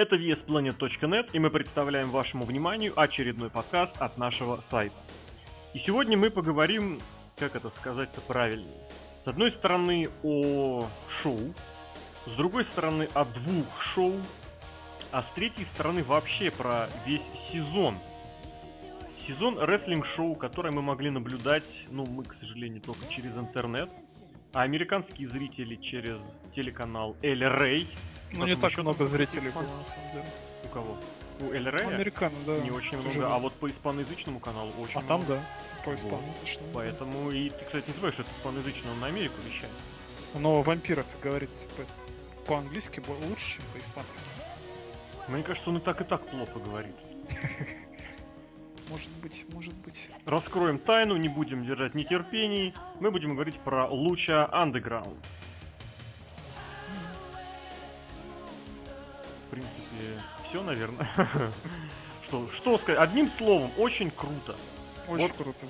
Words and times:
Это 0.00 0.16
VSPlanet.net, 0.16 1.28
и 1.34 1.38
мы 1.38 1.50
представляем 1.50 2.08
вашему 2.08 2.46
вниманию 2.46 2.98
очередной 2.98 3.50
подкаст 3.50 4.00
от 4.00 4.16
нашего 4.16 4.62
сайта. 4.62 4.96
И 5.74 5.78
сегодня 5.78 6.16
мы 6.16 6.30
поговорим, 6.30 6.98
как 7.36 7.54
это 7.54 7.68
сказать-то 7.68 8.22
правильно. 8.22 8.72
С 9.22 9.28
одной 9.28 9.50
стороны 9.50 10.08
о 10.22 10.88
шоу, 11.10 11.52
с 12.24 12.34
другой 12.34 12.64
стороны 12.64 13.10
о 13.12 13.26
двух 13.26 13.82
шоу, 13.82 14.14
а 15.12 15.22
с 15.22 15.26
третьей 15.34 15.66
стороны 15.66 16.02
вообще 16.02 16.50
про 16.50 16.88
весь 17.04 17.28
сезон. 17.52 17.98
Сезон 19.28 19.58
рестлинг-шоу, 19.58 20.34
который 20.34 20.72
мы 20.72 20.80
могли 20.80 21.10
наблюдать, 21.10 21.84
ну, 21.90 22.06
мы, 22.06 22.24
к 22.24 22.32
сожалению, 22.32 22.80
только 22.80 23.06
через 23.10 23.36
интернет, 23.36 23.90
а 24.54 24.62
американские 24.62 25.28
зрители 25.28 25.74
через 25.74 26.22
телеканал 26.56 27.16
Эль 27.20 27.44
Рей. 27.44 27.86
Ну, 28.32 28.46
не 28.46 28.56
так 28.56 28.76
много 28.78 29.06
зрителей 29.06 29.50
было, 29.50 29.62
на 29.62 29.84
самом 29.84 30.12
деле. 30.12 30.24
У 30.64 30.68
кого? 30.68 30.96
У 31.40 31.52
Эль 31.52 31.68
Рея? 31.68 31.88
Американо, 31.88 32.36
да. 32.46 32.58
Не 32.58 32.70
очень 32.70 32.98
много, 32.98 33.34
а 33.34 33.38
вот 33.38 33.54
по 33.54 33.70
испаноязычному 33.70 34.40
каналу 34.40 34.72
очень 34.78 34.96
А 34.96 35.00
много. 35.00 35.08
там, 35.08 35.26
да, 35.26 35.44
по 35.84 35.94
испаноязычному. 35.94 36.66
Вот. 36.68 36.74
Поэтому, 36.74 37.30
и 37.30 37.48
ты, 37.50 37.64
кстати, 37.64 37.86
не 37.88 37.94
забывай, 37.94 38.12
что 38.12 38.22
это 38.22 38.30
испаноязычный, 38.38 38.90
он 38.90 39.00
на 39.00 39.06
Америку 39.06 39.34
вещает. 39.46 39.72
Но 40.34 40.62
вампир-то 40.62 41.16
говорит, 41.22 41.54
типа, 41.54 41.88
по-английски 42.46 43.02
лучше, 43.28 43.56
чем 43.56 43.64
по-испански. 43.72 44.20
Мне 45.28 45.42
кажется, 45.42 45.70
он 45.70 45.78
и 45.78 45.80
так, 45.80 46.00
и 46.00 46.04
так 46.04 46.26
плохо 46.26 46.58
говорит. 46.58 46.96
Может 48.88 49.10
быть, 49.22 49.46
может 49.52 49.74
быть. 49.84 50.10
Раскроем 50.26 50.78
тайну, 50.78 51.16
не 51.16 51.28
будем 51.28 51.64
держать 51.64 51.94
нетерпений. 51.94 52.74
Мы 52.98 53.10
будем 53.12 53.34
говорить 53.34 53.56
про 53.60 53.86
Луча 53.86 54.48
Underground. 54.52 55.16
Все, 60.48 60.62
наверное. 60.62 61.08
Что, 62.24 62.48
что 62.52 62.78
сказать? 62.78 63.00
Одним 63.00 63.28
словом, 63.38 63.72
очень 63.76 64.10
круто. 64.10 64.54
Очень 65.08 65.26
Вот 65.28 65.36
круто. 65.36 65.66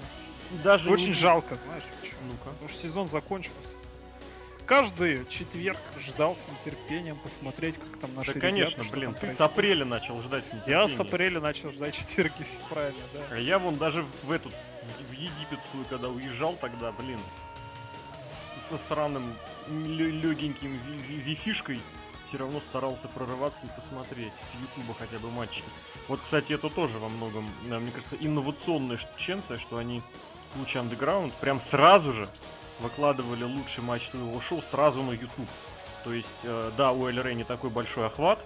Даже 0.62 0.90
Очень 0.90 1.08
не- 1.08 1.14
жалко, 1.14 1.54
знаешь 1.56 1.84
почему? 2.00 2.18
Ну-ка. 2.26 2.50
Потому 2.50 2.68
что 2.68 2.78
сезон 2.78 3.08
закончился. 3.08 3.78
Каждый 4.66 5.26
четверг 5.26 5.78
ждал 5.98 6.36
с 6.36 6.48
нетерпением 6.48 7.16
посмотреть, 7.18 7.76
как 7.76 7.98
там 8.00 8.14
наши 8.14 8.34
Да, 8.34 8.40
конечно, 8.40 8.76
ребята, 8.82 8.92
блин, 8.92 9.10
ты 9.12 9.16
с 9.16 9.20
происходит. 9.20 9.40
апреля 9.52 9.84
начал 9.86 10.20
ждать 10.22 10.44
с 10.44 10.68
Я 10.68 10.86
с 10.86 11.00
апреля 11.00 11.40
начал 11.40 11.72
ждать 11.72 11.94
четверги, 11.98 12.44
правильно, 12.68 13.00
да. 13.14 13.20
А 13.30 13.36
я 13.38 13.58
вон 13.58 13.76
даже 13.76 14.02
в 14.24 14.30
эту, 14.30 14.50
в 15.08 15.12
египетскую, 15.12 15.84
когда 15.88 16.08
уезжал 16.08 16.54
тогда, 16.60 16.92
блин, 16.92 17.18
со 18.68 18.78
сраным 18.88 19.34
легеньким 19.68 20.78
вифишкой 21.08 21.80
все 22.30 22.38
равно 22.38 22.60
старался 22.60 23.08
прорываться 23.08 23.58
и 23.64 23.80
посмотреть 23.80 24.32
с 24.32 24.78
ютуба 24.78 24.94
хотя 24.96 25.18
бы 25.18 25.30
матчи. 25.30 25.64
Вот, 26.06 26.20
кстати, 26.20 26.52
это 26.52 26.70
тоже 26.70 26.98
во 26.98 27.08
многом, 27.08 27.48
э, 27.68 27.78
мне 27.78 27.90
кажется, 27.90 28.16
инновационная 28.20 28.98
штученция, 28.98 29.58
что 29.58 29.78
они 29.78 30.00
лучше 30.54 30.78
андеграунд 30.78 31.34
прям 31.34 31.60
сразу 31.60 32.12
же 32.12 32.28
выкладывали 32.78 33.42
лучший 33.42 33.82
матч 33.82 34.08
своего 34.10 34.40
шоу 34.40 34.62
сразу 34.70 35.02
на 35.02 35.10
YouTube. 35.10 35.48
То 36.04 36.12
есть, 36.12 36.28
э, 36.44 36.70
да, 36.76 36.92
у 36.92 37.08
Эль 37.08 37.34
не 37.34 37.42
такой 37.42 37.68
большой 37.68 38.06
охват, 38.06 38.38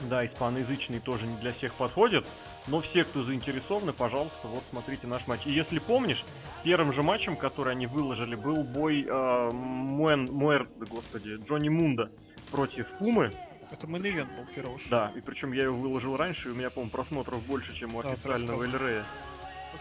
да, 0.00 0.26
испаноязычный 0.26 0.98
тоже 0.98 1.26
не 1.26 1.36
для 1.36 1.52
всех 1.52 1.74
подходит, 1.74 2.26
но 2.66 2.80
все, 2.80 3.04
кто 3.04 3.22
заинтересованы, 3.22 3.92
пожалуйста, 3.92 4.48
вот 4.48 4.64
смотрите 4.70 5.06
наш 5.06 5.28
матч. 5.28 5.46
И 5.46 5.52
если 5.52 5.78
помнишь, 5.78 6.24
первым 6.64 6.92
же 6.92 7.04
матчем, 7.04 7.36
который 7.36 7.74
они 7.74 7.86
выложили, 7.86 8.34
был 8.34 8.64
бой 8.64 9.06
э, 9.08 9.50
Муэн, 9.52 10.24
Муэр, 10.32 10.66
господи, 10.90 11.38
Джонни 11.46 11.68
Мунда 11.68 12.10
против 12.50 12.86
Пумы. 12.98 13.32
Это 13.70 13.86
мейн 13.86 14.26
был 14.26 14.46
первого 14.54 14.78
шоу. 14.78 14.90
Да, 14.90 15.12
и 15.14 15.20
причем 15.20 15.52
я 15.52 15.64
его 15.64 15.76
выложил 15.76 16.16
раньше, 16.16 16.48
и 16.48 16.52
у 16.52 16.54
меня, 16.54 16.70
по-моему, 16.70 16.90
просмотров 16.90 17.42
больше, 17.44 17.74
чем 17.74 17.94
у 17.94 18.02
Да, 18.02 18.10
официального 18.10 18.62
рассказывал. 18.62 18.86
Эль 18.86 18.90
Рея. 18.90 19.04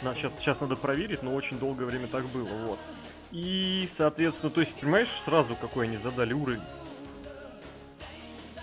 На, 0.03 0.15
сейчас, 0.15 0.33
сейчас 0.39 0.59
надо 0.59 0.75
проверить, 0.75 1.23
но 1.23 1.33
очень 1.33 1.57
долгое 1.57 1.85
время 1.85 2.07
так 2.07 2.25
было, 2.27 2.49
вот. 2.65 2.79
И, 3.31 3.89
соответственно, 3.95 4.51
то 4.51 4.61
есть, 4.61 4.73
понимаешь, 4.75 5.09
сразу 5.25 5.55
какой 5.55 5.87
они 5.87 5.97
задали 5.97 6.33
уровень. 6.33 6.61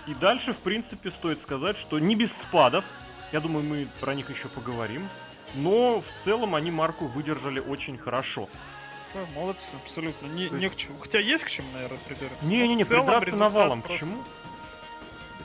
И 0.07 0.13
дальше, 0.13 0.53
в 0.53 0.57
принципе, 0.57 1.09
стоит 1.09 1.41
сказать, 1.41 1.77
что 1.77 1.97
не 1.97 2.15
без 2.15 2.31
спадов, 2.31 2.85
я 3.31 3.39
думаю, 3.39 3.65
мы 3.65 3.87
про 3.99 4.13
них 4.13 4.29
еще 4.29 4.47
поговорим, 4.47 5.07
но 5.55 6.01
в 6.01 6.25
целом 6.25 6.53
они 6.55 6.69
марку 6.69 7.07
выдержали 7.07 7.59
очень 7.59 7.97
хорошо. 7.97 8.47
Да, 9.15 9.25
молодцы, 9.33 9.73
абсолютно. 9.81 10.27
Не, 10.27 10.49
не 10.49 10.69
к 10.69 10.75
чему. 10.75 10.99
Хотя 10.99 11.19
есть 11.19 11.45
к 11.45 11.49
чему, 11.49 11.71
наверное, 11.71 11.97
придираться. 11.99 12.45
Не-не-не, 12.45 12.83
в 12.83 12.89
придраться 12.89 13.37
навалом, 13.37 13.81
к 13.81 13.87
просто- 13.87 14.07
чему? 14.07 14.23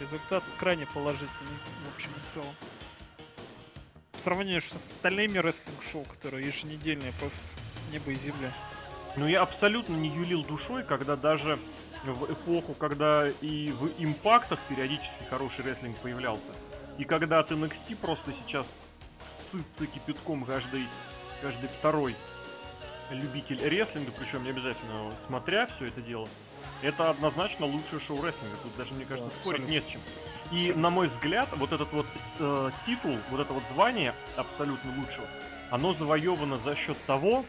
Результат 0.01 0.43
крайне 0.59 0.87
положительный, 0.87 1.57
в 1.85 1.95
общем 1.95 2.11
и 2.21 2.25
целом. 2.25 2.53
По 4.11 4.19
сравнению 4.19 4.61
с 4.61 4.73
остальными 4.73 5.39
рестлинг-шоу, 5.39 6.05
которые 6.05 6.45
еженедельные, 6.49 7.13
просто 7.21 7.41
небо 7.93 8.11
и 8.11 8.17
земля. 8.17 8.53
Но 9.17 9.29
я 9.29 9.43
абсолютно 9.43 9.95
не 9.95 10.09
юлил 10.09 10.43
душой, 10.43 10.83
когда 10.83 11.15
даже 11.15 11.57
в 12.03 12.33
эпоху, 12.33 12.75
когда 12.75 13.29
и 13.41 13.71
в 13.71 13.93
импактах 14.03 14.59
периодически 14.69 15.23
хороший 15.29 15.65
рестлинг 15.65 15.97
появлялся. 15.99 16.51
И 16.99 17.05
когда 17.05 17.39
от 17.39 17.53
NXT 17.53 17.95
просто 18.01 18.33
сейчас 18.33 18.67
сытся 19.53 19.87
кипятком 19.87 20.45
каждый, 20.45 20.89
каждый 21.41 21.69
второй 21.69 22.17
любитель 23.11 23.63
рестлинга, 23.67 24.11
причем 24.13 24.45
не 24.45 24.51
обязательно 24.51 25.13
смотря 25.27 25.67
все 25.67 25.87
это 25.87 26.01
дело, 26.01 26.29
это 26.83 27.11
однозначно 27.11 27.67
лучшее 27.67 28.01
шоу 28.01 28.23
рестлинга. 28.23 28.57
Тут 28.63 28.77
даже, 28.77 28.95
мне 28.95 29.05
кажется, 29.05 29.31
Да, 29.31 29.43
спорить 29.43 29.63
абсолютно. 29.63 29.73
нет 29.73 29.85
с 29.85 29.89
чем. 29.91 30.01
И, 30.51 30.57
Абсолютно. 30.57 30.83
на 30.83 30.91
мой 30.91 31.09
взгляд, 31.09 31.49
вот 31.57 31.73
этот 31.73 31.93
вот 31.93 32.07
э, 32.39 32.71
титул, 32.87 33.17
вот 33.31 33.41
это 33.41 33.53
вот 33.53 33.63
звание 33.73 34.15
абсолютно 34.37 34.91
лучшего, 34.97 35.27
оно 35.71 35.93
завоевано 35.95 36.57
за 36.57 36.75
счет 36.75 36.97
того, 37.07 37.45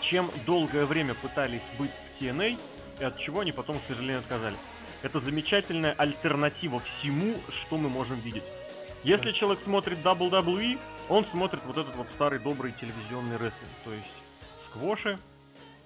чем 0.00 0.30
долгое 0.46 0.84
время 0.86 1.14
пытались 1.14 1.62
быть 1.78 1.90
в 1.90 2.22
TNA, 2.22 2.58
и 3.00 3.04
от 3.04 3.18
чего 3.18 3.40
они 3.40 3.52
потом, 3.52 3.78
к 3.78 3.82
сожалению, 3.86 4.18
отказались. 4.20 4.58
Это 5.02 5.20
замечательная 5.20 5.92
альтернатива 5.92 6.80
всему, 6.80 7.34
что 7.50 7.76
мы 7.76 7.88
можем 7.88 8.18
видеть. 8.20 8.44
Если 9.04 9.26
Да. 9.26 9.32
человек 9.32 9.62
смотрит 9.62 9.98
WWE, 9.98 10.78
он 11.08 11.26
смотрит 11.26 11.60
вот 11.66 11.76
этот 11.76 11.94
вот 11.94 12.08
старый 12.08 12.38
добрый 12.38 12.72
телевизионный 12.72 13.36
рестлинг, 13.36 13.68
то 13.84 13.92
есть 13.92 14.08
сквоши, 14.74 15.18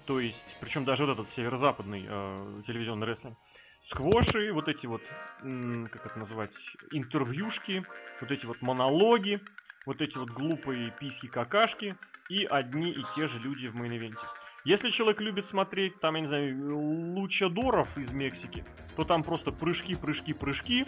то 0.05 0.19
есть, 0.19 0.43
причем 0.59 0.83
даже 0.83 1.05
вот 1.05 1.11
этот 1.13 1.29
северо-западный 1.29 2.05
э, 2.07 2.61
телевизионный 2.65 3.05
рестлинг. 3.05 3.37
Сквоши, 3.85 4.51
вот 4.51 4.67
эти 4.67 4.87
вот, 4.87 5.01
как 5.37 6.05
это 6.05 6.19
называть, 6.19 6.51
интервьюшки, 6.91 7.85
вот 8.19 8.31
эти 8.31 8.45
вот 8.45 8.61
монологи, 8.61 9.39
вот 9.85 10.01
эти 10.01 10.17
вот 10.17 10.29
глупые 10.29 10.91
письки-какашки 10.99 11.95
и 12.29 12.45
одни 12.45 12.91
и 12.91 13.03
те 13.15 13.27
же 13.27 13.39
люди 13.39 13.67
в 13.67 13.75
main 13.75 13.93
event 13.93 14.16
е. 14.16 14.25
Если 14.65 14.89
человек 14.89 15.21
любит 15.21 15.45
смотреть, 15.45 15.99
там, 16.01 16.15
я 16.15 16.21
не 16.21 16.27
знаю, 16.27 16.77
лучадоров 17.15 17.97
из 17.97 18.11
Мексики, 18.11 18.65
то 18.97 19.05
там 19.05 19.23
просто 19.23 19.51
прыжки, 19.51 19.95
прыжки, 19.95 20.33
прыжки. 20.33 20.85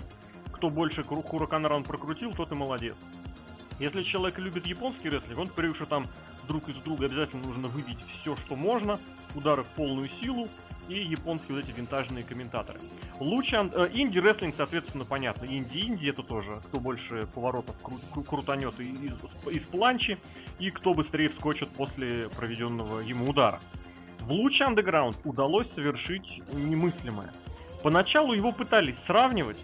Кто 0.53 0.69
больше 0.69 1.01
кру- 1.01 1.23
Хуракан 1.23 1.83
прокрутил, 1.83 2.33
тот 2.33 2.51
и 2.51 2.55
молодец. 2.55 2.97
Если 3.81 4.03
человек 4.03 4.37
любит 4.37 4.67
японский 4.67 5.09
рестлинг, 5.09 5.39
он 5.39 5.47
привык, 5.49 5.75
что 5.75 5.87
там 5.87 6.05
друг 6.47 6.69
из 6.69 6.75
друга 6.77 7.07
обязательно 7.07 7.41
нужно 7.47 7.67
выбить 7.67 7.97
все, 8.11 8.35
что 8.35 8.55
можно, 8.55 8.99
удары 9.33 9.63
в 9.63 9.67
полную 9.69 10.07
силу 10.07 10.47
и 10.87 10.99
японские 10.99 11.55
вот 11.55 11.67
эти 11.67 11.75
винтажные 11.75 12.23
комментаторы. 12.23 12.79
Лучше 13.19 13.55
э, 13.55 13.89
инди-рестлинг, 13.91 14.53
соответственно, 14.55 15.03
понятно. 15.03 15.45
Инди-инди 15.45 16.07
это 16.09 16.21
тоже, 16.21 16.51
кто 16.67 16.79
больше 16.79 17.27
поворотов 17.33 17.75
кру- 17.81 17.99
кру- 18.13 18.23
крутанет 18.23 18.79
из, 18.79 19.17
из 19.47 19.65
планчи, 19.65 20.19
и 20.59 20.69
кто 20.69 20.93
быстрее 20.93 21.29
вскочит 21.29 21.69
после 21.69 22.29
проведенного 22.29 22.99
ему 22.99 23.31
удара. 23.31 23.59
В 24.19 24.31
луче 24.31 24.65
Underground 24.65 25.17
удалось 25.23 25.71
совершить 25.71 26.43
немыслимое. 26.53 27.33
Поначалу 27.81 28.33
его 28.33 28.51
пытались 28.51 28.99
сравнивать, 28.99 29.57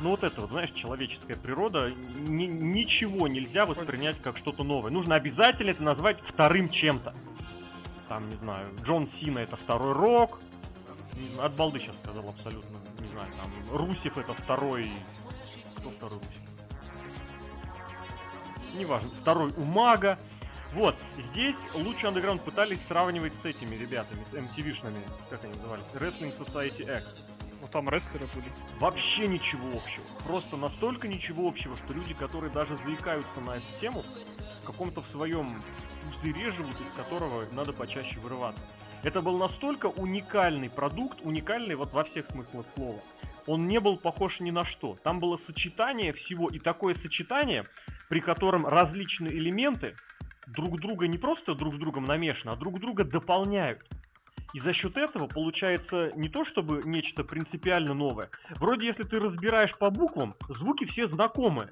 но 0.00 0.10
вот 0.10 0.24
это 0.24 0.40
вот, 0.40 0.50
знаешь, 0.50 0.70
человеческая 0.70 1.36
природа, 1.36 1.92
ни- 2.26 2.46
ничего 2.46 3.28
нельзя 3.28 3.66
воспринять 3.66 4.20
как 4.22 4.36
что-то 4.36 4.64
новое. 4.64 4.90
Нужно 4.90 5.14
обязательно 5.14 5.70
это 5.70 5.82
назвать 5.82 6.20
вторым 6.20 6.68
чем-то. 6.68 7.14
Там, 8.08 8.28
не 8.28 8.36
знаю, 8.36 8.74
Джон 8.82 9.08
Сина 9.08 9.40
это 9.40 9.56
второй 9.56 9.92
рок. 9.92 10.40
От 11.40 11.56
балды 11.56 11.80
сейчас 11.80 11.98
сказал 11.98 12.28
абсолютно. 12.28 12.76
Не 12.98 13.08
знаю, 13.08 13.30
там, 13.42 13.76
Русев 13.76 14.16
это 14.16 14.34
второй... 14.34 14.90
Кто 15.76 15.90
второй 15.90 16.18
Русев? 16.18 16.40
Неважно, 18.74 19.10
второй 19.20 19.52
у 19.52 19.64
Мага. 19.64 20.18
Вот, 20.72 20.96
здесь 21.18 21.56
лучше 21.74 22.06
Underground 22.06 22.44
пытались 22.44 22.80
сравнивать 22.86 23.34
с 23.34 23.44
этими 23.44 23.74
ребятами, 23.74 24.20
с 24.30 24.34
MTV-шными, 24.34 25.02
как 25.28 25.42
они 25.42 25.54
назывались, 25.54 25.84
Wrestling 25.94 26.38
Society 26.38 26.82
X. 26.82 27.29
Ну 27.60 27.68
там 27.70 27.88
рестлеры 27.88 28.26
были. 28.34 28.46
Вообще 28.78 29.26
ничего 29.26 29.76
общего. 29.76 30.04
Просто 30.26 30.56
настолько 30.56 31.08
ничего 31.08 31.46
общего, 31.46 31.76
что 31.76 31.92
люди, 31.92 32.14
которые 32.14 32.52
даже 32.52 32.76
заикаются 32.76 33.40
на 33.40 33.56
эту 33.56 33.80
тему, 33.80 34.02
в 34.62 34.66
каком-то 34.66 35.02
в 35.02 35.08
своем 35.08 35.54
пузыре 36.02 36.50
живут, 36.50 36.74
из 36.80 36.96
которого 36.96 37.44
надо 37.52 37.72
почаще 37.72 38.18
вырываться. 38.20 38.64
Это 39.02 39.22
был 39.22 39.38
настолько 39.38 39.86
уникальный 39.86 40.68
продукт, 40.68 41.20
уникальный 41.22 41.74
вот 41.74 41.92
во 41.92 42.04
всех 42.04 42.26
смыслах 42.26 42.66
слова. 42.74 43.00
он 43.46 43.66
не 43.66 43.80
был 43.80 43.96
похож 43.96 44.40
ни 44.40 44.50
на 44.50 44.64
что. 44.64 44.98
Там 45.02 45.20
было 45.20 45.36
сочетание 45.36 46.12
всего, 46.12 46.48
и 46.48 46.58
такое 46.58 46.94
сочетание, 46.94 47.66
при 48.08 48.20
котором 48.20 48.66
различные 48.66 49.32
элементы 49.32 49.96
друг 50.46 50.80
друга 50.80 51.08
не 51.08 51.16
просто 51.16 51.54
друг 51.54 51.74
с 51.74 51.78
другом 51.78 52.04
намешаны, 52.04 52.52
а 52.52 52.56
друг 52.56 52.78
друга 52.80 53.04
дополняют. 53.04 53.80
И 54.52 54.60
за 54.60 54.72
счет 54.72 54.96
этого 54.96 55.26
получается 55.26 56.10
не 56.16 56.28
то 56.28 56.44
чтобы 56.44 56.82
нечто 56.84 57.24
принципиально 57.24 57.94
новое. 57.94 58.30
Вроде 58.56 58.86
если 58.86 59.04
ты 59.04 59.18
разбираешь 59.20 59.76
по 59.76 59.90
буквам, 59.90 60.34
звуки 60.48 60.84
все 60.84 61.06
знакомые. 61.06 61.68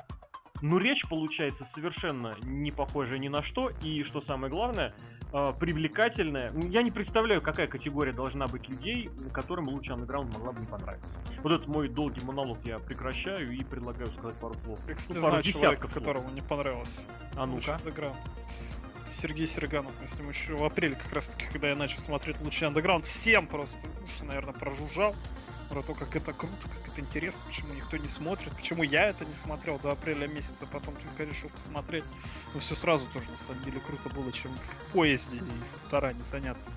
Но 0.60 0.78
речь 0.78 1.08
получается 1.08 1.64
совершенно 1.64 2.36
не 2.42 2.72
похожая 2.72 3.18
ни 3.18 3.28
на 3.28 3.42
что, 3.42 3.70
и, 3.80 4.02
что 4.02 4.20
самое 4.20 4.50
главное, 4.52 4.92
э, 5.32 5.52
привлекательная. 5.60 6.52
Я 6.68 6.82
не 6.82 6.90
представляю, 6.90 7.40
какая 7.40 7.68
категория 7.68 8.12
должна 8.12 8.48
быть 8.48 8.68
людей, 8.68 9.08
которым 9.32 9.68
лучше 9.68 9.92
Underground 9.92 10.32
могла 10.32 10.50
бы 10.50 10.60
не 10.60 10.66
понравиться. 10.66 11.10
Вот 11.44 11.52
этот 11.52 11.68
мой 11.68 11.88
долгий 11.88 12.24
монолог 12.24 12.58
я 12.64 12.80
прекращаю 12.80 13.52
и 13.52 13.62
предлагаю 13.62 14.10
сказать 14.10 14.36
пару 14.40 14.54
слов. 14.64 14.80
Я, 14.88 14.94
кстати, 14.94 15.18
Ну, 15.18 15.22
пару 15.22 15.30
знаю 15.30 15.42
человека, 15.44 15.82
слов. 15.82 15.94
которому 15.94 16.30
не 16.30 16.42
понравилось. 16.42 17.06
А 17.36 17.46
ну-ка. 17.46 17.78
Сергей 19.12 19.46
Серганов. 19.46 19.92
Мы 20.00 20.06
с 20.06 20.16
ним 20.16 20.28
еще 20.28 20.54
в 20.54 20.64
апреле, 20.64 20.94
как 20.94 21.12
раз 21.12 21.28
таки, 21.28 21.46
когда 21.46 21.68
я 21.68 21.76
начал 21.76 22.00
смотреть 22.00 22.40
лучший 22.40 22.68
андеграунд, 22.68 23.04
всем 23.06 23.46
просто 23.46 23.88
уши, 24.04 24.24
наверное, 24.24 24.54
прожужжал. 24.54 25.14
Про 25.68 25.82
то, 25.82 25.92
как 25.92 26.16
это 26.16 26.32
круто, 26.32 26.66
как 26.66 26.92
это 26.92 27.02
интересно, 27.02 27.42
почему 27.46 27.74
никто 27.74 27.98
не 27.98 28.08
смотрит, 28.08 28.56
почему 28.56 28.82
я 28.82 29.08
это 29.08 29.26
не 29.26 29.34
смотрел 29.34 29.78
до 29.78 29.90
апреля 29.90 30.26
месяца, 30.26 30.66
потом 30.66 30.96
только 30.96 31.24
решил 31.24 31.50
посмотреть. 31.50 32.04
Но 32.54 32.60
все 32.60 32.74
сразу 32.74 33.06
тоже, 33.12 33.30
на 33.30 33.36
самом 33.36 33.62
деле, 33.64 33.78
круто 33.80 34.08
было, 34.08 34.32
чем 34.32 34.56
в 34.56 34.92
поезде 34.92 35.36
и 35.36 35.40
в 35.40 35.80
полтора 35.82 36.14
не 36.14 36.22
заняться. 36.22 36.72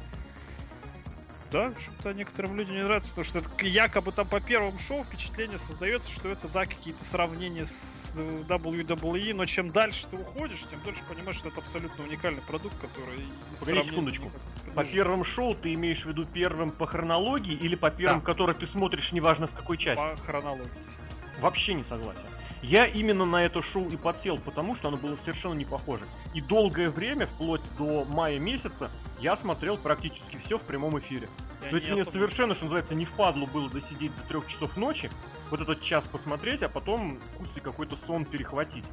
Да, 1.51 1.74
что-то 1.77 2.13
некоторым 2.13 2.56
людям 2.56 2.75
не 2.75 2.83
нравится, 2.83 3.09
потому 3.09 3.25
что 3.25 3.39
это 3.39 3.50
якобы 3.65 4.13
там 4.13 4.25
по 4.25 4.39
первому 4.39 4.80
шоу 4.80 5.03
впечатление 5.03 5.57
создается, 5.57 6.09
что 6.09 6.30
это, 6.30 6.48
да, 6.48 6.65
какие-то 6.65 7.03
сравнения 7.03 7.65
с 7.65 8.15
WWE, 8.48 9.33
но 9.33 9.45
чем 9.45 9.69
дальше 9.69 10.07
ты 10.07 10.15
уходишь, 10.15 10.63
тем 10.69 10.80
дольше 10.83 11.03
понимаешь, 11.03 11.36
что 11.36 11.50
это 11.50 11.59
абсолютно 11.59 12.06
уникальный 12.06 12.42
продукт, 12.42 12.75
который... 12.80 13.19
и 13.51 13.56
сравнить 13.56 13.86
секундочку. 13.88 14.31
По 14.74 14.86
первым 14.86 15.25
шоу 15.25 15.53
ты 15.53 15.74
имеешь 15.74 16.03
в 16.03 16.07
виду 16.07 16.25
первым 16.25 16.71
по 16.71 16.86
хронологии 16.86 17.54
или 17.54 17.75
по 17.75 17.92
первым, 17.92 18.21
Да. 18.21 18.25
которые 18.25 18.56
ты 18.56 18.65
смотришь, 18.65 19.12
неважно 19.12 19.47
в 19.47 19.54
какой 19.54 19.77
части? 19.77 20.01
По 20.01 20.15
хронологии, 20.15 20.71
естественно. 20.88 21.33
Вообще 21.42 21.74
не 21.74 21.83
согласен. 21.83 22.21
Я 22.62 22.86
именно 22.86 23.25
на 23.25 23.44
это 23.44 23.62
шоу 23.62 23.90
и 23.90 23.98
подсел, 23.98 24.38
потому 24.38 24.75
что 24.75 24.90
оно 24.90 24.98
было 24.98 25.16
совершенно 25.18 25.54
не 25.54 25.66
похоже. 25.66 26.04
И 26.34 26.42
долгое 26.42 26.90
время, 26.90 27.28
вплоть 27.28 27.62
до 27.78 28.06
мая 28.06 28.40
месяца, 28.40 28.92
я 29.19 29.36
смотрел 29.36 29.78
практически 29.78 30.38
все 30.46 30.58
в 30.58 30.62
прямом 30.62 31.00
эфире. 31.00 31.28
Я 31.63 31.69
То 31.69 31.75
есть 31.75 31.88
не 31.88 31.94
мне 31.94 32.06
совершенно, 32.06 32.54
что 32.54 32.66
называется, 32.66 32.96
не 32.96 33.06
впадло 33.06 33.46
было 33.46 33.69
досидеть 33.69 34.16
до 34.16 34.24
трех 34.24 34.48
часов 34.48 34.78
ночи, 34.78 35.10
вот 35.50 35.62
этот 35.62 35.81
час 35.81 36.06
посмотреть, 36.06 36.63
а 36.63 36.69
потом 36.69 37.19
и 37.56 37.60
какой-то 37.60 37.98
сон 37.98 38.25
перехватить. 38.25 38.86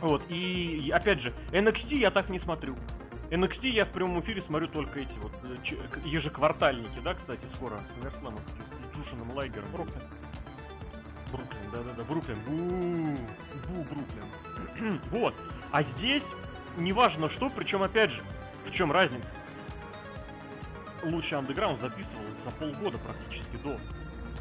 Вот, 0.00 0.22
и 0.28 0.90
опять 0.92 1.20
же, 1.20 1.32
NXT 1.52 1.96
я 1.96 2.10
так 2.10 2.28
не 2.28 2.38
смотрю. 2.38 2.76
NXT 3.30 3.68
я 3.68 3.86
в 3.86 3.90
прямом 3.90 4.20
эфире 4.20 4.42
смотрю 4.42 4.68
только 4.68 5.00
эти 5.00 5.14
вот 5.22 5.32
э, 5.44 5.56
ежеквартальники, 6.04 6.98
да, 7.02 7.14
кстати, 7.14 7.40
скоро 7.54 7.80
SummerSlam 7.96 8.38
с 8.38 8.96
Джушином 8.96 9.30
Лайгером. 9.30 9.70
Бруклин. 9.72 10.02
Бруклин, 11.32 11.70
да-да-да, 11.72 12.04
Бруклин. 12.04 12.38
Бу, 12.46 13.16
бу, 13.68 13.84
Бруклин. 13.84 15.00
вот. 15.10 15.34
А 15.70 15.82
здесь 15.82 16.24
неважно 16.76 17.30
что, 17.30 17.48
причем 17.48 17.82
опять 17.82 18.10
же, 18.10 18.22
в 18.66 18.70
чем 18.70 18.92
разница? 18.92 19.28
Лучший 21.02 21.38
андеграунд 21.38 21.80
записывал 21.80 22.24
за 22.44 22.50
полгода 22.52 22.98
практически 22.98 23.56
до. 23.64 23.76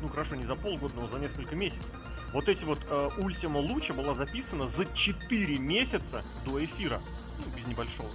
Ну 0.02 0.10
хорошо, 0.10 0.36
не 0.36 0.46
за 0.46 0.56
полгода, 0.56 0.94
но 0.96 1.08
за 1.08 1.20
несколько 1.20 1.56
месяцев. 1.56 1.86
Вот 2.34 2.48
эти 2.48 2.64
вот 2.64 2.80
э, 2.90 3.10
Ультима 3.18 3.58
Луча 3.58 3.94
была 3.94 4.14
записана 4.14 4.68
за 4.70 4.86
4 4.86 5.58
месяца 5.58 6.24
до 6.46 6.64
эфира. 6.64 7.02
Ну, 7.40 7.58
без 7.58 7.68
небольшого. 7.68 8.10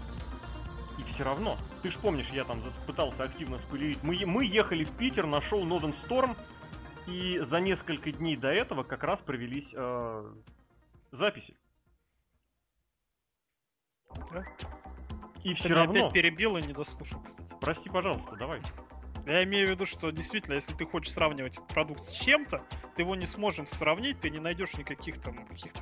И 0.98 1.02
все 1.12 1.24
равно. 1.24 1.58
Ты 1.82 1.90
ж 1.90 1.96
помнишь, 1.96 2.28
я 2.32 2.44
там 2.44 2.62
пытался 2.86 3.24
активно 3.24 3.58
спойлерить. 3.58 4.02
Мы, 4.02 4.18
мы 4.24 4.46
ехали 4.46 4.84
в 4.84 4.90
Питер 4.92 5.26
на 5.26 5.42
шоу 5.42 5.64
Northern 5.64 5.94
Storm, 6.08 6.36
и 7.06 7.38
за 7.40 7.60
несколько 7.60 8.12
дней 8.12 8.36
до 8.36 8.48
этого 8.48 8.82
как 8.82 9.04
раз 9.04 9.20
провелись 9.20 9.70
э, 9.74 10.34
записи. 11.12 11.56
Да? 14.32 14.44
И 15.44 15.50
Ты 15.50 15.54
все 15.54 15.68
меня 15.68 15.84
равно. 15.84 16.00
опять 16.00 16.12
перебил 16.12 16.56
и 16.56 16.62
не 16.62 16.72
дослушал, 16.72 17.22
кстати. 17.22 17.54
Прости, 17.60 17.88
пожалуйста, 17.88 18.36
давай. 18.36 18.60
Я 19.26 19.42
имею 19.44 19.66
в 19.66 19.70
виду, 19.70 19.86
что 19.86 20.10
действительно, 20.10 20.54
если 20.54 20.74
ты 20.74 20.86
хочешь 20.86 21.12
сравнивать 21.12 21.56
этот 21.56 21.68
продукт 21.68 22.00
с 22.00 22.12
чем-то, 22.12 22.64
ты 22.94 23.02
его 23.02 23.16
не 23.16 23.26
сможем 23.26 23.66
сравнить, 23.66 24.20
ты 24.20 24.30
не 24.30 24.38
найдешь 24.38 24.76
никаких 24.76 25.20
там 25.20 25.44
каких-то 25.46 25.80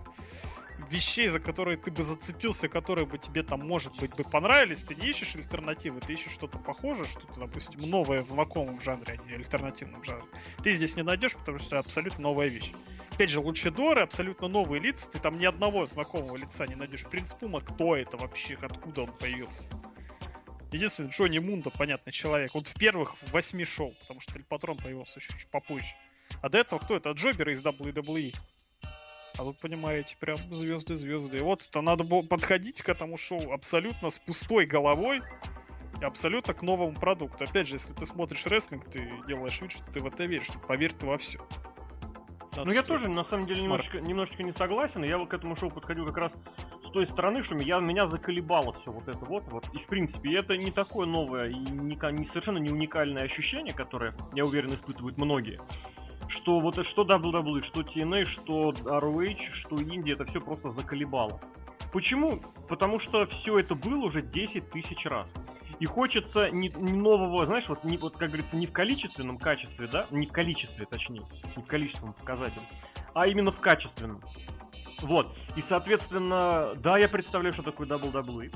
вещей, 0.90 1.28
за 1.28 1.40
которые 1.40 1.76
ты 1.76 1.90
бы 1.90 2.02
зацепился, 2.02 2.68
которые 2.68 3.06
бы 3.06 3.18
тебе 3.18 3.42
там, 3.42 3.66
может 3.66 3.96
быть, 3.98 4.14
бы 4.14 4.24
понравились. 4.24 4.84
Ты 4.84 4.94
не 4.94 5.08
ищешь 5.08 5.36
альтернативы, 5.36 6.00
ты 6.00 6.14
ищешь 6.14 6.32
что-то 6.32 6.58
похожее, 6.58 7.06
что-то, 7.06 7.40
допустим, 7.40 7.80
новое 7.88 8.22
в 8.22 8.30
знакомом 8.30 8.80
жанре, 8.80 9.18
а 9.18 9.28
не 9.28 9.34
альтернативном 9.34 10.02
жанре. 10.04 10.26
Ты 10.62 10.72
здесь 10.72 10.96
не 10.96 11.02
найдешь, 11.02 11.36
потому 11.36 11.58
что 11.58 11.76
это 11.76 11.86
абсолютно 11.86 12.22
новая 12.22 12.48
вещь. 12.48 12.72
Опять 13.12 13.30
же, 13.30 13.40
Лучидоры, 13.40 14.02
абсолютно 14.02 14.48
новые 14.48 14.80
лица, 14.80 15.10
ты 15.10 15.20
там 15.20 15.38
ни 15.38 15.44
одного 15.44 15.86
знакомого 15.86 16.36
лица 16.36 16.66
не 16.66 16.74
найдешь. 16.74 17.04
Принц 17.04 17.32
Пума, 17.32 17.60
кто 17.60 17.96
это 17.96 18.16
вообще, 18.16 18.58
откуда 18.60 19.02
он 19.02 19.12
появился? 19.12 19.70
Единственный, 20.72 21.10
Джонни 21.10 21.38
Мунда, 21.38 21.70
понятный 21.70 22.12
человек. 22.12 22.56
Он 22.56 22.64
в 22.64 22.74
первых 22.74 23.14
восьми 23.30 23.64
шоу, 23.64 23.94
потому 24.00 24.18
что 24.18 24.34
Эль 24.34 24.42
Патрон 24.42 24.76
появился 24.76 25.20
еще 25.20 25.32
чуть 25.34 25.48
попозже. 25.48 25.94
А 26.42 26.48
до 26.48 26.58
этого 26.58 26.80
кто 26.80 26.96
это? 26.96 27.12
Джоберы 27.12 27.52
из 27.52 27.62
WWE. 27.62 28.34
А 29.36 29.42
вы 29.42 29.52
понимаете, 29.52 30.16
прям 30.18 30.36
звезды-звезды. 30.50 31.38
И 31.38 31.40
вот 31.40 31.66
это 31.68 31.80
надо 31.80 32.04
было 32.04 32.22
подходить 32.22 32.82
к 32.82 32.88
этому 32.88 33.16
шоу 33.16 33.52
абсолютно 33.52 34.10
с 34.10 34.18
пустой 34.18 34.64
головой 34.66 35.22
и 36.00 36.04
абсолютно 36.04 36.54
к 36.54 36.62
новому 36.62 36.94
продукту. 36.94 37.44
Опять 37.44 37.66
же, 37.66 37.74
если 37.74 37.92
ты 37.92 38.06
смотришь 38.06 38.46
рестлинг, 38.46 38.84
ты 38.88 39.10
делаешь 39.26 39.60
вид, 39.60 39.72
что 39.72 39.84
ты 39.92 40.00
в 40.00 40.06
это 40.06 40.24
веришь. 40.24 40.48
Поверь 40.68 40.92
ты 40.92 41.06
во 41.06 41.18
все. 41.18 41.40
Ну, 42.56 42.70
я 42.70 42.84
тоже, 42.84 43.04
на 43.04 43.24
самом 43.24 43.46
деле, 43.46 43.62
немножечко, 43.62 44.00
немножечко 44.00 44.42
не 44.44 44.52
согласен. 44.52 45.02
Я 45.02 45.18
вот 45.18 45.28
к 45.28 45.34
этому 45.34 45.56
шоу 45.56 45.70
подходил 45.70 46.06
как 46.06 46.16
раз 46.16 46.36
с 46.86 46.90
той 46.90 47.06
стороны, 47.06 47.42
что 47.42 47.58
я, 47.58 47.80
меня 47.80 48.06
заколебало 48.06 48.72
все 48.74 48.92
вот 48.92 49.08
это 49.08 49.24
вот. 49.24 49.44
вот. 49.48 49.66
И, 49.72 49.78
в 49.78 49.86
принципе, 49.86 50.38
это 50.38 50.56
не 50.56 50.70
такое 50.70 51.06
новое 51.06 51.48
и 51.48 51.54
не, 51.54 51.96
не- 51.96 52.26
совершенно 52.26 52.58
не 52.58 52.70
уникальное 52.70 53.24
ощущение, 53.24 53.74
которое, 53.74 54.14
я 54.34 54.44
уверен, 54.44 54.72
испытывают 54.74 55.18
многие. 55.18 55.60
Что 56.34 56.58
вот 56.58 56.84
что 56.84 57.04
WWE, 57.04 57.62
что 57.62 57.82
TNA, 57.82 58.24
что 58.24 58.72
ROH, 58.72 59.52
что 59.52 59.76
Индия, 59.76 60.14
это 60.14 60.24
все 60.24 60.40
просто 60.40 60.70
заколебало. 60.70 61.40
Почему? 61.92 62.40
Потому 62.68 62.98
что 62.98 63.24
все 63.26 63.60
это 63.60 63.76
было 63.76 64.06
уже 64.06 64.20
10 64.20 64.68
тысяч 64.70 65.06
раз. 65.06 65.32
И 65.78 65.86
хочется 65.86 66.50
не, 66.50 66.68
не 66.70 66.92
нового, 66.92 67.46
знаешь, 67.46 67.68
вот, 67.68 67.84
не, 67.84 67.98
вот 67.98 68.16
как 68.16 68.30
говорится, 68.30 68.56
не 68.56 68.66
в 68.66 68.72
количественном 68.72 69.38
качестве, 69.38 69.86
да, 69.86 70.06
не 70.10 70.26
в 70.26 70.32
количестве, 70.32 70.86
точнее, 70.86 71.22
не 71.56 71.62
в 71.62 71.66
количественном 71.66 72.14
показателе, 72.14 72.66
а 73.12 73.28
именно 73.28 73.52
в 73.52 73.60
качественном. 73.60 74.20
Вот. 75.02 75.36
И, 75.54 75.60
соответственно, 75.60 76.74
да, 76.76 76.98
я 76.98 77.08
представляю, 77.08 77.52
что 77.52 77.62
такое 77.62 77.86
WWE. 77.86 78.52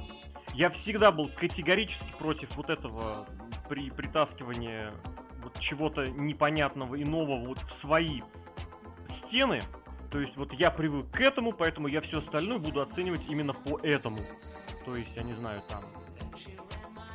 Я 0.54 0.70
всегда 0.70 1.12
был 1.12 1.28
категорически 1.28 2.12
против 2.18 2.56
вот 2.56 2.70
этого 2.70 3.26
при 3.68 3.90
притаскивания 3.90 4.94
вот 5.48 5.58
чего-то 5.58 6.06
непонятного 6.06 6.94
и 6.94 7.04
нового 7.04 7.46
вот 7.46 7.58
в 7.58 7.72
свои 7.80 8.20
стены. 9.08 9.60
То 10.10 10.20
есть 10.20 10.36
вот 10.36 10.52
я 10.52 10.70
привык 10.70 11.10
к 11.10 11.20
этому, 11.20 11.52
поэтому 11.52 11.88
я 11.88 12.00
все 12.00 12.18
остальное 12.18 12.58
буду 12.58 12.80
оценивать 12.80 13.22
именно 13.28 13.52
по 13.52 13.78
этому. 13.78 14.20
То 14.84 14.96
есть, 14.96 15.14
я 15.16 15.22
не 15.22 15.34
знаю, 15.34 15.62
там... 15.68 15.84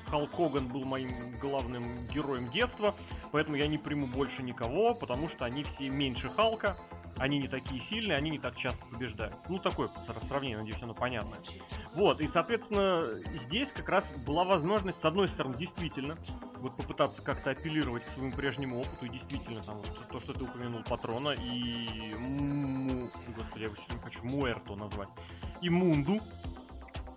Халк 0.07 0.31
Хоган 0.35 0.67
был 0.67 0.85
моим 0.85 1.31
главным 1.39 2.07
героем 2.07 2.51
детства, 2.51 2.93
поэтому 3.31 3.57
я 3.57 3.67
не 3.67 3.79
приму 3.79 4.05
больше 4.05 4.43
никого, 4.43 4.93
потому 4.93 5.27
что 5.27 5.45
они 5.45 5.63
все 5.63 5.89
меньше 5.89 6.29
Халка, 6.29 6.77
они 7.17 7.39
не 7.39 7.47
такие 7.47 7.81
сильные, 7.81 8.17
они 8.17 8.31
не 8.31 8.39
так 8.39 8.55
часто 8.55 8.83
побеждают. 8.85 9.35
Ну, 9.49 9.59
такое 9.59 9.89
сра- 10.07 10.25
сравнение, 10.27 10.57
надеюсь, 10.57 10.81
оно 10.81 10.93
понятное. 10.93 11.39
Вот, 11.93 12.21
и, 12.21 12.27
соответственно, 12.27 13.05
здесь 13.45 13.71
как 13.71 13.89
раз 13.89 14.09
была 14.25 14.43
возможность, 14.43 14.99
с 15.01 15.05
одной 15.05 15.27
стороны, 15.27 15.55
действительно, 15.57 16.17
вот 16.57 16.75
попытаться 16.75 17.21
как-то 17.21 17.51
апеллировать 17.51 18.05
к 18.05 18.09
своему 18.09 18.31
прежнему 18.33 18.79
опыту, 18.79 19.05
и 19.05 19.09
действительно, 19.09 19.61
там, 19.63 19.77
вот, 19.77 20.07
то, 20.09 20.19
что 20.19 20.33
ты 20.33 20.45
упомянул, 20.45 20.81
Патрона, 20.83 21.29
и... 21.31 22.13
Господи, 23.35 23.63
я 23.63 23.65
его 23.65 23.75
время 23.87 24.01
хочу 24.03 24.23
Муэрто 24.25 24.75
назвать. 24.75 25.09
И 25.61 25.69
Мунду. 25.69 26.19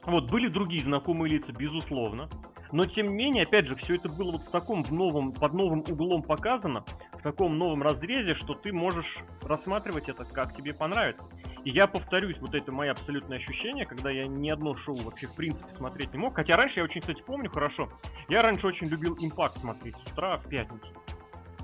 Вот, 0.04 0.30
были 0.30 0.48
другие 0.48 0.82
знакомые 0.82 1.30
лица, 1.32 1.52
безусловно. 1.52 2.28
Но 2.72 2.84
тем 2.86 3.08
не 3.08 3.14
менее, 3.14 3.44
опять 3.44 3.66
же, 3.66 3.76
все 3.76 3.94
это 3.94 4.08
было 4.08 4.32
вот 4.32 4.42
в 4.42 4.50
таком 4.50 4.82
в 4.82 4.92
новом, 4.92 5.32
под 5.32 5.52
новым 5.52 5.80
углом 5.80 6.22
показано, 6.22 6.84
таком 7.26 7.58
новом 7.58 7.82
разрезе, 7.82 8.34
что 8.34 8.54
ты 8.54 8.72
можешь 8.72 9.18
рассматривать 9.42 10.08
это 10.08 10.24
как 10.24 10.54
тебе 10.54 10.72
понравится. 10.72 11.24
И 11.64 11.70
я 11.70 11.88
повторюсь, 11.88 12.38
вот 12.38 12.54
это 12.54 12.70
мои 12.70 12.88
абсолютные 12.88 13.38
ощущения, 13.38 13.84
когда 13.84 14.10
я 14.10 14.28
ни 14.28 14.48
одно 14.48 14.76
шоу 14.76 14.94
вообще 14.94 15.26
в 15.26 15.34
принципе 15.34 15.68
смотреть 15.72 16.12
не 16.12 16.20
мог. 16.20 16.36
Хотя 16.36 16.56
раньше 16.56 16.78
я 16.78 16.84
очень, 16.84 17.00
кстати, 17.00 17.24
помню 17.26 17.50
хорошо, 17.50 17.90
я 18.28 18.42
раньше 18.42 18.68
очень 18.68 18.86
любил 18.86 19.16
импакт 19.18 19.58
смотреть 19.58 19.96
с 19.96 20.12
утра 20.12 20.36
в 20.38 20.48
пятницу. 20.48 20.86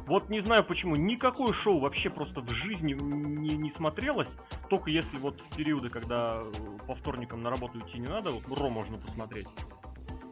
Вот 0.08 0.30
не 0.30 0.40
знаю 0.40 0.64
почему, 0.64 0.96
никакое 0.96 1.52
шоу 1.52 1.78
вообще 1.78 2.10
просто 2.10 2.40
в 2.40 2.50
жизни 2.50 2.94
не, 2.94 3.50
не 3.50 3.70
смотрелось, 3.70 4.34
только 4.68 4.90
если 4.90 5.16
вот 5.16 5.40
в 5.42 5.56
периоды, 5.56 5.90
когда 5.90 6.42
э, 6.42 6.52
по 6.88 6.96
вторникам 6.96 7.40
на 7.44 7.50
работу 7.50 7.78
идти 7.78 8.00
не 8.00 8.08
надо, 8.08 8.32
вот 8.32 8.42
Ро 8.58 8.68
можно 8.68 8.98
посмотреть. 8.98 9.46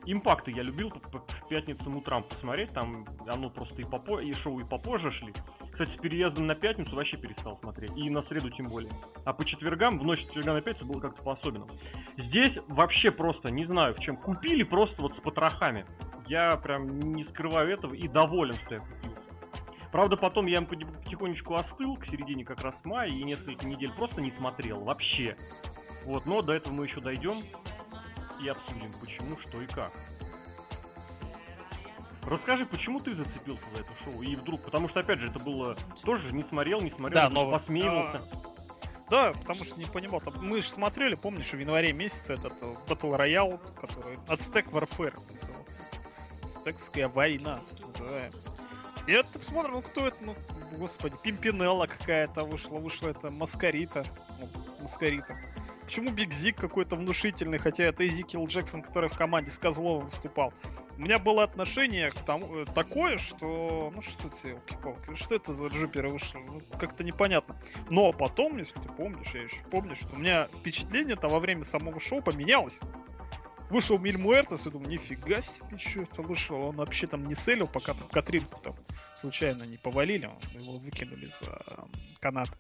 Импакты 0.07 0.51
я 0.51 0.63
любил 0.63 0.91
в 0.91 1.49
пятницу 1.49 1.91
утром 1.95 2.23
посмотреть, 2.23 2.73
там 2.73 3.05
оно 3.27 3.51
просто 3.51 3.83
и, 3.83 3.85
попо... 3.85 4.21
и 4.21 4.33
шоу 4.33 4.61
и 4.61 4.65
попозже 4.65 5.11
шли. 5.11 5.35
Кстати, 5.73 5.91
с 5.91 5.97
переездом 5.97 6.47
на 6.47 6.55
пятницу 6.55 6.97
вообще 6.97 7.17
перестал 7.17 7.59
смотреть, 7.59 7.97
и 7.97 8.09
на 8.09 8.23
среду 8.23 8.51
тем 8.51 8.69
более. 8.69 8.91
А 9.25 9.33
по 9.33 9.45
четвергам, 9.45 9.99
в 9.99 10.05
ночь 10.05 10.21
четверга 10.21 10.55
на 10.55 10.63
пятницу 10.63 10.87
было 10.87 11.01
как-то 11.01 11.23
по-особенному. 11.23 11.71
Здесь 12.17 12.59
вообще 12.69 13.11
просто, 13.11 13.53
не 13.53 13.65
знаю 13.65 13.95
в 13.95 14.01
чем, 14.01 14.17
купили 14.17 14.63
просто 14.63 15.03
вот 15.03 15.17
с 15.17 15.21
потрохами. 15.21 15.85
Я 16.27 16.57
прям 16.57 17.01
не 17.15 17.25
скрываю 17.25 17.71
этого 17.71 17.95
и 17.95 18.09
доволен, 18.09 18.55
что 18.55 18.75
я 18.75 18.81
купился. 18.81 19.31
Правда, 19.93 20.17
потом 20.17 20.47
я 20.47 20.63
потихонечку 20.63 21.55
остыл 21.55 21.97
к 21.97 22.07
середине 22.07 22.45
как 22.45 22.63
раз 22.63 22.81
мая 22.85 23.09
и 23.09 23.23
несколько 23.25 23.67
недель 23.67 23.93
просто 23.93 24.21
не 24.21 24.31
смотрел 24.31 24.81
вообще. 24.81 25.37
Вот, 26.05 26.27
но 26.27 26.41
до 26.43 26.53
этого 26.53 26.73
мы 26.73 26.85
еще 26.85 27.01
дойдем 27.01 27.35
и 28.43 28.49
обсудим, 28.49 28.93
почему, 29.01 29.39
что 29.39 29.61
и 29.61 29.67
как. 29.67 29.93
Расскажи, 32.27 32.67
почему 32.67 33.01
ты 33.01 33.15
зацепился 33.15 33.65
за 33.75 33.81
это 33.81 33.91
шоу? 34.05 34.23
И 34.23 34.37
вдруг, 34.37 34.63
потому 34.63 34.89
что, 34.89 35.01
опять 35.01 35.21
же, 35.21 35.31
это 35.31 35.39
было 35.39 35.77
тоже 36.03 36.33
не 36.33 36.45
смотрел, 36.45 36.81
не 36.81 36.91
смотрел, 36.91 37.23
да, 37.23 37.29
но 37.31 37.51
посмеивался. 37.51 38.19
А... 38.19 38.51
Да, 39.11 39.33
потому 39.33 39.65
что 39.65 39.79
не 39.79 39.87
понимал. 39.87 40.21
Там, 40.21 40.35
мы 40.41 40.63
же 40.63 40.69
смотрели, 40.69 41.17
помнишь, 41.17 41.53
в 41.53 41.59
январе 41.59 41.93
месяце 41.93 42.35
этот 42.35 42.53
э, 42.63 42.77
Battle 42.87 43.19
Royale, 43.19 43.59
который 43.75 44.17
Aztec 44.29 44.71
Warfare 44.71 45.19
назывался. 45.33 45.81
Ацтекская 46.45 47.09
война, 47.09 47.61
называем. 47.81 48.33
И 49.09 49.13
это 49.13 49.39
посмотрим, 49.39 49.73
ну 49.73 49.83
кто 49.83 50.07
это, 50.07 50.17
ну, 50.21 50.37
господи, 50.79 51.17
Пимпинелла 51.23 51.87
какая-то 51.87 52.45
вышла, 52.45 52.79
вышла 52.79 53.09
это 53.09 53.31
Маскарита. 53.31 54.05
Ну, 54.39 54.49
Маскарита. 54.81 55.37
Почему 55.91 56.13
Биг 56.13 56.33
Зик 56.33 56.55
какой-то 56.55 56.95
внушительный, 56.95 57.59
хотя 57.59 57.83
это 57.83 58.07
Эзикил 58.07 58.47
Джексон, 58.47 58.81
который 58.81 59.11
в 59.11 59.17
команде 59.17 59.51
с 59.51 59.59
Козловым 59.59 60.05
выступал. 60.05 60.55
У 60.97 61.01
меня 61.01 61.19
было 61.19 61.43
отношение 61.43 62.13
к 62.13 62.25
тому, 62.25 62.59
э, 62.59 62.65
такое, 62.65 63.19
что... 63.19 63.91
Ну 63.93 64.01
что 64.01 64.29
ты, 64.29 64.51
елки-палки, 64.51 65.03
ну 65.09 65.17
что 65.17 65.35
это 65.35 65.53
за 65.53 65.67
джуперы 65.67 66.09
вышли? 66.11 66.39
Ну, 66.39 66.63
как-то 66.79 67.03
непонятно. 67.03 67.61
Но 67.89 68.13
потом, 68.13 68.59
если 68.59 68.79
ты 68.79 68.89
помнишь, 68.89 69.35
я 69.35 69.43
еще 69.43 69.65
помню, 69.65 69.97
что 69.97 70.15
у 70.15 70.17
меня 70.17 70.47
впечатление-то 70.61 71.29
во 71.29 71.41
время 71.41 71.65
самого 71.65 71.99
шоу 71.99 72.23
поменялось. 72.23 72.83
Вышел 73.69 73.99
Миль 73.99 74.17
Муэртес, 74.17 74.69
и 74.69 74.71
думаю, 74.71 74.91
нифига 74.91 75.41
себе, 75.41 75.77
что 75.77 76.03
это 76.03 76.23
вышел. 76.23 76.63
Он 76.63 76.77
вообще 76.77 77.09
там 77.09 77.27
не 77.27 77.35
селил, 77.35 77.67
пока 77.67 77.95
там 77.95 78.09
Катринку 78.11 78.61
там 78.61 78.77
случайно 79.17 79.65
не 79.65 79.77
повалили, 79.77 80.31
его 80.55 80.79
выкинули 80.79 81.27
за 81.27 81.61
канаты 82.21 82.57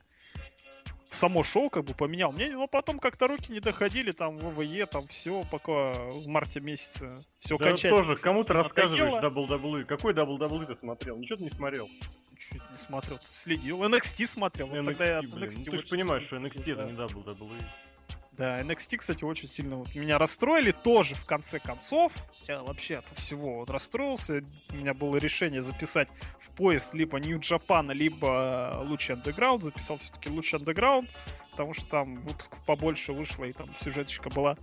само 1.11 1.43
шоу 1.43 1.71
как 1.71 1.85
бы 1.85 1.95
поменял 1.95 2.33
мнение, 2.33 2.57
но 2.57 2.67
потом 2.67 2.99
как-то 2.99 3.27
руки 3.27 3.53
не 3.53 3.61
доходили, 3.61 4.13
там 4.13 4.39
ВВЕ, 4.39 4.87
там 4.87 5.07
все, 5.07 5.45
пока 5.51 5.93
в 5.93 6.27
марте 6.27 6.61
месяце 6.61 7.23
все 7.39 7.59
да 7.59 7.67
окончательно. 7.67 8.03
тоже, 8.03 8.23
кому 8.23 8.45
ты 8.45 8.53
рассказываешь 8.53 9.23
WWE? 9.23 9.85
Какой 9.85 10.15
WWE 10.15 10.67
ты 10.67 10.75
смотрел? 10.75 11.17
Ничего 11.17 11.39
ты 11.39 11.45
не 11.45 11.51
смотрел? 11.51 11.89
Чуть 12.39 12.71
не 12.71 12.77
смотрел, 12.77 13.19
ты 13.19 13.27
следил. 13.27 13.83
NXT 13.83 14.27
смотрел. 14.27 14.69
NXT, 14.69 14.77
вот 14.77 14.87
тогда 14.87 15.21
блин. 15.21 15.45
NXT 15.45 15.63
ну, 15.67 15.73
ты 15.73 15.79
же 15.79 15.87
понимаешь, 15.87 16.23
что 16.23 16.37
NXT 16.37 16.75
да. 16.75 16.83
это 16.83 16.85
не 16.85 16.99
WWE. 16.99 17.63
Да, 18.41 18.59
NXT, 18.63 18.97
кстати, 18.97 19.23
очень 19.23 19.49
сильно 19.49 19.77
вот 19.77 19.95
меня 19.95 20.17
расстроили 20.17 20.71
тоже 20.71 21.15
в 21.15 21.27
конце 21.27 21.59
концов. 21.59 22.11
Я 22.49 22.63
вообще 22.63 22.97
от 22.97 23.11
всего 23.11 23.57
вот 23.59 23.69
расстроился. 23.69 24.43
У 24.71 24.77
меня 24.77 24.95
было 24.95 25.19
решение 25.19 25.61
записать 25.61 26.09
в 26.39 26.49
поезд 26.53 26.95
либо 26.95 27.21
New 27.21 27.39
Japan, 27.39 27.93
либо 27.93 28.81
Луч 28.83 29.11
Underground. 29.11 29.61
Записал 29.61 29.99
все-таки 29.99 30.31
Луч 30.31 30.55
Underground, 30.55 31.07
потому 31.51 31.75
что 31.75 31.85
там 31.85 32.23
выпусков 32.23 32.65
побольше 32.65 33.13
вышло, 33.13 33.45
и 33.45 33.53
там 33.53 33.69
сюжеточка 33.79 34.31
была. 34.31 34.57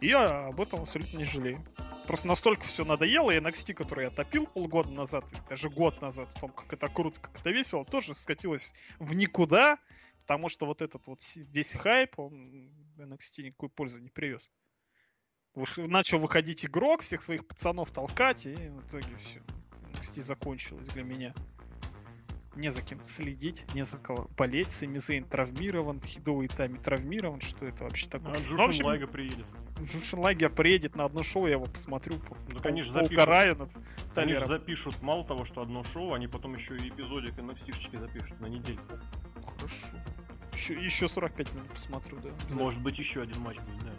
И 0.00 0.06
я 0.06 0.46
об 0.46 0.60
этом 0.60 0.82
абсолютно 0.82 1.18
не 1.18 1.24
жалею. 1.24 1.60
Просто 2.06 2.28
настолько 2.28 2.62
все 2.62 2.84
надоело, 2.84 3.32
и 3.32 3.40
NXT, 3.40 3.74
который 3.74 4.04
я 4.04 4.10
топил 4.10 4.46
полгода 4.46 4.90
назад, 4.90 5.24
даже 5.50 5.70
год 5.70 6.00
назад, 6.00 6.28
о 6.36 6.40
том, 6.40 6.50
как 6.52 6.72
это 6.72 6.88
круто, 6.88 7.18
как 7.18 7.40
это 7.40 7.50
весело, 7.50 7.84
тоже 7.84 8.14
скатилось 8.14 8.74
в 9.00 9.12
никуда, 9.12 9.78
потому 10.24 10.48
что 10.48 10.64
вот 10.64 10.80
этот 10.80 11.06
вот 11.06 11.20
весь 11.36 11.74
хайп, 11.74 12.18
он 12.18 12.70
NXT 12.96 13.42
никакой 13.42 13.68
пользы 13.68 14.00
не 14.00 14.08
привез. 14.08 14.50
Начал 15.76 16.18
выходить 16.18 16.64
игрок, 16.64 17.02
всех 17.02 17.22
своих 17.22 17.46
пацанов 17.46 17.90
толкать, 17.90 18.46
и 18.46 18.54
в 18.54 18.86
итоге 18.86 19.14
все. 19.16 19.42
NXT 19.92 20.22
закончилось 20.22 20.88
для 20.88 21.02
меня. 21.02 21.34
Не 22.56 22.70
за 22.70 22.82
кем 22.82 23.04
следить, 23.04 23.64
не 23.74 23.84
за 23.84 23.98
кого 23.98 24.28
болеть. 24.36 24.70
Сами 24.70 24.98
Зейн 24.98 25.24
травмирован, 25.24 26.00
Хидо 26.00 26.42
и 26.42 26.48
Тами 26.48 26.78
травмирован. 26.78 27.40
Что 27.40 27.66
это 27.66 27.84
вообще 27.84 28.08
такое? 28.08 28.32
А 28.32 28.36
Джушин 28.36 28.56
ну, 28.56 28.64
общем, 28.64 28.86
Лайга 28.86 29.06
приедет. 29.06 29.46
Джушин 29.82 30.20
Лагер 30.20 30.50
приедет 30.50 30.94
на 30.94 31.04
одно 31.04 31.22
шоу, 31.22 31.46
я 31.46 31.54
его 31.54 31.66
посмотрю. 31.66 32.18
По, 32.20 32.36
ну, 32.50 32.60
запишут. 32.92 33.18
Они 34.14 34.34
же 34.34 34.46
запишут 34.46 35.02
мало 35.02 35.24
того, 35.26 35.44
что 35.44 35.62
одно 35.62 35.84
шоу, 35.84 36.14
они 36.14 36.28
потом 36.28 36.54
еще 36.54 36.76
и 36.76 36.88
эпизодик 36.88 37.34
NXT 37.34 37.98
запишут 37.98 38.40
на 38.40 38.46
недельку. 38.46 38.98
Хорошо. 39.64 39.96
Еще, 40.52 40.74
еще 40.74 41.08
45 41.08 41.52
минут 41.54 41.68
посмотрю, 41.70 42.18
да. 42.18 42.30
Может 42.54 42.80
быть, 42.80 42.98
еще 42.98 43.22
один 43.22 43.40
матч 43.40 43.58
будет, 43.58 43.84
да. 43.84 43.92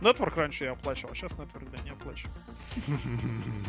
Да. 0.00 0.10
Network 0.10 0.34
раньше 0.34 0.64
я 0.64 0.72
оплачивал, 0.72 1.12
а 1.12 1.14
сейчас 1.14 1.38
Network, 1.38 1.70
да, 1.70 1.82
не 1.82 1.90
оплачиваю. 1.90 2.36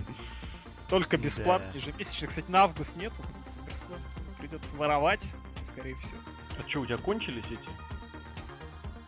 Только 0.89 1.17
бесплатно, 1.17 1.72
ежемесячно. 1.74 2.27
Кстати, 2.27 2.51
на 2.51 2.63
август 2.63 2.95
нету, 2.95 3.22
Придется 4.38 4.75
воровать, 4.75 5.29
скорее 5.65 5.95
всего. 5.95 6.19
А 6.60 6.67
что, 6.67 6.81
у 6.81 6.86
тебя 6.86 6.98
кончились 6.98 7.45
эти? 7.45 7.69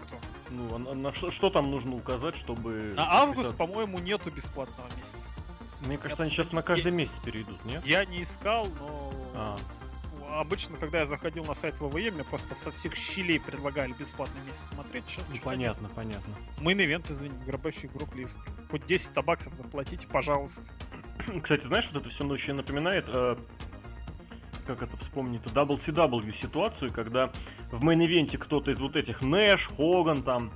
Кто? 0.03 0.17
Ну, 0.49 0.75
а, 0.75 0.95
на, 0.95 1.13
что, 1.13 1.31
что 1.31 1.49
там 1.49 1.69
нужно 1.69 1.95
указать, 1.95 2.37
чтобы... 2.37 2.93
На 2.95 3.11
август, 3.11 3.55
по-моему, 3.55 3.99
нету 3.99 4.31
бесплатного 4.31 4.89
месяца. 4.97 5.31
Мне 5.81 5.97
кажется, 5.97 6.23
они 6.23 6.31
сейчас 6.31 6.51
на 6.51 6.63
каждый 6.63 6.91
месяц 6.91 7.13
перейдут, 7.23 7.63
нет? 7.65 7.85
Я 7.85 8.05
не 8.05 8.21
искал, 8.21 8.67
но... 8.79 9.13
А 9.35 9.59
обычно, 10.29 10.77
когда 10.77 10.99
я 10.99 11.05
заходил 11.05 11.45
на 11.45 11.53
сайт 11.53 11.79
WWE, 11.79 12.11
мне 12.11 12.23
просто 12.23 12.55
со 12.55 12.71
всех 12.71 12.95
щелей 12.95 13.39
предлагали 13.39 13.93
бесплатный 13.93 14.41
месяц 14.45 14.67
смотреть. 14.67 15.05
Сейчас 15.07 15.25
ну, 15.29 15.35
понятно, 15.43 15.87
нет. 15.87 15.95
понятно. 15.95 16.35
Main 16.59 16.81
event, 16.81 17.09
извини, 17.09 17.35
гробящий 17.45 17.89
групп 17.89 18.15
лист. 18.15 18.39
Хоть 18.69 18.85
10 18.85 19.13
табаксов 19.13 19.53
заплатите, 19.55 20.07
пожалуйста. 20.07 20.71
Кстати, 21.41 21.65
знаешь, 21.65 21.89
вот 21.91 22.01
это 22.01 22.09
все 22.09 22.23
ночью 22.23 22.55
напоминает, 22.55 23.05
э, 23.07 23.35
как 24.65 24.83
это 24.83 24.97
вспомнить, 24.97 25.41
WCW 25.41 26.33
ситуацию, 26.33 26.91
когда 26.91 27.31
в 27.71 27.83
main 27.83 28.03
event'е 28.03 28.37
кто-то 28.37 28.71
из 28.71 28.79
вот 28.79 28.95
этих 28.95 29.21
Нэш, 29.21 29.69
Хоган 29.77 30.23
там, 30.23 30.51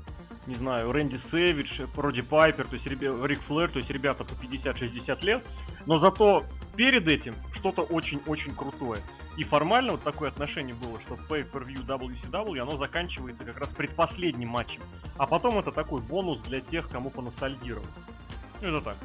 не 0.52 0.58
знаю, 0.58 0.92
Рэнди 0.92 1.16
Сэвидж, 1.16 1.82
Роди 1.96 2.22
Пайпер, 2.22 2.68
то 2.68 2.74
есть 2.74 2.86
Рик 2.86 3.42
Флэр, 3.44 3.72
то 3.72 3.80
есть 3.80 3.90
ребята 3.90 4.26
по 4.26 4.34
50-60 4.34 5.26
лет, 5.26 5.46
но 5.86 5.98
зато 5.98 6.44
перед 6.76 7.08
этим 7.08 7.36
что-то 7.54 7.84
очень-очень 7.84 8.54
крутое. 8.54 9.02
И 9.38 9.46
формально 9.46 9.94
вот 9.94 10.04
такое 10.04 10.28
отношение 10.28 10.76
было, 10.76 11.00
что 11.00 11.16
Pay-Per-View 11.16 11.86
WCW, 11.86 12.60
оно 12.60 12.76
заканчивается 12.76 13.46
как 13.46 13.58
раз 13.60 13.70
предпоследним 13.70 14.50
матчем. 14.50 14.82
А 15.18 15.26
потом 15.26 15.58
это 15.58 15.72
такой 15.72 16.02
бонус 16.02 16.42
для 16.42 16.60
тех, 16.60 16.90
кому 16.90 17.10
поностальгировать. 17.10 17.88
Ну, 18.62 18.68
это 18.68 18.82
так. 18.84 18.98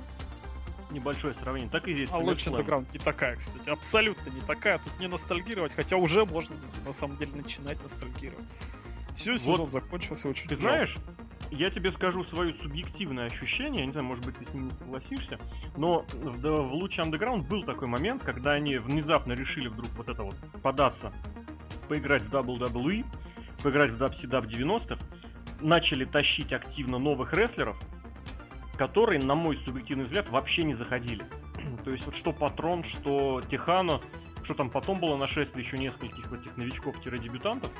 Небольшое 0.90 1.34
сравнение. 1.34 1.70
Так 1.70 1.86
и 1.86 1.92
здесь. 1.92 2.08
А 2.12 2.18
Лодж 2.18 2.44
Underground 2.48 2.86
не 2.92 2.98
такая, 2.98 3.36
кстати. 3.36 3.68
Абсолютно 3.68 4.30
не 4.30 4.40
такая. 4.40 4.78
Тут 4.78 4.98
не 4.98 5.06
ностальгировать, 5.06 5.72
хотя 5.74 5.96
уже 5.96 6.24
можно 6.24 6.56
на 6.84 6.92
самом 6.92 7.16
деле 7.18 7.32
начинать 7.36 7.80
ностальгировать. 7.82 8.46
Все, 9.14 9.36
сезон 9.36 9.60
вот, 9.60 9.70
закончился 9.70 10.28
очень 10.28 10.48
Ты 10.48 10.56
знаешь, 10.56 10.98
я 11.50 11.70
тебе 11.70 11.92
скажу 11.92 12.24
свое 12.24 12.54
субъективное 12.54 13.26
ощущение, 13.26 13.80
я 13.80 13.86
не 13.86 13.92
знаю, 13.92 14.06
может 14.06 14.24
быть, 14.24 14.36
ты 14.36 14.44
с 14.44 14.52
ним 14.52 14.66
не 14.68 14.72
согласишься, 14.72 15.38
но 15.76 16.04
в, 16.12 16.40
в 16.40 16.72
Луче 16.74 17.02
Underground 17.02 17.46
был 17.46 17.62
такой 17.62 17.88
момент, 17.88 18.22
когда 18.22 18.52
они 18.52 18.78
внезапно 18.78 19.32
решили 19.32 19.68
вдруг 19.68 19.90
вот 19.96 20.08
это 20.08 20.22
вот 20.22 20.34
податься, 20.62 21.12
поиграть 21.88 22.22
в 22.22 22.34
WWE, 22.34 23.04
поиграть 23.62 23.90
в 23.90 24.02
WCW 24.02 24.46
90-х, 24.46 24.98
начали 25.60 26.04
тащить 26.04 26.52
активно 26.52 26.98
новых 26.98 27.32
рестлеров, 27.32 27.76
которые, 28.76 29.22
на 29.22 29.34
мой 29.34 29.56
субъективный 29.56 30.04
взгляд, 30.04 30.28
вообще 30.28 30.64
не 30.64 30.74
заходили. 30.74 31.24
То 31.84 31.90
есть 31.90 32.04
вот 32.04 32.14
что 32.14 32.32
Патрон, 32.32 32.84
что 32.84 33.40
Техано, 33.50 34.00
что 34.42 34.54
там 34.54 34.70
потом 34.70 35.00
было 35.00 35.16
нашествие 35.16 35.64
еще 35.64 35.78
нескольких 35.78 36.30
вот 36.30 36.40
этих 36.40 36.56
новичков-дебютантов 36.56 37.70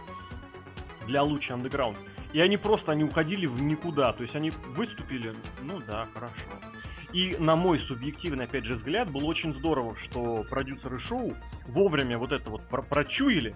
для 1.06 1.22
Луча 1.22 1.54
Underground– 1.54 1.96
и 2.36 2.40
они 2.40 2.58
просто, 2.58 2.92
они 2.92 3.02
уходили 3.02 3.46
в 3.46 3.62
никуда. 3.62 4.12
То 4.12 4.22
есть 4.22 4.36
они 4.36 4.50
выступили, 4.50 5.34
ну 5.62 5.80
да, 5.80 6.06
хорошо. 6.12 6.34
И 7.14 7.34
на 7.38 7.56
мой 7.56 7.78
субъективный, 7.78 8.44
опять 8.44 8.66
же, 8.66 8.75
взгляд, 8.75 9.10
было 9.10 9.25
очень 9.25 9.54
здорово, 9.54 9.96
что 9.96 10.44
продюсеры 10.50 10.98
шоу 10.98 11.34
вовремя 11.66 12.18
вот 12.18 12.32
это 12.32 12.50
вот 12.50 12.60
про 12.68 12.82
прочуяли, 12.82 13.54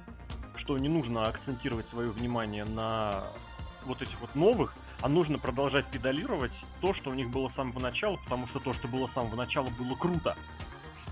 что 0.56 0.78
не 0.78 0.88
нужно 0.88 1.26
акцентировать 1.26 1.88
свое 1.88 2.08
внимание 2.08 2.64
на 2.64 3.24
вот 3.84 4.00
этих 4.00 4.18
вот 4.20 4.34
новых, 4.34 4.72
а 5.02 5.10
нужно 5.10 5.38
продолжать 5.38 5.84
педалировать 5.90 6.52
то, 6.80 6.94
что 6.94 7.10
у 7.10 7.14
них 7.14 7.28
было 7.28 7.48
с 7.48 7.54
самого 7.54 7.80
начала, 7.80 8.16
потому 8.24 8.46
что 8.46 8.60
то, 8.60 8.72
что 8.72 8.88
было 8.88 9.08
с 9.08 9.12
самого 9.12 9.36
начала, 9.36 9.68
было 9.78 9.94
круто. 9.94 10.38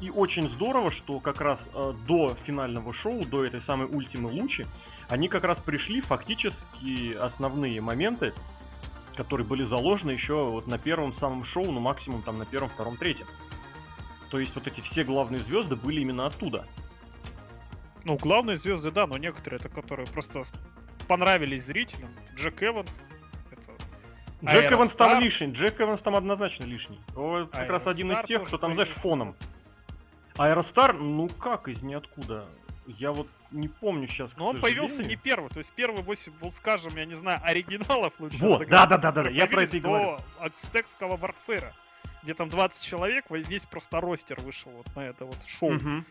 И 0.00 0.10
очень 0.10 0.48
здорово, 0.48 0.90
что 0.90 1.20
как 1.20 1.42
раз 1.42 1.66
э, 1.74 1.92
до 2.06 2.34
финального 2.46 2.94
шоу, 2.94 3.26
до 3.26 3.44
этой 3.44 3.60
самой 3.60 3.88
ультимы 3.88 4.30
Лучи, 4.30 4.64
они 5.08 5.28
как 5.28 5.44
раз 5.44 5.58
пришли 5.58 6.00
фактически 6.00 7.14
основные 7.14 7.80
моменты, 7.80 8.34
которые 9.16 9.46
были 9.46 9.64
заложены 9.64 10.12
еще 10.12 10.46
вот 10.46 10.66
на 10.66 10.78
первом 10.78 11.12
самом 11.14 11.44
шоу, 11.44 11.70
ну 11.70 11.80
максимум 11.80 12.22
там 12.22 12.38
на 12.38 12.46
первом, 12.46 12.68
втором, 12.68 12.96
третьем. 12.96 13.26
То 14.30 14.38
есть 14.38 14.54
вот 14.54 14.66
эти 14.66 14.80
все 14.80 15.04
главные 15.04 15.40
звезды 15.40 15.76
были 15.76 16.00
именно 16.02 16.26
оттуда. 16.26 16.66
Ну, 18.04 18.16
главные 18.16 18.56
звезды, 18.56 18.90
да, 18.90 19.06
но 19.06 19.18
некоторые 19.18 19.58
это 19.58 19.68
которые 19.68 20.06
просто 20.06 20.44
понравились 21.08 21.64
зрителям. 21.64 22.10
Джек 22.34 22.62
Эванс. 22.62 23.00
Это... 23.50 23.72
Джек 24.44 24.72
Эванс 24.72 24.92
там 24.92 25.08
Аэростар. 25.08 25.22
лишний, 25.22 25.52
Джек 25.52 25.80
Эванс 25.80 26.00
там 26.00 26.14
однозначно 26.14 26.64
лишний. 26.64 27.00
Вот 27.14 27.50
как 27.50 27.68
раз 27.68 27.86
один 27.86 28.08
из 28.08 28.18
Аэростар 28.18 28.26
тех, 28.26 28.46
кто 28.46 28.58
там, 28.58 28.74
знаешь, 28.74 28.90
фоном. 28.90 29.34
Аэростар, 30.36 30.92
ну 30.94 31.28
как 31.28 31.68
из 31.68 31.82
ниоткуда? 31.82 32.46
Я 32.86 33.12
вот 33.12 33.28
не 33.50 33.68
помню 33.68 34.06
сейчас, 34.06 34.36
Но 34.36 34.48
он 34.48 34.60
появился 34.60 35.02
не 35.04 35.16
первый, 35.16 35.48
то 35.50 35.58
есть 35.58 35.72
первый 35.72 36.02
8, 36.02 36.32
вот 36.40 36.54
скажем, 36.54 36.96
я 36.96 37.04
не 37.04 37.14
знаю, 37.14 37.40
оригиналов 37.42 38.12
лучше. 38.18 38.38
Вот, 38.38 38.68
да, 38.68 38.86
да, 38.86 38.98
да, 38.98 39.10
да, 39.12 39.28
я 39.30 39.46
про 39.46 39.62
это 39.62 39.76
и 39.76 39.80
говорю. 39.80 40.04
до 40.38 40.44
ацтекского 40.44 41.16
Варфера, 41.16 41.74
где 42.22 42.34
там 42.34 42.48
20 42.50 42.82
человек, 42.84 43.26
весь 43.30 43.66
просто 43.66 44.00
ростер 44.00 44.40
вышел 44.40 44.70
вот 44.72 44.86
на 44.96 45.00
это 45.00 45.24
вот 45.24 45.42
шоу. 45.46 45.72
Мгм. 45.72 46.04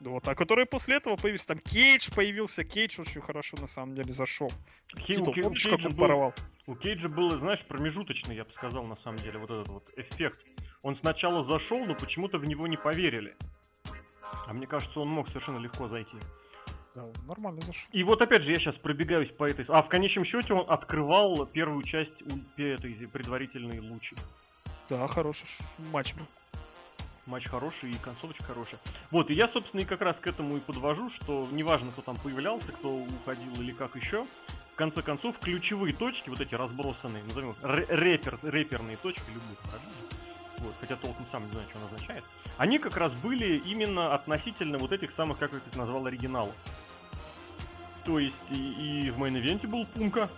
Вот, 0.00 0.28
а 0.28 0.34
которые 0.34 0.66
после 0.66 0.96
этого 0.96 1.16
появились, 1.16 1.46
там 1.46 1.58
Кейдж 1.58 2.10
появился, 2.14 2.62
Кейдж 2.62 3.00
очень 3.00 3.22
хорошо 3.22 3.56
на 3.56 3.66
самом 3.66 3.94
деле 3.94 4.12
зашел. 4.12 4.52
Хи- 4.98 5.14
Титул, 5.14 5.30
у 5.30 5.32
Ке- 5.32 5.40
у 5.40 5.44
помнишь, 5.44 5.64
как 5.64 5.80
он 5.86 5.92
был- 5.94 5.98
порвал? 6.08 6.34
У 6.66 6.74
Кейджа 6.74 7.08
был, 7.08 7.30
знаешь, 7.38 7.64
промежуточный, 7.64 8.36
я 8.36 8.44
бы 8.44 8.52
сказал, 8.52 8.84
на 8.84 8.96
самом 8.96 9.18
деле, 9.18 9.38
вот 9.38 9.50
этот 9.50 9.68
вот 9.68 9.88
эффект. 9.96 10.40
Он 10.82 10.94
сначала 10.96 11.42
зашел, 11.44 11.84
но 11.86 11.94
почему-то 11.94 12.38
в 12.38 12.44
него 12.44 12.66
не 12.66 12.76
поверили. 12.76 13.34
А 14.46 14.52
мне 14.52 14.66
кажется, 14.66 15.00
он 15.00 15.08
мог 15.08 15.28
совершенно 15.28 15.58
легко 15.58 15.88
зайти. 15.88 16.16
Да, 16.94 17.04
он 17.04 17.12
нормально 17.26 17.60
зашел. 17.62 17.88
И 17.92 18.02
вот 18.04 18.22
опять 18.22 18.42
же, 18.42 18.52
я 18.52 18.58
сейчас 18.58 18.76
пробегаюсь 18.76 19.30
по 19.30 19.44
этой... 19.44 19.64
А 19.68 19.82
в 19.82 19.88
конечном 19.88 20.24
счете 20.24 20.54
он 20.54 20.64
открывал 20.68 21.44
первую 21.46 21.82
часть 21.82 22.22
этой 22.56 23.08
предварительной 23.08 23.80
лучи. 23.80 24.14
Да, 24.88 25.06
хороший 25.08 25.48
матч 25.90 26.14
был. 26.14 26.26
Матч 27.26 27.46
хороший 27.46 27.90
и 27.90 27.94
концовочка 27.94 28.44
хорошая. 28.44 28.78
Вот, 29.10 29.30
и 29.30 29.34
я, 29.34 29.48
собственно, 29.48 29.80
и 29.80 29.84
как 29.84 30.02
раз 30.02 30.20
к 30.20 30.26
этому 30.26 30.58
и 30.58 30.60
подвожу, 30.60 31.08
что 31.08 31.48
неважно, 31.50 31.90
кто 31.90 32.02
там 32.02 32.16
появлялся, 32.16 32.70
кто 32.70 32.94
уходил 32.94 33.52
или 33.60 33.72
как 33.72 33.96
еще, 33.96 34.26
в 34.74 34.76
конце 34.76 35.00
концов, 35.00 35.38
ключевые 35.38 35.94
точки, 35.94 36.28
вот 36.28 36.40
эти 36.40 36.54
разбросанные, 36.54 37.24
назовем 37.24 37.52
их, 37.52 37.56
репер, 37.62 38.38
реперные 38.42 38.98
точки, 38.98 39.22
люблю 39.28 39.56
выражение, 39.62 39.94
вот, 40.58 40.74
хотя 40.80 40.96
толком 40.96 41.24
сам 41.32 41.46
не 41.46 41.52
знаю, 41.52 41.66
что 41.70 41.78
оно 41.78 41.86
означает, 41.86 42.24
они 42.58 42.78
как 42.78 42.96
раз 42.98 43.12
были 43.14 43.56
именно 43.56 44.12
относительно 44.12 44.76
вот 44.76 44.92
этих 44.92 45.10
самых, 45.12 45.38
как 45.38 45.52
я 45.52 45.58
их 45.58 45.76
назвал, 45.76 46.04
оригиналов. 46.04 46.54
То 48.04 48.18
есть 48.18 48.40
и, 48.50 49.06
и 49.06 49.10
в 49.10 49.18
main 49.18 49.36
event'е 49.36 49.66
был 49.66 49.86
Пумка, 49.86 50.28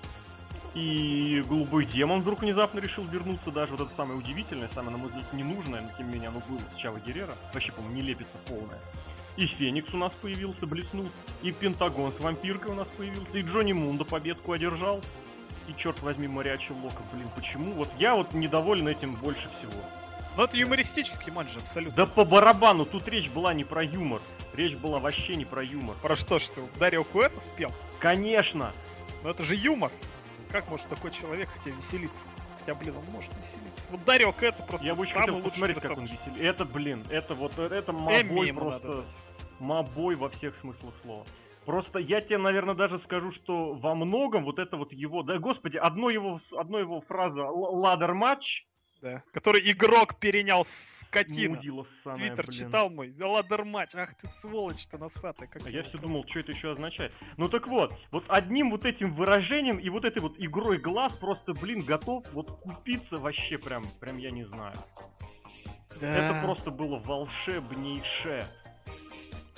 и 0.75 1.43
голубой 1.49 1.87
демон 1.87 2.21
вдруг 2.21 2.43
внезапно 2.43 2.81
решил 2.81 3.05
вернуться 3.05 3.51
даже. 3.51 3.73
Вот 3.75 3.87
это 3.87 3.95
самое 3.95 4.19
удивительное, 4.19 4.69
самое, 4.69 4.93
на 4.93 4.99
мой 4.99 5.09
взгляд, 5.09 5.33
ненужное, 5.33 5.81
но 5.81 5.89
тем 5.97 6.09
не 6.09 6.15
менее 6.15 6.29
оно 6.29 6.43
было 6.49 6.61
с 6.75 6.77
Чаво 6.77 7.01
Герреро. 7.01 7.35
Вообще, 7.55 7.73
по-моему, 7.73 7.97
не 7.97 8.03
лепится 8.03 8.37
полное. 8.47 8.79
И 9.37 9.47
Феникс 9.47 9.93
у 9.95 9.97
нас 9.97 10.13
появился, 10.15 10.67
блеснул. 10.67 11.09
И 11.43 11.51
Пентагон 11.51 12.13
с 12.13 12.21
вампиркой 12.21 12.73
у 12.73 12.75
нас 12.75 12.89
появился. 12.91 13.39
И 13.39 13.43
Джонни 13.43 13.73
Мунда 13.73 14.05
победку 14.05 14.53
одержал. 14.53 15.01
И 15.69 15.75
черт 15.77 16.01
возьми, 16.03 16.29
Мариачи 16.29 16.73
Лока, 16.73 17.03
блин, 17.13 17.29
почему? 17.35 17.73
Вот 17.73 17.89
я 17.99 18.15
вот 18.15 18.33
недоволен 18.35 18.87
этим 18.87 19.15
больше 19.15 19.49
всего. 19.59 19.83
Но 20.37 20.45
это 20.45 20.57
юмористический 20.57 21.33
матч 21.33 21.51
же, 21.53 21.61
абсолютно. 21.61 21.97
Да 21.97 22.07
по 22.07 22.25
барабану, 22.25 22.85
тут 22.85 23.09
речь 23.09 23.31
была 23.31 23.55
не 23.55 23.65
про 23.65 23.83
юмор. 23.83 24.21
Речь 24.55 24.77
была 24.77 24.99
вообще 24.99 25.35
не 25.37 25.45
про 25.45 25.63
юмор. 25.63 25.97
Про 26.03 26.15
что, 26.15 26.39
что 26.39 26.69
Дарио 26.79 27.05
Куэта 27.05 27.41
спел? 27.41 27.73
Конечно! 27.99 28.73
Но 29.23 29.31
это 29.31 29.43
же 29.43 29.57
юмор. 29.57 29.91
Как 30.51 30.69
может 30.69 30.89
такой 30.89 31.11
человек 31.11 31.49
хотя 31.49 31.71
веселиться? 31.71 32.29
Хотя, 32.59 32.75
блин, 32.75 32.95
он 32.97 33.05
может 33.13 33.35
веселиться. 33.37 33.89
Вот 33.91 34.05
Дарио 34.05 34.33
Куэта 34.33 34.63
просто 34.63 34.87
Я 34.87 34.95
бы 34.95 35.07
самый 35.07 35.21
хотел 35.21 35.35
лучший 35.37 35.51
посмотреть, 35.51 35.81
как 35.83 35.91
он 35.99 36.07
персонаж. 36.07 36.27
веселит. 36.27 36.47
Это, 36.49 36.65
блин, 36.65 37.07
это 37.11 37.35
вот, 37.35 37.59
это 37.59 37.93
Эмми 37.93 38.23
мобой 38.23 38.53
просто... 38.53 39.05
мобой 39.59 40.17
во 40.17 40.29
всех 40.29 40.55
смыслах 40.57 40.95
слова. 41.03 41.25
Просто 41.65 41.99
я 41.99 42.21
тебе, 42.21 42.39
наверное, 42.39 42.75
даже 42.75 42.99
скажу, 43.01 43.33
что 43.33 43.73
во 43.75 43.95
многом 43.95 44.45
вот 44.45 44.59
это 44.59 44.77
вот 44.77 44.93
его, 44.93 45.23
да, 45.23 45.39
господи, 45.39 45.77
одно 45.79 46.11
его, 46.11 46.39
одно 46.57 46.79
его 46.79 47.01
фраза 47.01 47.41
«Л- 47.43 47.81
«ладер 47.81 48.15
матч», 48.15 48.67
Да. 49.03 49.23
Который 49.33 49.71
игрок 49.71 50.19
перенял 50.19 50.65
скотина. 50.65 51.57
мудила 51.57 51.87
Твиттер 52.15 52.47
блин. 52.47 52.59
читал 52.59 52.91
мой. 52.91 53.15
Ладер 53.19 53.65
матч. 53.65 53.95
Ах 53.95 54.15
ты 54.15 54.27
сволочь 54.27 54.87
ты 54.87 54.99
носатая. 54.99 55.49
Как 55.49 55.67
А 55.67 55.71
я 55.71 55.83
все 55.83 55.99
думал, 55.99 56.25
что 56.27 56.41
это 56.41 56.53
еще 56.53 56.73
означает. 56.73 57.13
Ну 57.37 57.49
так 57.49 57.67
вот, 57.67 57.93
вот 58.11 58.25
одним 58.29 58.71
вот 58.71 58.85
этим 58.85 59.15
выражением 59.15 59.79
и 59.79 59.89
вот 59.91 60.05
этой 60.05 60.21
вот 60.23 60.35
игрой 60.39 60.79
глаз 60.79 61.15
просто, 61.15 61.53
блин, 61.53 61.83
готов 61.83 62.25
вот 62.33 62.51
купиться 62.61 63.19
вообще 63.19 63.59
прям, 63.59 63.85
прям 64.01 64.19
я 64.19 64.31
не 64.31 64.45
знаю. 64.45 64.77
Да. 66.01 66.15
Это 66.15 66.41
просто 66.43 66.71
было 66.71 66.99
волшебнейшее. 66.99 68.47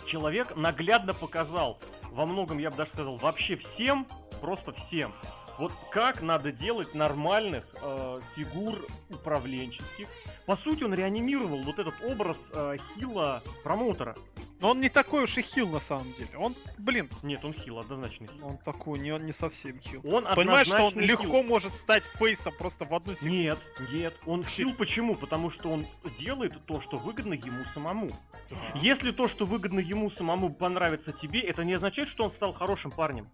Человек 0.07 0.57
наглядно 0.57 1.12
показал, 1.12 1.81
во 2.11 2.24
многом, 2.24 2.59
я 2.59 2.70
бы 2.70 2.77
даже 2.77 2.90
сказал, 2.90 3.16
вообще 3.16 3.57
всем, 3.57 4.07
просто 4.40 4.72
всем, 4.72 5.12
вот 5.59 5.73
как 5.90 6.23
надо 6.23 6.53
делать 6.53 6.94
нормальных 6.94 7.64
э, 7.83 8.14
фигур 8.37 8.87
управленческих. 9.11 10.09
По 10.47 10.57
сути, 10.57 10.85
он 10.85 10.94
реанимировал 10.94 11.62
вот 11.62 11.79
этот 11.79 11.94
образ 12.03 12.37
э, 12.53 12.77
хила 12.94 13.42
промоутера. 13.62 14.16
Но 14.61 14.71
он 14.71 14.81
не 14.81 14.88
такой 14.88 15.25
уж 15.25 15.37
и 15.38 15.42
хил 15.42 15.68
на 15.68 15.79
самом 15.79 16.12
деле. 16.14 16.37
Он, 16.37 16.57
блин, 16.79 17.09
Нет, 17.23 17.44
он 17.44 17.53
хил, 17.53 17.79
однозначно 17.79 18.27
хил. 18.27 18.47
он 18.47 18.59
такой, 18.59 18.99
не, 18.99 19.12
он 19.12 19.25
не 19.25 19.31
совсем 19.33 19.79
хил. 19.79 20.01
Он 20.05 20.25
Понимаешь, 20.35 20.66
что 20.66 20.79
он 20.79 20.88
однозначно 20.88 21.12
легко 21.12 21.42
хил. 21.42 21.49
может 21.49 21.75
стать 21.75 22.05
фейсом 22.05 22.55
просто 22.59 22.85
в 22.85 22.94
одну 22.94 23.14
секунду. 23.14 23.37
Нет, 23.37 23.59
нет, 23.92 24.14
он 24.27 24.42
хил 24.42 24.75
почему? 24.75 25.14
Потому 25.14 25.51
что 25.51 25.71
он 25.71 25.87
делает 26.18 26.55
то, 26.66 26.81
что 26.81 26.97
выгодно 26.97 27.35
ему 27.35 27.64
самому. 27.75 28.11
Да. 28.51 28.57
Если 28.81 29.12
то, 29.12 29.29
что 29.29 29.44
выгодно 29.44 29.81
ему 29.81 30.11
самому, 30.11 30.53
понравится 30.53 31.12
тебе, 31.12 31.40
это 31.40 31.62
не 31.62 31.75
означает, 31.75 32.09
что 32.09 32.25
он 32.25 32.33
стал 32.33 32.53
хорошим 32.53 32.90
парнем. 32.90 33.29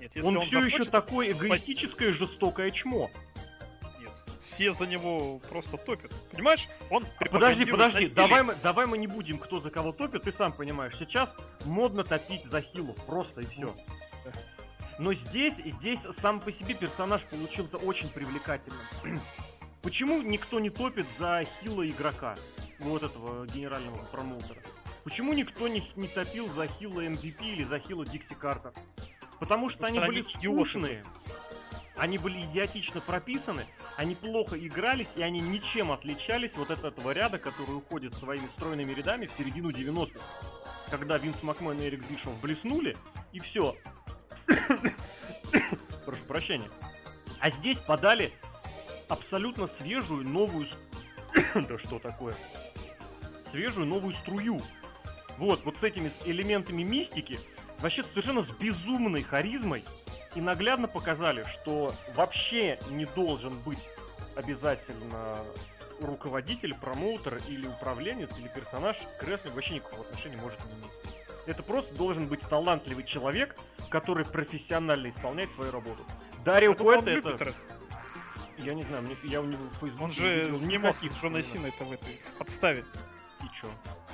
Нет, 0.00 0.14
если 0.16 0.28
он, 0.28 0.36
он, 0.38 0.46
все 0.46 0.64
еще 0.64 0.84
такое 0.84 1.28
спасти- 1.28 1.46
эгоистическое, 1.46 2.12
жестокое 2.12 2.70
чмо. 2.70 3.10
Нет, 4.00 4.10
все 4.40 4.72
за 4.72 4.86
него 4.86 5.38
просто 5.50 5.76
топят. 5.76 6.12
Понимаешь, 6.32 6.68
он 6.88 7.04
Подожди, 7.04 7.16
пропагандирует 7.18 7.70
подожди, 7.72 8.00
насилие. 8.04 8.14
давай 8.14 8.42
мы, 8.42 8.54
давай 8.62 8.86
мы 8.86 8.98
не 8.98 9.06
будем, 9.06 9.38
кто 9.38 9.60
за 9.60 9.70
кого 9.70 9.92
топит, 9.92 10.22
ты 10.22 10.32
сам 10.32 10.52
понимаешь. 10.52 10.96
Сейчас 10.98 11.34
модно 11.64 12.02
топить 12.04 12.44
за 12.46 12.62
хилов, 12.62 12.96
просто 13.04 13.42
и 13.42 13.46
все. 13.46 13.74
Но 14.98 15.14
здесь, 15.14 15.54
здесь 15.56 16.00
сам 16.20 16.40
по 16.40 16.52
себе 16.52 16.74
персонаж 16.74 17.24
получился 17.24 17.76
очень 17.78 18.08
привлекательным. 18.08 18.80
Почему 19.82 20.20
никто 20.20 20.60
не 20.60 20.68
топит 20.68 21.06
за 21.18 21.44
хила 21.60 21.88
игрока, 21.88 22.36
вот 22.80 23.02
этого 23.02 23.46
генерального 23.46 23.96
промоутера? 24.06 24.60
Почему 25.04 25.32
никто 25.32 25.68
не, 25.68 25.90
не 25.96 26.06
топил 26.06 26.48
за 26.52 26.66
хила 26.66 27.00
MVP 27.00 27.46
или 27.46 27.64
за 27.64 27.78
хила 27.78 28.04
Дикси 28.04 28.34
Картер? 28.34 28.72
Потому 29.40 29.70
что 29.70 29.78
Потому 29.78 29.88
они 29.88 29.98
что 29.98 30.06
были 30.06 30.20
они. 30.20 31.02
Они 31.96 32.18
были 32.18 32.40
идиотично 32.42 33.00
прописаны, 33.00 33.66
они 33.96 34.14
плохо 34.14 34.56
игрались, 34.58 35.08
и 35.16 35.22
они 35.22 35.40
ничем 35.40 35.92
отличались 35.92 36.54
вот 36.54 36.70
от 36.70 36.84
этого 36.84 37.10
ряда, 37.10 37.38
который 37.38 37.76
уходит 37.76 38.14
своими 38.14 38.46
стройными 38.56 38.92
рядами 38.92 39.26
в 39.26 39.32
середину 39.36 39.70
90-х. 39.70 40.18
Когда 40.90 41.18
Винс 41.18 41.42
Макмен 41.42 41.78
и 41.78 41.86
Эрик 41.86 42.08
Бишов 42.08 42.40
блеснули, 42.40 42.96
и 43.32 43.40
все. 43.40 43.76
Прошу 46.06 46.24
прощения. 46.26 46.70
А 47.38 47.50
здесь 47.50 47.78
подали 47.78 48.32
абсолютно 49.08 49.68
свежую, 49.68 50.26
новую... 50.26 50.68
да 51.54 51.78
что 51.78 51.98
такое? 51.98 52.34
Свежую, 53.50 53.86
новую 53.86 54.14
струю. 54.14 54.60
Вот, 55.36 55.64
вот 55.64 55.76
с 55.76 55.82
этими 55.82 56.10
элементами 56.24 56.82
мистики, 56.82 57.38
вообще 57.80 58.02
совершенно 58.02 58.44
с 58.44 58.48
безумной 58.48 59.22
харизмой, 59.22 59.84
и 60.34 60.40
наглядно 60.40 60.86
показали, 60.88 61.44
что 61.44 61.94
вообще 62.14 62.78
не 62.90 63.04
должен 63.04 63.58
быть 63.60 63.80
обязательно 64.36 65.38
руководитель, 66.00 66.74
промоутер 66.74 67.40
или 67.48 67.66
управленец, 67.66 68.30
или 68.38 68.48
персонаж 68.48 68.96
к 69.18 69.22
рестлингу 69.24 69.56
вообще 69.56 69.74
никакого 69.74 70.02
отношения 70.02 70.36
может 70.36 70.58
не 70.64 70.72
иметь. 70.72 70.90
Это 71.46 71.62
просто 71.62 71.94
должен 71.94 72.26
быть 72.26 72.40
талантливый 72.42 73.04
человек, 73.04 73.56
который 73.88 74.24
профессионально 74.24 75.08
исполняет 75.08 75.50
свою 75.52 75.72
работу. 75.72 76.04
Дарио 76.44 76.74
Куэта 76.74 77.10
это... 77.10 77.44
рестлинг. 77.44 77.72
Я 78.58 78.74
не 78.74 78.82
знаю, 78.82 79.02
мне, 79.02 79.16
я 79.24 79.40
у 79.40 79.44
него 79.44 79.64
в 79.64 79.78
Фейсбуке 79.78 80.04
Он 80.04 80.12
же 80.12 80.52
снимался 80.52 81.06
с 81.06 81.18
Джоной 81.18 81.40
упоминаний. 81.40 81.42
Синой-то 81.42 81.84
в 81.84 81.92
этой, 81.92 82.18
в 82.18 82.32
подставе. 82.38 82.84
И 83.42 83.46
чё? 83.58 83.68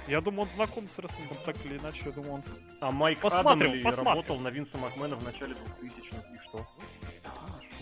Я 0.06 0.20
думаю, 0.20 0.42
он 0.42 0.48
знаком 0.48 0.88
с 0.88 0.98
рестлингом 0.98 1.36
так 1.44 1.56
или 1.64 1.78
иначе. 1.78 2.02
Я 2.06 2.12
думаю, 2.12 2.34
он... 2.34 2.44
А 2.80 2.90
Майк 2.90 3.18
Посмотрим, 3.20 3.70
Адамли 3.70 3.82
посмотрим. 3.82 4.12
работал 4.12 4.38
на 4.38 4.48
Винса 4.48 4.80
Макмена 4.80 5.16
в 5.16 5.24
начале 5.24 5.54
2000-х, 5.80 6.34
и 6.34 6.38
что? 6.48 6.66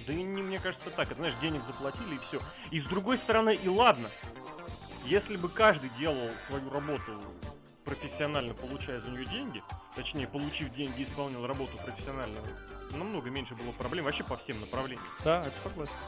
Да 0.06 0.12
и 0.12 0.22
не, 0.22 0.42
мне 0.42 0.58
кажется 0.58 0.90
так, 0.90 1.08
это, 1.10 1.16
знаешь, 1.16 1.34
денег 1.40 1.62
заплатили 1.66 2.14
и 2.14 2.18
все. 2.18 2.40
И 2.70 2.80
с 2.80 2.84
другой 2.84 3.18
стороны, 3.18 3.54
и 3.54 3.68
ладно. 3.68 4.10
Если 5.04 5.36
бы 5.36 5.48
каждый 5.50 5.90
делал 5.98 6.30
свою 6.48 6.70
работу 6.70 7.20
профессионально, 7.84 8.54
получая 8.54 9.00
за 9.00 9.10
нее 9.10 9.26
деньги, 9.26 9.62
точнее, 9.94 10.26
получив 10.26 10.74
деньги, 10.74 11.04
исполнил 11.04 11.46
работу 11.46 11.76
профессионально, 11.84 12.38
намного 12.92 13.28
меньше 13.28 13.54
было 13.54 13.72
проблем 13.72 14.06
вообще 14.06 14.24
по 14.24 14.38
всем 14.38 14.60
направлениям. 14.60 15.04
Да, 15.22 15.44
это 15.46 15.58
согласен. 15.58 15.98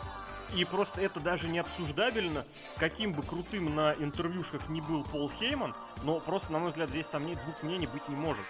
И 0.56 0.64
просто 0.64 1.02
это 1.02 1.20
даже 1.20 1.48
не 1.48 1.58
обсуждабельно, 1.58 2.46
каким 2.78 3.12
бы 3.12 3.22
крутым 3.22 3.74
на 3.74 3.92
интервьюшках 3.92 4.70
не 4.70 4.80
был 4.80 5.04
Пол 5.04 5.30
Хейман, 5.30 5.74
но 6.02 6.18
просто, 6.18 6.50
на 6.50 6.58
мой 6.58 6.70
взгляд, 6.70 6.88
здесь 6.88 7.06
сомнений 7.06 7.36
двух 7.44 7.62
мнений 7.62 7.86
быть 7.86 8.08
не 8.08 8.16
может. 8.16 8.44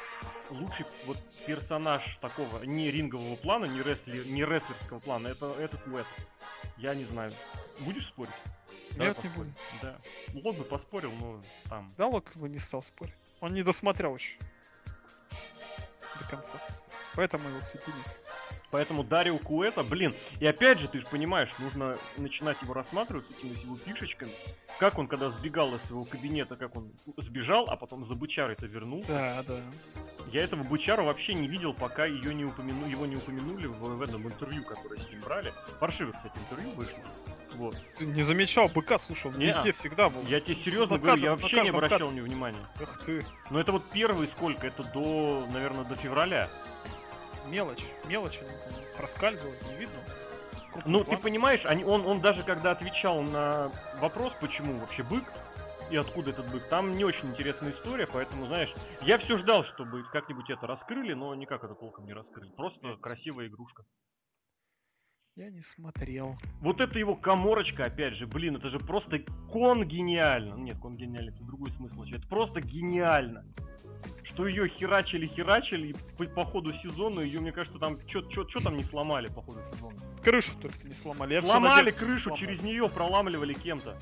Лучший 0.51 0.87
вот 1.05 1.19
персонаж 1.49 2.17
такого 2.21 2.63
не 2.63 2.93
рингового 2.93 3.35
плана, 3.35 3.65
не, 3.65 3.83
рестли, 3.83 4.25
не 4.25 4.45
рестлерского 4.45 5.01
плана, 5.01 5.27
это 5.27 5.47
этот 5.59 5.85
Уэт. 5.89 6.07
Я 6.77 6.95
не 6.95 7.07
знаю. 7.07 7.35
Будешь 7.81 8.07
спорить? 8.07 8.31
Давай 8.93 9.09
Нет, 9.09 9.25
не 9.25 9.29
поспорим. 9.29 9.55
буду. 9.73 9.83
Да. 9.83 9.99
Лок 10.45 10.57
бы 10.57 10.65
поспорил, 10.65 11.11
но 11.11 11.43
там. 11.69 11.93
Да, 11.99 12.07
Лок 12.07 12.37
бы 12.37 12.49
не 12.49 12.59
стал 12.59 12.83
спорить. 12.83 13.15
Он 13.41 13.53
не 13.53 13.65
досмотрел 13.65 14.15
еще. 14.15 14.39
До 16.21 16.29
конца. 16.29 16.61
Поэтому 17.17 17.49
его 17.49 17.59
кстати, 17.59 17.85
нет. 17.89 18.26
Поэтому 18.71 19.05
Дарио 19.05 19.39
Куэта, 19.39 19.83
блин, 19.83 20.15
и 20.41 20.47
опять 20.47 20.81
же, 20.81 20.89
ты 20.89 21.01
же 21.01 21.07
понимаешь, 21.07 21.51
нужно 21.59 21.99
начинать 22.17 22.61
его 22.63 22.75
рассматривать 22.75 23.27
с 23.27 23.39
этими 23.39 23.61
его 23.63 23.77
фишечками. 23.77 24.33
Как 24.79 24.99
он, 24.99 25.07
когда 25.09 25.31
сбегал 25.31 25.75
из 25.75 25.83
своего 25.85 26.05
кабинета, 26.05 26.57
как 26.57 26.77
он 26.77 26.93
сбежал, 27.17 27.67
а 27.69 27.77
потом 27.77 28.05
за 28.05 28.15
бычарой-то 28.15 28.67
вернулся. 28.67 29.09
Да, 29.09 29.43
да. 29.47 29.63
Я 30.33 30.43
этого 30.43 30.65
бычара 30.65 31.03
вообще 31.03 31.35
не 31.35 31.47
видел, 31.47 31.73
пока 31.73 32.05
ее 32.05 32.35
не 32.35 32.45
упомяну, 32.45 32.87
его 32.87 33.07
не 33.07 33.17
упомянули 33.17 33.67
в, 33.67 33.79
в 33.79 34.03
этом 34.03 34.27
интервью, 34.27 34.65
которое 34.65 34.99
с 34.99 35.09
ним 35.11 35.21
брали. 35.21 35.53
Паршивое, 35.81 36.13
кстати, 36.13 36.37
интервью 36.39 36.71
вышло. 36.73 36.99
Вот. 37.55 37.77
Ты 37.97 38.05
не 38.07 38.23
замечал 38.23 38.69
быка, 38.69 38.99
слушай, 38.99 39.31
он 39.31 39.39
Не, 39.39 39.47
везде 39.47 39.73
всегда 39.73 40.11
был. 40.11 40.23
Я 40.27 40.41
тебе 40.41 40.57
серьезно 40.57 40.97
На 40.97 41.01
говорю, 41.01 41.23
я 41.23 41.33
вообще 41.33 41.63
не 41.63 41.71
обращал 41.71 42.11
на 42.11 42.15
него 42.15 42.27
внимания. 42.27 42.59
Эх 42.81 43.01
ты, 43.05 43.25
Но 43.51 43.61
это 43.61 43.73
вот 43.73 43.85
первый 43.91 44.29
сколько? 44.29 44.67
Это 44.67 44.83
до, 44.93 45.47
наверное, 45.53 45.85
до 45.85 45.97
февраля. 45.97 46.49
Мелочь, 47.47 47.85
мелочь, 48.07 48.41
проскальзывают, 48.97 49.61
не 49.71 49.77
видно. 49.77 49.99
Крупный 50.73 50.93
Ну, 50.93 51.05
ты 51.05 51.17
понимаешь, 51.17 51.65
они, 51.65 51.85
он, 51.85 52.07
он 52.07 52.21
даже 52.21 52.43
когда 52.43 52.71
отвечал 52.71 53.23
на 53.23 53.71
вопрос, 53.99 54.35
почему 54.41 54.77
вообще 54.79 55.03
бык 55.03 55.25
и 55.91 55.97
откуда 55.97 56.31
этот 56.31 56.51
бык, 56.51 56.65
там 56.65 56.97
не 56.97 57.05
очень 57.05 57.29
интересная 57.31 57.71
история, 57.71 58.07
поэтому, 58.07 58.47
знаешь, 58.47 58.75
я 59.03 59.19
все 59.19 59.37
ждал, 59.37 59.65
чтобы 59.65 60.05
как-нибудь 60.13 60.51
это 60.51 60.67
раскрыли, 60.67 61.15
но 61.15 61.35
никак 61.35 61.65
это 61.65 61.75
толком 61.75 62.07
не 62.07 62.13
раскрыли. 62.13 62.51
Просто 62.51 62.97
красивая 63.01 63.47
игрушка. 63.47 63.85
Я 65.37 65.51
не 65.51 65.61
смотрел. 65.61 66.35
Вот 66.63 66.81
это 66.81 66.99
его 66.99 67.15
коморочка, 67.15 67.85
опять 67.85 68.15
же, 68.15 68.27
блин, 68.27 68.57
это 68.57 68.69
же 68.71 68.79
просто 68.79 69.19
кон 69.53 69.85
гениально. 69.85 70.55
Нет, 70.55 70.79
кон 70.79 70.97
гениально, 70.97 71.29
это 71.29 71.45
другой 71.45 71.71
смысл. 71.73 71.95
вообще. 71.97 72.17
Это 72.17 72.27
просто 72.27 72.63
гениально. 72.63 73.45
Что 74.23 74.47
ее 74.49 74.67
херачили-херачили, 74.67 75.89
и 75.89 75.93
по, 76.17 76.25
по 76.25 76.45
ходу 76.47 76.73
сезона 76.73 77.21
ее, 77.21 77.41
мне 77.41 77.53
кажется, 77.53 77.79
там 77.79 77.99
что 78.09 78.61
там 78.63 78.79
не 78.79 78.83
сломали 78.85 79.29
по 79.29 79.43
ходу 79.43 79.61
сезона. 79.75 79.95
Крышу 80.25 80.57
только 80.59 80.87
не 80.87 80.95
сломали. 80.95 81.35
Я 81.35 81.43
Сломали 81.43 81.91
крышу, 81.91 82.21
сломали. 82.21 82.41
через 82.41 82.63
нее 82.63 82.89
проламливали 82.89 83.53
кем-то. 83.53 83.95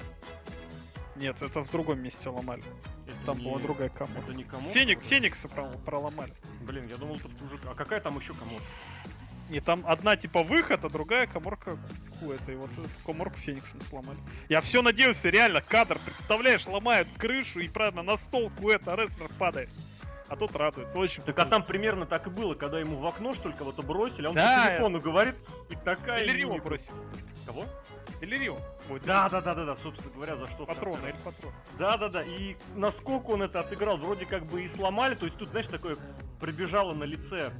Нет, 1.16 1.42
это 1.42 1.62
в 1.62 1.70
другом 1.70 2.00
месте 2.00 2.28
ломали. 2.28 2.62
Это 3.06 3.26
Там 3.26 3.38
не- 3.38 3.44
была 3.44 3.58
другая 3.58 3.88
комора. 3.88 4.20
Это 4.20 4.34
не 4.34 4.44
комод? 4.44 4.70
Феник, 4.72 5.02
Феникса 5.02 5.48
про- 5.48 5.76
проломали. 5.84 6.32
Блин, 6.62 6.86
я 6.88 6.96
думал, 6.96 7.18
тут 7.18 7.32
уже... 7.42 7.58
А 7.68 7.74
какая 7.74 8.00
там 8.00 8.18
еще 8.18 8.34
комод? 8.34 8.62
И 9.50 9.60
там 9.60 9.82
одна 9.86 10.16
типа 10.16 10.42
выход, 10.42 10.84
а 10.84 10.88
другая 10.88 11.26
коморка 11.26 11.76
это 12.22 12.52
И 12.52 12.56
вот 12.56 12.72
эту 12.72 12.88
коморку 13.04 13.36
Фениксом 13.36 13.80
сломали. 13.80 14.18
Я 14.48 14.60
все 14.60 14.82
надеялся, 14.82 15.28
реально, 15.28 15.60
кадр, 15.60 15.98
представляешь, 16.04 16.66
ломают 16.66 17.08
крышу 17.18 17.60
и 17.60 17.68
правильно 17.68 18.02
на 18.02 18.16
стол 18.16 18.50
это 18.70 18.94
рестлер 18.94 19.30
падает. 19.38 19.70
А 20.28 20.36
тут 20.36 20.56
радуется, 20.56 20.98
очень 20.98 21.22
Так 21.22 21.38
а 21.38 21.44
там 21.44 21.62
примерно 21.62 22.06
так 22.06 22.26
и 22.26 22.30
было, 22.30 22.54
когда 22.54 22.80
ему 22.80 22.96
в 22.96 23.06
окно 23.06 23.34
что 23.34 23.50
ли 23.50 23.54
кого-то 23.54 23.82
бросили, 23.82 24.26
а 24.26 24.30
он 24.30 24.34
Да, 24.34 24.62
по 24.62 24.68
телефону 24.70 25.00
говорит, 25.00 25.34
и 25.68 25.76
такая... 25.76 26.26
Делирио 26.26 26.56
бросил. 26.56 26.94
Кого? 27.46 27.64
Делирио. 28.20 28.58
Да, 29.04 29.28
да, 29.28 29.42
да, 29.42 29.54
да, 29.54 29.64
да, 29.66 29.76
собственно 29.76 30.10
говоря, 30.14 30.36
за 30.36 30.46
что... 30.46 30.64
Патрон, 30.64 30.98
или 31.06 31.16
патрон. 31.22 31.52
Да, 31.78 31.98
да, 31.98 32.08
да. 32.08 32.22
И 32.24 32.56
насколько 32.74 33.30
он 33.30 33.42
это 33.42 33.60
отыграл, 33.60 33.98
вроде 33.98 34.24
как 34.24 34.46
бы 34.46 34.62
и 34.62 34.68
сломали. 34.68 35.14
То 35.14 35.26
есть 35.26 35.36
тут, 35.36 35.50
знаешь, 35.50 35.66
такое 35.66 35.96
пробежало 36.40 36.94
на 36.94 37.04
лице, 37.04 37.52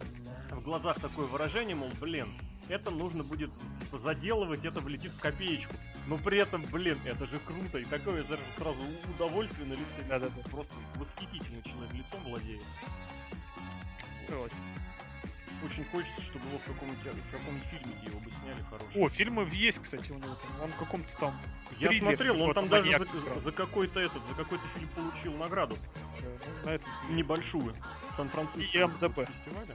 глазах 0.64 0.98
такое 0.98 1.27
выражение, 1.27 1.77
мол, 1.77 1.90
блин, 2.00 2.29
это 2.68 2.90
нужно 2.90 3.22
будет 3.22 3.50
заделывать, 3.92 4.64
это 4.64 4.81
влетит 4.81 5.12
в 5.12 5.20
копеечку. 5.20 5.74
Но 6.07 6.18
при 6.18 6.38
этом, 6.38 6.64
блин, 6.66 6.98
это 7.05 7.27
же 7.27 7.38
круто. 7.38 7.79
И 7.79 7.85
такое 7.85 8.24
даже 8.24 8.42
сразу 8.57 8.79
удовольствие 9.14 9.66
на 9.66 9.72
лице. 9.72 10.03
Да-да-да. 10.09 10.48
Просто 10.50 10.74
восхитительный 10.96 11.62
человек 11.62 11.92
лицом 11.92 12.20
владеет. 12.24 12.62
Согласен. 14.27 14.62
Очень 15.64 15.85
хочется, 15.87 16.20
чтобы 16.20 16.46
его 16.46 16.59
в 16.59 16.64
каком-нибудь 16.64 17.00
в 17.00 17.31
каком-нибудь 17.31 17.68
фильме 17.68 17.94
его 18.05 18.20
бы 18.20 18.31
сняли 18.31 18.62
хороший. 18.68 19.03
О, 19.03 19.09
фильмы 19.09 19.48
есть, 19.53 19.79
кстати, 19.81 20.12
у 20.12 20.16
него 20.16 20.35
там. 20.35 20.62
Он 20.62 20.72
в 20.72 20.77
каком-то 20.77 21.16
там 21.16 21.40
Я 21.79 21.92
смотрел, 21.92 22.42
он 22.42 22.53
там 22.53 22.68
даже 22.68 22.92
за, 22.92 22.98
маньяк 22.98 23.42
за 23.42 23.53
какой-то 23.53 24.00
этот, 24.00 24.22
за 24.29 24.35
какой-то 24.35 24.64
фильм 24.74 24.88
получил 24.88 25.33
награду. 25.37 25.79
э, 26.20 26.37
ну, 26.62 26.66
на 26.66 26.74
этом 26.74 26.94
смотрел. 26.94 27.16
небольшую. 27.16 27.77
Сан-Франциско. 28.16 28.61
И 28.61 28.66
фестиваля. 28.66 29.74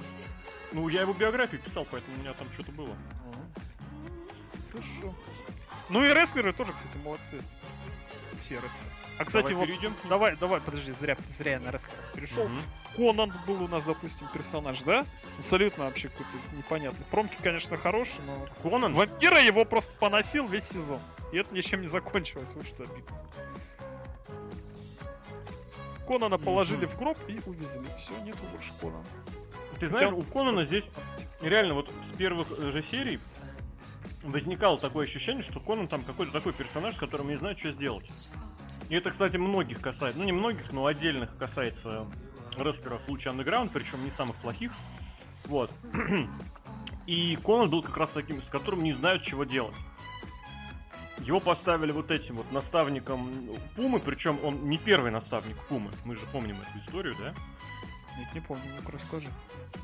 Ну, 0.72 0.88
я 0.90 1.02
его 1.02 1.14
биографию 1.14 1.60
писал, 1.62 1.88
поэтому 1.90 2.18
у 2.18 2.20
меня 2.20 2.34
там 2.34 2.48
что-то 2.54 2.72
было. 2.72 2.96
Хорошо. 4.72 5.16
Ну 5.90 6.06
и 6.06 6.14
рестлеры 6.14 6.54
тоже, 6.54 6.74
кстати, 6.74 6.98
молодцы. 6.98 7.42
Все 8.40 8.56
рестлеры. 8.56 8.90
А, 9.20 9.26
кстати, 9.26 9.50
Давай 9.52 9.60
вот... 9.60 9.68
перейдем. 9.68 9.96
Давай, 10.08 10.38
давай, 10.38 10.62
подожди, 10.62 10.94
зря, 10.94 11.18
зря 11.28 11.52
я 11.54 11.60
на 11.60 11.72
рестлеров 11.72 12.14
перешел. 12.14 12.48
Мгм. 12.48 12.64
Конан 12.96 13.34
был 13.46 13.64
у 13.64 13.68
нас, 13.68 13.84
допустим, 13.84 14.28
персонаж, 14.34 14.82
да? 14.84 15.06
Абсолютно 15.38 15.84
вообще 15.86 16.08
какой-то 16.08 16.38
непонятный. 16.56 17.06
Промки, 17.12 17.36
конечно, 17.44 17.76
хорошие, 17.76 18.22
но... 18.26 18.48
Конан? 18.64 18.94
Вампира 18.94 19.42
его 19.42 19.66
просто 19.66 19.92
поносил 20.00 20.48
весь 20.48 20.64
сезон. 20.70 21.00
И 21.34 21.38
это 21.38 21.54
ничем 21.54 21.82
не 21.82 21.88
закончилось, 21.88 22.54
вот 22.56 22.66
что 22.66 22.84
обидно. 22.84 23.18
Конана 26.08 26.38
Мгм. 26.38 26.46
положили 26.46 26.86
в 26.86 26.98
гроб 26.98 27.18
и 27.28 27.42
увезли. 27.46 27.86
Все, 27.98 28.18
нету 28.22 28.40
больше 28.52 28.72
Конана. 28.80 29.04
Ты 29.82 29.90
Хотя 29.90 30.10
знаешь, 30.10 30.14
у 30.14 30.24
Конана 30.32 30.64
здесь 30.64 30.86
реально 31.42 31.74
вот 31.74 31.94
с 32.14 32.18
первых 32.18 32.48
э, 32.58 32.72
же 32.72 32.84
серий 32.84 33.20
возникало 34.24 34.78
такое 34.78 35.06
ощущение, 35.06 35.44
что 35.44 35.60
Конан 35.60 35.90
там 35.90 36.04
какой-то 36.04 36.32
такой 36.32 36.54
персонаж, 36.54 36.96
с 36.96 36.98
которым 36.98 37.28
не 37.28 37.36
знают, 37.36 37.60
что 37.60 37.72
сделать. 37.74 38.10
И 38.90 38.96
это, 38.96 39.12
кстати, 39.12 39.38
многих 39.38 39.82
касается, 39.82 40.20
ну 40.20 40.26
не 40.26 40.32
многих, 40.32 40.72
но 40.72 40.86
отдельных 40.88 41.38
касается 41.38 42.08
рестлеров 42.58 43.02
в 43.04 43.06
случае 43.06 43.34
Underground, 43.34 43.70
причем 43.72 44.04
не 44.04 44.12
самых 44.12 44.36
плохих. 44.38 44.72
Вот. 45.46 45.72
И 47.06 47.38
Конан 47.38 47.70
был 47.70 47.82
как 47.82 47.98
раз 47.98 48.10
таким, 48.12 48.42
с 48.42 48.50
которым 48.50 48.84
не 48.84 48.94
знают, 48.94 49.24
чего 49.24 49.44
делать. 49.44 49.76
Его 51.20 51.40
поставили 51.40 51.92
вот 51.92 52.12
этим 52.12 52.38
вот 52.38 52.52
наставником 52.52 53.32
Пумы, 53.76 54.00
причем 54.00 54.40
он 54.44 54.70
не 54.70 54.78
первый 54.78 55.12
наставник 55.12 55.58
Пумы. 55.68 55.92
Мы 56.06 56.16
же 56.16 56.26
помним 56.32 56.58
эту 56.62 56.80
историю, 56.86 57.16
да? 57.20 57.34
Нет, 58.18 58.28
не 58.34 58.42
помню, 58.42 58.64
ну-ка 58.78 58.92
расскажи. 58.92 59.28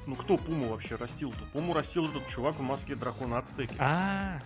Ну 0.07 0.15
кто 0.15 0.37
Пуму 0.37 0.69
вообще 0.69 0.95
растил-то? 0.95 1.43
Пуму 1.53 1.73
растил 1.73 2.05
этот 2.05 2.27
чувак 2.27 2.55
в 2.55 2.61
маске 2.61 2.95
дракона 2.95 3.39
Ацтеки. 3.39 3.75
А, 3.79 4.39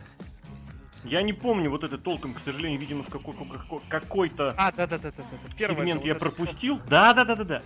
Я 1.04 1.22
не 1.22 1.34
помню 1.34 1.70
вот 1.70 1.84
это 1.84 1.98
толком, 1.98 2.34
к 2.34 2.40
сожалению, 2.40 2.80
видимо, 2.80 3.04
в 3.04 3.10
какой- 3.10 3.34
какой- 3.34 3.82
какой-то 3.88 4.54
а, 4.58 4.72
да, 4.72 4.86
да, 4.86 4.98
да, 4.98 5.12
да, 5.12 5.24
да, 5.24 5.38
да. 5.44 5.50
Первый 5.58 5.78
сегмент 5.88 6.06
я 6.06 6.16
пропустил. 6.16 6.80
Да, 6.90 7.14
да, 7.14 7.24
да, 7.26 7.36
да, 7.36 7.44
да. 7.44 7.62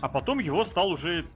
А 0.00 0.08
потом 0.08 0.38
его 0.38 0.64
стал 0.64 0.88
уже, 0.92 1.26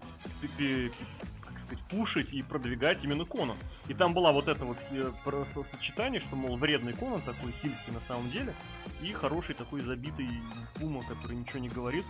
как 0.40 1.58
сказать, 1.58 1.84
пушить 1.90 2.32
и 2.32 2.42
продвигать 2.42 3.02
именно 3.02 3.24
Конан. 3.24 3.56
И 3.88 3.94
там 3.94 4.12
была 4.14 4.30
вот 4.32 4.46
это 4.48 4.64
вот 4.64 4.76
э, 4.92 5.10
просто 5.24 5.64
сочетание, 5.64 6.20
что, 6.20 6.36
мол, 6.36 6.56
вредный 6.56 6.92
Конан 6.92 7.20
такой 7.22 7.52
хильский 7.60 7.92
на 7.92 8.00
самом 8.02 8.30
деле, 8.30 8.54
и 9.02 9.12
хороший 9.12 9.54
такой 9.54 9.80
забитый 9.80 10.28
Пума, 10.78 11.02
который 11.02 11.36
ничего 11.36 11.58
не 11.58 11.68
говорит, 11.68 12.04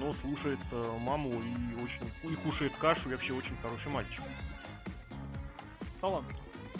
но 0.00 0.14
слушается 0.22 0.86
маму 1.00 1.30
и 1.30 1.74
очень 1.84 2.32
и 2.32 2.36
кушает 2.36 2.72
кашу, 2.78 3.08
и 3.10 3.12
вообще 3.12 3.32
очень 3.34 3.56
хороший 3.62 3.90
мальчик. 3.90 4.22
Талант. 6.00 6.26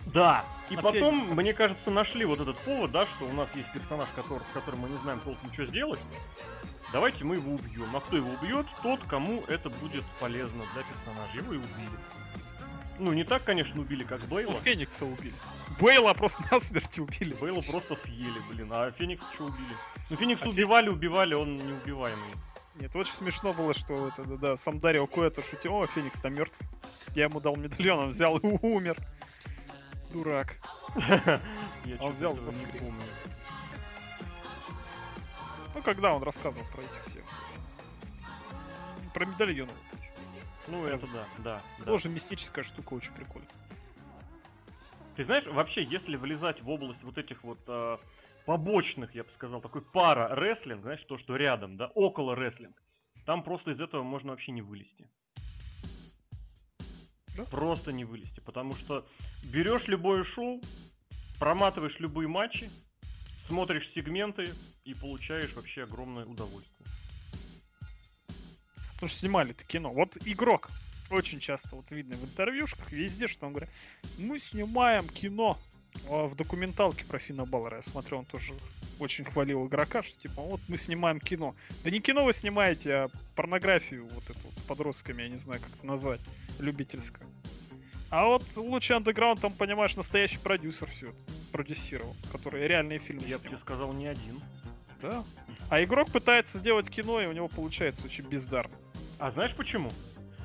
Да. 0.07 0.45
И 0.71 0.75
Опять 0.75 0.95
потом, 0.95 1.35
мне 1.35 1.53
кажется, 1.53 1.91
нашли 1.91 2.25
вот 2.25 2.41
этот 2.41 2.59
повод, 2.59 2.91
да, 2.91 3.07
что 3.07 3.25
у 3.27 3.33
нас 3.33 3.49
есть 3.55 3.73
персонаж, 3.73 4.09
который, 4.15 4.43
с 4.51 4.53
которым 4.55 4.81
мы 4.81 4.89
не 4.89 4.97
знаем 4.99 5.21
толком, 5.21 5.53
что 5.53 5.67
сделать. 5.67 6.01
Давайте 6.93 7.25
мы 7.25 7.37
его 7.37 7.55
убьем. 7.55 7.95
А 7.95 8.01
кто 8.01 8.17
его 8.17 8.31
убьет? 8.31 8.67
Тот, 8.83 9.01
кому 9.09 9.43
это 9.49 9.71
будет 9.71 10.05
полезно 10.21 10.65
для 10.75 10.83
персонажа. 10.83 11.37
Его 11.37 11.53
и 11.53 11.57
убили. 11.57 11.99
Ну, 12.99 13.13
не 13.13 13.25
так, 13.25 13.45
конечно, 13.45 13.81
убили, 13.81 14.05
как 14.05 14.21
Ну, 14.23 14.37
Бейла. 14.37 14.55
Феникса 14.55 15.05
убили. 15.05 15.35
Бейла 15.81 16.15
просто 16.15 16.43
насмерть 16.51 16.99
убили. 16.99 17.35
Бейла 17.35 17.61
просто 17.61 17.97
съели, 17.97 18.41
блин. 18.49 18.69
А 18.73 18.91
Феникс 18.93 19.25
что 19.35 19.45
убили? 19.45 19.77
Ну, 20.09 20.17
Феникс 20.17 20.43
А 20.43 20.49
убивали, 20.49 20.89
убивали, 20.89 21.35
он 21.35 21.55
неубиваемый. 21.55 22.35
Нет, 22.77 22.95
очень 22.95 23.13
смешно 23.13 23.53
было, 23.53 23.73
что 23.73 24.09
это, 24.09 24.25
да, 24.25 24.37
да, 24.37 24.57
сам 24.57 24.81
Дарио 24.81 25.07
Куэта 25.07 25.43
шутил, 25.43 25.75
о, 25.77 25.87
Феникс 25.87 26.21
там 26.21 26.35
мертв. 26.35 26.59
Я 27.15 27.25
ему 27.25 27.41
дал 27.41 27.57
медальон, 27.57 27.99
он 28.01 28.09
взял 28.11 28.37
и 28.37 28.47
умер. 28.47 28.97
Дурак. 30.13 30.57
Я 31.85 31.97
А 31.99 32.05
он 32.05 32.13
взял 32.13 32.35
не 32.35 32.41
воскрес. 32.41 32.73
помню. 32.91 33.05
Ну, 35.75 35.83
когда 35.83 36.15
он 36.15 36.23
рассказывал 36.23 36.67
про 36.69 36.83
этих 36.83 37.03
всех. 37.05 37.25
Про 39.13 39.27
медальоны 39.27 39.71
вот 39.73 39.99
эти. 39.99 40.11
Ну, 40.69 40.85
это 40.87 41.07
да, 41.09 41.25
да. 41.39 41.63
да. 41.79 41.85
Тоже 41.85 42.09
мистическая 42.09 42.65
штука, 42.65 42.95
очень 42.95 43.13
прикольно. 43.13 43.49
Ты 45.17 45.25
знаешь, 45.25 45.47
вообще, 45.47 45.83
если 45.83 46.17
влезать 46.17 46.63
в 46.63 46.69
область 46.69 47.03
вот 47.03 47.17
этих 47.17 47.43
вот 47.43 47.59
э, 47.69 47.99
побочных, 48.45 49.15
я 49.15 49.25
бы 49.25 49.31
сказал, 49.31 49.61
такой 49.61 49.81
пара 49.83 50.35
рестлинг, 50.35 50.83
знаешь, 50.83 51.03
то, 51.05 51.17
что 51.17 51.37
рядом, 51.37 51.77
да, 51.77 51.87
около 51.95 52.35
рестлинг, 52.35 52.77
там 53.25 53.43
просто 53.43 53.71
из 53.71 53.81
этого 53.81 54.03
можно 54.03 54.31
вообще 54.31 54.53
не 54.53 54.63
вылезти. 54.63 55.09
Да? 57.37 57.45
Просто 57.45 57.93
не 57.93 58.05
вылезти, 58.05 58.41
потому 58.41 58.75
что 58.75 59.07
берешь 59.47 59.87
любое 59.87 60.25
шоу, 60.25 60.61
проматываешь 61.39 61.99
любые 62.01 62.29
матчи, 62.29 62.71
смотришь 63.49 63.91
сегменты 63.91 64.51
и 64.85 64.95
получаешь 64.95 65.53
вообще 65.55 65.85
огромное 65.85 66.25
удовольствие. 66.25 66.87
Потому 68.95 69.09
что 69.09 69.19
снимали-то 69.19 69.65
кино. 69.65 69.93
Вот 69.93 70.17
игрок. 70.25 70.71
Очень 71.11 71.39
часто 71.39 71.77
вот 71.77 71.91
видно 71.93 72.17
в 72.17 72.25
интервьюшках, 72.25 72.91
везде, 72.91 73.29
что 73.29 73.47
он 73.47 73.53
говорит, 73.53 73.71
мы 74.19 74.39
снимаем 74.39 75.07
кино. 75.09 75.59
А 76.09 76.27
в 76.27 76.35
документалке 76.35 77.05
про 77.05 77.19
Финна 77.19 77.47
Баллера 77.47 77.77
я 77.77 77.83
смотрел, 77.83 78.21
он 78.21 78.27
тоже 78.27 78.55
очень 78.99 79.25
хвалил 79.25 79.67
игрока, 79.67 80.03
что 80.03 80.21
типа, 80.21 80.43
вот 80.43 80.61
мы 80.67 80.77
снимаем 80.77 81.21
кино. 81.21 81.55
Да 81.85 81.91
не 81.91 82.01
кино 82.01 82.25
вы 82.25 82.33
снимаете, 82.33 82.95
а 82.95 83.11
порнографию 83.35 84.07
вот 84.09 84.29
эту 84.29 84.41
вот 84.49 84.59
с 84.59 84.63
подростками, 84.63 85.23
я 85.23 85.29
не 85.29 85.37
знаю, 85.37 85.61
как 85.61 85.71
это 85.77 85.87
назвать, 85.87 86.21
любительскую. 86.59 87.29
А 88.11 88.27
вот 88.27 88.45
лучше 88.57 88.95
андеграунд, 88.95 89.41
там, 89.41 89.53
понимаешь, 89.53 89.97
настоящий 89.97 90.39
продюсер 90.39 90.89
все 90.91 91.09
это 91.09 91.19
продюсировал, 91.53 92.15
который 92.31 92.67
реальные 92.67 92.99
фильмы 92.99 93.25
Я 93.27 93.39
бы 93.39 93.45
тебе 93.45 93.59
сказал, 93.59 93.93
не 93.93 94.07
один. 94.07 94.41
Да. 95.03 95.25
А 95.69 95.83
игрок 95.83 96.11
пытается 96.11 96.59
сделать 96.59 96.89
кино, 96.89 97.21
и 97.21 97.27
у 97.27 97.33
него 97.33 97.49
получается 97.49 98.05
очень 98.07 98.25
бездарно. 98.25 98.75
А 99.19 99.31
знаешь 99.31 99.55
почему? 99.55 99.91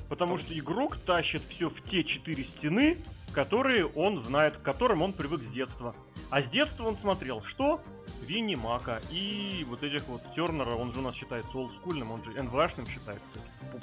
Потому 0.10 0.34
Потому 0.34 0.38
что 0.40 0.60
игрок 0.60 0.98
тащит 0.98 1.42
все 1.50 1.70
в 1.70 1.82
те 1.90 2.04
четыре 2.04 2.44
стены, 2.44 2.98
которые 3.34 3.86
он 3.86 4.22
знает, 4.22 4.58
к 4.58 4.62
которым 4.62 5.02
он 5.04 5.14
привык 5.14 5.42
с 5.42 5.48
детства. 5.48 5.96
А 6.30 6.42
с 6.42 6.50
детства 6.50 6.86
он 6.86 6.98
смотрел 6.98 7.44
что? 7.44 7.82
Винни 8.22 8.56
Мака 8.56 9.02
и 9.10 9.66
вот 9.68 9.84
этих 9.84 10.06
вот 10.08 10.22
Тернера, 10.36 10.76
он 10.76 10.92
же 10.92 11.00
у 11.00 11.02
нас 11.02 11.16
считается 11.16 11.52
олдскульным, 11.58 12.12
он 12.12 12.24
же 12.24 12.32
НВАшным 12.32 12.88
считается, 12.88 13.26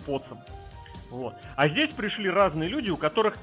поцем. 0.06 0.38
Вот. 1.10 1.34
А 1.56 1.68
здесь 1.68 1.90
пришли 1.90 2.28
разные 2.30 2.68
люди, 2.68 2.90
у 2.90 2.96
которых, 2.96 3.36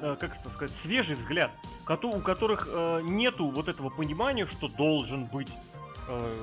как 0.00 0.36
это 0.36 0.50
сказать, 0.50 0.76
свежий 0.82 1.16
взгляд, 1.16 1.50
у 1.88 2.20
которых 2.20 2.68
э, 2.70 3.00
нету 3.02 3.46
вот 3.46 3.68
этого 3.68 3.90
понимания, 3.90 4.46
что 4.46 4.68
должен 4.68 5.24
быть 5.26 5.50
э, 6.08 6.42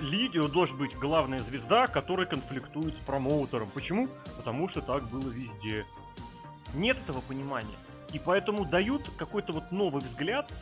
лидер, 0.00 0.48
должен 0.48 0.76
быть 0.76 0.96
главная 0.96 1.40
звезда, 1.40 1.86
которая 1.86 2.26
конфликтует 2.26 2.94
с 2.94 2.98
промоутером. 2.98 3.70
Почему? 3.70 4.08
Потому 4.36 4.68
что 4.68 4.80
так 4.80 5.08
было 5.08 5.28
везде. 5.28 5.86
Нет 6.74 6.98
этого 7.06 7.20
понимания. 7.20 7.76
И 8.12 8.18
поэтому 8.18 8.64
дают 8.64 9.08
какой-то 9.16 9.52
вот 9.52 9.72
новый 9.72 10.02
взгляд 10.02 10.52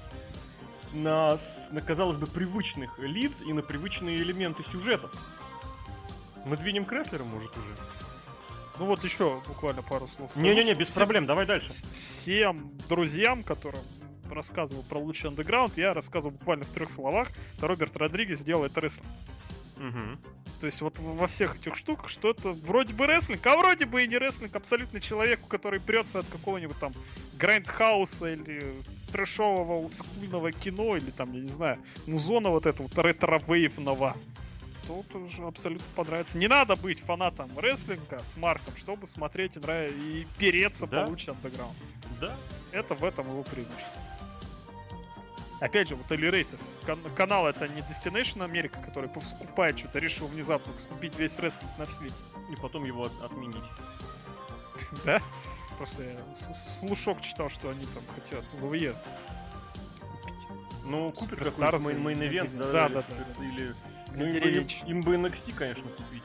на, 0.92 1.38
на, 1.70 1.80
казалось 1.80 2.16
бы, 2.16 2.26
привычных 2.26 2.98
лиц 2.98 3.32
и 3.44 3.52
на 3.52 3.62
привычные 3.62 4.18
элементы 4.18 4.62
сюжетов. 4.64 5.12
Мы 6.44 6.56
двинем 6.56 6.84
Креслера, 6.84 7.24
может, 7.24 7.50
уже? 7.50 7.76
Ну 8.80 8.86
вот 8.86 9.04
еще 9.04 9.42
буквально 9.46 9.82
пару 9.82 10.08
слов. 10.08 10.34
Не-не-не, 10.36 10.72
без 10.72 10.88
всем- 10.88 11.00
проблем, 11.00 11.26
давай 11.26 11.44
дальше. 11.44 11.68
вс- 11.68 11.84
Всем 11.92 12.72
друзьям, 12.88 13.44
которым 13.44 13.82
рассказывал 14.30 14.82
про 14.84 14.98
Lucha 14.98 15.28
Underground, 15.28 15.76
я 15.76 15.92
рассказывал 15.92 16.32
буквально 16.38 16.64
в 16.64 16.68
трех 16.70 16.88
словах. 16.88 17.28
Это 17.58 17.68
Роберт 17.68 17.94
Родригес 17.98 18.42
делает 18.42 18.78
рестлинг. 18.78 19.06
Мгм. 19.76 20.18
То 20.60 20.66
есть 20.66 20.80
вот 20.80 20.98
во 20.98 21.26
всех 21.26 21.56
этих 21.56 21.76
штуках, 21.76 22.08
что 22.08 22.30
это 22.30 22.52
вроде 22.52 22.94
бы 22.94 23.06
рестлинг, 23.06 23.46
а 23.46 23.56
вроде 23.58 23.84
бы 23.84 24.02
и 24.02 24.08
не 24.08 24.16
рестлинг, 24.16 24.56
абсолютно 24.56 24.98
человеку, 25.00 25.46
который 25.46 25.78
прется 25.80 26.20
от 26.20 26.26
какого-нибудь 26.26 26.78
там 26.78 26.94
grindhouse'а 27.38 28.32
или 28.32 28.74
трэшового 29.12 29.74
олдскульного 29.74 30.52
кино, 30.52 30.96
или 30.96 31.10
там, 31.10 31.32
я 31.34 31.40
не 31.40 31.46
знаю, 31.46 31.78
музона 32.06 32.48
вот 32.48 32.64
этого 32.64 32.88
ретро-вейвного. 32.96 34.16
То 34.86 35.04
тоже 35.12 35.44
абсолютно 35.44 35.86
понравится. 35.94 36.36
Не 36.38 36.48
надо 36.48 36.74
быть 36.76 37.00
фанатом 37.00 37.56
рестлинга 37.58 38.24
с 38.24 38.36
Марком, 38.36 38.76
чтобы 38.76 39.06
смотреть 39.06 39.56
и, 39.56 39.60
нрав- 39.60 39.90
и 39.92 40.26
переться 40.38 40.86
Да. 40.86 41.04
получше 41.04 41.30
андеграунд. 41.32 41.76
Да. 42.20 42.34
Это 42.72 42.94
в 42.94 43.04
этом 43.04 43.28
его 43.28 43.42
преимущество. 43.44 44.00
Опять 45.60 45.88
же, 45.88 45.96
вот 45.96 46.10
Элирейтес. 46.10 46.80
канал 47.14 47.46
это 47.46 47.68
не 47.68 47.82
Destination 47.82 48.42
Америка, 48.42 48.80
который 48.80 49.10
скупает 49.22 49.78
что-то, 49.78 49.98
решил 49.98 50.26
внезапно 50.26 50.72
скупить 50.78 51.16
весь 51.18 51.38
рестлинг 51.38 51.70
на 51.78 51.84
свете. 51.86 52.14
И 52.50 52.56
потом 52.56 52.84
его 52.84 53.04
от- 53.04 53.22
отменить. 53.22 53.56
да? 55.04 55.20
Просто 55.76 56.02
я 56.02 56.34
слушок 56.54 57.20
читал, 57.20 57.48
что 57.50 57.68
они 57.70 57.84
там 57.84 58.02
хотят 58.14 58.44
ВВЕ 58.54 58.92
купить. 58.92 60.46
Ну, 60.84 61.14
Superstars 61.14 61.82
какой-то 61.82 61.90
или 61.92 61.98
Main 61.98 62.22
Event, 62.24 62.48
где-нибудь. 62.50 62.72
да, 62.72 62.88
Да, 62.88 63.02
да, 63.08 63.24
да. 63.38 63.44
или 63.44 63.74
Ну, 64.16 64.24
им, 64.26 64.32
бы, 64.32 64.40
деревенщина. 64.40 64.88
им 64.88 65.00
бы 65.02 65.14
NXT, 65.16 65.54
конечно, 65.54 65.84
купить. 65.90 66.22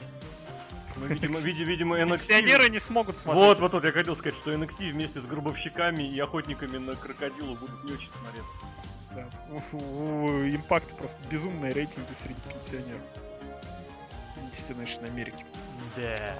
Но, 0.96 1.06
видимо, 1.14 1.38
види- 1.40 1.64
видимо, 1.64 1.98
NXT... 2.00 2.08
Пенсионеры 2.10 2.68
не 2.70 2.78
смогут 2.78 3.16
смотреть. 3.16 3.44
Вот, 3.44 3.60
вот, 3.60 3.72
вот, 3.74 3.84
я 3.84 3.90
хотел 3.90 4.16
сказать, 4.16 4.34
что 4.40 4.52
NXT 4.52 4.90
вместе 4.92 5.20
с 5.20 5.24
гробовщиками 5.24 6.02
и 6.02 6.18
охотниками 6.20 6.78
на 6.78 6.94
крокодила 6.96 7.54
будут 7.54 7.84
не 7.84 7.92
очень 7.92 8.10
смотреться. 8.10 8.52
Да. 9.14 9.28
У- 9.50 9.76
у- 9.76 10.24
у 10.24 10.46
Импакта 10.48 10.94
просто 10.94 11.26
безумные 11.28 11.72
рейтинги 11.72 12.12
среди 12.12 12.40
пенсионеров. 12.52 13.00
Destination 14.52 15.04
America. 15.06 15.44
Да. 15.96 16.38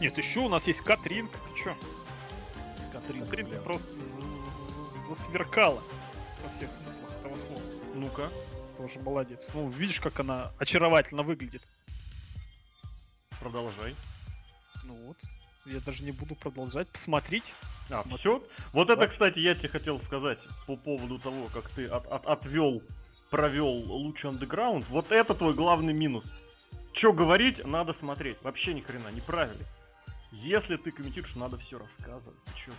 Нет, 0.00 0.16
еще 0.18 0.40
у 0.40 0.48
нас 0.48 0.66
есть 0.66 0.80
Катринка, 0.82 1.38
ты 1.38 1.62
чё? 1.62 1.76
Катрин, 2.92 3.24
Катринка 3.24 3.50
бля. 3.52 3.60
просто 3.60 3.90
засверкала 5.08 5.82
во 6.42 6.48
всех 6.48 6.70
смыслах 6.72 7.10
этого 7.20 7.36
слова. 7.36 7.60
Ну-ка. 7.94 8.30
Тоже 8.80 8.98
молодец. 9.00 9.50
Ну, 9.52 9.68
видишь, 9.68 10.00
как 10.00 10.20
она 10.20 10.52
очаровательно 10.58 11.22
выглядит. 11.22 11.62
Продолжай. 13.38 13.94
Ну 14.84 14.94
вот. 15.06 15.18
Я 15.66 15.80
даже 15.80 16.02
не 16.02 16.12
буду 16.12 16.34
продолжать. 16.34 16.88
Посмотреть. 16.88 17.54
А, 17.90 18.02
все? 18.16 18.42
Вот 18.72 18.88
это, 18.88 19.02
Да. 19.02 19.06
кстати, 19.08 19.38
я 19.38 19.54
тебе 19.54 19.68
хотел 19.68 20.00
сказать 20.00 20.38
по 20.66 20.76
поводу 20.76 21.18
того, 21.18 21.44
как 21.52 21.68
ты 21.70 21.86
от, 21.88 22.06
от- 22.06 22.24
отвел, 22.24 22.82
провел 23.28 23.66
лучший 23.68 24.30
андеграунд. 24.30 24.88
Вот 24.88 25.12
это 25.12 25.34
твой 25.34 25.52
главный 25.52 25.92
минус. 25.92 26.24
Че 26.94 27.12
говорить, 27.12 27.62
надо 27.66 27.92
смотреть. 27.92 28.38
Вообще 28.42 28.72
ни 28.72 28.80
хрена, 28.80 29.08
неправильно. 29.08 29.62
Если 30.32 30.76
ты 30.78 30.90
комментируешь, 30.90 31.34
надо 31.34 31.58
все 31.58 31.78
рассказывать. 31.78 32.42
Ты 32.44 32.52
чё? 32.56 32.72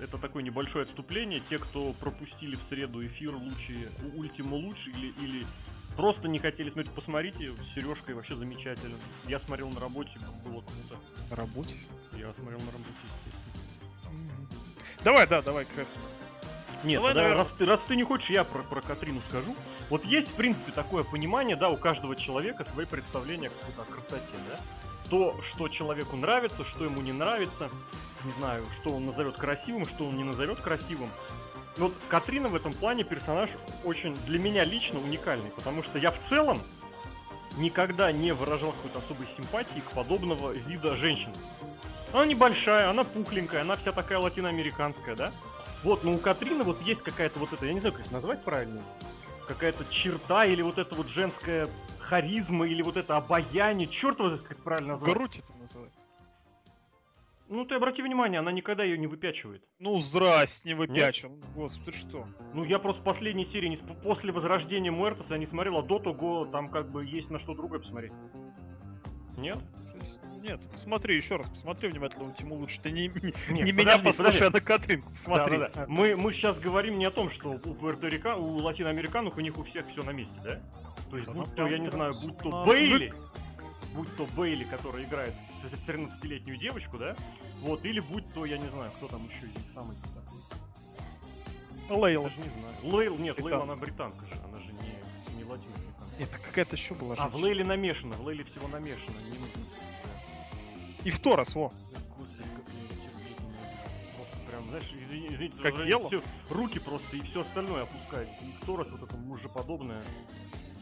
Это 0.00 0.16
такое 0.18 0.42
небольшое 0.42 0.84
отступление. 0.84 1.42
Те, 1.50 1.58
кто 1.58 1.92
пропустили 1.92 2.56
в 2.56 2.62
среду 2.68 3.04
эфир 3.06 3.34
лучшие, 3.34 3.90
Ультима 4.14 4.54
лучше 4.54 4.90
или, 4.90 5.08
или 5.20 5.46
просто 5.96 6.26
не 6.26 6.38
хотели 6.38 6.70
смотреть, 6.70 6.94
посмотрите. 6.94 7.52
С 7.52 7.74
Сережкой 7.74 8.14
вообще 8.14 8.34
замечательно. 8.34 8.96
Я 9.28 9.38
смотрел 9.38 9.68
на 9.68 9.80
работе, 9.80 10.12
было 10.44 10.62
круто. 10.62 10.96
На 11.28 11.36
работе. 11.36 11.74
Я 12.14 12.32
смотрел 12.32 12.60
на 12.60 12.72
работе, 12.72 12.94
естественно. 13.04 14.46
Давай, 15.04 15.26
да, 15.26 15.42
давай, 15.42 15.64
Креслер. 15.66 16.02
Нет, 16.82 16.96
Давай, 16.96 17.10
тогда 17.10 17.22
наверное. 17.22 17.44
раз, 17.44 17.52
ты, 17.58 17.66
раз 17.66 17.80
ты 17.86 17.94
не 17.96 18.04
хочешь, 18.04 18.30
я 18.30 18.42
про, 18.42 18.62
про 18.62 18.80
Катрину 18.80 19.20
скажу. 19.28 19.54
Вот 19.90 20.04
есть, 20.06 20.28
в 20.28 20.32
принципе, 20.32 20.72
такое 20.72 21.04
понимание, 21.04 21.54
да, 21.56 21.68
у 21.68 21.76
каждого 21.76 22.16
человека 22.16 22.64
свои 22.64 22.86
представления 22.86 23.50
о 23.76 23.84
красоте, 23.84 24.24
да. 24.48 24.60
То, 25.10 25.36
что 25.42 25.68
человеку 25.68 26.16
нравится, 26.16 26.64
что 26.64 26.84
ему 26.84 27.00
не 27.00 27.12
нравится, 27.12 27.68
не 28.24 28.32
знаю, 28.38 28.64
что 28.80 28.90
он 28.90 29.06
назовет 29.06 29.36
красивым, 29.36 29.84
что 29.84 30.06
он 30.06 30.16
не 30.16 30.24
назовет 30.24 30.60
красивым. 30.60 31.10
Но 31.76 31.86
Вот 31.86 31.94
Катрина 32.08 32.48
в 32.48 32.54
этом 32.54 32.72
плане 32.72 33.04
персонаж 33.04 33.50
очень 33.84 34.14
для 34.26 34.38
меня 34.38 34.64
лично 34.64 35.00
уникальный, 35.00 35.50
потому 35.50 35.82
что 35.82 35.98
я 35.98 36.12
в 36.12 36.18
целом 36.28 36.60
никогда 37.56 38.12
не 38.12 38.32
выражал 38.32 38.72
какой-то 38.72 39.00
особой 39.00 39.26
симпатии 39.36 39.80
к 39.80 39.90
подобного 39.92 40.52
вида 40.52 40.94
женщин. 40.94 41.32
Она 42.12 42.26
небольшая, 42.26 42.88
она 42.90 43.02
пухленькая, 43.02 43.62
она 43.62 43.76
вся 43.76 43.92
такая 43.92 44.18
латиноамериканская, 44.18 45.16
да? 45.16 45.32
Вот, 45.82 46.04
но 46.04 46.12
у 46.12 46.18
Катрины 46.18 46.62
вот 46.64 46.80
есть 46.82 47.02
какая-то 47.02 47.38
вот 47.38 47.52
это, 47.52 47.66
я 47.66 47.72
не 47.72 47.80
знаю, 47.80 47.94
как 47.94 48.04
это 48.04 48.12
назвать 48.12 48.44
правильно, 48.44 48.82
какая-то 49.48 49.84
черта 49.90 50.44
или 50.44 50.62
вот 50.62 50.78
это 50.78 50.94
вот 50.94 51.08
женская 51.08 51.68
харизма 52.10 52.66
или 52.66 52.82
вот 52.82 52.96
это 52.96 53.16
обаяние, 53.16 53.86
черт 53.86 54.18
его 54.18 54.36
как 54.36 54.58
правильно 54.64 54.92
назвать. 54.94 55.14
Грудь 55.14 55.38
это 55.38 55.56
называется. 55.56 56.06
Ну 57.48 57.64
ты 57.64 57.76
обрати 57.76 58.02
внимание, 58.02 58.40
она 58.40 58.52
никогда 58.52 58.84
ее 58.84 58.98
не 58.98 59.06
выпячивает. 59.06 59.62
Ну, 59.80 59.98
здрасте, 59.98 60.68
не 60.68 60.74
выпячил. 60.74 61.30
Господи, 61.54 61.96
что? 61.96 62.26
Ну 62.52 62.64
я 62.64 62.78
просто 62.78 63.02
последней 63.02 63.44
серии, 63.44 63.68
не 63.68 63.76
после 63.76 64.32
возрождения 64.32 64.90
Муэртоса 64.90 65.34
я 65.34 65.38
не 65.38 65.46
смотрел, 65.46 65.78
а 65.78 65.82
до 65.82 65.98
того 66.00 66.46
там 66.46 66.68
как 66.68 66.90
бы 66.90 67.04
есть 67.04 67.30
на 67.30 67.38
что 67.38 67.54
другое 67.54 67.78
посмотреть. 67.78 68.12
Нет? 69.36 69.58
Нет, 70.42 70.66
посмотри 70.72 71.16
еще 71.16 71.36
раз, 71.36 71.48
посмотри 71.48 71.90
внимательно, 71.90 72.34
ему 72.38 72.56
лучше. 72.56 72.80
Ты 72.80 72.90
не, 72.90 73.08
не, 73.08 73.32
Нет, 73.48 73.66
не 73.66 73.72
меня 73.72 73.98
подожди, 73.98 74.04
послушай, 74.04 74.46
а 74.46 74.50
подожди. 74.50 74.54
на 74.54 74.60
Катринку 74.60 75.10
посмотри. 75.10 75.58
Да, 75.58 75.68
да, 75.68 75.72
да. 75.74 75.86
Мы, 75.88 76.16
мы 76.16 76.32
сейчас 76.32 76.58
говорим 76.58 76.98
не 76.98 77.04
о 77.04 77.10
том, 77.10 77.30
что 77.30 77.50
у 77.50 77.58
Пуэрторика, 77.58 78.36
у 78.36 78.56
латиноамериканцев 78.56 79.36
у 79.36 79.40
них 79.40 79.56
у 79.58 79.64
всех 79.64 79.86
все 79.88 80.02
на 80.02 80.10
месте, 80.10 80.34
да? 80.42 80.60
То 81.10 81.16
есть, 81.16 81.28
будь 81.30 81.54
то, 81.54 81.66
я 81.66 81.78
не 81.78 81.88
знаю, 81.90 82.12
будь 82.22 82.38
то 82.38 82.64
Бейли, 82.64 83.12
будь 83.94 84.16
то 84.16 84.26
Бейли, 84.36 84.64
который 84.64 85.04
играет 85.04 85.34
13-летнюю 85.86 86.56
девочку, 86.58 86.98
да? 86.98 87.16
Вот, 87.60 87.84
или 87.84 88.00
будь 88.00 88.32
то, 88.32 88.44
я 88.46 88.58
не 88.58 88.68
знаю, 88.68 88.90
кто 88.92 89.08
там 89.08 89.26
еще 89.28 89.46
из 89.46 89.56
них 89.56 89.66
самый 89.74 89.96
такой. 89.96 90.40
Лейла. 92.00 92.24
Даже 92.24 92.40
не 92.40 92.48
знаю. 92.48 92.74
Лейл, 93.00 93.18
нет, 93.18 93.38
Лейл, 93.40 93.62
она 93.62 93.74
британка 93.76 94.24
же, 94.26 94.32
она 94.48 94.58
же 94.60 94.72
не, 94.72 95.36
не 95.36 95.44
латиноамериканка. 95.44 96.14
Это 96.20 96.38
какая-то 96.38 96.76
еще 96.76 96.94
была 96.94 97.14
А, 97.18 97.26
в 97.28 97.30
женщина. 97.32 97.46
Лейле 97.46 97.64
намешано, 97.64 98.14
в 98.16 98.24
Лейле 98.24 98.44
всего 98.44 98.68
намешано, 98.68 99.18
не 99.18 99.30
нужно. 99.38 99.64
И 101.02 101.10
в 101.10 101.18
Торос, 101.18 101.54
во. 101.56 101.72
Господи, 102.16 102.42
как. 102.56 102.64
Просто 104.16 104.36
прям, 104.48 104.68
знаешь, 104.68 104.92
извини- 104.92 105.28
извините, 105.34 105.60
Как 105.62 105.74
Ело? 105.86 106.06
всё, 106.08 106.22
руки 106.50 106.78
просто 106.78 107.16
и 107.16 107.20
все 107.22 107.40
остальное 107.40 107.82
опускается. 107.82 108.34
И 108.44 108.52
в 108.52 108.64
торос 108.66 108.88
вот 108.90 109.02
это 109.02 109.16
мужеподобное, 109.16 110.02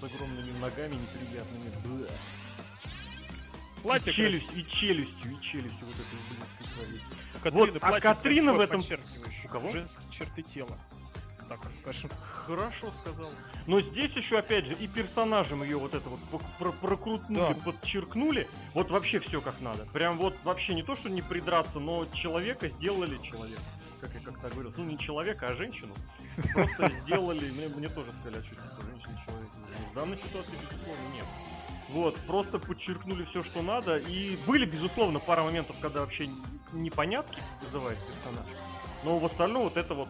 с 0.00 0.04
огромными 0.04 0.58
ногами 0.60 0.94
неприятными. 0.94 1.70
Бля. 1.84 2.08
Платье 3.82 4.12
и 4.12 4.14
челюсть, 4.16 4.46
и 4.56 4.66
челюстью, 4.66 5.32
и 5.32 5.40
челюстью 5.40 5.86
вот 5.86 5.94
этой 5.94 6.74
своей. 6.74 7.00
У 7.34 7.38
Катрины 7.40 7.72
Вот, 7.72 7.78
а 7.82 8.00
Катрина 8.00 8.52
в 8.52 8.60
этом- 8.60 8.80
У 8.80 9.48
кого? 9.48 9.68
Женские 9.68 10.10
черты 10.10 10.42
тела. 10.42 10.76
Так 11.48 11.60
скажем. 11.72 12.10
Хорошо 12.46 12.90
сказал. 13.00 13.30
Но 13.66 13.80
здесь 13.80 14.12
еще, 14.12 14.38
опять 14.38 14.66
же, 14.66 14.74
и 14.74 14.86
персонажем 14.86 15.62
ее 15.62 15.78
вот 15.78 15.94
это 15.94 16.06
вот 16.08 16.20
про- 16.58 16.72
прокрутнули, 16.72 17.54
Да. 17.54 17.60
подчеркнули. 17.64 18.46
Вот 18.74 18.90
вообще 18.90 19.18
все 19.20 19.40
как 19.40 19.58
надо. 19.62 19.86
Прям 19.86 20.18
вот 20.18 20.36
вообще 20.44 20.74
не 20.74 20.82
то, 20.82 20.94
что 20.94 21.08
не 21.08 21.22
придраться, 21.22 21.78
но 21.78 22.04
человека 22.12 22.68
сделали 22.68 23.16
человека. 23.18 23.62
Как 24.00 24.10
я 24.14 24.20
как-то 24.20 24.50
говорил. 24.50 24.74
Ну, 24.76 24.84
не 24.84 24.98
человека, 24.98 25.46
а 25.48 25.54
женщину. 25.54 25.94
Просто 26.52 26.90
сделали, 27.02 27.48
мне, 27.50 27.68
мне 27.68 27.88
тоже 27.88 28.12
сказали, 28.20 28.42
а 28.42 28.44
что 28.44 28.54
типа 28.54 28.82
женщина 28.84 29.22
человек. 29.26 29.47
В 29.90 29.94
данной 29.94 30.16
ситуации, 30.16 30.52
безусловно, 30.70 31.14
нет. 31.14 31.26
Вот, 31.88 32.16
просто 32.26 32.58
подчеркнули 32.58 33.24
все, 33.24 33.42
что 33.42 33.62
надо. 33.62 33.96
И 33.96 34.36
были, 34.46 34.66
безусловно, 34.66 35.18
пара 35.20 35.42
моментов, 35.42 35.76
когда 35.80 36.00
вообще 36.00 36.28
непонятки 36.72 37.40
вызывает 37.62 37.98
персонаж. 37.98 38.46
Но 39.04 39.18
в 39.18 39.24
остальном 39.24 39.62
вот 39.64 39.76
это 39.76 39.94
вот 39.94 40.08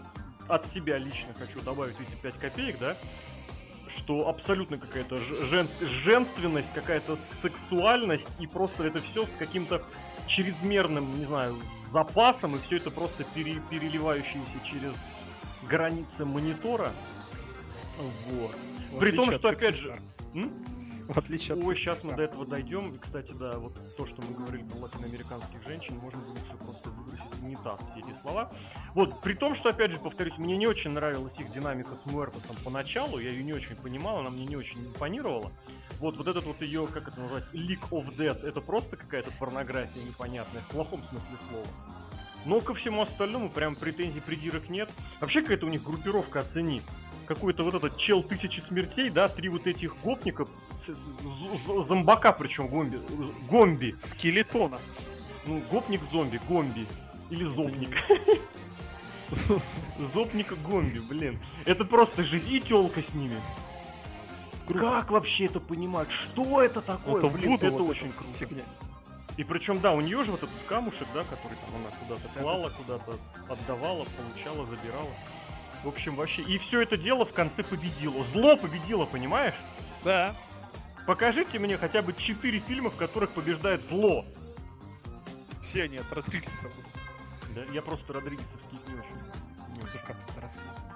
от 0.49 0.67
себя 0.73 0.99
лично 0.99 1.35
хочу 1.35 1.61
добавить 1.61 1.95
эти 2.01 2.17
5 2.21 2.35
копеек, 2.39 2.79
да, 2.79 2.97
что 3.97 4.29
абсолютно 4.29 4.79
какая-то 4.79 5.19
женственность, 5.87 6.73
какая-то 6.73 7.19
сексуальность, 7.43 8.29
и 8.41 8.47
просто 8.47 8.85
это 8.85 9.01
все 9.01 9.27
с 9.27 9.31
каким-то 9.39 9.83
чрезмерным, 10.27 11.19
не 11.19 11.27
знаю, 11.27 11.57
запасом, 11.93 12.57
и 12.57 12.61
все 12.63 12.77
это 12.79 12.91
просто 12.91 13.25
пере- 13.25 13.63
переливающееся 13.71 14.61
через 14.65 14.95
границы 15.69 16.25
монитора. 16.25 16.93
Вот. 18.27 18.57
В 18.93 18.99
При 18.99 19.13
том, 19.13 19.33
что, 19.33 19.49
опять 19.49 19.77
же? 19.77 19.99
В 21.09 21.17
отличие 21.17 21.57
от 21.57 21.65
Ой, 21.65 21.75
сейчас 21.75 22.05
мы 22.05 22.15
до 22.15 22.23
этого 22.23 22.45
дойдем. 22.45 22.91
И, 22.95 22.99
кстати, 22.99 23.33
да, 23.33 23.59
вот 23.59 23.73
то, 23.97 24.05
что 24.05 24.21
мы 24.21 24.35
говорили 24.35 24.63
про 24.65 24.77
латиноамериканских 24.81 25.63
женщин, 25.67 25.97
можно 25.97 26.21
будет 26.21 26.43
все 26.45 26.57
просто 26.59 26.91
выбросить 26.91 27.35
в 27.35 27.45
унитаз, 27.45 27.81
все 27.81 28.01
эти 28.01 28.21
слова. 28.21 28.53
Вот, 28.95 29.23
при 29.23 29.33
том, 29.33 29.55
что, 29.55 29.71
опять 29.71 29.91
же, 29.91 29.99
повторюсь, 29.99 30.37
мне 30.37 30.59
не 30.59 30.67
очень 30.67 30.91
нравилась 30.91 31.39
их 31.39 31.51
динамика 31.51 31.97
с 31.97 32.05
Муэртосом 32.05 32.57
поначалу, 32.63 33.19
я 33.19 33.31
ее 33.31 33.43
не 33.43 33.55
очень 33.55 33.75
понимал, 33.77 34.19
она 34.19 34.29
мне 34.29 34.45
не 34.45 34.57
очень 34.57 34.81
импонировала. 34.87 35.51
Вот, 35.99 36.19
вот 36.19 36.27
этот 36.27 36.45
вот 36.45 36.61
ее, 36.61 36.87
как 36.87 37.09
это 37.09 37.19
назвать, 37.21 37.45
League 37.55 37.89
of 37.91 38.15
Dead, 38.15 38.47
это 38.47 38.61
просто 38.61 38.99
какая-то 38.99 39.31
порнография 39.39 40.03
непонятная, 40.03 40.61
в 40.61 40.67
плохом 40.67 41.01
смысле 41.09 41.39
слова. 41.49 41.67
Но 42.45 42.61
ко 42.61 42.75
всему 42.75 43.03
остальному 43.03 43.49
прям 43.49 43.75
претензий, 43.75 44.21
придирок 44.21 44.69
нет. 44.69 44.91
Вообще 45.21 45.41
какая-то 45.41 45.67
у 45.67 45.71
них 45.71 45.83
группировка 45.83 46.41
оцени. 46.41 46.83
Какой-то 47.29 47.63
вот 47.63 47.75
этот 47.75 47.99
чел 47.99 48.23
тысячи 48.23 48.61
смертей, 48.61 49.11
да, 49.11 49.29
три 49.29 49.51
вот 49.51 49.67
этих 49.67 49.95
гопника, 50.03 50.47
зомбака 51.87 52.33
причем, 52.33 52.69
гомби, 52.69 53.03
гомби. 53.51 53.95
Скелетона. 53.99 54.79
Ну, 55.45 55.61
гопник-зомби, 55.71 56.41
гомби. 56.49 56.87
Или 57.29 57.45
зопник. 57.45 57.91
Зопник 60.15 60.55
гомби, 60.63 61.01
блин. 61.01 61.39
Это 61.67 61.85
просто 61.85 62.25
жизнь. 62.25 62.51
И 62.51 62.61
телка 62.61 63.03
с 63.03 63.13
ними. 63.13 63.37
Круто. 64.67 64.87
Как 64.87 65.11
вообще 65.11 65.45
это 65.47 65.61
понимать? 65.61 66.11
Что 66.11 66.63
это 66.63 66.81
такое? 66.81 67.19
Это 67.19 67.29
блин, 67.29 67.55
это 67.55 67.71
вот 67.71 67.91
очень 67.91 68.11
круто. 68.11 68.39
фигня. 68.39 68.63
И 69.37 69.45
причем, 69.45 69.81
да, 69.81 69.93
у 69.93 70.01
нее 70.01 70.25
же 70.25 70.31
вот 70.31 70.43
этот 70.43 70.57
камушек, 70.67 71.07
да, 71.13 71.25
который 71.25 71.59
там 71.59 71.77
она 71.77 71.91
куда-то 72.01 72.35
Да, 72.35 72.41
клала, 72.41 72.71
куда-то 72.71 73.19
отдавала, 73.49 74.07
получала, 74.17 74.65
забирала. 74.65 75.11
В 75.85 75.89
общем, 75.89 76.17
вообще. 76.17 76.43
И 76.43 76.59
все 76.59 76.81
это 76.83 76.97
дело 76.97 77.25
в 77.25 77.33
конце 77.33 77.63
победило. 77.63 78.25
Зло 78.33 78.57
победило, 78.57 79.05
понимаешь? 79.07 79.55
Да. 80.05 80.35
Покажите 81.07 81.59
мне 81.59 81.79
хотя 81.79 82.03
бы 82.03 82.13
четыре 82.13 82.59
фильма, 82.61 82.91
в 82.91 82.97
которых 82.97 83.31
побеждает 83.31 83.85
зло. 83.89 84.25
Все 85.63 85.85
они 85.85 85.99
от 85.99 86.13
Родригеса. 86.13 86.69
Да, 87.55 87.63
я 87.73 87.83
просто 87.83 88.13
Родригесовских 88.13 88.79
не 88.89 88.95
очень. 88.95 89.29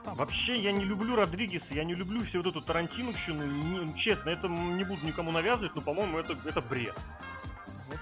Там, 0.05 0.15
Вообще, 0.17 0.61
я 0.61 0.73
не 0.73 0.85
люблю 0.85 1.17
Родригеса, 1.17 1.73
я 1.73 1.85
не 1.85 1.95
люблю 1.95 2.25
всю 2.25 2.39
вот 2.43 2.49
эту 2.49 2.61
Тарантиновщину. 2.61 3.45
Не- 3.45 3.97
честно, 3.97 4.31
это 4.31 4.49
не 4.49 4.85
буду 4.85 5.07
никому 5.07 5.31
навязывать, 5.31 5.75
но, 5.75 5.81
по-моему, 5.81 6.19
это, 6.19 6.37
это 6.45 6.61
бред. 6.61 6.95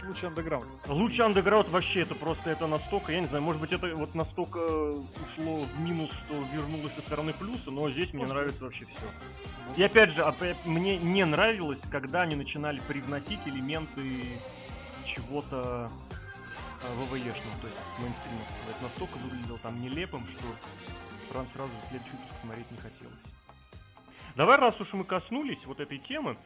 Вот 0.01 0.09
лучше 0.09 0.27
андеграунд. 0.27 0.67
Лучше 0.89 1.23
андеграунд 1.23 1.69
вообще 1.69 2.01
это 2.01 2.15
просто 2.15 2.51
это 2.51 2.67
настолько, 2.67 3.13
я 3.13 3.21
не 3.21 3.27
знаю, 3.27 3.43
может 3.43 3.61
быть 3.61 3.73
это 3.73 3.95
вот 3.95 4.15
настолько 4.15 4.59
ушло 4.59 5.65
в 5.65 5.81
минус, 5.81 6.11
что 6.13 6.35
вернулось 6.55 6.93
со 6.95 7.01
стороны 7.03 7.33
плюса, 7.33 7.71
но 7.71 7.91
здесь 7.91 8.13
мне 8.13 8.21
Может 8.21 8.35
нравится 8.35 8.65
вообще 8.65 8.87
все. 8.87 9.77
И 9.77 9.83
опять 9.83 10.11
же, 10.11 10.25
мне 10.65 10.97
не 10.99 11.25
нравилось, 11.25 11.81
когда 11.91 12.23
они 12.23 12.35
начинали 12.35 12.81
привносить 12.89 13.41
элементы 13.47 14.41
чего-то 15.05 15.91
э, 16.83 17.05
ВВЕшного, 17.13 17.57
то 17.61 17.67
есть 17.67 17.81
мейнстримовского. 17.99 18.71
Это 18.71 18.83
настолько 18.83 19.17
выглядело 19.19 19.59
там 19.59 19.81
нелепым, 19.81 20.27
что 20.29 20.45
прям 21.31 21.47
сразу 21.53 21.73
следующий 21.89 22.13
выпуск 22.13 22.35
смотреть 22.43 22.71
не 22.71 22.79
хотелось. 22.79 23.19
Давай, 24.37 24.59
раз 24.59 24.81
уж 24.81 24.93
мы 24.93 25.05
коснулись 25.05 25.65
вот 25.67 25.81
этой 25.81 25.99
темы, 25.99 26.37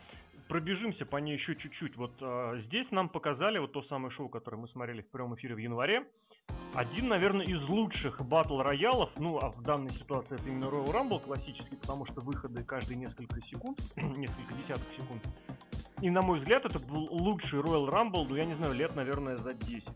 пробежимся 0.48 1.07
по 1.07 1.16
ней 1.16 1.35
еще 1.35 1.57
чуть-чуть. 1.57 1.96
Вот 1.96 2.12
а, 2.20 2.57
здесь 2.59 2.90
нам 2.90 3.09
показали 3.09 3.59
вот 3.59 3.72
то 3.72 3.83
самое 3.83 4.11
шоу, 4.11 4.28
которое 4.28 4.59
мы 4.59 4.68
смотрели 4.68 5.02
в 5.02 5.09
прямом 5.09 5.35
эфире 5.37 5.54
в 5.54 5.59
январе. 5.59 6.07
Один, 6.74 7.09
наверное, 7.09 7.46
из 7.46 7.62
лучших 7.68 8.20
батл 8.20 8.61
роялов, 8.61 9.11
ну, 9.16 9.38
а 9.38 9.50
в 9.50 9.62
данной 9.62 9.90
ситуации 9.90 10.35
это 10.35 10.48
именно 10.48 10.64
Royal 10.64 10.92
Rumble 10.92 11.24
классический, 11.24 11.76
потому 11.76 12.04
что 12.04 12.20
выходы 12.20 12.64
каждые 12.64 12.96
несколько 12.96 13.40
секунд, 13.42 13.80
несколько 13.96 14.54
десятков 14.54 14.88
секунд. 14.96 15.22
И, 16.00 16.11
на 16.11 16.20
мой 16.20 16.38
взгляд, 16.38 16.64
это 16.66 16.80
был 16.80 17.07
лучший 17.11 17.61
Royal 17.61 17.88
Rumble, 17.88 18.26
ну, 18.28 18.35
я 18.35 18.44
не 18.44 18.54
знаю, 18.54 18.74
лет, 18.74 18.96
наверное, 18.96 19.37
за 19.37 19.54
10. 19.54 19.88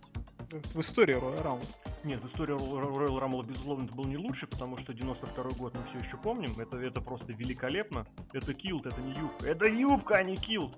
В 0.51 0.81
истории 0.81 1.15
Royal 1.15 1.43
Rumble. 1.43 1.67
Нет, 2.05 2.23
в 2.23 2.29
истории 2.29 2.55
Royal 2.55 3.19
Rumble, 3.21 3.45
безусловно, 3.45 3.85
это 3.85 3.95
был 3.95 4.05
не 4.05 4.17
лучший, 4.17 4.49
потому 4.49 4.79
что 4.79 4.95
92 4.95 5.45
год 5.59 5.75
мы 5.75 5.85
все 5.91 6.07
еще 6.07 6.17
помним. 6.17 6.59
Это, 6.59 6.79
это 6.79 7.01
просто 7.01 7.33
великолепно. 7.33 8.07
Это 8.33 8.55
килд, 8.55 8.87
это 8.87 9.01
не 9.03 9.13
юбка. 9.13 9.47
Это 9.47 9.67
юбка, 9.67 10.17
а 10.17 10.23
не 10.23 10.37
килд. 10.37 10.75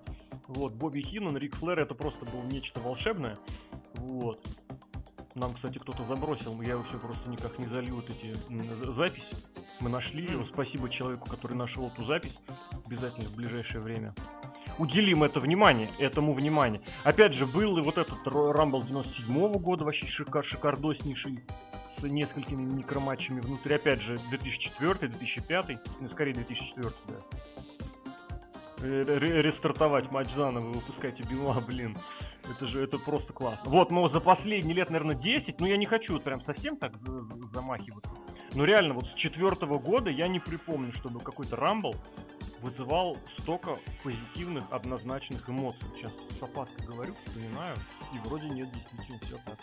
Вот, 0.49 0.73
Бобби 0.73 1.03
Хиннон, 1.03 1.37
Рик 1.37 1.55
Флэр, 1.57 1.79
это 1.79 1.95
просто 1.95 2.27
было 2.27 2.43
нечто 2.43 2.81
волшебное. 2.81 3.39
Вот. 3.95 4.45
Нам, 5.37 5.55
кстати, 5.55 5.79
кто-то 5.79 6.03
забросил, 6.05 6.61
я 6.63 6.73
его 6.73 6.83
все 6.83 6.99
просто 6.99 7.29
никак 7.31 7.57
не 7.61 7.67
залил 7.67 7.97
вот 7.97 8.11
эти 8.11 8.35
записи. 8.93 9.33
Мы 9.79 9.89
нашли 9.89 10.27
ее. 10.27 10.45
Спасибо 10.47 10.91
человеку, 10.91 11.29
который 11.29 11.57
нашел 11.57 11.87
эту 11.87 12.05
запись. 12.05 12.37
Обязательно 12.85 13.29
в 13.29 13.37
ближайшее 13.37 13.81
время. 13.81 14.15
Уделим 14.81 15.23
это 15.25 15.41
внимание, 15.41 15.91
этому 15.99 16.33
внимание. 16.33 16.81
Опять 17.05 17.35
же, 17.35 17.47
был 17.47 17.77
и 17.77 17.83
вот 17.83 17.99
этот 17.99 18.19
Rumble 18.27 18.87
97 18.87 19.53
года, 19.59 19.85
вообще 19.85 20.07
шикар, 20.07 20.43
шикардоснейший, 20.43 21.41
с 21.99 22.03
несколькими 22.03 22.63
микроматчами 22.63 23.41
внутри. 23.41 23.75
Опять 23.75 24.01
же, 24.01 24.19
2004, 24.31 25.09
2005, 25.13 25.67
ну, 26.01 26.09
скорее 26.09 26.33
2004, 26.33 26.89
да. 27.09 27.15
Ре- 28.83 29.05
ре- 29.05 29.43
Рестартовать 29.43 30.11
матч 30.11 30.31
заново, 30.33 30.71
выпускайте 30.71 31.25
Била, 31.25 31.61
блин. 31.61 31.99
Это 32.51 32.67
же, 32.67 32.83
это 32.83 32.97
просто 32.97 33.35
классно. 33.35 33.71
Вот, 33.71 33.91
но 33.91 34.09
за 34.09 34.19
последние 34.21 34.75
лет, 34.75 34.89
наверное, 34.89 35.15
10, 35.15 35.61
ну 35.61 35.67
я 35.67 35.77
не 35.77 35.85
хочу 35.85 36.15
вот 36.15 36.23
прям 36.25 36.41
совсем 36.41 36.79
так 36.79 36.97
за- 36.97 37.19
за- 37.21 37.47
замахиваться. 37.49 38.15
Но 38.55 38.65
реально, 38.65 38.95
вот 38.95 39.07
с 39.09 39.13
четвертого 39.13 39.79
года 39.79 40.09
я 40.09 40.27
не 40.27 40.41
припомню, 40.41 40.91
чтобы 40.95 41.21
какой-то 41.21 41.57
Рамбл 41.57 41.95
вызывал 42.63 43.17
столько 43.39 43.79
позитивных, 44.03 44.65
однозначных 44.71 45.49
эмоций. 45.49 45.87
Сейчас 45.97 46.13
с 46.39 46.43
опаской 46.43 46.87
говорю, 46.87 47.15
вспоминаю, 47.25 47.77
и 48.15 48.19
вроде 48.29 48.49
нет, 48.49 48.71
действительно 48.73 49.19
все 49.21 49.39
так. 49.45 49.59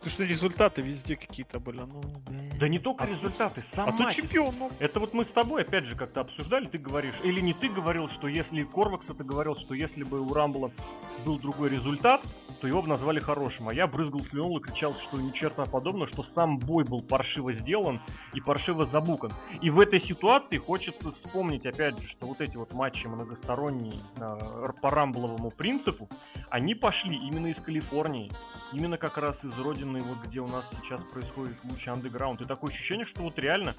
Ты 0.00 0.08
что, 0.08 0.24
результаты 0.24 0.82
везде 0.82 1.16
какие-то 1.16 1.60
были, 1.60 1.80
ну... 1.80 2.02
Да 2.58 2.68
не 2.68 2.78
только 2.78 3.04
результаты, 3.06 3.60
сам 3.74 3.88
А 3.88 3.92
то 3.92 4.04
матч. 4.04 4.16
чемпион, 4.16 4.54
ну. 4.58 4.70
Это 4.78 5.00
вот 5.00 5.14
мы 5.14 5.24
с 5.24 5.28
тобой, 5.28 5.62
опять 5.62 5.84
же, 5.84 5.96
как-то 5.96 6.20
обсуждали, 6.20 6.66
ты 6.66 6.78
говоришь, 6.78 7.14
или 7.24 7.40
не 7.40 7.54
ты 7.54 7.68
говорил, 7.68 8.08
что 8.08 8.28
если 8.28 8.62
Корвакс 8.62 9.10
это 9.10 9.24
говорил, 9.24 9.56
что 9.56 9.74
если 9.74 10.04
бы 10.04 10.20
у 10.20 10.32
Рамбла 10.32 10.70
был 11.24 11.38
другой 11.38 11.70
результат, 11.70 12.22
то 12.60 12.68
его 12.68 12.82
бы 12.82 12.88
назвали 12.88 13.18
хорошим. 13.18 13.68
А 13.68 13.74
я 13.74 13.86
брызгал 13.86 14.20
слюной 14.20 14.60
и 14.60 14.62
кричал, 14.62 14.94
что 14.94 15.20
ни 15.20 15.30
черта 15.32 15.64
подобного, 15.64 16.06
что 16.06 16.22
сам 16.22 16.58
бой 16.58 16.84
был 16.84 17.02
паршиво 17.02 17.52
сделан 17.52 18.00
и 18.34 18.40
паршиво 18.40 18.86
забукан. 18.86 19.32
И 19.60 19.70
в 19.70 19.80
этой 19.80 20.00
ситуации 20.00 20.58
хочется 20.58 21.10
вспомнить, 21.12 21.66
опять 21.66 21.98
же, 21.98 22.06
что 22.06 22.26
вот 22.26 22.40
эти 22.40 22.56
вот 22.56 22.72
матчи 22.72 23.08
многосторонние 23.08 23.94
э, 24.16 24.72
по 24.80 24.90
рамбловому 24.90 25.50
принципу, 25.50 26.08
они 26.50 26.74
пошли 26.76 27.16
именно 27.16 27.48
из 27.48 27.56
Калифорнии, 27.56 28.30
именно 28.72 28.96
как 28.96 29.18
раз 29.18 29.44
из 29.44 29.58
родины, 29.72 30.02
вот 30.02 30.18
где 30.26 30.40
у 30.40 30.46
нас 30.46 30.68
сейчас 30.82 31.02
происходит 31.04 31.56
лучший 31.64 31.92
андеграунд. 31.92 32.40
И 32.42 32.44
такое 32.44 32.70
ощущение, 32.70 33.06
что 33.06 33.22
вот 33.22 33.38
реально, 33.38 33.74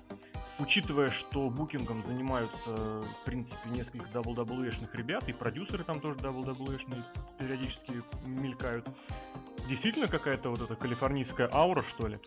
учитывая, 0.58 1.12
что 1.12 1.50
букингом 1.50 2.02
занимаются, 2.04 3.04
в 3.04 3.26
принципе, 3.26 3.70
несколько 3.70 4.08
WWE-шных 4.08 4.96
ребят, 4.96 5.30
и 5.30 5.34
продюсеры 5.34 5.84
там 5.84 6.00
тоже 6.00 6.18
WWE-шные 6.20 7.04
периодически 7.38 8.02
мелькают, 8.26 8.88
действительно 9.68 10.08
какая-то 10.08 10.50
вот 10.50 10.62
эта 10.62 10.76
калифорнийская 10.76 11.50
аура, 11.52 11.84
что 11.84 12.08
ли? 12.08 12.20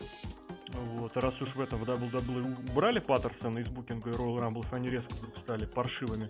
Вот, 0.69 1.15
а 1.17 1.21
раз 1.21 1.41
уж 1.41 1.55
в 1.55 1.61
этом 1.61 1.79
в 1.79 1.89
WWE 1.89 2.71
убрали 2.71 2.99
Паттерсона 2.99 3.59
из 3.59 3.67
букинга 3.67 4.11
и 4.11 4.13
Royal 4.13 4.39
Rumble, 4.39 4.65
они 4.71 4.89
резко 4.89 5.13
вдруг 5.13 5.37
стали 5.37 5.65
паршивыми. 5.65 6.29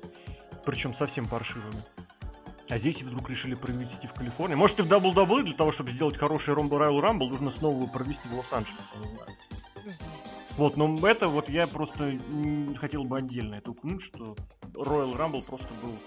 Причем 0.66 0.94
совсем 0.96 1.28
паршивыми. 1.28 1.84
А 2.70 2.78
здесь 2.78 3.02
вдруг 3.02 3.30
решили 3.30 3.56
провести 3.56 4.08
в 4.08 4.14
Калифорнии. 4.14 4.56
Может 4.56 4.80
и 4.80 4.82
в 4.82 4.92
WWE 4.92 5.44
для 5.44 5.54
того, 5.54 5.72
чтобы 5.72 5.92
сделать 5.92 6.18
хороший 6.18 6.54
Rumble 6.54 6.80
Royal 6.80 7.00
Rumble, 7.00 7.30
нужно 7.30 7.52
снова 7.52 7.88
провести 7.88 8.28
в 8.28 8.34
Лос-Анджелесе, 8.36 8.84
не 8.96 9.08
знаю. 9.16 9.32
Вот, 10.58 10.76
но 10.76 10.98
это 11.08 11.28
вот 11.28 11.50
я 11.50 11.68
просто 11.68 12.14
хотел 12.80 13.04
бы 13.04 13.18
отдельно 13.18 13.56
это 13.56 13.72
упомянуть, 13.72 14.02
что 14.02 14.36
Royal 14.74 15.16
Rumble 15.16 15.48
просто 15.48 15.68
был 15.82 15.98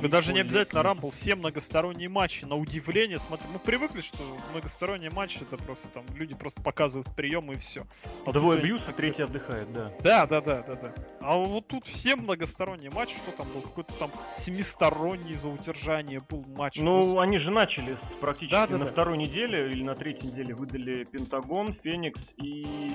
Да 0.00 0.08
даже 0.08 0.32
не 0.32 0.40
обязательно 0.40 0.82
Рамбл, 0.82 1.10
все 1.10 1.34
многосторонние 1.34 2.08
матчи, 2.08 2.44
на 2.44 2.56
удивление, 2.56 3.18
смотри, 3.18 3.46
мы 3.52 3.58
привыкли, 3.58 4.00
что 4.00 4.18
многосторонние 4.52 5.10
матчи 5.10 5.40
это 5.42 5.56
просто 5.62 5.90
там 5.90 6.04
люди 6.14 6.34
просто 6.34 6.62
показывают 6.62 7.14
приемы 7.14 7.54
и 7.54 7.56
все. 7.56 7.86
Двое 8.26 8.60
бьются, 8.60 8.92
третий 8.92 9.24
отдыхает, 9.24 9.72
да. 9.72 9.92
Да, 10.00 10.26
да, 10.26 10.40
да, 10.40 10.62
да, 10.62 10.74
да. 10.76 10.94
А 11.20 11.36
вот 11.36 11.66
тут 11.66 11.84
все 11.84 12.16
многосторонние 12.16 12.90
матчи, 12.90 13.16
что 13.16 13.32
там 13.32 13.46
был 13.52 13.60
какой-то 13.60 13.92
там 13.94 14.10
семисторонний 14.34 15.34
за 15.34 15.48
удержание 15.48 16.20
был 16.20 16.44
матч. 16.56 16.78
Ну, 16.78 17.18
они 17.18 17.38
же 17.38 17.50
начали 17.50 17.96
с 17.96 18.00
практически 18.20 18.52
Да, 18.52 18.66
да, 18.66 18.78
на 18.78 18.84
да. 18.86 18.92
второй 18.92 19.18
неделе 19.18 19.70
или 19.70 19.82
на 19.82 19.94
третьей 19.94 20.30
неделе 20.30 20.54
выдали 20.54 21.04
Пентагон, 21.04 21.74
Феникс 21.74 22.32
и 22.36 22.92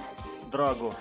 Драго. 0.51 0.94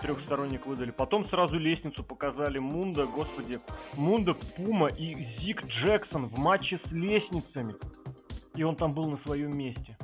Трехсторонник 0.00 0.66
выдали. 0.66 0.90
Потом 0.90 1.24
сразу 1.24 1.58
лестницу 1.58 2.04
показали 2.04 2.58
Мунда, 2.58 3.06
господи, 3.06 3.58
Мунда, 3.94 4.34
Пума 4.34 4.88
и 4.88 5.22
Зик 5.22 5.64
Джексон 5.66 6.26
в 6.26 6.38
матче 6.38 6.78
с 6.78 6.92
лестницами. 6.92 7.74
И 8.54 8.62
он 8.62 8.76
там 8.76 8.94
был 8.94 9.08
на 9.08 9.16
своем 9.16 9.56
месте. 9.56 9.96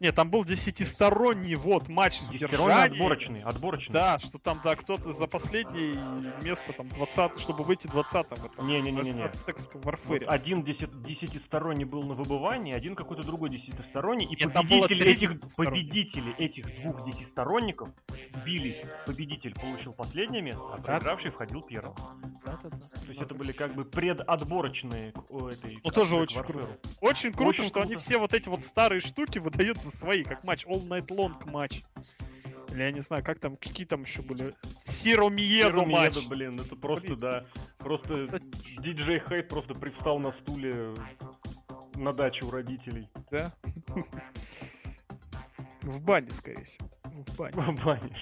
Нет, 0.00 0.14
там 0.14 0.30
был 0.30 0.44
десятисторонний 0.46 1.54
вот 1.56 1.88
матч 1.88 2.14
с 2.20 2.28
удержанием. 2.30 2.94
отборочный, 2.94 3.42
отборочный. 3.42 3.92
Да, 3.92 4.18
что 4.18 4.38
там, 4.38 4.58
да, 4.64 4.74
кто-то 4.74 5.12
за 5.12 5.26
последнее 5.26 5.94
место, 6.42 6.72
там, 6.72 6.88
20 6.88 7.38
чтобы 7.38 7.64
выйти 7.64 7.86
20 7.86 8.38
в 8.38 8.44
этом 8.46 8.66
Не-не-не-не. 8.66 9.22
ацтекском 9.22 9.82
Вот 9.82 9.86
варфере. 9.92 10.26
один 10.26 10.62
десят- 10.64 11.02
десятисторонний 11.02 11.84
был 11.84 12.02
на 12.02 12.14
выбывании, 12.14 12.72
один 12.72 12.94
какой-то 12.96 13.22
другой 13.24 13.50
десятисторонний, 13.50 14.24
и 14.24 14.30
Нет, 14.42 14.54
победители 14.54 15.04
этих, 15.06 15.30
победители 15.56 16.34
этих 16.36 16.80
двух 16.80 17.04
десятисторонников 17.04 17.90
бились. 18.44 18.80
Победитель 19.04 19.54
получил 19.54 19.92
последнее 19.92 20.40
место, 20.40 20.64
а 20.72 20.80
проигравший 20.80 21.30
входил 21.30 21.60
первым. 21.60 21.94
Да-да-да. 22.44 22.76
То 22.76 23.08
есть 23.08 23.20
это 23.20 23.34
были 23.34 23.52
как 23.52 23.74
бы 23.74 23.84
предотборочные 23.84 25.12
о, 25.28 25.48
этой. 25.48 25.80
Ну, 25.82 25.90
тоже 25.90 26.16
очень 26.16 26.42
круто. 26.42 26.78
Очень 27.00 27.32
круто, 27.32 27.60
Очень 27.60 27.64
что 27.64 27.80
они 27.80 27.90
круто. 27.90 28.04
все 28.04 28.18
вот 28.18 28.34
эти 28.34 28.48
вот 28.48 28.64
старые 28.64 29.00
штуки 29.00 29.38
выдают 29.38 29.82
за 29.82 29.90
свои, 29.90 30.24
как 30.24 30.44
матч 30.44 30.66
All 30.66 30.86
Night 30.86 31.08
Long 31.08 31.34
матч. 31.50 31.82
Или 32.72 32.82
я 32.82 32.92
не 32.92 33.00
знаю, 33.00 33.24
как 33.24 33.40
там, 33.40 33.56
какие 33.56 33.86
там 33.86 34.02
еще 34.02 34.22
были. 34.22 34.54
Сиро 34.84 35.28
Миеду 35.28 35.78
Первый 35.78 35.92
матч. 35.92 36.28
Блин, 36.28 36.60
это 36.60 36.76
просто, 36.76 37.08
Блин. 37.08 37.20
да, 37.20 37.44
просто 37.78 38.28
диджей 38.78 39.20
Хейт 39.20 39.48
просто 39.48 39.74
привстал 39.74 40.18
на 40.18 40.30
стуле 40.30 40.94
на 41.94 42.12
даче 42.12 42.44
у 42.44 42.50
родителей. 42.50 43.08
Да? 43.30 43.52
В 45.82 46.00
бане, 46.02 46.30
скорее 46.30 46.64
всего. 46.64 46.88
В 47.04 47.36
бане. 47.36 47.56
В 47.56 47.84
бане. 47.84 48.16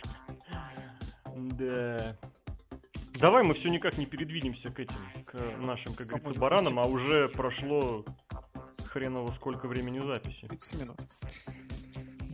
Да. 1.36 2.16
Давай 3.20 3.42
мы 3.42 3.54
все 3.54 3.68
никак 3.68 3.98
не 3.98 4.06
передвинемся 4.06 4.70
к 4.70 4.78
этим, 4.80 4.96
к 5.26 5.34
нашим, 5.58 5.94
как 5.94 6.06
Самой 6.06 6.20
говорится, 6.20 6.40
баранам, 6.40 6.78
а 6.78 6.84
уже 6.84 7.28
прошло 7.28 8.04
хреново 8.86 9.32
сколько 9.32 9.66
времени 9.66 9.98
записи. 9.98 10.46
30 10.46 10.80
минут. 10.80 10.96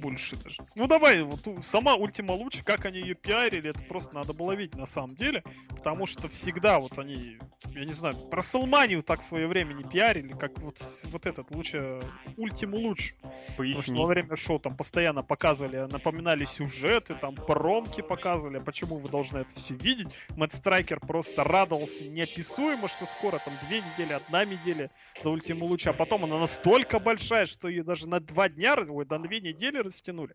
Больше 0.04 0.36
даже. 0.36 0.62
Ну 0.76 0.86
давай, 0.86 1.22
вот 1.22 1.40
сама 1.64 1.94
Ультима 1.94 2.32
лучше, 2.32 2.62
как 2.62 2.84
они 2.84 2.98
ее 2.98 3.14
пиарили, 3.14 3.70
это 3.70 3.82
просто 3.84 4.14
надо 4.14 4.34
было 4.34 4.52
видеть 4.52 4.74
на 4.74 4.84
самом 4.84 5.16
деле. 5.16 5.42
Потому 5.70 6.04
что 6.04 6.28
всегда 6.28 6.78
вот 6.78 6.98
они, 6.98 7.38
я 7.70 7.86
не 7.86 7.92
знаю, 7.92 8.14
про 8.14 8.42
Салманию 8.42 9.02
так 9.02 9.20
в 9.20 9.24
свое 9.24 9.46
время 9.46 9.72
не 9.72 9.82
пиарили, 9.82 10.34
как 10.34 10.58
вот, 10.58 10.78
вот 11.04 11.24
этот 11.24 11.50
лучше, 11.50 12.02
Ультиму 12.36 12.76
лучше. 12.76 13.14
Потому 13.56 13.80
что 13.80 13.94
во 13.94 14.06
время 14.06 14.36
шоу 14.36 14.58
там 14.58 14.76
постоянно 14.76 15.22
показывали, 15.22 15.78
напоминали 15.90 16.44
сюжеты, 16.44 17.14
там 17.14 17.34
промки 17.34 18.02
показывали, 18.02 18.58
а 18.58 18.60
почему 18.60 18.98
вы 18.98 19.08
должны 19.08 19.38
это 19.38 19.54
все 19.54 19.74
видеть. 19.74 20.08
Мэтт 20.36 20.52
Страйкер 20.52 21.00
просто 21.00 21.44
радовался 21.44 22.04
неописуемо, 22.04 22.88
что 22.88 23.06
скоро 23.06 23.38
там 23.38 23.54
две 23.66 23.80
недели, 23.80 24.12
одна 24.12 24.44
неделя 24.44 24.90
до 25.22 25.30
Ультиму 25.30 25.64
луча, 25.64 25.90
а 25.90 25.94
потом 25.94 26.24
она 26.24 26.38
настолько 26.38 26.98
большая, 26.98 27.46
что 27.46 27.68
ее 27.68 27.82
даже 27.82 28.06
на 28.06 28.20
два 28.20 28.50
дня, 28.50 28.74
ой, 28.86 29.06
на 29.08 29.18
две 29.18 29.40
недели 29.40 29.78
растянули. 29.94 30.34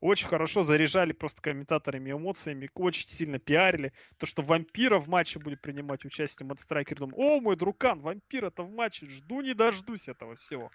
Очень 0.00 0.28
хорошо 0.28 0.64
заряжали 0.64 1.12
просто 1.12 1.40
комментаторами 1.42 2.12
эмоциями, 2.12 2.68
очень 2.74 3.08
сильно 3.08 3.38
пиарили. 3.38 3.92
То, 4.18 4.26
что 4.26 4.42
вампира 4.42 4.98
в 4.98 5.08
матче 5.08 5.38
будет 5.38 5.60
принимать 5.62 6.04
участие 6.04 6.46
Мэтт 6.46 6.60
Страйкер, 6.60 6.98
думаю, 6.98 7.16
о, 7.18 7.40
мой 7.40 7.56
друган, 7.56 8.00
вампир 8.00 8.44
это 8.46 8.62
в 8.62 8.70
матче, 8.70 9.06
жду 9.08 9.40
не 9.40 9.54
дождусь 9.54 10.08
этого 10.08 10.34
всего. 10.34 10.70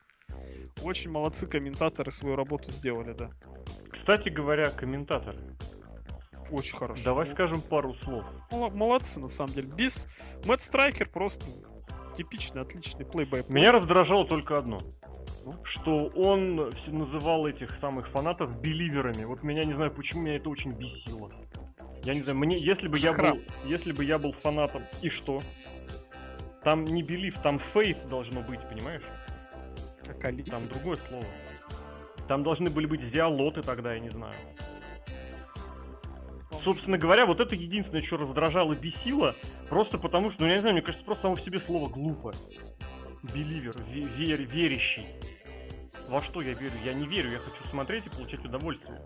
Очень 0.81 1.11
молодцы 1.11 1.47
комментаторы 1.47 2.09
свою 2.11 2.36
работу 2.36 2.71
сделали, 2.71 3.13
да. 3.13 3.29
Кстати 3.91 4.29
говоря, 4.29 4.69
комментатор. 4.71 5.36
Очень 6.49 6.77
хорошо. 6.77 7.03
Давай 7.05 7.27
скажем 7.27 7.61
пару 7.61 7.93
слов. 7.95 8.25
Мол- 8.51 8.71
Молодцы, 8.71 9.19
на 9.19 9.27
самом 9.27 9.53
деле. 9.53 9.67
Без 9.67 10.07
Мэтт 10.45 10.61
Страйкер 10.61 11.09
просто 11.09 11.51
типичный, 12.17 12.61
отличный 12.61 13.05
плейбой. 13.05 13.43
Меня 13.47 13.71
раздражало 13.71 14.25
только 14.27 14.57
одно. 14.57 14.81
Что 15.63 16.05
он 16.07 16.71
все 16.73 16.91
называл 16.91 17.47
этих 17.47 17.75
самых 17.75 18.07
фанатов 18.09 18.61
беливерами. 18.61 19.25
Вот 19.25 19.43
меня 19.43 19.65
не 19.65 19.73
знаю 19.73 19.91
почему, 19.91 20.21
меня 20.23 20.35
это 20.37 20.49
очень 20.49 20.71
бесило. 20.71 21.31
Я 22.03 22.13
не 22.13 22.21
знаю, 22.21 22.37
мне, 22.37 22.57
если 22.57 22.87
бы 22.87 22.97
я 22.97 23.13
был, 23.13 23.41
если 23.65 23.91
бы 23.91 24.03
я 24.03 24.17
был 24.17 24.33
фанатом, 24.33 24.83
и 25.01 25.09
что? 25.09 25.41
Там 26.63 26.85
не 26.85 27.03
белив, 27.03 27.37
там 27.41 27.59
фейт 27.59 28.07
должно 28.09 28.41
быть, 28.41 28.61
понимаешь? 28.69 29.03
Как 30.05 30.23
Алиф. 30.25 30.45
Там 30.49 30.67
другое 30.67 30.97
слово. 31.07 31.25
Там 32.27 32.43
должны 32.43 32.69
были 32.69 32.85
быть 32.85 33.01
зиалоты 33.01 33.61
тогда, 33.61 33.93
я 33.93 33.99
не 33.99 34.09
знаю. 34.09 34.35
Собственно 36.63 36.97
говоря, 36.97 37.25
вот 37.25 37.39
это 37.41 37.55
единственное, 37.55 38.01
что 38.01 38.17
раздражало 38.17 38.73
бесило, 38.73 39.35
просто 39.69 39.97
потому 39.97 40.29
что, 40.29 40.43
ну 40.43 40.47
я 40.47 40.55
не 40.55 40.61
знаю, 40.61 40.75
мне 40.75 40.81
кажется, 40.81 41.05
просто 41.05 41.23
само 41.23 41.35
в 41.35 41.41
себе 41.41 41.59
слово 41.59 41.89
глупо. 41.89 42.33
Беливер, 43.33 43.75
ве- 43.77 44.13
вер- 44.17 44.45
верящий. 44.45 45.05
Во 46.07 46.21
что 46.21 46.41
я 46.41 46.53
верю? 46.53 46.73
Я 46.83 46.93
не 46.93 47.07
верю, 47.07 47.31
я 47.31 47.39
хочу 47.39 47.63
смотреть 47.69 48.05
и 48.05 48.09
получать 48.09 48.43
удовольствие. 48.45 49.01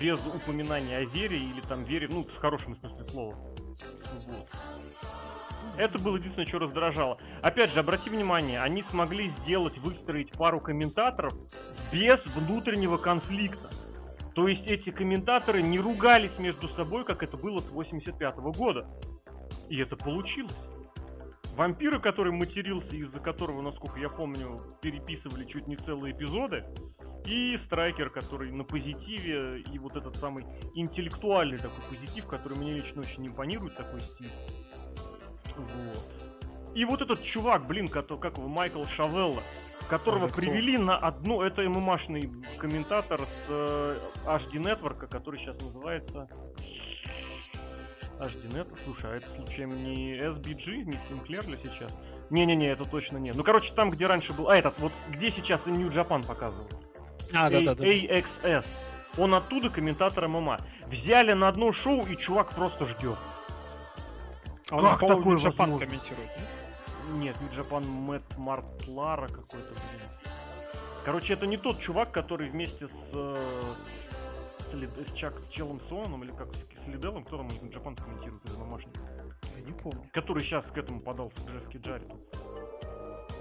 Без 0.00 0.18
упоминания 0.26 0.98
о 0.98 1.04
вере 1.04 1.38
или 1.38 1.60
там 1.60 1.84
вере, 1.84 2.08
ну, 2.10 2.24
в 2.24 2.36
хорошем 2.36 2.76
смысле 2.76 3.04
слова. 3.08 3.34
Вот. 4.26 4.48
Это 5.76 5.98
было 5.98 6.16
единственное, 6.16 6.46
что 6.46 6.58
раздражало. 6.58 7.18
Опять 7.42 7.72
же, 7.72 7.80
обрати 7.80 8.08
внимание, 8.08 8.60
они 8.60 8.82
смогли 8.82 9.28
сделать, 9.28 9.78
выстроить 9.78 10.32
пару 10.32 10.60
комментаторов 10.60 11.34
без 11.92 12.24
внутреннего 12.26 12.96
конфликта. 12.96 13.70
То 14.34 14.48
есть 14.48 14.66
эти 14.66 14.90
комментаторы 14.90 15.62
не 15.62 15.78
ругались 15.78 16.38
между 16.38 16.68
собой, 16.68 17.04
как 17.04 17.22
это 17.22 17.36
было 17.36 17.60
с 17.60 17.70
85 17.70 18.36
года. 18.36 18.86
И 19.68 19.78
это 19.78 19.96
получилось. 19.96 20.54
Вампира, 21.56 21.98
который 21.98 22.32
матерился, 22.32 22.96
из-за 22.96 23.18
которого, 23.18 23.62
насколько 23.62 23.98
я 23.98 24.10
помню, 24.10 24.60
переписывали 24.82 25.46
чуть 25.46 25.66
не 25.66 25.76
целые 25.76 26.14
эпизоды. 26.14 26.66
И 27.24 27.56
Страйкер, 27.56 28.10
который 28.10 28.52
на 28.52 28.62
позитиве, 28.62 29.60
и 29.60 29.78
вот 29.78 29.96
этот 29.96 30.16
самый 30.16 30.44
интеллектуальный 30.74 31.56
такой 31.56 31.82
позитив, 31.88 32.26
который 32.26 32.58
мне 32.58 32.74
лично 32.74 33.00
очень 33.00 33.26
импонирует, 33.26 33.74
такой 33.74 34.02
стиль. 34.02 34.30
Вот. 35.56 36.12
И 36.74 36.84
вот 36.84 37.00
этот 37.00 37.22
чувак, 37.22 37.66
блин, 37.66 37.88
как, 37.88 38.06
как 38.20 38.36
его, 38.36 38.48
Майкл 38.48 38.84
Шавелла, 38.84 39.42
которого 39.88 40.28
кто? 40.28 40.42
привели 40.42 40.76
на 40.76 40.98
одну, 40.98 41.40
это 41.40 41.62
ММАшный 41.62 42.30
комментатор 42.58 43.22
с 43.22 43.46
э, 43.48 43.98
HD 44.26 44.62
Network, 44.62 45.06
который 45.08 45.40
сейчас 45.40 45.58
называется 45.62 46.28
HD 48.18 48.48
Network. 48.52 48.78
Слушай, 48.84 49.12
а 49.12 49.16
это 49.16 49.28
случайно 49.34 49.74
не 49.74 50.14
SBG, 50.14 50.84
не 50.84 50.98
Sinclair 51.08 51.48
ли 51.50 51.58
сейчас? 51.62 51.92
Не-не-не, 52.30 52.68
это 52.68 52.84
точно 52.84 53.18
нет. 53.18 53.36
Ну, 53.36 53.44
короче, 53.44 53.72
там, 53.74 53.90
где 53.90 54.06
раньше 54.06 54.32
был... 54.32 54.48
А, 54.48 54.56
этот, 54.56 54.78
вот 54.78 54.92
где 55.10 55.30
сейчас 55.30 55.66
New 55.66 55.88
Japan 55.88 56.26
показывал. 56.26 56.66
А, 57.34 57.46
А- 57.46 57.50
AXS. 57.50 58.66
Он 59.18 59.34
оттуда 59.34 59.70
комментатор 59.70 60.28
ММА. 60.28 60.60
Взяли 60.86 61.32
на 61.32 61.48
одно 61.48 61.72
шоу, 61.72 62.04
и 62.06 62.16
чувак 62.16 62.50
просто 62.50 62.86
ждет. 62.86 63.18
А 64.70 64.76
он 64.76 64.84
же, 64.84 64.90
Как 64.92 65.00
по-моему, 65.00 65.20
такое 65.20 65.36
New 65.36 65.46
Japan 65.52 65.56
возможно? 65.58 65.86
комментирует. 65.86 66.30
нет? 66.36 67.36
Нет, 67.36 67.36
New 67.40 67.50
Japan 67.64 67.86
Мэтт 67.86 68.36
Мартлара 68.36 69.28
какой-то, 69.28 69.72
блин. 69.72 70.32
Короче, 71.04 71.34
это 71.34 71.46
не 71.46 71.56
тот 71.56 71.78
чувак, 71.78 72.10
который 72.10 72.50
вместе 72.50 72.88
с, 72.88 73.10
э, 73.14 73.62
с, 74.72 75.08
с 75.08 75.12
Чак 75.14 75.34
Челом 75.50 75.80
Соном 75.88 76.24
или 76.24 76.32
как 76.32 76.48
с, 76.86 76.88
Лиделом, 76.88 77.24
New 77.24 77.70
Japan 77.70 77.96
комментирует 78.00 78.44
из 78.44 78.56
мамашни, 78.56 78.92
Я 79.56 79.62
не 79.62 79.72
помню. 79.72 80.08
который 80.12 80.42
сейчас 80.42 80.66
к 80.66 80.78
этому 80.78 81.00
подался, 81.00 81.38
к 81.40 81.50
Джефф 81.50 81.82
Джариту. 81.82 82.16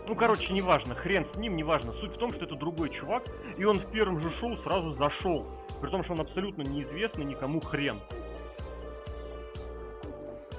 Ну, 0.08 0.16
короче, 0.16 0.54
неважно, 0.54 0.94
хрен 0.94 1.26
с 1.26 1.36
ним, 1.36 1.56
неважно. 1.56 1.92
Суть 1.94 2.16
в 2.16 2.18
том, 2.18 2.32
что 2.32 2.46
это 2.46 2.56
другой 2.56 2.90
чувак, 2.90 3.24
и 3.58 3.64
он 3.64 3.80
в 3.80 3.90
первом 3.92 4.20
же 4.20 4.30
шоу 4.32 4.56
сразу 4.58 4.94
зашел. 4.94 5.48
При 5.82 5.90
том, 5.90 6.04
что 6.04 6.14
он 6.14 6.22
абсолютно 6.22 6.62
неизвестный 6.62 7.26
никому 7.26 7.60
хрен. 7.60 8.00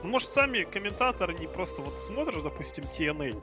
Ну, 0.02 0.10
может, 0.10 0.28
сами 0.28 0.64
комментаторы 0.64 1.34
не 1.34 1.46
просто 1.46 1.82
вот 1.82 1.98
смотришь, 2.00 2.42
допустим, 2.42 2.84
TNA. 2.84 3.40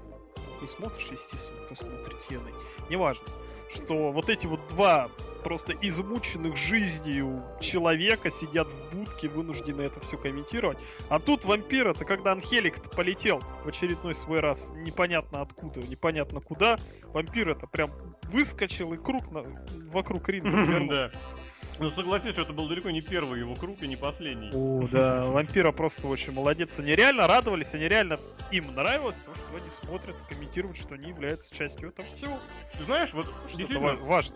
Не 0.62 0.68
смотришь, 0.68 1.10
естественно, 1.12 1.62
кто 1.66 1.76
смотрит 1.76 2.18
TNA. 2.30 2.54
Неважно. 2.89 3.28
Что 3.70 4.12
вот 4.12 4.30
эти 4.30 4.46
вот 4.46 4.60
два 4.68 5.10
просто 5.44 5.74
измученных 5.82 6.58
жизнью 6.58 7.44
человека 7.62 8.30
сидят 8.32 8.68
в 8.72 8.96
будке, 8.96 9.28
вынуждены 9.28 9.82
это 9.82 10.00
все 10.00 10.18
комментировать. 10.18 10.80
А 11.10 11.20
тут 11.20 11.46
вампир, 11.46 11.89
это 11.89 12.06
когда 12.06 12.32
Анхелик 12.32 12.82
полетел 12.91 13.41
в 13.64 13.68
очередной 13.68 14.16
свой 14.16 14.39
раз, 14.39 14.72
непонятно 14.76 15.41
откуда, 15.41 15.82
непонятно 15.82 16.39
куда. 16.41 16.78
Вампир 17.08 17.50
это 17.50 17.68
прям 17.68 17.91
выскочил 18.24 18.94
и 18.94 18.98
круг 18.98 19.30
на- 19.32 19.44
вокруг 19.91 20.28
ринга. 20.30 21.12
Ну, 21.80 21.89
согласись, 21.91 22.34
что 22.34 22.44
это 22.44 22.54
был 22.54 22.68
далеко 22.68 22.91
не 22.91 23.02
первый 23.02 23.39
его 23.39 23.56
круг 23.56 23.82
и 23.82 23.88
не 23.88 23.96
последний. 23.96 24.52
О, 24.54 24.88
да, 24.91 25.26
вампира 25.26 25.72
просто 25.72 26.08
очень 26.08 26.32
молодец. 26.32 26.78
Они 26.80 26.94
реально 26.96 27.26
радовались, 27.26 27.74
они 27.74 27.88
реально 27.88 28.20
им 28.52 28.76
нравилось 28.76 29.22
то, 29.22 29.34
что 29.34 29.48
они 29.58 29.70
смотрят 29.72 30.16
и 30.16 30.34
комментируют, 30.34 30.78
что 30.78 30.94
они 30.94 31.10
являются 31.10 31.52
частью 31.54 31.89
этого 31.89 32.08
всего. 32.08 32.38
Ты 32.78 32.84
знаешь, 32.84 33.12
вот 33.14 33.26
Что 33.26 33.34
это 33.38 33.58
действительно, 33.58 33.96
ва- 33.96 34.06
важно. 34.06 34.36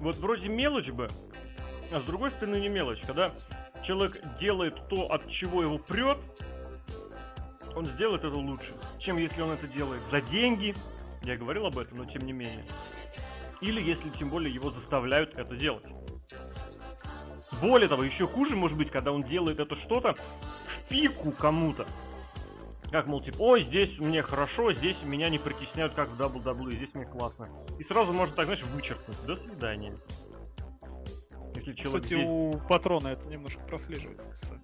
Вот 0.00 0.16
вроде 0.16 0.48
мелочь 0.48 0.90
бы, 0.90 1.08
а 1.92 2.00
с 2.00 2.04
другой 2.04 2.30
стороны 2.30 2.56
не 2.56 2.68
мелочь. 2.68 3.02
Когда 3.06 3.32
человек 3.84 4.20
делает 4.38 4.88
то, 4.88 5.12
от 5.12 5.28
чего 5.28 5.62
его 5.62 5.78
прет, 5.78 6.18
он 7.76 7.86
сделает 7.86 8.24
это 8.24 8.34
лучше, 8.34 8.74
чем 8.98 9.18
если 9.18 9.42
он 9.42 9.50
это 9.50 9.66
делает 9.68 10.02
за 10.10 10.20
деньги. 10.20 10.74
Я 11.22 11.36
говорил 11.36 11.66
об 11.66 11.78
этом, 11.78 11.98
но 11.98 12.04
тем 12.06 12.22
не 12.22 12.32
менее. 12.32 12.64
Или 13.60 13.82
если 13.82 14.08
тем 14.10 14.30
более 14.30 14.52
его 14.52 14.70
заставляют 14.70 15.36
это 15.36 15.54
делать. 15.54 15.84
Более 17.60 17.88
того, 17.88 18.02
еще 18.02 18.26
хуже 18.26 18.56
может 18.56 18.78
быть, 18.78 18.90
когда 18.90 19.12
он 19.12 19.22
делает 19.22 19.60
это 19.60 19.74
что-то 19.74 20.14
в 20.14 20.88
пику 20.88 21.30
кому-то. 21.30 21.86
Как, 22.90 23.06
мол, 23.06 23.20
типа, 23.20 23.36
ой, 23.38 23.62
здесь 23.62 23.98
мне 23.98 24.22
хорошо, 24.22 24.72
здесь 24.72 25.00
меня 25.04 25.28
не 25.28 25.38
притесняют, 25.38 25.94
как 25.94 26.08
в 26.08 26.20
WWE, 26.20 26.74
здесь 26.74 26.92
мне 26.94 27.06
классно. 27.06 27.48
И 27.78 27.84
сразу 27.84 28.12
можно 28.12 28.34
так, 28.34 28.46
знаешь, 28.46 28.62
вычеркнуть. 28.64 29.16
До 29.24 29.36
свидания. 29.36 29.96
Если 31.54 31.72
человек 31.74 32.02
Кстати, 32.02 32.14
здесь... 32.14 32.28
у 32.28 32.60
патрона 32.68 33.08
это 33.08 33.28
немножко 33.28 33.62
прослеживается. 33.62 34.60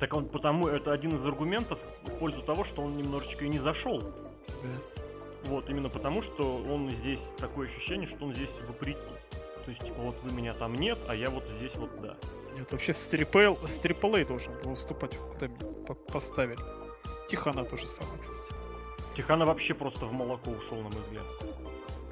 Так 0.00 0.12
он 0.12 0.28
потому, 0.28 0.66
это 0.66 0.92
один 0.92 1.14
из 1.14 1.24
аргументов 1.24 1.78
в 2.02 2.10
пользу 2.18 2.42
того, 2.42 2.64
что 2.64 2.82
он 2.82 2.96
немножечко 2.96 3.44
и 3.44 3.48
не 3.48 3.58
зашел. 3.58 4.02
Вот, 5.44 5.70
именно 5.70 5.88
потому, 5.88 6.22
что 6.22 6.56
он 6.56 6.90
здесь 6.90 7.22
такое 7.38 7.68
ощущение, 7.68 8.06
что 8.06 8.24
он 8.24 8.34
здесь 8.34 8.50
вопреки. 8.66 8.98
То 9.64 9.70
есть, 9.70 9.82
типа, 9.82 10.00
вот 10.00 10.16
вы 10.22 10.32
меня 10.32 10.54
там 10.54 10.74
нет, 10.74 10.98
а 11.08 11.14
я 11.14 11.30
вот 11.30 11.44
здесь 11.58 11.74
вот 11.76 11.90
да. 12.00 12.16
Нет, 12.56 12.72
вообще 12.72 12.92
с 12.94 13.12
Triple, 13.12 13.66
с 13.66 13.78
Triple 13.80 14.22
A 14.22 14.24
должен 14.24 14.52
был 14.62 14.70
выступать, 14.70 15.16
куда 15.16 15.48
меня 15.48 15.66
по- 15.86 15.94
поставили. 15.94 16.58
Тихана 17.28 17.64
тоже 17.64 17.86
самое, 17.86 18.18
кстати. 18.18 18.52
Тихана 19.16 19.44
вообще 19.46 19.74
просто 19.74 20.06
в 20.06 20.12
молоко 20.12 20.50
ушел, 20.50 20.76
на 20.78 20.88
мой 20.88 21.02
взгляд. 21.02 21.24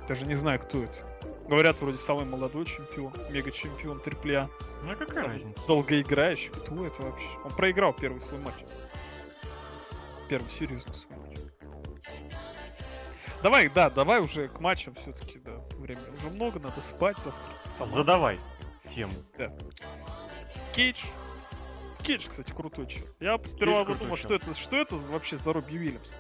Даже 0.09 0.27
не 0.27 0.35
знаю, 0.35 0.61
кто 0.61 0.83
это. 0.83 1.07
Говорят, 1.49 1.81
вроде 1.81 1.99
самый 1.99 2.25
молодой 2.25 2.65
чемпион, 2.65 3.13
мега-чемпион 3.31 3.99
AAA. 3.99 4.49
Ну 4.83 4.93
а 4.93 4.97
какая 4.97 5.15
Самый 5.15 5.39
разница? 5.39 5.67
долгоиграющий. 5.67 6.51
Кто 6.51 6.87
это 6.87 7.03
вообще? 7.03 7.29
Он 7.45 7.51
проиграл 7.53 7.93
первый 7.93 8.21
свой 8.21 8.41
матч. 8.41 8.55
Первый 10.29 10.49
серьезный 10.51 10.95
свой 10.95 11.19
матч. 11.19 11.39
Давай, 13.43 13.69
да, 13.69 13.91
давай 13.91 14.21
уже 14.21 14.49
к 14.49 14.59
матчам 14.61 14.95
все-таки, 14.95 15.39
да. 15.39 15.61
Времени 15.77 16.09
уже 16.17 16.31
много, 16.31 16.59
надо 16.61 16.81
спать 16.81 17.19
завтра. 17.19 17.53
Сама. 17.67 17.93
Задавай 17.93 18.41
тему. 18.95 19.13
Кейдж. 20.75 21.05
Кейдж, 22.03 22.29
кстати, 22.29 22.53
крутой 22.53 22.87
чел. 22.87 23.05
Я 23.21 23.39
сперва 23.45 23.85
подумал, 23.85 24.17
что 24.17 24.35
это, 24.35 24.55
что 24.55 24.77
это 24.77 24.97
за- 24.97 25.11
вообще 25.13 25.37
за 25.37 25.53
Робби 25.53 25.77
Уильямс. 25.79 26.13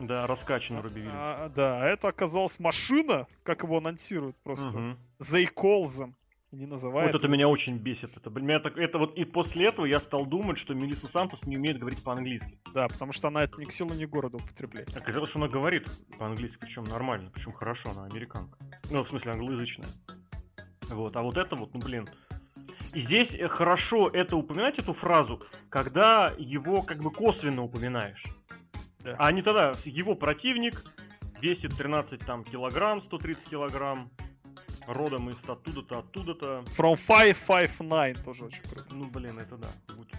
Да, 0.00 0.26
раскачанный 0.26 0.80
Робби 0.80 1.00
Вильямс. 1.00 1.14
А, 1.16 1.48
да, 1.50 1.82
а 1.82 1.86
это 1.86 2.08
оказалась 2.08 2.58
машина, 2.58 3.26
как 3.42 3.62
его 3.62 3.78
анонсируют 3.78 4.36
просто. 4.42 4.96
Call 5.28 5.82
them. 5.84 6.14
Не 6.50 6.66
называют. 6.66 7.12
Вот 7.12 7.20
это 7.20 7.26
меня 7.28 7.48
очень 7.48 7.78
бесит. 7.78 8.16
Это, 8.16 8.30
меня 8.30 8.60
так, 8.60 8.78
это 8.78 8.98
вот 8.98 9.16
и 9.16 9.24
после 9.24 9.66
этого 9.66 9.86
я 9.86 9.98
стал 9.98 10.24
думать, 10.24 10.56
что 10.56 10.72
Мелисса 10.72 11.08
Сантос 11.08 11.42
не 11.46 11.56
умеет 11.56 11.80
говорить 11.80 12.00
по-английски. 12.04 12.60
Да, 12.72 12.86
потому 12.86 13.12
что 13.12 13.26
она 13.26 13.42
это 13.42 13.56
ни 13.60 13.64
к 13.64 13.72
силу, 13.72 13.92
ни 13.92 14.04
к 14.06 14.10
городу 14.10 14.36
употребляет. 14.36 14.96
Оказалось, 14.96 15.30
что 15.30 15.40
она 15.40 15.48
говорит 15.48 15.88
по-английски, 16.16 16.58
причем 16.60 16.84
нормально, 16.84 17.32
причем 17.34 17.52
хорошо, 17.52 17.90
она 17.90 18.04
американка. 18.04 18.56
Ну, 18.92 19.02
в 19.02 19.08
смысле, 19.08 19.32
англоязычная. 19.32 19.88
Вот, 20.90 21.16
а 21.16 21.22
вот 21.22 21.36
это 21.36 21.56
вот, 21.56 21.74
ну 21.74 21.80
блин. 21.80 22.08
И 22.94 23.00
здесь 23.00 23.34
э, 23.34 23.48
хорошо 23.48 24.08
это 24.08 24.36
упоминать, 24.36 24.78
эту 24.78 24.94
фразу, 24.94 25.42
когда 25.68 26.32
его 26.38 26.82
как 26.82 26.98
бы 26.98 27.10
косвенно 27.10 27.62
упоминаешь. 27.62 28.24
Да. 29.00 29.16
А 29.18 29.32
не 29.32 29.42
тогда, 29.42 29.74
его 29.84 30.14
противник 30.14 30.82
весит 31.40 31.76
13 31.76 32.24
там 32.24 32.44
килограмм, 32.44 33.02
130 33.02 33.44
килограмм, 33.44 34.10
родом 34.86 35.30
из 35.30 35.38
оттуда-то, 35.46 35.98
оттуда-то. 35.98 36.64
From 36.78 36.96
559 36.96 38.24
тоже 38.24 38.44
очень 38.44 38.62
круто. 38.62 38.94
Ну, 38.94 39.06
блин, 39.06 39.38
это 39.38 39.56
да. 39.56 39.68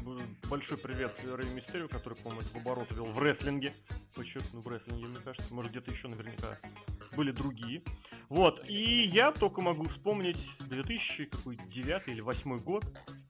Бу- 0.03 0.21
Большой 0.49 0.78
привет 0.78 1.17
Рэй 1.23 1.47
Мистерию, 1.53 1.89
который, 1.89 2.15
по-моему, 2.15 2.41
в 2.41 2.55
оборот 2.55 2.91
вел 2.91 3.05
в 3.05 3.19
рестлинге. 3.19 3.73
Подчеркну, 4.13 4.61
в 4.61 4.67
рестлинге, 4.67 5.07
мне 5.07 5.19
кажется. 5.23 5.53
Может, 5.53 5.71
где-то 5.71 5.91
еще 5.91 6.07
наверняка 6.07 6.57
были 7.16 7.32
другие. 7.32 7.82
Вот, 8.30 8.68
и 8.68 9.05
я 9.05 9.32
только 9.32 9.61
могу 9.61 9.88
вспомнить 9.88 10.49
2009 10.59 12.07
или 12.07 12.22
2008 12.22 12.57
год, 12.59 12.84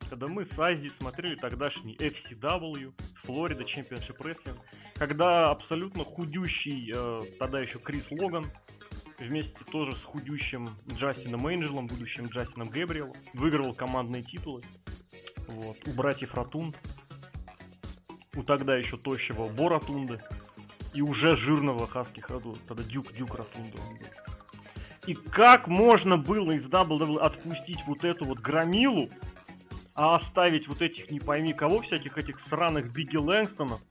когда 0.09 0.27
мы 0.27 0.45
с 0.45 0.57
Азией 0.57 0.91
смотрели 0.91 1.35
тогдашний 1.35 1.95
FCW, 1.95 2.93
Флорида 3.23 3.63
Championship 3.63 4.17
Wrestling, 4.19 4.57
когда 4.95 5.49
абсолютно 5.49 6.03
худющий, 6.03 6.93
э, 6.95 7.15
тогда 7.39 7.59
еще 7.59 7.79
Крис 7.79 8.09
Логан, 8.11 8.45
вместе 9.19 9.63
тоже 9.71 9.93
с 9.93 10.03
худющим 10.03 10.69
Джастином 10.93 11.47
Энджелом, 11.47 11.87
будущим 11.87 12.27
Джастином 12.27 12.69
Гэбриэлом, 12.69 13.15
выигрывал 13.33 13.73
командные 13.73 14.23
титулы. 14.23 14.61
Вот. 15.47 15.77
У 15.87 15.91
братьев 15.91 16.33
Ратунд. 16.33 16.77
У 18.35 18.43
тогда 18.43 18.75
еще 18.75 18.97
тощего 18.97 19.47
Бо 19.47 19.69
Ратунды. 19.69 20.19
И 20.95 21.01
уже 21.01 21.35
жирного 21.35 21.85
Хаски 21.85 22.21
Хаду. 22.21 22.57
Тогда 22.67 22.83
Дюк, 22.83 23.13
Дюк 23.13 23.37
был. 23.37 23.45
И 25.05 25.13
как 25.13 25.67
можно 25.67 26.17
было 26.17 26.51
из 26.51 26.65
WWE 26.65 27.19
отпустить 27.19 27.83
вот 27.85 28.03
эту 28.03 28.25
вот 28.25 28.39
громилу, 28.39 29.09
а 29.93 30.15
оставить 30.15 30.67
вот 30.67 30.81
этих 30.81 31.11
не 31.11 31.19
пойми 31.19 31.53
кого, 31.53 31.81
всяких 31.81 32.17
этих 32.17 32.39
сраных 32.39 32.91
Бигги 32.91 33.17
Лэнгстонов, 33.17 33.81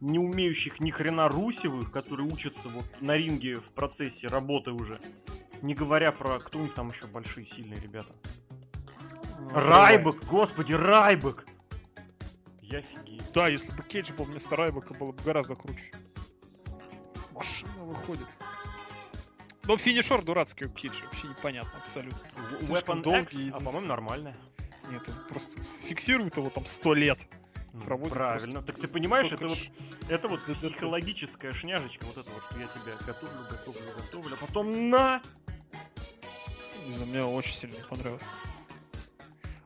не 0.00 0.18
умеющих 0.18 0.80
ни 0.80 0.90
хрена 0.90 1.28
Русевых, 1.28 1.90
которые 1.90 2.26
учатся 2.26 2.68
вот 2.68 2.84
на 3.00 3.16
ринге 3.16 3.56
в 3.56 3.70
процессе 3.70 4.28
работы 4.28 4.70
уже. 4.70 5.00
Не 5.62 5.74
говоря 5.74 6.12
про 6.12 6.38
кто 6.38 6.58
у 6.58 6.62
них 6.62 6.74
там 6.74 6.90
еще 6.90 7.06
большие 7.06 7.46
сильные 7.46 7.80
ребята. 7.80 8.14
Райбек, 9.52 10.24
господи, 10.26 10.72
Райбек! 10.72 11.46
Я 12.62 12.78
офигею. 12.78 13.20
Да, 13.34 13.48
если 13.48 13.72
бы 13.72 13.82
Кейдж 13.82 14.12
был 14.12 14.24
вместо 14.24 14.56
Райбека, 14.56 14.94
было 14.94 15.12
бы 15.12 15.22
гораздо 15.24 15.56
круче. 15.56 15.90
Машина 17.40 17.84
выходит. 17.84 18.28
Но 19.64 19.78
финишер 19.78 20.22
дурацкий 20.22 20.66
у 20.66 20.68
Кейджа, 20.68 21.04
вообще 21.04 21.28
непонятно 21.28 21.72
абсолютно. 21.78 22.18
Weapon 22.60 23.02
долгий 23.02 23.46
X, 23.46 23.56
а 23.56 23.64
по-моему 23.64 23.86
нормально. 23.86 24.36
Нет, 24.90 25.08
он 25.08 25.14
просто 25.26 25.62
фиксирует 25.62 26.36
его 26.36 26.50
там 26.50 26.66
сто 26.66 26.92
лет. 26.92 27.26
Ну, 27.72 27.80
проводит 27.80 28.12
Правильно. 28.12 28.62
Так 28.62 28.78
ты 28.78 28.88
понимаешь, 28.88 29.32
это 29.32 29.46
вот, 29.46 29.58
это 30.10 30.28
вот 30.28 30.44
ДДТ. 30.44 30.74
психологическая 30.74 31.52
шняжечка, 31.52 32.04
вот 32.04 32.18
это 32.18 32.30
вот, 32.30 32.42
что 32.50 32.58
я 32.58 32.66
тебя 32.66 32.92
готовлю, 33.06 33.48
готовлю, 33.48 33.80
готовлю, 33.96 34.34
а 34.34 34.46
потом 34.46 34.90
на! 34.90 35.22
Не 36.84 36.92
знаю, 36.92 37.10
мне 37.10 37.24
очень 37.24 37.54
сильно 37.54 37.76
понравилось. 37.88 38.26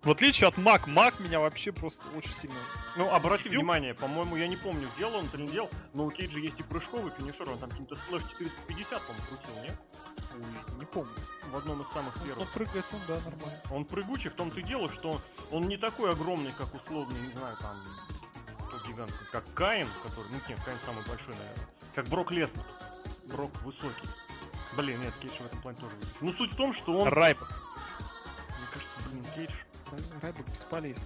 В 0.04 0.10
отличие 0.10 0.48
от 0.48 0.58
Мак, 0.58 0.86
Мак 0.86 1.18
меня 1.18 1.40
вообще 1.40 1.72
просто 1.72 2.06
очень 2.10 2.32
сильно... 2.32 2.56
Ну, 2.96 3.10
обрати 3.10 3.44
Фью. 3.44 3.60
внимание, 3.60 3.94
по-моему, 3.94 4.36
я 4.36 4.46
не 4.46 4.56
помню, 4.56 4.86
делал 4.98 5.16
он 5.16 5.26
или 5.32 5.42
не 5.42 5.52
делал, 5.52 5.70
но 5.94 6.04
у 6.04 6.10
Кейджа 6.10 6.38
есть 6.38 6.60
и 6.60 6.62
прыжковый 6.62 7.10
финишер, 7.16 7.48
он 7.48 7.58
там 7.58 7.70
каким-то 7.70 7.94
splash 7.94 8.22
450, 8.32 9.02
по-моему, 9.02 9.26
крутил, 9.28 9.62
нет? 9.62 9.78
Ой, 10.34 10.78
не 10.78 10.84
помню. 10.84 11.14
В 11.50 11.56
одном 11.56 11.80
из 11.80 11.88
самых 11.88 12.14
первых. 12.22 12.50
прыгает 12.52 12.84
он, 12.92 13.00
да, 13.08 13.14
нормально. 13.14 13.62
Он 13.70 13.84
прыгучий, 13.86 14.28
в 14.28 14.34
том-то 14.34 14.60
и 14.60 14.62
дело, 14.62 14.92
что 14.92 15.18
он 15.50 15.68
не 15.68 15.78
такой 15.78 16.10
огромный, 16.10 16.52
как 16.52 16.74
условный, 16.74 17.18
не 17.20 17.32
знаю, 17.32 17.56
там, 17.60 17.82
тот 18.70 18.86
гигант, 18.86 19.12
как 19.32 19.44
Кейн, 19.54 19.88
который, 20.02 20.30
ну 20.30 20.38
нет, 20.46 20.60
Кейн 20.66 20.78
самый 20.84 21.02
большой, 21.06 21.34
наверное, 21.34 21.68
как 21.94 22.08
Брок 22.08 22.30
Леснер. 22.30 22.64
Брок 23.28 23.50
высокий. 23.62 24.08
Блин, 24.76 25.00
нет, 25.00 25.14
Кейдж 25.22 25.40
в 25.40 25.46
этом 25.46 25.62
плане 25.62 25.78
тоже 25.78 25.94
высокий. 25.94 26.18
Ну, 26.20 26.32
суть 26.34 26.52
в 26.52 26.56
том, 26.56 26.74
что 26.74 26.98
он... 26.98 27.08
Райбок. 27.08 27.48
Мне 27.48 28.68
кажется, 28.70 29.08
блин, 29.08 29.24
Кейдж 29.34 29.54
Райбок 30.22 30.50
бесполезен. 30.50 31.02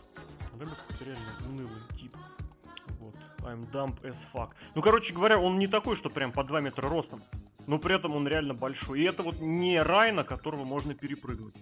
Это 0.60 1.04
реально 1.04 1.28
унылый 1.46 1.82
тип. 1.96 2.16
Вот. 2.98 3.14
I'm 3.40 3.70
dumb 3.70 4.00
as 4.02 4.16
fuck. 4.34 4.50
Ну, 4.74 4.82
короче 4.82 5.12
говоря, 5.12 5.38
он 5.38 5.56
не 5.56 5.68
такой, 5.68 5.96
что 5.96 6.08
прям 6.08 6.32
по 6.32 6.42
2 6.42 6.60
метра 6.60 6.88
ростом. 6.88 7.22
Но 7.66 7.78
при 7.78 7.94
этом 7.94 8.16
он 8.16 8.26
реально 8.26 8.54
большой. 8.54 9.02
И 9.02 9.06
это 9.06 9.22
вот 9.22 9.40
не 9.40 9.78
Райна, 9.78 10.24
которого 10.24 10.64
можно 10.64 10.94
перепрыгнуть. 10.94 11.54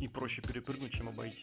И 0.00 0.08
проще 0.08 0.42
перепрыгнуть, 0.42 0.92
чем 0.92 1.08
обойти. 1.08 1.42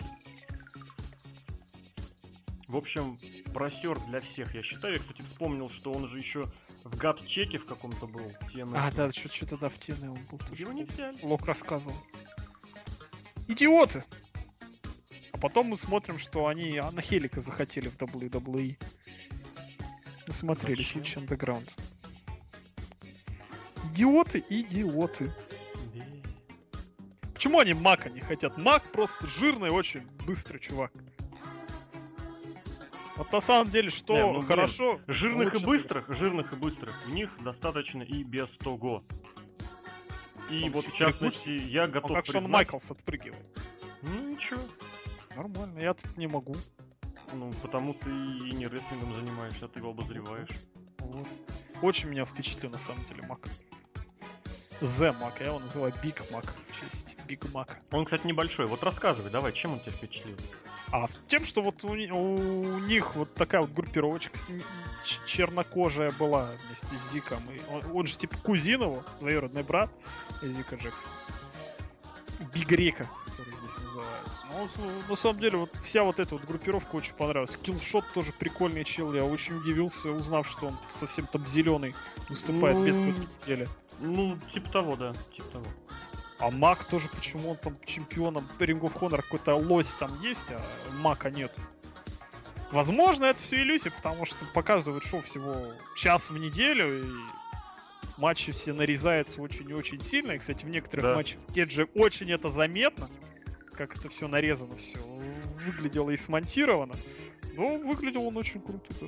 В 2.67 2.77
общем, 2.77 3.17
просер 3.53 3.99
для 4.07 4.21
всех, 4.21 4.55
я 4.55 4.63
считаю. 4.63 4.93
Я, 4.93 4.99
кстати, 4.99 5.21
вспомнил, 5.23 5.69
что 5.69 5.91
он 5.91 6.07
же 6.07 6.17
еще 6.17 6.45
в 6.85 6.97
гад-чеке 6.97 7.57
в 7.57 7.65
каком-то 7.65 8.07
был. 8.07 8.31
TNA. 8.53 8.73
А, 8.75 8.91
да, 8.91 9.11
что-то 9.11 9.57
да, 9.57 9.69
в 9.69 9.77
теме 9.77 10.09
он 10.09 10.19
был. 10.31 10.39
Его 10.55 10.71
не 10.71 10.85
взяли. 10.85 11.17
Лок 11.21 11.45
рассказывал. 11.45 11.97
Идиоты! 13.47 14.03
Потом 15.41 15.67
мы 15.67 15.75
смотрим, 15.75 16.17
что 16.19 16.47
они 16.47 16.77
Анна 16.77 17.01
Хелика 17.01 17.39
захотели 17.39 17.89
в 17.89 17.97
WWE. 17.97 18.77
Насмотрелись 20.27 20.93
Зачем? 20.93 21.01
Лучи 21.01 21.19
Underground. 21.19 21.69
Идиоты, 23.91 24.43
идиоты. 24.49 25.33
Почему 27.33 27.59
они 27.59 27.73
Мака 27.73 28.09
не 28.11 28.21
хотят? 28.21 28.57
Мак 28.57 28.83
просто 28.91 29.27
жирный, 29.27 29.71
очень 29.71 30.01
быстрый 30.27 30.59
чувак. 30.59 30.93
Вот 33.17 33.31
на 33.31 33.41
самом 33.41 33.69
деле, 33.69 33.89
что 33.89 34.13
Не, 34.13 34.23
ну, 34.23 34.31
блин, 34.33 34.43
хорошо... 34.43 35.01
Жирных 35.07 35.53
лучше- 35.53 35.63
и 35.63 35.67
быстрых, 35.67 36.09
жирных 36.09 36.53
и 36.53 36.55
быстрых. 36.55 36.95
В 37.05 37.09
них 37.09 37.29
достаточно 37.43 38.03
и 38.03 38.23
без 38.23 38.47
того. 38.57 39.03
И 40.49 40.63
Он 40.65 40.71
вот 40.71 40.85
в 40.85 40.93
частности, 40.95 41.49
я 41.49 41.85
Он 41.85 41.91
готов 41.91 42.11
как 42.13 42.25
Шон 42.25 42.33
признать- 42.43 42.51
Майклс 42.51 42.91
отпрыгивает. 42.91 43.45
Ну 44.03 44.29
ничего. 44.29 44.61
Нормально, 45.35 45.79
я 45.79 45.93
тут 45.93 46.17
не 46.17 46.27
могу. 46.27 46.55
Ну, 47.33 47.51
потому 47.61 47.93
ты 47.93 48.09
и 48.09 48.51
не 48.51 48.67
рестлингом 48.67 49.15
занимаешься, 49.15 49.65
а 49.65 49.67
ты 49.69 49.79
его 49.79 49.91
обозреваешь. 49.91 50.49
Вот. 50.99 51.27
Очень 51.81 52.09
меня 52.09 52.25
впечатлил 52.25 52.71
на 52.71 52.77
самом 52.77 53.05
деле 53.05 53.23
Мак. 53.27 53.47
The 54.81 55.13
Mack, 55.19 55.39
я 55.39 55.47
его 55.47 55.59
называю 55.59 55.93
Big 56.01 56.29
Mac 56.31 56.45
в 56.67 56.79
честь 56.79 57.15
Биг 57.27 57.53
Мака. 57.53 57.77
Он, 57.91 58.03
кстати, 58.03 58.25
небольшой. 58.25 58.65
Вот 58.65 58.83
рассказывай, 58.83 59.29
давай, 59.29 59.53
чем 59.53 59.73
он 59.73 59.79
тебя 59.79 59.91
впечатлил? 59.91 60.35
А 60.91 61.05
тем, 61.27 61.45
что 61.45 61.61
вот 61.61 61.83
у, 61.83 61.91
у 61.91 62.79
них 62.79 63.15
вот 63.15 63.33
такая 63.35 63.61
вот 63.61 63.71
группировочка 63.71 64.37
чернокожая 65.25 66.11
была 66.11 66.49
вместе 66.65 66.97
с 66.97 67.11
Зиком. 67.11 67.39
И 67.51 67.61
он, 67.71 67.83
он 67.95 68.07
же 68.07 68.17
типа 68.17 68.35
кузин 68.37 68.81
его, 68.81 69.03
двоюродный 69.19 69.63
брат 69.63 69.89
Зика 70.41 70.75
Джексона. 70.75 71.13
Биг 72.53 72.71
Река, 72.71 73.05
который 73.25 73.53
здесь 73.71 73.83
называется. 73.85 74.39
Ну, 74.77 74.91
на 75.09 75.15
самом 75.15 75.39
деле, 75.39 75.57
вот 75.57 75.75
вся 75.81 76.03
вот 76.03 76.19
эта 76.19 76.35
вот 76.35 76.45
группировка 76.45 76.95
очень 76.95 77.13
понравилась. 77.13 77.57
Киллшот 77.57 78.05
тоже 78.13 78.31
прикольный 78.33 78.83
чел. 78.83 79.13
Я 79.13 79.23
очень 79.23 79.57
удивился, 79.57 80.09
узнав, 80.11 80.47
что 80.47 80.67
он 80.67 80.77
совсем 80.89 81.25
там 81.27 81.45
зеленый 81.47 81.93
выступает 82.29 82.77
без 82.85 82.99
Ну, 82.99 83.13
недели. 83.45 83.67
Ну, 83.99 84.37
типа 84.53 84.69
того, 84.71 84.95
да, 84.95 85.13
типа 85.35 85.47
того. 85.51 85.65
А 86.39 86.49
Мак 86.49 86.85
тоже, 86.85 87.07
почему 87.09 87.51
он 87.51 87.57
там 87.57 87.77
чемпионом 87.85 88.47
Ring 88.59 88.79
of 88.81 88.93
Honor 88.99 89.17
какой-то 89.21 89.55
лось 89.55 89.93
там 89.93 90.11
есть, 90.21 90.49
а 90.51 90.59
Мака 90.99 91.29
нет. 91.29 91.53
Возможно, 92.71 93.25
это 93.25 93.43
все 93.43 93.57
иллюзия, 93.57 93.91
потому 93.91 94.25
что 94.25 94.43
показывают 94.53 95.03
шоу 95.03 95.21
всего 95.21 95.55
час 95.95 96.29
в 96.31 96.37
неделю, 96.37 97.01
и 97.03 97.05
матчи 98.17 98.51
все 98.53 98.73
нарезаются 98.73 99.41
очень 99.41 99.69
и 99.69 99.73
очень 99.73 99.99
сильно. 99.99 100.31
И, 100.31 100.37
кстати, 100.39 100.65
в 100.65 100.69
некоторых 100.69 101.05
Да. 101.05 101.15
матчах 101.15 101.39
Кеджи 101.53 101.87
очень 101.95 102.31
это 102.31 102.49
заметно, 102.49 103.07
как 103.87 103.97
это 103.97 104.09
все 104.09 104.27
нарезано, 104.27 104.75
все 104.75 104.97
выглядело 105.65 106.11
и 106.11 106.17
смонтировано. 106.17 106.93
Но 107.55 107.77
выглядел 107.77 108.23
он 108.27 108.37
очень 108.37 108.61
круто, 108.61 108.93
да. 109.01 109.07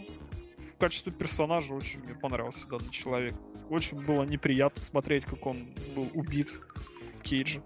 В 0.57 0.78
качестве 0.80 1.11
персонажа 1.11 1.76
очень 1.76 1.99
мне 2.01 2.15
понравился 2.15 2.67
данный 2.67 2.89
человек. 2.89 3.34
Очень 3.69 4.03
было 4.03 4.24
неприятно 4.24 4.82
смотреть, 4.82 5.26
как 5.26 5.45
он 5.45 5.67
был 5.95 6.09
убит 6.13 6.59
Кейджа. 7.21 7.61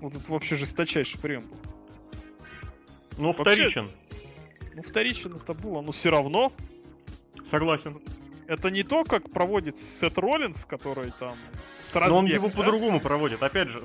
Вот 0.00 0.14
это 0.14 0.30
вообще 0.30 0.54
жесточайший 0.54 1.18
прием 1.20 1.42
был. 1.48 1.56
Ну, 3.18 3.32
Вообще- 3.32 3.42
вторичен. 3.68 3.90
Ну, 4.74 4.82
вторично 4.82 5.36
это 5.36 5.54
было, 5.54 5.80
но 5.80 5.90
все 5.90 6.10
равно 6.10 6.52
Согласен. 7.50 7.94
это 8.46 8.70
не 8.70 8.82
то, 8.82 9.04
как 9.04 9.30
проводит 9.30 9.78
Сет 9.78 10.18
Роллинс, 10.18 10.66
который 10.66 11.10
там 11.18 11.34
с 11.86 11.94
Но 11.94 12.18
он 12.18 12.26
его 12.26 12.48
да? 12.48 12.54
по-другому 12.54 13.00
проводит. 13.00 13.42
Опять 13.42 13.68
же, 13.68 13.82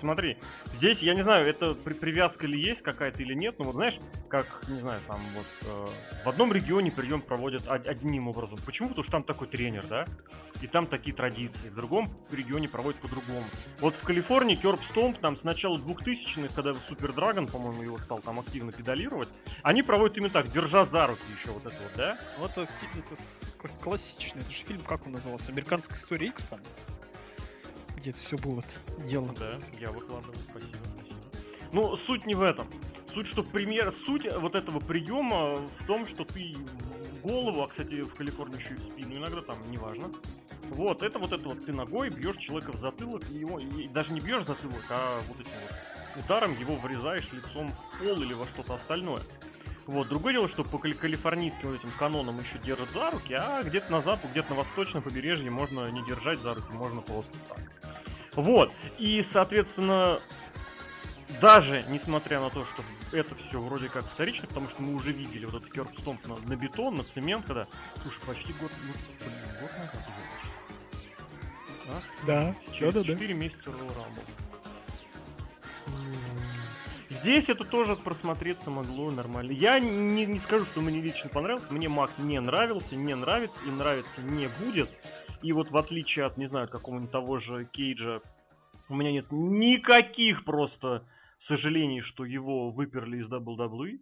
смотри, 0.00 0.36
здесь, 0.76 0.98
я 0.98 1.14
не 1.14 1.22
знаю, 1.22 1.46
это 1.46 1.74
при- 1.74 1.94
привязка 1.94 2.46
ли 2.46 2.60
есть 2.60 2.82
какая-то 2.82 3.22
или 3.22 3.34
нет, 3.34 3.56
но 3.58 3.66
вот 3.66 3.74
знаешь, 3.74 3.98
как, 4.28 4.46
не 4.68 4.80
знаю, 4.80 5.00
там 5.06 5.20
вот 5.34 5.46
э, 5.62 5.88
в 6.24 6.28
одном 6.28 6.52
регионе 6.52 6.90
прием 6.90 7.20
проводят 7.20 7.68
од- 7.68 7.86
одним 7.86 8.28
образом. 8.28 8.58
Почему? 8.66 8.88
Потому 8.88 9.02
что 9.04 9.12
там 9.12 9.22
такой 9.22 9.46
тренер, 9.48 9.86
да? 9.86 10.06
И 10.62 10.66
там 10.66 10.86
такие 10.86 11.14
традиции. 11.14 11.68
В 11.70 11.74
другом 11.74 12.08
регионе 12.30 12.68
проводят 12.68 13.00
по-другому. 13.00 13.44
Вот 13.80 13.94
в 13.94 14.04
Калифорнии 14.04 14.54
Керб 14.54 14.80
Стомп 14.90 15.18
там 15.18 15.36
с 15.36 15.42
начала 15.44 15.76
2000-х, 15.76 16.54
когда 16.54 16.72
Супер 16.88 17.12
Драгон, 17.12 17.46
по-моему, 17.48 17.82
его 17.82 17.98
стал 17.98 18.20
там 18.20 18.38
активно 18.40 18.72
педалировать, 18.72 19.28
они 19.62 19.82
проводят 19.82 20.16
именно 20.16 20.30
так, 20.30 20.50
держа 20.52 20.84
за 20.86 21.06
руки 21.06 21.22
еще 21.38 21.50
вот 21.52 21.66
это 21.66 21.76
вот, 21.82 21.92
да? 21.96 22.18
Это, 22.42 22.66
ти- 22.66 22.98
это 22.98 23.14
кла- 23.14 23.82
классичный. 23.82 24.40
Это 24.42 24.50
же 24.50 24.64
фильм, 24.64 24.80
как 24.86 25.04
он 25.06 25.12
назывался? 25.12 25.50
Американская 25.52 25.96
история 25.96 26.26
X, 26.28 26.42
по-моему. 26.44 26.68
Где 28.02 28.10
это 28.10 28.18
все 28.18 28.36
было 28.36 28.64
дело. 29.04 29.32
Да, 29.38 29.60
я 29.78 29.92
выкладываю, 29.92 30.34
спасибо, 30.34 30.76
спасибо. 30.96 31.20
Ну, 31.72 31.96
суть 31.98 32.26
не 32.26 32.34
в 32.34 32.42
этом. 32.42 32.66
Суть, 33.14 33.28
что 33.28 33.44
пример, 33.44 33.94
суть 34.04 34.26
вот 34.38 34.56
этого 34.56 34.80
приема 34.80 35.54
в 35.54 35.86
том, 35.86 36.04
что 36.04 36.24
ты 36.24 36.52
голову, 37.22 37.62
а, 37.62 37.68
кстати, 37.68 38.00
в 38.00 38.12
Калифорнии 38.12 38.58
еще 38.58 38.74
и 38.74 38.76
в 38.76 38.82
спину 38.82 39.14
иногда, 39.14 39.40
там, 39.42 39.56
неважно. 39.70 40.10
Вот, 40.70 41.04
это 41.04 41.20
вот 41.20 41.32
это 41.32 41.48
вот 41.48 41.64
ты 41.64 41.72
ногой 41.72 42.10
бьешь 42.10 42.38
человека 42.38 42.72
в 42.72 42.80
затылок, 42.80 43.22
и 43.30 43.38
его, 43.38 43.60
и 43.60 43.86
даже 43.86 44.12
не 44.12 44.20
бьешь 44.20 44.42
в 44.42 44.46
затылок, 44.48 44.84
а 44.90 45.20
вот 45.28 45.38
этим 45.38 45.52
вот 45.60 46.24
ударом 46.24 46.58
его 46.58 46.74
врезаешь 46.78 47.30
лицом 47.30 47.68
в 47.68 47.98
пол 48.00 48.20
или 48.20 48.34
во 48.34 48.46
что-то 48.46 48.74
остальное. 48.74 49.22
Вот, 49.86 50.08
другое 50.08 50.34
дело, 50.34 50.48
что 50.48 50.62
по 50.64 50.78
кали- 50.78 50.94
калифорнийским 50.94 51.70
вот 51.70 51.80
этим 51.80 51.90
канонам 51.98 52.38
еще 52.38 52.58
держат 52.64 52.90
за 52.90 53.10
руки, 53.10 53.34
а 53.34 53.62
где-то 53.62 53.90
на 53.90 54.00
запад, 54.00 54.30
где-то 54.30 54.50
на 54.50 54.56
восточном 54.56 55.02
побережье 55.02 55.50
можно 55.50 55.90
не 55.90 56.04
держать 56.04 56.38
за 56.40 56.54
руки, 56.54 56.72
можно 56.72 57.00
просто 57.00 57.32
так. 57.48 57.58
Вот, 58.34 58.72
и, 58.98 59.24
соответственно, 59.30 60.20
даже 61.40 61.84
несмотря 61.88 62.40
на 62.40 62.50
то, 62.50 62.64
что 62.64 62.82
это 63.16 63.34
все 63.34 63.60
вроде 63.60 63.88
как 63.88 64.04
вторично, 64.04 64.46
потому 64.46 64.68
что 64.68 64.82
мы 64.82 64.94
уже 64.94 65.12
видели 65.12 65.44
вот 65.44 65.56
этот 65.56 65.72
керп 65.72 65.98
стомп 65.98 66.26
на, 66.26 66.36
на 66.36 66.56
бетон, 66.56 66.96
на 66.96 67.04
цемент, 67.04 67.46
когда, 67.46 67.66
слушай, 68.02 68.20
почти 68.26 68.52
год, 68.54 68.70
ну, 68.86 68.92
блин, 69.20 69.60
год 69.60 69.70
назад 69.72 69.94
уже 69.94 70.16
почти. 70.32 70.52
А? 71.88 72.26
Да, 72.26 72.54
Через 72.72 73.04
4 73.04 73.34
месяца 73.34 73.70
Royal 73.70 73.94
Rumble. 73.96 74.42
Здесь 77.22 77.48
это 77.48 77.64
тоже 77.64 77.94
просмотреться 77.94 78.68
могло 78.68 79.08
нормально. 79.12 79.52
Я 79.52 79.78
не, 79.78 80.26
не 80.26 80.40
скажу, 80.40 80.64
что 80.64 80.80
мне 80.80 81.00
лично 81.00 81.30
понравилось. 81.30 81.70
Мне 81.70 81.88
Мак 81.88 82.10
не 82.18 82.40
нравился, 82.40 82.96
не 82.96 83.14
нравится 83.14 83.60
и 83.64 83.70
нравится 83.70 84.22
не 84.22 84.48
будет. 84.48 84.90
И 85.40 85.52
вот 85.52 85.70
в 85.70 85.76
отличие 85.76 86.24
от, 86.24 86.36
не 86.36 86.46
знаю, 86.46 86.68
какого-нибудь 86.68 87.12
того 87.12 87.38
же 87.38 87.64
Кейджа, 87.64 88.22
у 88.88 88.96
меня 88.96 89.12
нет 89.12 89.26
никаких 89.30 90.44
просто 90.44 91.06
сожалений, 91.38 92.00
что 92.00 92.24
его 92.24 92.70
выперли 92.70 93.18
из 93.18 93.28
WWE. 93.30 94.00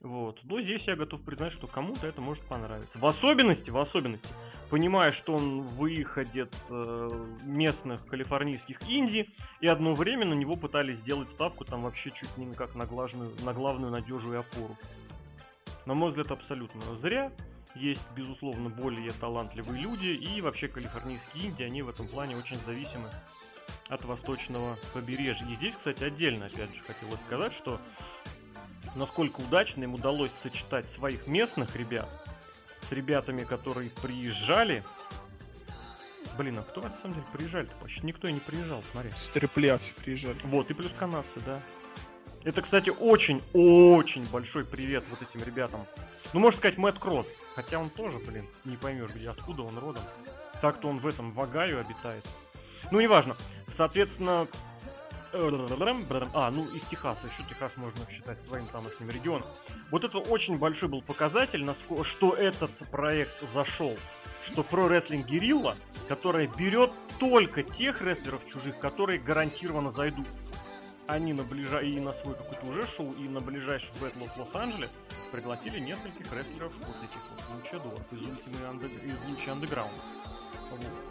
Вот. 0.00 0.40
Но 0.44 0.60
здесь 0.60 0.82
я 0.86 0.94
готов 0.94 1.22
признать, 1.22 1.52
что 1.52 1.66
кому-то 1.66 2.06
это 2.06 2.20
может 2.20 2.44
понравиться. 2.44 2.98
В 2.98 3.06
особенности, 3.06 3.70
в 3.70 3.78
особенности, 3.78 4.28
понимая, 4.70 5.10
что 5.10 5.34
он 5.34 5.62
выходец 5.62 6.52
э, 6.68 7.26
местных 7.44 8.06
калифорнийских 8.06 8.78
инди, 8.88 9.30
и 9.60 9.66
одно 9.66 9.94
время 9.94 10.26
на 10.26 10.34
него 10.34 10.56
пытались 10.56 10.98
сделать 10.98 11.30
ставку 11.30 11.64
там 11.64 11.82
вообще 11.82 12.10
чуть 12.10 12.36
не 12.36 12.52
как 12.54 12.74
на 12.74 12.84
главную, 12.84 13.32
на 13.42 13.52
главную 13.54 13.90
надежу 13.90 14.32
и 14.32 14.36
опору. 14.36 14.76
На 15.86 15.94
мой 15.94 16.10
взгляд, 16.10 16.30
абсолютно 16.30 16.82
зря. 16.96 17.32
Есть, 17.74 18.06
безусловно, 18.14 18.70
более 18.70 19.12
талантливые 19.12 19.82
люди, 19.82 20.08
и 20.08 20.40
вообще 20.40 20.68
калифорнийские 20.68 21.46
Индии, 21.46 21.64
они 21.64 21.82
в 21.82 21.88
этом 21.88 22.06
плане 22.06 22.36
очень 22.36 22.56
зависимы 22.64 23.10
от 23.88 24.04
восточного 24.04 24.76
побережья. 24.94 25.46
И 25.46 25.54
здесь, 25.54 25.74
кстати, 25.74 26.04
отдельно, 26.04 26.46
опять 26.46 26.74
же, 26.74 26.82
хотелось 26.82 27.20
сказать, 27.26 27.52
что 27.52 27.80
насколько 28.96 29.40
удачно 29.40 29.84
им 29.84 29.94
удалось 29.94 30.30
сочетать 30.42 30.86
своих 30.90 31.26
местных 31.26 31.76
ребят 31.76 32.08
с 32.88 32.92
ребятами, 32.92 33.44
которые 33.44 33.90
приезжали. 33.90 34.84
Блин, 36.36 36.58
а 36.58 36.62
кто 36.62 36.82
на 36.82 36.96
самом 36.96 37.14
деле 37.14 37.26
приезжали? 37.32 37.68
Почти 37.80 38.06
никто 38.06 38.28
и 38.28 38.32
не 38.32 38.40
приезжал, 38.40 38.82
смотри. 38.92 39.10
С 39.14 39.28
трипля 39.28 39.78
все 39.78 39.94
приезжали. 39.94 40.38
Вот, 40.44 40.70
и 40.70 40.74
плюс 40.74 40.92
канадцы, 40.98 41.40
да. 41.44 41.62
Это, 42.44 42.62
кстати, 42.62 42.90
очень-очень 42.90 44.24
большой 44.28 44.64
привет 44.64 45.02
вот 45.10 45.20
этим 45.22 45.44
ребятам. 45.44 45.84
Ну, 46.32 46.40
можно 46.40 46.58
сказать, 46.58 46.78
Мэтт 46.78 46.98
Кросс. 46.98 47.26
Хотя 47.54 47.78
он 47.78 47.90
тоже, 47.90 48.18
блин, 48.18 48.46
не 48.64 48.76
поймешь, 48.76 49.10
где, 49.14 49.30
откуда 49.30 49.62
он 49.62 49.78
родом. 49.78 50.02
Так-то 50.60 50.88
он 50.88 50.98
в 50.98 51.06
этом 51.06 51.32
в 51.32 51.40
Огайо 51.40 51.80
обитает. 51.80 52.24
Ну, 52.90 53.00
неважно. 53.00 53.34
Соответственно, 53.76 54.46
а, 56.34 56.50
ну 56.50 56.64
из 56.70 56.82
Техаса, 56.90 57.26
еще 57.26 57.48
Техас 57.48 57.76
можно 57.76 58.00
считать 58.10 58.38
своим 58.46 58.66
тамошним 58.66 59.10
регионом. 59.10 59.46
Вот 59.90 60.04
это 60.04 60.18
очень 60.18 60.58
большой 60.58 60.88
был 60.88 61.02
показатель, 61.02 61.64
насколько, 61.64 62.04
что 62.04 62.32
этот 62.32 62.70
проект 62.90 63.42
зашел. 63.52 63.96
Что 64.44 64.62
про 64.62 64.86
рестлинг 64.86 65.26
Герилла, 65.26 65.74
которая 66.08 66.46
берет 66.46 66.90
только 67.18 67.62
тех 67.64 68.00
рестлеров 68.00 68.46
чужих, 68.46 68.78
которые 68.78 69.18
гарантированно 69.18 69.90
зайдут. 69.90 70.26
Они 71.08 71.32
на 71.32 71.44
ближа... 71.44 71.80
и 71.80 71.98
на 72.00 72.12
свой 72.12 72.34
какой-то 72.34 72.66
уже 72.66 72.86
шоу, 72.86 73.12
и 73.14 73.28
на 73.28 73.40
ближайший 73.40 73.90
Battle 74.00 74.24
of 74.24 74.30
Лос-Анджелес 74.38 74.90
пригласили 75.32 75.78
нескольких 75.80 76.32
рестлеров 76.32 76.72
вот 76.78 76.96
этих 76.96 77.20
вот 77.30 77.56
лучадоров 77.56 78.02
из 78.12 78.20
из 78.20 79.18
Lucha 79.24 79.54
Underground. 79.54 79.90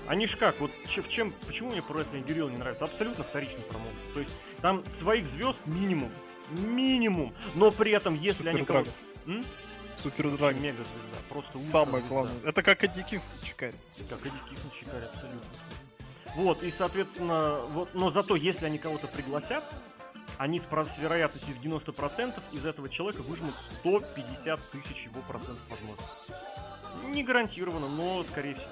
Они 0.07 0.27
ж 0.27 0.35
как, 0.37 0.59
вот 0.59 0.71
в 0.71 1.09
чем, 1.09 1.33
почему 1.47 1.71
мне 1.71 1.81
про 1.81 2.01
Wrestling 2.01 2.25
Guerrilla 2.25 2.51
не 2.51 2.57
нравится? 2.57 2.85
Абсолютно 2.85 3.23
вторичный 3.23 3.63
промоушен. 3.63 3.97
То 4.13 4.19
есть 4.19 4.31
там 4.61 4.83
своих 4.99 5.27
звезд 5.27 5.57
минимум. 5.65 6.11
Минимум. 6.51 7.33
Но 7.55 7.71
при 7.71 7.91
этом, 7.91 8.13
если 8.13 8.43
Супер 8.43 8.49
они 8.49 8.65
кого 8.65 8.85
Супер 9.97 10.29
Драг. 10.31 10.55
Мега 10.57 10.77
звезда. 10.77 11.17
Просто 11.29 11.57
Самое 11.57 12.03
главное. 12.03 12.35
Это 12.43 12.61
как 12.61 12.83
Эдди 12.83 13.01
Кингс 13.01 13.39
на 13.39 13.47
Чикаре. 13.47 13.73
Как 14.09 14.19
Эдди 14.19 14.37
Кингс 14.49 14.63
на 14.63 14.79
Чикаре, 14.79 15.05
абсолютно. 15.05 15.49
Вот, 16.35 16.63
и, 16.63 16.71
соответственно, 16.71 17.61
вот, 17.71 17.93
но 17.93 18.11
зато, 18.11 18.35
если 18.35 18.65
они 18.65 18.77
кого-то 18.77 19.07
пригласят, 19.07 19.63
они 20.37 20.59
с, 20.59 20.63
с 20.63 20.97
вероятностью 20.97 21.55
в 21.55 21.61
90% 21.63 22.33
из 22.51 22.65
этого 22.65 22.89
человека 22.89 23.21
выжмут 23.21 23.55
150 23.79 24.59
тысяч 24.69 25.05
его 25.05 25.21
процентов 25.21 25.61
возможности. 25.69 26.33
Не 27.05 27.23
гарантированно, 27.23 27.87
но 27.87 28.23
скорее 28.25 28.55
всего. 28.55 28.67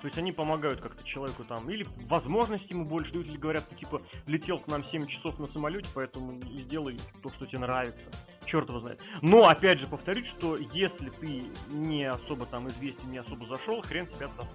То 0.00 0.06
есть 0.06 0.18
они 0.18 0.32
помогают 0.32 0.80
как-то 0.80 1.02
человеку 1.04 1.44
там, 1.44 1.68
или 1.70 1.86
возможности 2.08 2.72
ему 2.72 2.84
больше 2.84 3.12
дают, 3.12 3.28
или 3.28 3.36
говорят, 3.36 3.68
ты 3.68 3.74
типа 3.76 4.02
летел 4.26 4.58
к 4.58 4.66
нам 4.66 4.84
7 4.84 5.06
часов 5.06 5.38
на 5.38 5.46
самолете, 5.46 5.88
поэтому 5.94 6.40
сделай 6.42 6.98
то, 7.22 7.30
что 7.30 7.46
тебе 7.46 7.60
нравится. 7.60 8.06
Черт 8.44 8.68
его 8.68 8.80
знает. 8.80 9.02
Но, 9.22 9.48
опять 9.48 9.80
же, 9.80 9.86
повторюсь, 9.86 10.26
что 10.26 10.56
если 10.56 11.10
ты 11.10 11.44
не 11.68 12.04
особо 12.04 12.46
там 12.46 12.68
известен, 12.68 13.10
не 13.10 13.18
особо 13.18 13.46
зашел, 13.46 13.82
хрен 13.82 14.06
тебя 14.06 14.28
туда 14.28 14.48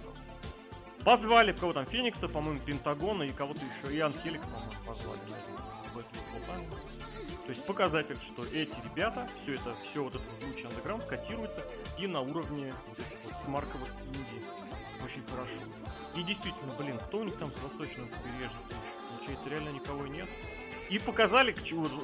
Позвали 1.04 1.52
кого 1.52 1.74
там, 1.74 1.86
Феникса, 1.88 2.28
по-моему, 2.28 2.60
Пентагона 2.60 3.24
и 3.24 3.30
кого-то 3.30 3.60
еще, 3.60 3.96
и 3.96 4.00
Анхелика, 4.00 4.46
по-моему, 4.46 4.86
позвали. 4.86 5.20
То 7.46 7.50
есть 7.50 7.66
показатель, 7.66 8.18
что 8.18 8.46
эти 8.46 8.74
ребята, 8.86 9.28
все 9.42 9.56
это, 9.56 9.74
все 9.84 10.04
вот 10.04 10.16
это 10.16 10.24
звучный 10.40 10.70
андеграунд 10.70 11.04
котируется 11.06 11.66
и 11.98 12.08
на 12.08 12.22
уровне 12.22 12.74
вот 12.88 13.00
этих 13.00 13.18
вот 13.26 13.34
смарковых 13.44 13.90
инди 14.08 14.46
очень 15.06 15.24
хорошо. 15.26 15.52
И 16.16 16.24
действительно, 16.24 16.72
блин, 16.78 16.98
кто 17.00 17.20
у 17.20 17.24
них 17.24 17.36
там 17.38 17.50
с 17.50 17.62
восточного 17.62 18.08
побережья? 18.08 18.58
Получается, 19.10 19.50
реально 19.50 19.70
никого 19.70 20.08
нет. 20.08 20.28
И 20.90 21.00
показали, 21.00 21.56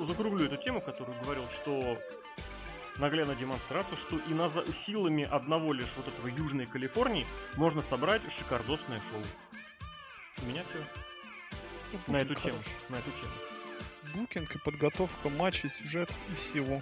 закруглю 0.07 0.45
эту 0.45 0.57
тему, 0.57 0.81
которую 0.81 1.19
говорил, 1.21 1.43
что 1.49 1.97
наглядная 2.97 3.35
демонстрация, 3.35 3.97
что 3.97 4.17
и 4.17 4.33
на 4.33 4.49
силами 4.85 5.23
одного 5.23 5.73
лишь 5.73 5.93
вот 5.97 6.07
этого 6.07 6.27
Южной 6.27 6.65
Калифорнии 6.65 7.25
можно 7.55 7.81
собрать 7.81 8.21
шикардосное 8.31 9.01
шоу. 9.11 9.21
У 10.43 10.45
меня 10.45 10.63
все. 10.69 10.83
Ну, 12.07 12.13
на 12.13 12.17
эту 12.17 12.35
хорош. 12.35 12.43
тему. 12.43 12.61
На 12.89 12.95
эту 12.95 13.11
тему. 13.11 13.33
Букинг 14.13 14.55
и 14.55 14.59
подготовка 14.59 15.29
матчей, 15.29 15.69
сюжет 15.69 16.13
и 16.31 16.35
всего. 16.35 16.81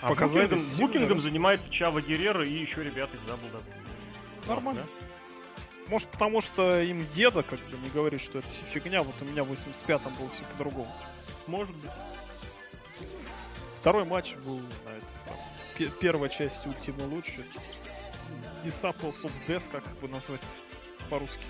А 0.00 0.08
Показали 0.08 0.46
букингом, 0.46 0.86
букингом 0.86 1.18
занимается 1.18 1.68
Чава 1.70 2.00
Геррера 2.00 2.46
и 2.46 2.52
еще 2.52 2.84
ребята 2.84 3.16
из 3.16 3.22
WWE. 3.22 3.62
Нормально. 4.46 4.86
Да? 5.00 5.06
Может, 5.90 6.08
потому 6.08 6.40
что 6.40 6.80
им 6.80 7.04
деда 7.08 7.42
как 7.42 7.58
бы 7.58 7.76
не 7.78 7.88
говорит, 7.88 8.20
что 8.20 8.38
это 8.38 8.48
все 8.48 8.64
фигня. 8.64 9.02
Вот 9.02 9.20
у 9.20 9.24
меня 9.24 9.42
в 9.42 9.50
85-м 9.50 10.14
было 10.14 10.30
все 10.30 10.44
по-другому. 10.44 10.94
Может 11.48 11.74
быть. 11.74 11.90
Второй 13.74 14.04
матч 14.04 14.36
был 14.36 14.58
на 14.58 14.90
этой 14.90 15.16
самой. 15.16 15.92
Первая 16.00 16.28
часть 16.28 16.64
Ultima 16.64 17.08
лучше. 17.08 17.44
Disciples 18.62 19.24
of 19.24 19.32
Death, 19.48 19.68
как 19.72 19.84
бы 19.98 20.06
назвать 20.06 20.40
по-русски. 21.08 21.42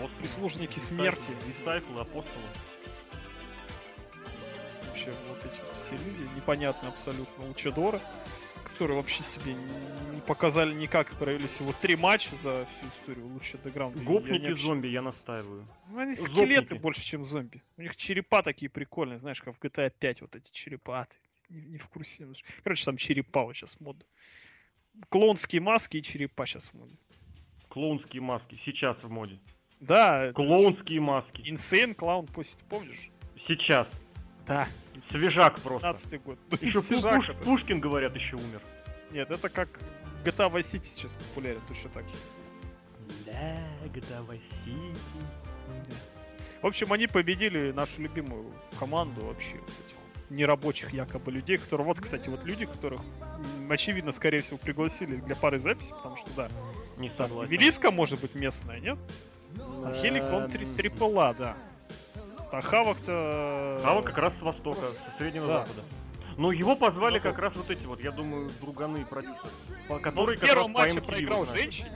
Вот 0.00 0.10
прислужники 0.12 0.80
смерти. 0.80 1.30
Disciple, 1.46 2.00
апостолы. 2.00 2.42
Вообще, 4.88 5.12
вот 5.28 5.44
эти 5.44 5.60
вот 5.60 5.76
все 5.76 5.92
люди, 5.92 6.28
непонятно 6.34 6.88
абсолютно, 6.88 7.48
Учадоры 7.48 8.00
которые 8.76 8.98
вообще 8.98 9.22
себе 9.22 9.54
не 9.54 10.20
показали 10.20 10.74
никак 10.74 11.10
и 11.10 11.14
провели 11.16 11.46
всего 11.46 11.72
три 11.72 11.96
матча 11.96 12.34
за 12.34 12.66
всю 12.66 12.88
историю 12.88 13.26
лучше 13.26 13.56
Underground. 13.56 14.02
Гопники 14.04 14.48
вообще... 14.48 14.66
зомби, 14.66 14.88
я 14.88 15.00
настаиваю. 15.00 15.66
Ну, 15.88 15.98
они 15.98 16.14
скелеты 16.14 16.66
Зопники. 16.68 16.82
больше, 16.82 17.02
чем 17.02 17.24
зомби. 17.24 17.62
У 17.78 17.82
них 17.82 17.96
черепа 17.96 18.42
такие 18.42 18.68
прикольные, 18.68 19.18
знаешь, 19.18 19.40
как 19.40 19.54
в 19.54 19.60
GTA 19.60 19.90
5 19.98 20.20
вот 20.20 20.36
эти 20.36 20.50
черепа. 20.50 21.06
Ты 21.08 21.54
не, 21.54 21.62
не 21.62 21.78
в 21.78 21.88
курсе. 21.88 22.28
Короче, 22.62 22.84
там 22.84 22.98
черепа 22.98 23.44
вот 23.44 23.56
сейчас 23.56 23.80
мод. 23.80 23.96
Клоунские 25.08 25.62
маски 25.62 25.96
и 25.96 26.02
черепа 26.02 26.44
сейчас 26.44 26.68
в 26.68 26.74
моде. 26.74 26.96
Клоунские 27.70 28.20
маски 28.20 28.60
сейчас 28.62 29.02
в 29.02 29.08
моде. 29.08 29.40
Да. 29.80 30.32
Клоунские 30.34 31.00
маски. 31.00 31.40
Insane 31.40 31.96
Clown, 31.96 32.28
помнишь? 32.68 33.08
Сейчас. 33.38 33.88
Да. 34.46 34.68
Свежак 35.10 35.60
просто. 35.60 35.88
15 35.88 36.22
год. 36.22 36.38
Еще 36.60 36.82
Пуш, 36.82 37.30
Пушкин, 37.44 37.80
говорят, 37.80 38.14
еще 38.14 38.36
умер. 38.36 38.60
Нет, 39.12 39.30
это 39.30 39.48
как 39.48 39.68
GTA 40.24 40.50
Vice 40.50 40.74
City 40.74 40.84
сейчас 40.84 41.12
популярен, 41.12 41.60
точно 41.68 41.90
так 41.90 42.08
же. 42.08 42.16
Да, 43.24 43.60
GTA 43.84 44.26
Vice 44.26 44.42
City. 44.64 44.96
В 46.62 46.66
общем, 46.66 46.92
они 46.92 47.06
победили 47.06 47.70
нашу 47.72 48.02
любимую 48.02 48.52
команду 48.78 49.26
вообще 49.26 49.56
этих 49.56 49.96
нерабочих 50.30 50.92
якобы 50.92 51.30
людей, 51.30 51.58
которые, 51.58 51.86
вот, 51.86 52.00
кстати, 52.00 52.28
вот 52.28 52.44
люди, 52.44 52.66
которых, 52.66 53.00
очевидно, 53.70 54.10
скорее 54.10 54.40
всего, 54.40 54.58
пригласили 54.58 55.16
для 55.16 55.36
пары 55.36 55.58
записи, 55.58 55.90
потому 55.90 56.16
что, 56.16 56.28
да, 56.36 56.48
не 56.98 57.10
согласен. 57.10 57.50
Велиска 57.50 57.90
может 57.90 58.20
быть 58.20 58.34
местная, 58.34 58.80
нет? 58.80 58.98
Анхелик, 59.84 60.24
он 60.32 60.50
трипл 60.50 61.18
А, 61.20 61.34
да. 61.34 61.56
А 62.52 62.60
Хавок-то... 62.60 63.80
Хавок 63.82 64.04
как 64.04 64.18
раз 64.18 64.36
с 64.38 64.42
востока, 64.42 64.84
со 64.84 65.16
среднего 65.18 65.46
да. 65.46 65.58
запада. 65.60 65.82
Но 66.36 66.52
его 66.52 66.76
позвали 66.76 67.18
как 67.18 67.38
раз 67.38 67.54
вот 67.56 67.70
эти 67.70 67.84
вот, 67.86 68.00
я 68.00 68.12
думаю, 68.12 68.50
друганы 68.60 69.04
продюсеры. 69.04 69.48
Которые 70.02 70.38
в 70.38 70.40
первом 70.40 70.72
матче 70.72 71.00
проиграл 71.00 71.46
женщине. 71.46 71.90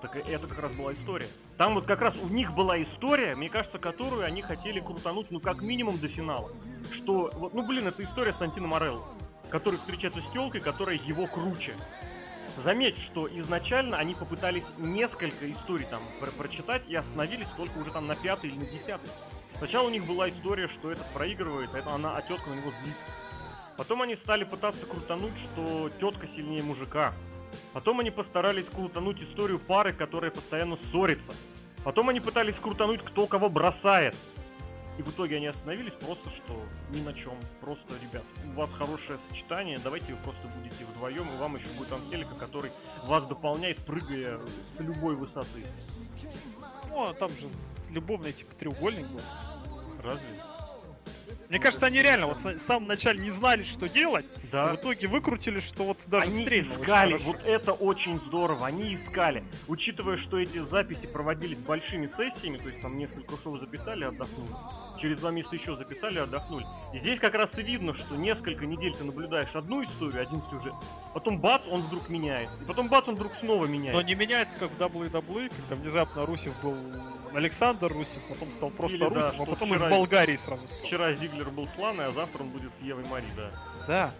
Так 0.00 0.16
это 0.16 0.46
как 0.48 0.58
раз 0.58 0.72
была 0.72 0.92
история. 0.94 1.28
Там 1.56 1.74
вот 1.74 1.84
как 1.84 2.00
раз 2.00 2.14
у 2.20 2.28
них 2.28 2.52
была 2.54 2.82
история, 2.82 3.36
мне 3.36 3.48
кажется, 3.48 3.78
которую 3.78 4.24
они 4.24 4.42
хотели 4.42 4.80
крутануть, 4.80 5.30
ну, 5.30 5.38
как 5.38 5.62
минимум 5.62 5.98
до 5.98 6.08
финала. 6.08 6.50
Что, 6.90 7.30
вот, 7.34 7.54
ну, 7.54 7.64
блин, 7.64 7.86
это 7.86 8.02
история 8.02 8.32
Сантина 8.32 8.66
Морелло, 8.66 9.04
который 9.48 9.78
встречается 9.78 10.20
с 10.20 10.32
телкой, 10.32 10.60
которая 10.60 10.96
его 10.96 11.26
круче. 11.28 11.74
Заметь, 12.56 12.98
что 12.98 13.28
изначально 13.38 13.96
они 13.96 14.14
попытались 14.14 14.64
несколько 14.76 15.50
историй 15.50 15.86
там 15.86 16.02
про 16.20 16.30
прочитать 16.32 16.82
и 16.88 16.96
остановились 16.96 17.48
только 17.56 17.78
уже 17.78 17.92
там 17.92 18.06
на 18.08 18.16
пятой 18.16 18.50
или 18.50 18.58
на 18.58 18.64
десятой. 18.64 19.08
Сначала 19.62 19.86
у 19.86 19.90
них 19.90 20.04
была 20.06 20.28
история, 20.28 20.66
что 20.66 20.90
этот 20.90 21.06
проигрывает, 21.10 21.70
а 21.72 21.94
она, 21.94 22.16
а 22.16 22.22
тетка 22.22 22.50
на 22.50 22.54
него 22.54 22.72
злится. 22.82 23.12
Потом 23.76 24.02
они 24.02 24.16
стали 24.16 24.42
пытаться 24.42 24.84
крутануть, 24.86 25.38
что 25.38 25.88
тетка 26.00 26.26
сильнее 26.26 26.64
мужика. 26.64 27.14
Потом 27.72 28.00
они 28.00 28.10
постарались 28.10 28.66
крутануть 28.66 29.22
историю 29.22 29.60
пары, 29.60 29.92
которая 29.92 30.32
постоянно 30.32 30.78
ссорится. 30.90 31.32
Потом 31.84 32.08
они 32.08 32.18
пытались 32.18 32.56
крутануть, 32.56 33.04
кто 33.04 33.28
кого 33.28 33.48
бросает. 33.48 34.16
И 34.98 35.02
в 35.02 35.10
итоге 35.10 35.36
они 35.36 35.46
остановились 35.46 35.92
просто, 35.92 36.28
что 36.30 36.60
ни 36.90 37.00
на 37.00 37.14
чем. 37.14 37.34
Просто, 37.60 37.94
ребят, 38.02 38.24
у 38.44 38.58
вас 38.58 38.70
хорошее 38.72 39.20
сочетание, 39.28 39.78
давайте 39.78 40.12
вы 40.12 40.18
просто 40.24 40.42
будете 40.58 40.84
вдвоем, 40.86 41.32
и 41.32 41.38
вам 41.38 41.54
еще 41.54 41.68
будет 41.78 41.92
Анхелика, 41.92 42.34
который 42.34 42.72
вас 43.04 43.24
дополняет, 43.26 43.76
прыгая 43.86 44.40
с 44.76 44.80
любой 44.80 45.14
высоты. 45.14 45.64
Ну, 46.88 47.06
а 47.06 47.14
там 47.14 47.30
же 47.30 47.46
любовный 47.92 48.32
типа 48.32 48.54
треугольник 48.56 49.06
был. 49.06 49.20
Разве? 50.04 50.28
Мне 51.52 51.58
кажется, 51.58 51.84
они 51.84 52.00
реально 52.00 52.28
вот 52.28 52.38
в 52.38 52.58
самом 52.58 52.88
начале 52.88 53.20
не 53.20 53.30
знали, 53.30 53.62
что 53.62 53.86
делать, 53.86 54.24
Да. 54.50 54.70
и 54.70 54.76
в 54.76 54.80
итоге 54.80 55.06
выкрутили, 55.06 55.60
что 55.60 55.84
вот 55.84 55.98
даже 56.06 56.28
они 56.28 56.44
стрельнуло 56.44 56.82
искали, 56.82 57.16
вот 57.18 57.36
это 57.44 57.72
очень 57.72 58.18
здорово, 58.20 58.66
они 58.66 58.94
искали. 58.94 59.44
Учитывая, 59.68 60.16
что 60.16 60.38
эти 60.38 60.64
записи 60.64 61.06
проводились 61.06 61.58
большими 61.58 62.06
сессиями, 62.06 62.56
то 62.56 62.68
есть 62.68 62.80
там 62.80 62.96
несколько 62.96 63.36
шоу 63.42 63.58
записали, 63.58 64.04
отдохнули. 64.04 64.50
Через 64.98 65.18
два 65.18 65.30
месяца 65.30 65.56
еще 65.56 65.76
записали, 65.76 66.20
отдохнули. 66.20 66.64
И 66.94 66.98
здесь 66.98 67.18
как 67.18 67.34
раз 67.34 67.50
и 67.58 67.62
видно, 67.62 67.92
что 67.92 68.16
несколько 68.16 68.64
недель 68.64 68.94
ты 68.96 69.04
наблюдаешь 69.04 69.54
одну 69.54 69.84
историю, 69.84 70.22
один 70.22 70.42
сюжет, 70.50 70.72
потом 71.12 71.38
бац, 71.38 71.60
он 71.70 71.82
вдруг 71.82 72.08
меняется, 72.08 72.56
и 72.62 72.64
потом 72.66 72.88
бац, 72.88 73.08
он 73.08 73.16
вдруг 73.16 73.32
снова 73.40 73.66
меняется. 73.66 74.00
Но 74.00 74.00
не 74.00 74.14
меняется, 74.14 74.56
как 74.58 74.70
в 74.70 74.78
WWE, 74.78 75.52
когда 75.54 75.74
внезапно 75.74 76.24
Русев 76.24 76.54
был 76.62 76.74
Александр 77.34 77.92
Русев, 77.92 78.22
потом 78.28 78.52
стал 78.52 78.70
просто 78.70 78.96
Или, 78.98 79.08
да, 79.08 79.14
Русев, 79.14 79.34
что 79.34 79.42
а 79.42 79.46
потом 79.46 79.74
из 79.74 79.78
вчера- 79.78 79.90
Болгарии 79.90 80.36
сразу 80.36 80.68
стал. 80.68 80.86
Вчера 80.86 81.12
Зиглер 81.14 81.50
был 81.50 81.66
с 81.68 81.78
Ланой, 81.78 82.06
а 82.06 82.12
завтра 82.12 82.42
он 82.42 82.50
будет 82.50 82.70
с 82.78 82.82
Евой 82.82 83.04
Мари, 83.06 83.26
да. 83.36 83.50
Да. 83.86 84.14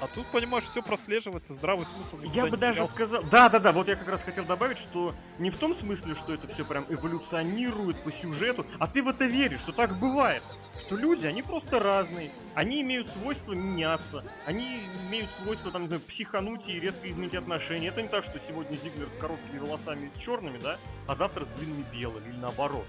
А 0.00 0.06
тут, 0.06 0.24
понимаешь, 0.28 0.64
все 0.64 0.82
прослеживается, 0.82 1.52
здравый 1.52 1.84
смысл 1.84 2.18
Я 2.32 2.46
бы 2.46 2.56
даже 2.56 2.74
терялся. 2.74 2.94
сказал... 2.94 3.22
Да, 3.24 3.50
да, 3.50 3.58
да, 3.58 3.70
вот 3.72 3.86
я 3.86 3.96
как 3.96 4.08
раз 4.08 4.22
хотел 4.22 4.44
добавить, 4.46 4.78
что 4.78 5.14
не 5.38 5.50
в 5.50 5.58
том 5.58 5.76
смысле, 5.76 6.14
что 6.14 6.32
это 6.32 6.48
все 6.54 6.64
прям 6.64 6.86
эволюционирует 6.88 8.02
по 8.02 8.10
сюжету, 8.10 8.64
а 8.78 8.86
ты 8.86 9.02
в 9.02 9.08
это 9.08 9.26
веришь, 9.26 9.60
что 9.60 9.72
так 9.72 9.94
бывает. 9.98 10.42
Что 10.80 10.96
люди, 10.96 11.26
они 11.26 11.42
просто 11.42 11.78
разные, 11.78 12.30
они 12.54 12.82
имеют 12.82 13.08
свойство 13.10 13.52
меняться, 13.52 14.24
они 14.46 14.80
имеют 15.08 15.30
свойство, 15.42 15.70
там, 15.70 15.82
не 15.82 15.88
знаю, 15.88 16.02
психануть 16.02 16.68
и 16.68 16.80
резко 16.80 17.10
изменить 17.10 17.34
отношения. 17.34 17.88
Это 17.88 18.02
не 18.02 18.08
так, 18.08 18.24
что 18.24 18.40
сегодня 18.48 18.76
Зиглер 18.76 19.08
с 19.08 19.20
короткими 19.20 19.58
волосами 19.58 20.10
черными, 20.18 20.58
да, 20.58 20.78
а 21.06 21.14
завтра 21.14 21.44
с 21.44 21.48
длинными 21.58 21.84
белыми, 21.92 22.28
или 22.28 22.36
наоборот. 22.36 22.86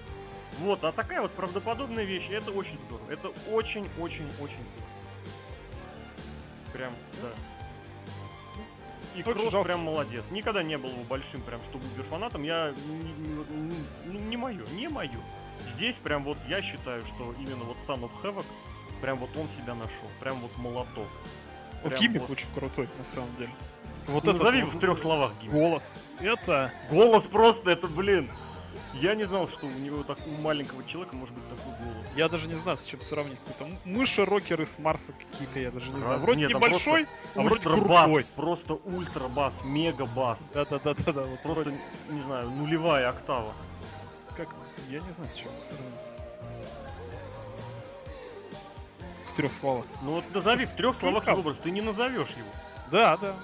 Вот, 0.60 0.84
а 0.84 0.92
такая 0.92 1.22
вот 1.22 1.32
правдоподобная 1.32 2.04
вещь, 2.04 2.30
это 2.30 2.52
очень 2.52 2.78
здорово. 2.88 3.12
Это 3.12 3.30
очень-очень-очень 3.52 4.30
здорово. 4.36 4.92
Прям, 6.74 6.94
да. 7.22 7.30
И 9.16 9.20
Очень 9.20 9.34
Кросс 9.34 9.52
жалко, 9.52 9.68
прям 9.68 9.84
молодец. 9.84 10.24
Никогда 10.32 10.64
не 10.64 10.78
был 10.78 10.90
его 10.90 11.04
большим 11.04 11.42
прям 11.42 11.60
что 11.70 11.78
убер 11.78 12.06
фанатом. 12.10 12.44
Я 12.44 12.74
не, 12.88 14.14
не, 14.14 14.20
не 14.20 14.38
мое, 14.38 14.66
не 14.74 14.88
мое. 14.88 15.20
Здесь 15.76 15.96
прям 15.98 16.24
вот 16.24 16.38
я 16.48 16.62
считаю, 16.62 17.06
что 17.06 17.34
именно 17.38 17.64
вот 17.66 17.78
Son 17.88 18.02
of 18.02 18.12
Havoc, 18.24 18.46
прям 19.02 19.18
вот 19.18 19.30
он 19.36 19.48
себя 19.62 19.74
нашел. 19.76 20.08
Прям 20.20 20.36
вот 20.38 20.56
молоток. 20.58 21.08
Ну, 21.84 21.90
Прям 21.90 22.00
гиммик 22.02 22.22
вот. 22.22 22.32
очень 22.32 22.48
крутой, 22.54 22.88
на 22.98 23.04
самом 23.04 23.36
деле. 23.38 23.50
Вот 24.08 24.24
Ну, 24.26 24.32
этот 24.32 24.44
назови 24.44 24.64
вот 24.64 24.74
в 24.74 24.80
трех 24.80 25.00
словах 25.00 25.32
гимн. 25.42 25.54
голос. 25.54 26.00
Это 26.20 26.72
Голос 26.90 27.24
просто, 27.24 27.72
это, 27.72 27.88
блин. 27.88 28.30
Я 28.94 29.16
не 29.16 29.24
знал, 29.24 29.48
что 29.48 29.68
у 29.68 29.70
него 29.80 30.04
так 30.04 30.18
у 30.28 30.32
маленького 30.42 30.84
человека 30.84 31.16
может 31.16 31.34
быть 31.34 31.44
такой 31.50 31.72
голос. 31.80 32.06
Я 32.16 32.28
даже 32.28 32.48
не 32.50 32.56
знаю, 32.56 32.76
с 32.78 32.84
чем 32.84 33.00
сравнить. 33.02 33.40
Какой-то 33.40 33.64
м- 33.72 33.78
мыши-рокеры 33.86 34.66
с 34.66 34.78
Марса 34.80 35.14
какие-то, 35.14 35.60
я 35.60 35.72
даже 35.72 35.92
не 35.94 36.02
знаю. 36.02 36.16
Раз- 36.16 36.22
Вроде 36.24 36.40
нет, 36.42 36.50
небольшой, 36.50 37.08
а 37.36 37.42
вроде 37.42 37.64
крутой. 37.64 38.26
просто 38.36 38.74
ультра-бас, 38.74 39.54
мега-бас. 39.64 40.40
Да-да-да-да, 40.54 41.22
вот 41.22 41.42
Просто, 41.42 41.64
вроде 41.64 41.78
не 42.10 42.22
знаю, 42.24 42.50
нулевая 42.50 43.10
октава. 43.10 43.54
как... 44.36 44.50
Я 44.90 45.00
не 45.00 45.12
знаю, 45.12 45.30
с 45.32 45.36
чем 45.36 45.52
сравнить. 45.62 45.88
В 49.32 49.34
трех 49.34 49.54
словах. 49.54 49.86
Ну 50.02 50.10
вот 50.10 50.24
назови 50.34 50.66
в 50.66 50.76
трех 50.76 50.92
словах 50.92 51.26
его 51.26 51.40
образ, 51.40 51.58
ты 51.64 51.72
не 51.72 51.82
назовешь 51.82 52.30
его. 52.30 52.50
Да, 52.92 53.16
да. 53.18 53.36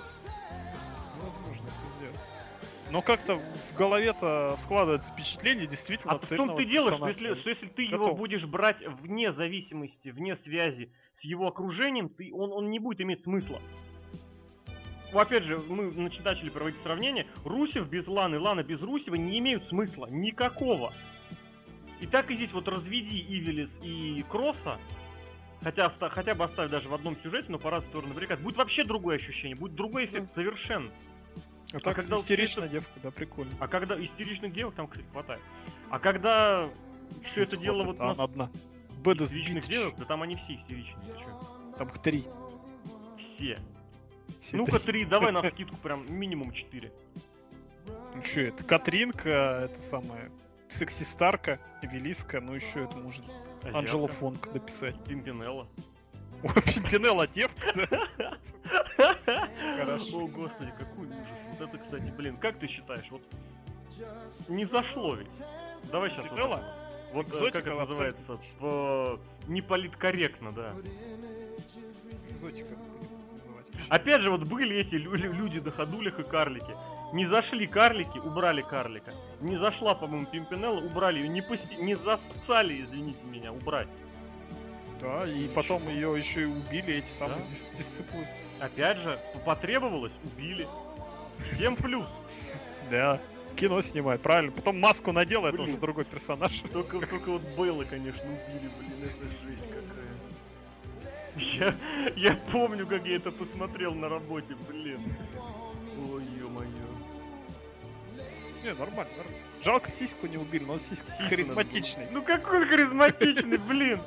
Невозможно 1.17 1.67
это 1.67 1.89
сделать. 1.97 2.19
Но 2.91 3.01
как-то 3.01 3.35
в 3.37 3.73
голове-то 3.75 4.55
складывается 4.57 5.11
впечатление 5.13 5.65
действительно 5.65 6.13
А 6.13 6.19
в 6.19 6.23
цельного 6.23 6.49
том 6.49 6.57
ты 6.57 6.65
дело, 6.65 6.93
что 6.93 7.07
если, 7.07 7.33
что 7.35 7.49
если 7.49 7.67
ты 7.67 7.83
его 7.83 8.05
Готов. 8.05 8.17
будешь 8.17 8.45
брать 8.45 8.85
вне 9.01 9.31
зависимости, 9.31 10.09
вне 10.09 10.35
связи 10.35 10.91
с 11.15 11.23
его 11.23 11.47
окружением, 11.47 12.09
ты, 12.09 12.33
он, 12.33 12.51
он 12.51 12.69
не 12.69 12.79
будет 12.79 12.99
иметь 13.01 13.23
смысла. 13.23 13.61
Ну, 15.13 15.19
Опять 15.19 15.43
же, 15.43 15.57
мы 15.69 15.85
нач- 15.85 16.21
начали 16.21 16.49
проводить 16.49 16.81
сравнение. 16.81 17.27
Русев 17.45 17.87
без 17.87 18.07
Ланы, 18.07 18.39
Лана 18.39 18.61
без 18.63 18.81
Русева 18.81 19.15
не 19.15 19.39
имеют 19.39 19.67
смысла. 19.69 20.07
Никакого. 20.09 20.91
И 22.01 22.07
так 22.07 22.29
и 22.29 22.35
здесь 22.35 22.51
вот 22.51 22.67
разведи 22.67 23.19
Ивелис 23.21 23.79
и 23.81 24.23
Кросса, 24.29 24.77
хотя, 25.61 25.89
хотя 25.89 26.35
бы 26.35 26.43
оставь 26.45 26.69
даже 26.69 26.89
в 26.89 26.93
одном 26.93 27.15
сюжете, 27.17 27.47
но 27.49 27.59
по 27.59 27.69
разные 27.69 27.89
стороны 27.89 28.13
баррикад, 28.13 28.39
будет 28.41 28.57
вообще 28.57 28.83
другое 28.83 29.15
ощущение, 29.17 29.55
будет 29.55 29.75
другой 29.75 30.05
эффект 30.05 30.33
совершенно. 30.33 30.91
А 31.73 31.79
так 31.79 31.97
когда 31.97 32.15
истеричная 32.15 32.67
девка, 32.69 32.99
да, 33.03 33.11
прикольно. 33.11 33.51
А 33.59 33.67
когда 33.67 34.01
истеричных 34.01 34.53
девок 34.53 34.75
там, 34.75 34.87
кстати, 34.87 35.05
хватает. 35.11 35.41
А 35.89 35.99
когда 35.99 36.69
все 37.23 37.43
это 37.43 37.57
дело 37.57 37.83
вот 37.83 37.99
нас- 37.99 38.17
одна. 38.19 38.49
Истеричных 39.05 39.65
девок, 39.67 39.95
да 39.97 40.05
там 40.05 40.21
они 40.23 40.35
все 40.35 40.55
истеричные? 40.55 41.05
Там 41.77 41.87
их 41.87 41.97
три. 41.99 42.25
Все. 43.17 43.59
Все 44.41 44.57
Ну-ка 44.57 44.79
три. 44.79 45.05
давай 45.05 45.31
на 45.31 45.43
скидку 45.49 45.75
прям 45.77 46.05
минимум 46.13 46.51
четыре. 46.51 46.91
Ну 48.15 48.23
что, 48.23 48.41
это 48.41 48.63
Катринка, 48.63 49.61
это 49.65 49.79
самая 49.79 50.31
Секси-старка, 50.67 51.59
Эвелиска, 51.81 52.41
ну 52.41 52.53
еще 52.53 52.83
это 52.83 52.95
может 52.97 53.23
Азиатка. 53.61 53.77
Анджела 53.79 54.07
Фонг 54.07 54.53
написать. 54.53 55.01
Пимпинелла. 55.05 55.67
О, 56.43 56.47
Пимпинелла 56.61 57.27
девка, 57.27 57.73
да? 57.73 58.37
Хорошо. 59.77 60.19
О, 60.25 60.27
господи, 60.27 60.73
какой 60.77 61.07
ужас. 61.07 61.39
Вот 61.57 61.69
это, 61.69 61.77
кстати, 61.77 62.13
блин, 62.15 62.37
как 62.37 62.57
ты 62.57 62.67
считаешь, 62.67 63.09
вот 63.09 63.21
не 64.47 64.65
зашло 64.65 65.15
ведь? 65.15 65.29
Давай 65.91 66.09
сейчас 66.09 66.25
Пимпинелла? 66.25 66.63
Вот, 67.13 67.27
э, 67.27 67.29
Экзотика 67.29 67.61
как 67.61 67.73
это 67.73 67.85
называется? 67.85 68.39
По... 68.59 69.19
Не 69.47 69.61
политкорректно, 69.61 70.51
да. 70.51 70.73
Экзотика. 72.29 72.75
Опять 73.89 74.21
же, 74.21 74.31
вот 74.31 74.43
были 74.43 74.75
эти 74.75 74.95
лю- 74.95 75.13
лю- 75.15 75.31
люди 75.31 75.59
на 75.59 75.71
ходулях 75.71 76.19
и 76.19 76.23
карлики. 76.23 76.75
Не 77.13 77.25
зашли 77.25 77.67
карлики, 77.67 78.17
убрали 78.17 78.61
карлика. 78.61 79.13
Не 79.39 79.55
зашла, 79.55 79.95
по-моему, 79.95 80.25
Пимпинелла, 80.25 80.79
убрали 80.79 81.19
ее. 81.19 81.29
Не, 81.29 81.41
пости... 81.41 81.75
не 81.77 81.95
засцали, 81.95 82.81
извините 82.81 83.23
меня, 83.25 83.53
убрать. 83.53 83.87
Да, 84.99 85.25
и 85.27 85.47
потом 85.47 85.87
ее 85.87 86.17
еще 86.17 86.41
и 86.41 86.45
убили, 86.45 86.95
эти 86.95 87.07
самые 87.07 87.37
Да. 87.37 87.43
дис- 87.43 87.65
дисциплины. 87.73 88.27
Опять 88.59 88.97
же, 88.97 89.19
потребовалось, 89.45 90.11
убили. 90.23 90.67
Всем 91.53 91.75
плюс. 91.75 92.07
Да. 92.89 93.19
Кино 93.57 93.81
снимает, 93.81 94.21
правильно. 94.21 94.51
Потом 94.51 94.79
маску 94.79 95.11
надел, 95.11 95.45
это 95.45 95.61
уже 95.63 95.77
другой 95.77 96.05
персонаж. 96.05 96.61
Только, 96.71 96.99
только 97.05 97.31
вот 97.31 97.41
Бейла, 97.57 97.83
конечно, 97.83 98.21
убили, 98.23 98.71
блин, 98.79 98.91
это 99.01 99.25
жесть 99.43 99.63
какая. 101.35 101.75
Я, 102.15 102.31
я 102.31 102.39
помню, 102.51 102.85
как 102.87 103.05
я 103.05 103.15
это 103.17 103.31
посмотрел 103.31 103.93
на 103.93 104.09
работе, 104.09 104.55
блин. 104.69 104.99
Ой, 106.11 106.23
ё-моё. 106.39 106.46
Не, 108.67 108.73
нормально, 108.73 109.11
нормально. 109.17 109.37
Жалко 109.63 109.89
сиську 109.89 110.27
не 110.27 110.37
убили, 110.37 110.63
но 110.65 110.73
он 110.73 110.79
сиська 110.79 111.09
харизматичный. 111.29 112.07
Ну 112.11 112.21
какой 112.21 112.61
он 112.63 112.67
харизматичный, 112.67 113.57
блин. 113.57 114.01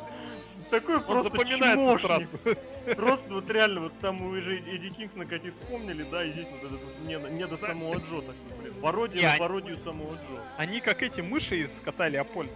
Такой 0.70 0.96
Он 0.96 1.02
просто 1.04 1.22
запоминается 1.24 1.76
чмошник. 1.76 2.00
сразу. 2.06 2.56
Просто 2.96 3.34
вот 3.34 3.50
реально, 3.50 3.80
вот 3.80 3.92
там 4.00 4.16
мы 4.16 4.38
уже 4.38 4.58
Эдди 4.58 4.90
Кингсона, 4.90 5.24
как 5.26 5.44
и 5.44 5.50
вспомнили, 5.50 6.04
да, 6.10 6.24
и 6.24 6.30
здесь 6.30 6.46
вот 6.50 6.58
этот 6.62 6.80
вот 6.84 6.98
не, 7.00 7.14
не 7.36 7.46
до 7.46 7.54
Знаешь- 7.56 7.74
самого 7.76 7.94
Джо 7.94 8.20
такой, 8.20 8.60
блин. 8.60 8.74
Пародия 8.80 9.32
на 9.32 9.38
пародию 9.38 9.78
самого 9.82 10.12
Джо. 10.14 10.40
Они 10.58 10.80
как 10.80 11.02
эти 11.02 11.22
мыши 11.22 11.56
из 11.58 11.80
кота 11.80 12.08
Леопольда. 12.08 12.52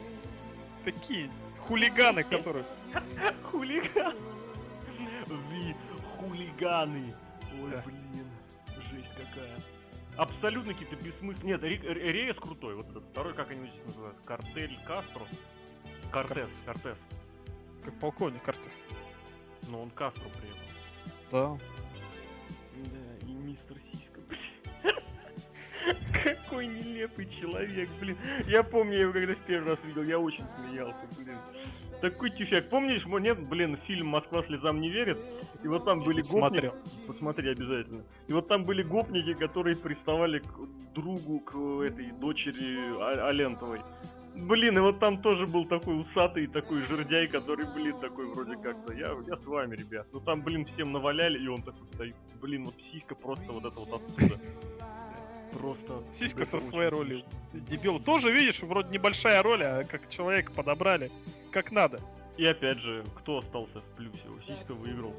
Такие 0.85 1.29
хулиганы, 1.67 2.23
которые... 2.23 2.65
Хулиган. 3.51 4.15
Ви 5.51 5.75
хулиганы. 6.21 7.15
Ой, 7.63 7.71
блин. 7.85 8.04
Абсолютно 10.17 10.73
какие-то 10.73 10.97
бессмысленные. 10.97 11.59
Нет, 11.59 11.63
Рейс 11.63 12.37
крутой, 12.37 12.77
вот 12.77 12.89
этот 12.89 13.05
второй, 13.05 13.35
как 13.35 13.51
они 13.51 13.69
здесь 13.69 13.85
называют? 13.87 14.17
Картель 14.25 14.79
Кастро? 14.87 15.23
Кортес, 16.13 16.63
Кортес. 16.65 16.99
Как 17.85 17.99
полковник 17.99 18.43
Кортес. 18.43 18.81
Но 19.69 19.83
он 19.83 19.91
Кастро 19.91 20.25
при 20.39 20.49
этом. 20.49 20.61
Да. 21.33 21.59
Да, 22.93 23.27
и 23.27 23.33
мистер 23.33 23.77
Сиська. 23.91 24.21
Какой 26.23 26.69
нелепый 26.69 27.27
человек, 27.27 27.89
блин. 28.01 28.17
Я 28.47 28.63
помню, 28.63 28.95
я 28.95 29.01
его 29.03 29.13
когда 29.13 29.35
в 29.35 29.39
первый 29.47 29.71
раз 29.71 29.85
видел, 29.85 30.03
я 30.05 30.19
очень 30.19 30.45
смеялся, 30.57 31.07
блин. 31.19 31.39
Такой 32.01 32.31
тюфяк. 32.31 32.69
Помнишь, 32.69 33.07
нет, 33.07 33.41
блин, 33.49 33.79
фильм 33.87 34.09
«Москва 34.09 34.43
слезам 34.43 34.81
не 34.81 34.91
верит»? 34.91 35.19
И 35.63 35.69
вот 35.69 35.85
там 35.85 36.01
были 36.01 36.21
гопники. 36.21 36.39
Смотрел. 36.39 36.75
Посмотри 37.07 37.51
обязательно. 37.51 38.05
И 38.29 38.33
вот 38.33 38.49
там 38.49 38.65
были 38.65 38.83
гопники, 38.83 39.35
которые 39.35 39.77
приставали 39.77 40.41
к 40.41 40.59
другу, 40.95 41.41
к 41.41 41.55
этой 41.83 42.13
дочери 42.13 42.99
А- 43.01 43.29
Алентовой. 43.29 43.81
Блин, 44.35 44.77
и 44.77 44.81
вот 44.81 44.99
там 44.99 45.23
тоже 45.23 45.47
был 45.47 45.65
такой 45.65 46.01
усатый, 46.01 46.49
такой 46.49 46.83
жердяй, 46.83 47.29
который, 47.29 47.67
блин, 47.73 47.97
такой 48.01 48.27
вроде 48.27 48.57
как-то, 48.57 48.93
я, 48.93 49.15
я 49.29 49.37
с 49.37 49.47
вами, 49.47 49.77
ребят. 49.77 50.09
Ну 50.13 50.21
там, 50.21 50.43
блин, 50.43 50.65
всем 50.67 50.91
наваляли, 50.91 51.39
и 51.39 51.47
он 51.47 51.63
такой 51.63 51.87
стоит. 51.95 52.17
Блин, 52.43 52.65
вот 52.65 52.75
сиська 52.91 53.15
просто 53.15 53.53
вот 53.53 53.65
это 53.65 53.79
вот 53.79 54.03
оттуда. 54.03 54.41
Просто... 55.57 56.03
Сиська 56.13 56.45
со 56.45 56.59
своей 56.59 56.91
смешно. 56.91 57.25
Дебил. 57.53 58.01
Тоже, 58.01 58.33
видишь, 58.33 58.61
вроде 58.61 58.89
небольшая 58.89 59.41
роль, 59.41 59.63
а 59.63 59.85
как 59.85 60.09
человека 60.09 60.51
подобрали. 60.51 61.13
Как 61.55 61.71
надо. 61.71 62.01
И 62.37 62.45
опять 62.45 62.79
же, 62.79 63.05
кто 63.15 63.39
остался 63.39 63.79
в 63.79 63.85
плюсе? 63.97 64.25
Сиська 64.45 64.75
выиграл. 64.75 65.15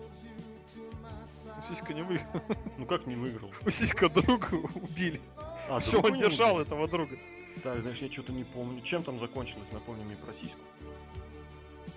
Сиська 1.64 1.94
не 1.94 2.02
выиграл. 2.02 2.42
Ну 2.78 2.86
как 2.86 3.08
не 3.08 3.16
выиграл? 3.16 3.54
У 3.66 3.70
Сиська 3.70 4.10
друга 4.10 4.54
убили. 4.76 5.22
А, 5.70 5.80
Все, 5.80 6.02
он 6.02 6.14
держал 6.18 6.56
выиграл? 6.56 6.62
этого 6.62 6.88
друга. 6.90 7.16
Так, 7.64 7.80
знаешь, 7.80 8.00
я 8.00 8.12
что-то 8.12 8.34
не 8.34 8.44
помню. 8.44 8.82
Чем 8.82 9.02
там 9.04 9.18
закончилось, 9.22 9.70
напомни 9.72 10.04
мне 10.04 10.18
про 10.18 10.34
сиську. 10.34 10.60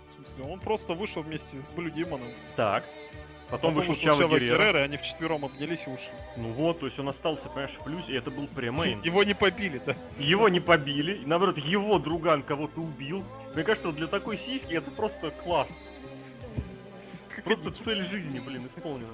В 0.08 0.12
смысле, 0.14 0.44
он 0.44 0.60
просто 0.60 0.94
вышел 0.94 1.22
вместе 1.24 1.60
с 1.60 1.68
Блю 1.70 1.90
Демоном. 1.90 2.28
Так. 2.54 2.84
Потом, 3.50 3.74
вышел 3.74 3.94
вышел 3.94 4.12
Чава 4.12 4.38
Геррера. 4.38 4.58
Геррера, 4.58 4.80
и 4.80 4.82
они 4.82 4.96
вчетвером 4.98 5.44
обнялись 5.44 5.86
и 5.86 5.90
ушли. 5.90 6.12
Ну 6.36 6.52
вот, 6.52 6.80
то 6.80 6.86
есть 6.86 6.98
он 6.98 7.08
остался, 7.08 7.44
понимаешь, 7.48 7.76
в 7.80 7.82
плюсе, 7.82 8.12
и 8.12 8.16
это 8.16 8.30
был 8.30 8.46
премейн. 8.46 9.00
Его 9.02 9.24
не 9.24 9.34
побили, 9.34 9.80
да? 9.84 9.94
Его 10.16 10.48
не 10.50 10.60
побили, 10.60 11.22
наоборот, 11.24 11.56
его 11.56 11.98
друган 11.98 12.42
кого-то 12.42 12.80
убил. 12.80 13.24
Мне 13.54 13.64
кажется, 13.64 13.90
для 13.92 14.06
такой 14.06 14.36
сиськи 14.36 14.74
это 14.74 14.90
просто 14.90 15.30
класс. 15.30 15.68
Просто 17.44 17.70
цель 17.70 18.04
жизни, 18.06 18.40
блин, 18.44 18.68
исполнена. 18.74 19.08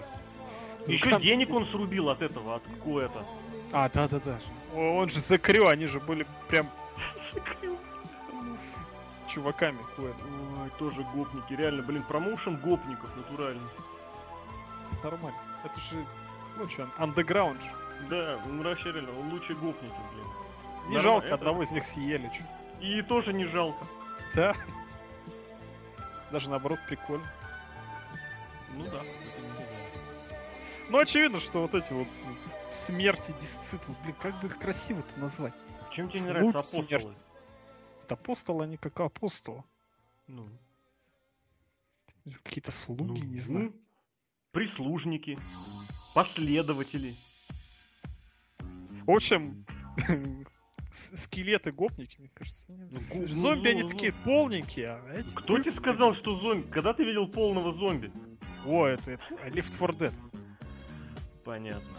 Еще 0.86 1.04
Друган- 1.04 1.22
денег 1.22 1.50
он 1.50 1.66
срубил 1.66 2.08
от 2.10 2.20
этого, 2.20 2.56
от 2.56 2.62
какого-то. 2.62 3.24
А, 3.72 3.88
да-да-да. 3.88 4.40
Он 4.74 5.08
же 5.08 5.20
закрыл, 5.20 5.68
они 5.68 5.86
же 5.86 6.00
были 6.00 6.26
прям 6.48 6.68
чуваками. 9.28 9.78
Куэта. 9.96 10.24
Ой, 10.62 10.70
тоже 10.78 11.02
гопники, 11.14 11.52
реально, 11.54 11.82
блин, 11.82 12.02
промоушен 12.02 12.56
гопников 12.56 13.10
натуральный. 13.16 13.62
Нормально. 15.02 15.38
Это 15.64 15.78
же, 15.80 16.06
ну 16.56 16.68
что, 16.68 16.88
андеграунд 16.98 17.62
же. 17.62 17.70
Да, 18.08 18.40
ну 18.46 18.62
вообще 18.62 18.92
реально, 18.92 19.12
лучшие 19.30 19.56
гопники, 19.56 19.94
блин. 20.12 20.24
Не 20.88 20.96
Нормально, 20.96 21.00
жалко, 21.00 21.26
это- 21.26 21.34
одного 21.36 21.62
из 21.62 21.72
них 21.72 21.84
съели. 21.84 22.30
Чё. 22.34 22.44
И 22.80 23.02
тоже 23.02 23.32
не 23.32 23.46
жалко. 23.46 23.86
Да. 24.34 24.54
Даже 26.30 26.50
наоборот 26.50 26.78
прикольно. 26.88 27.30
Ну 28.74 28.84
да. 28.90 29.02
Ну, 30.90 30.98
очевидно, 30.98 31.40
что 31.40 31.62
вот 31.62 31.74
эти 31.74 31.92
вот 31.92 32.08
смерти 32.72 33.32
дисциплин, 33.40 33.96
блин, 34.02 34.16
как 34.20 34.38
бы 34.40 34.48
их 34.48 34.58
красиво-то 34.58 35.18
назвать? 35.18 35.54
Чем 35.90 36.10
тебе 36.10 36.20
не 36.20 36.26
нравится 36.28 36.58
апостолы? 36.58 36.86
смерти. 36.88 37.16
Это 38.02 38.14
апостолы, 38.14 38.64
они 38.64 38.76
как 38.76 39.00
апостолы. 39.00 39.64
Ну, 40.26 40.46
Какие-то 42.42 42.72
слуги, 42.72 43.02
ну, 43.02 43.14
не 43.14 43.38
знаю. 43.38 43.74
Ну, 44.54 44.60
Прислужники, 44.60 45.38
последователи. 46.14 47.14
В 49.06 49.10
общем, 49.10 49.66
скелеты 50.90 51.72
гопники, 51.72 52.16
мне 52.20 52.30
кажется. 52.32 52.64
нет. 52.68 52.90
Ну, 52.92 53.20
ну, 53.22 53.28
Зомби, 53.28 53.68
они 53.68 53.82
ну, 53.82 53.88
такие 53.88 54.12
полненькие, 54.24 54.90
а 54.92 55.12
эти 55.14 55.34
Кто 55.34 55.58
тебе 55.58 55.72
сказал, 55.72 56.14
что 56.14 56.38
зомби? 56.38 56.70
Когда 56.70 56.94
ты 56.94 57.04
видел 57.04 57.28
полного 57.28 57.72
зомби? 57.72 58.12
О, 58.64 58.86
это, 58.86 59.10
это 59.10 59.24
а, 59.42 59.48
Left 59.50 59.72
4 59.78 59.92
Dead. 60.10 60.14
Понятно. 61.44 61.96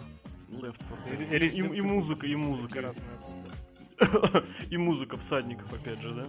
Left 0.49 0.81
4 1.05 1.25
И- 1.25 1.29
Dead. 1.29 1.71
и 1.71 1.75
И, 1.75 1.77
и 1.77 1.81
музыка, 1.81 2.25
и 2.25 2.35
музыка. 2.35 2.93
И 4.69 4.77
музыка 4.77 5.17
всадников, 5.17 5.71
опять 5.71 6.01
же, 6.01 6.13
да? 6.13 6.27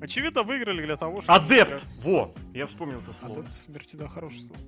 Очевидно, 0.00 0.42
выиграли 0.42 0.84
для 0.84 0.96
того, 0.96 1.22
чтобы... 1.22 1.38
Адепт! 1.38 1.84
Во! 2.02 2.34
Я 2.52 2.66
вспомнил 2.66 3.00
это 3.00 3.12
слово. 3.14 3.40
Адепт 3.40 3.54
смерти, 3.54 3.96
да, 3.96 4.08
хорошее 4.08 4.42
слово. 4.42 4.60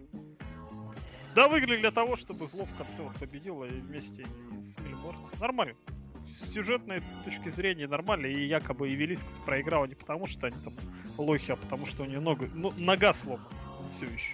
Да, 1.35 1.49
выиграли 1.49 1.79
для 1.79 1.91
того, 1.91 2.17
чтобы 2.17 2.47
зло 2.47 2.65
в 2.65 2.77
конце 2.77 3.03
вот 3.03 3.15
победило 3.17 3.65
и 3.65 3.81
вместе 3.81 4.27
с 4.59 4.79
Мильморц. 4.81 5.39
Нормально. 5.39 5.77
С 6.21 6.53
сюжетной 6.53 7.03
точки 7.25 7.49
зрения 7.49 7.87
нормально, 7.87 8.27
и 8.27 8.47
якобы 8.47 8.93
Эвелиска 8.93 9.29
проиграла 9.47 9.85
не 9.85 9.95
потому, 9.95 10.27
что 10.27 10.47
они 10.49 10.57
там 10.65 10.75
лохи, 11.17 11.53
а 11.53 11.57
потому 11.57 11.87
что 11.87 12.03
у 12.03 12.07
нее 12.07 12.21
нога, 12.21 12.47
ну, 12.55 12.73
нога 12.77 13.13
сломана. 13.13 13.49
Все 13.93 14.07
еще. 14.07 14.33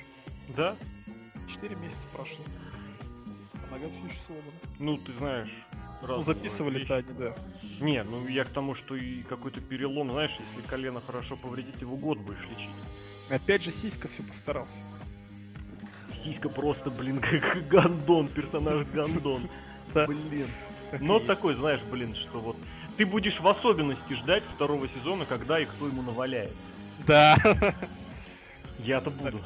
Да? 0.57 0.77
Четыре 1.47 1.77
месяца 1.77 2.09
прошло. 2.09 2.45
А 3.55 3.71
нога 3.71 3.89
все 3.89 4.07
еще 4.07 4.17
сломана. 4.17 4.53
Ну, 4.79 4.97
ты 4.97 5.13
знаешь. 5.19 5.53
Ну, 6.03 6.09
разные 6.09 6.35
записывали-то 6.35 6.97
они, 6.97 7.13
да. 7.19 7.35
Не, 7.81 8.03
ну 8.03 8.27
я 8.29 8.45
к 8.45 8.49
тому, 8.49 8.75
что 8.75 8.95
и 8.95 9.23
какой-то 9.23 9.61
перелом, 9.61 10.11
знаешь, 10.11 10.37
если 10.39 10.67
колено 10.67 11.01
хорошо 11.01 11.37
повредить, 11.37 11.81
его 11.81 11.97
год 11.97 12.19
будешь 12.19 12.45
лечить. 12.51 12.71
Опять 13.31 13.65
же, 13.65 13.71
Сиська 13.71 14.09
все 14.09 14.23
постарался. 14.23 14.79
Сиська 16.23 16.49
просто, 16.49 16.91
блин, 16.91 17.21
как 17.43 17.67
гандон, 17.69 18.29
персонаж 18.29 18.87
гандон. 18.93 19.49
Блин. 19.95 20.49
Но 21.01 21.19
такой, 21.19 21.55
знаешь, 21.55 21.81
блин, 21.91 22.15
что 22.15 22.41
вот 22.41 22.57
ты 22.97 23.07
будешь 23.07 23.41
в 23.41 23.49
особенности 23.49 24.15
ждать 24.15 24.43
второго 24.55 24.89
сезона, 24.89 25.25
когда 25.25 25.59
и 25.59 25.65
кто 25.65 25.87
ему 25.87 26.03
наваляет. 26.03 26.53
Да. 27.07 27.37
Я-то 28.79 29.11
буду. 29.11 29.41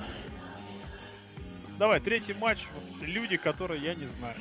Давай, 1.78 2.00
третий 2.00 2.34
матч. 2.34 2.66
Вот 2.74 3.06
люди, 3.06 3.36
которые 3.36 3.80
я 3.82 3.94
не 3.94 4.04
знаю. 4.04 4.34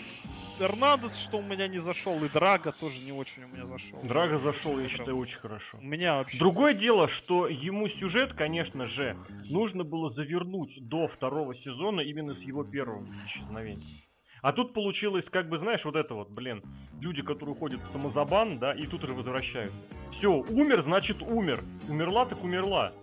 Эрнандес, 0.60 1.16
что 1.16 1.38
у 1.38 1.42
меня 1.42 1.68
не 1.68 1.78
зашел, 1.78 2.24
и 2.24 2.30
Драга 2.30 2.72
тоже 2.72 3.00
не 3.00 3.12
очень 3.12 3.44
у 3.44 3.48
меня 3.48 3.66
зашел. 3.66 4.00
Драга 4.04 4.40
зашел, 4.40 4.80
я 4.80 4.88
считаю, 4.88 5.18
очень 5.18 5.38
хорошо. 5.38 5.78
У 5.78 5.86
меня 5.86 6.16
вообще. 6.16 6.40
Другое 6.40 6.74
не 6.74 6.80
дело, 6.80 7.08
что 7.08 7.48
ему 7.48 7.88
сюжет, 7.88 8.34
конечно 8.34 8.88
же, 8.88 9.16
нужно 9.50 9.84
было 9.84 10.10
завернуть 10.10 10.78
до 10.88 11.08
второго 11.08 11.56
сезона 11.56 12.02
именно 12.02 12.34
с 12.34 12.42
его 12.42 12.64
первым 12.64 13.08
исчезновением. 13.26 14.02
А 14.42 14.54
тут 14.54 14.74
получилось, 14.74 15.26
как 15.30 15.50
бы, 15.50 15.58
знаешь, 15.58 15.84
вот 15.84 15.96
это 15.96 16.14
вот, 16.14 16.30
блин, 16.30 16.64
люди, 17.02 17.22
которые 17.22 17.56
уходят 17.56 17.82
в 17.82 17.92
самозабан, 17.92 18.60
да, 18.60 18.74
и 18.74 18.86
тут 18.86 19.02
же 19.02 19.14
возвращаются. 19.14 19.78
Все, 20.12 20.32
умер, 20.32 20.84
значит 20.84 21.22
умер. 21.22 21.62
Умерла, 21.90 22.26
так 22.26 22.44
умерла. 22.44 22.94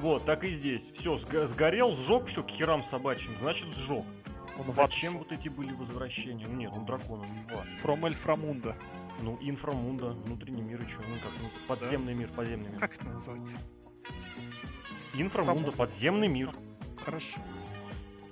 Вот, 0.00 0.24
так 0.24 0.44
и 0.44 0.50
здесь. 0.50 0.88
Все, 0.98 1.18
сгорел, 1.18 1.96
сжег 1.96 2.26
все 2.26 2.42
к 2.42 2.50
херам 2.50 2.82
собачьим, 2.90 3.32
значит 3.40 3.66
сжег. 3.76 4.04
Он 4.58 4.70
ад 4.70 4.76
Зачем 4.76 5.18
вот 5.18 5.30
эти 5.32 5.48
были 5.48 5.72
возвращения? 5.72 6.46
Ну 6.46 6.54
нет, 6.54 6.72
ну 6.74 6.84
дракона 6.84 7.24
не 7.24 7.44
два. 7.46 7.64
From 7.82 8.04
Эльфрамунда. 8.06 8.76
Ну, 9.20 9.36
инфрамунда, 9.40 10.10
внутренний 10.10 10.62
мир 10.62 10.80
и 10.82 10.86
что, 10.86 11.00
ну 11.08 11.16
как, 11.20 11.32
ну, 11.42 11.48
подземный 11.66 12.14
мир, 12.14 12.28
подземный 12.28 12.70
мир. 12.70 12.78
Как 12.78 12.94
это 12.94 13.08
назвать? 13.08 13.54
Инфрамунда, 15.14 15.68
Инфрамунд. 15.68 15.76
подземный 15.76 16.28
мир. 16.28 16.54
Хорошо. 17.04 17.40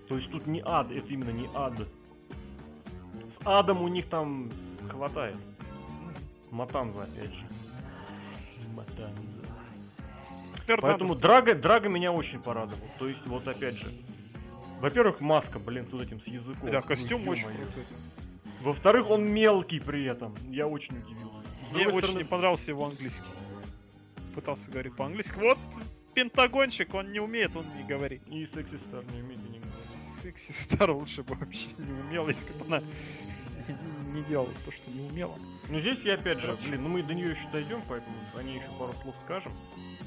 То 0.09 0.17
есть 0.17 0.31
тут 0.31 0.47
не 0.47 0.63
ад, 0.65 0.93
это 0.93 1.09
именно 1.09 1.31
не 1.31 1.49
ад. 1.55 1.75
С 1.81 3.39
адом 3.45 3.83
у 3.83 3.89
них 3.89 4.09
там 4.09 4.53
хватает. 4.89 5.37
Матанза, 6.51 7.03
опять 7.03 7.35
же. 7.35 7.45
Матанза. 8.75 9.47
Поэтому. 10.81 11.17
Драга, 11.17 11.55
Драга 11.55 11.89
меня 11.89 12.13
очень 12.13 12.41
порадовал. 12.41 12.87
То 12.99 13.09
есть, 13.09 13.27
вот 13.27 13.47
опять 13.49 13.75
же. 13.75 13.93
Во-первых, 14.81 15.21
маска, 15.21 15.59
блин, 15.59 15.87
с 15.89 15.93
вот 15.93 16.03
этим, 16.03 16.21
с 16.21 16.27
языком. 16.27 16.71
Да, 16.71 16.81
Ну, 16.81 16.87
костюм 16.87 17.27
очень 17.29 17.45
ё-моё. 17.49 17.65
крутой. 17.65 17.85
Во-вторых, 18.63 19.11
он 19.11 19.31
мелкий 19.33 19.81
при 19.81 20.05
этом. 20.05 20.35
Я 20.49 20.67
очень 20.67 20.99
удивился. 20.99 21.43
Мне 21.73 21.87
очень 21.89 22.03
стороны, 22.09 22.19
не 22.19 22.25
понравился 22.29 22.71
его 22.71 22.87
английский. 22.87 23.25
Пытался 24.35 24.71
говорить 24.71 24.95
по-английски. 24.97 25.39
Вот 25.39 25.59
Пентагончик, 26.15 26.95
он 26.95 27.13
не 27.13 27.21
умеет, 27.21 27.57
он 27.57 27.67
не 27.77 27.83
говорит. 27.85 28.23
И 28.29 28.47
секси 28.47 28.77
стар 28.79 29.05
не 29.15 29.21
умеет 29.23 29.41
и 29.47 29.49
не 29.53 29.59
может. 29.59 29.77
Секси 29.77 30.53
Стар 30.53 30.91
лучше 30.91 31.23
бы 31.23 31.35
вообще 31.35 31.69
не 31.77 31.93
умела, 32.09 32.31
если 32.31 32.53
бы 32.55 32.65
она 32.67 32.83
не 34.15 34.23
делала 34.23 34.49
то, 34.65 34.71
что 34.71 34.91
не 34.91 35.07
умела. 35.11 35.35
Ну 35.69 35.79
здесь 35.81 36.01
я 36.01 36.15
опять 36.15 36.39
же, 36.39 36.57
блин, 36.69 36.83
ну 36.85 36.89
мы 36.89 37.03
до 37.03 37.13
нее 37.13 37.31
еще 37.33 37.47
дойдем, 37.53 37.83
поэтому 37.89 38.17
о 38.35 38.43
ней 38.43 38.57
еще 38.57 38.69
пару 38.79 38.95
слов 39.03 39.15
скажем. 39.25 39.53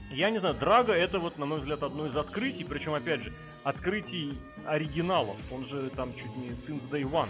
Я 0.09 0.31
не 0.31 0.39
знаю, 0.39 0.55
Драга 0.55 0.93
это 0.93 1.19
вот, 1.19 1.37
на 1.37 1.45
мой 1.45 1.59
взгляд, 1.59 1.83
одно 1.83 2.07
из 2.07 2.15
открытий, 2.15 2.63
причем, 2.63 2.93
опять 2.93 3.21
же, 3.21 3.33
открытий 3.63 4.37
оригинала. 4.65 5.35
Он 5.51 5.65
же 5.65 5.89
там 5.95 6.13
чуть 6.15 6.35
не 6.35 6.49
since 6.49 6.81
day 6.89 7.03
one. 7.03 7.29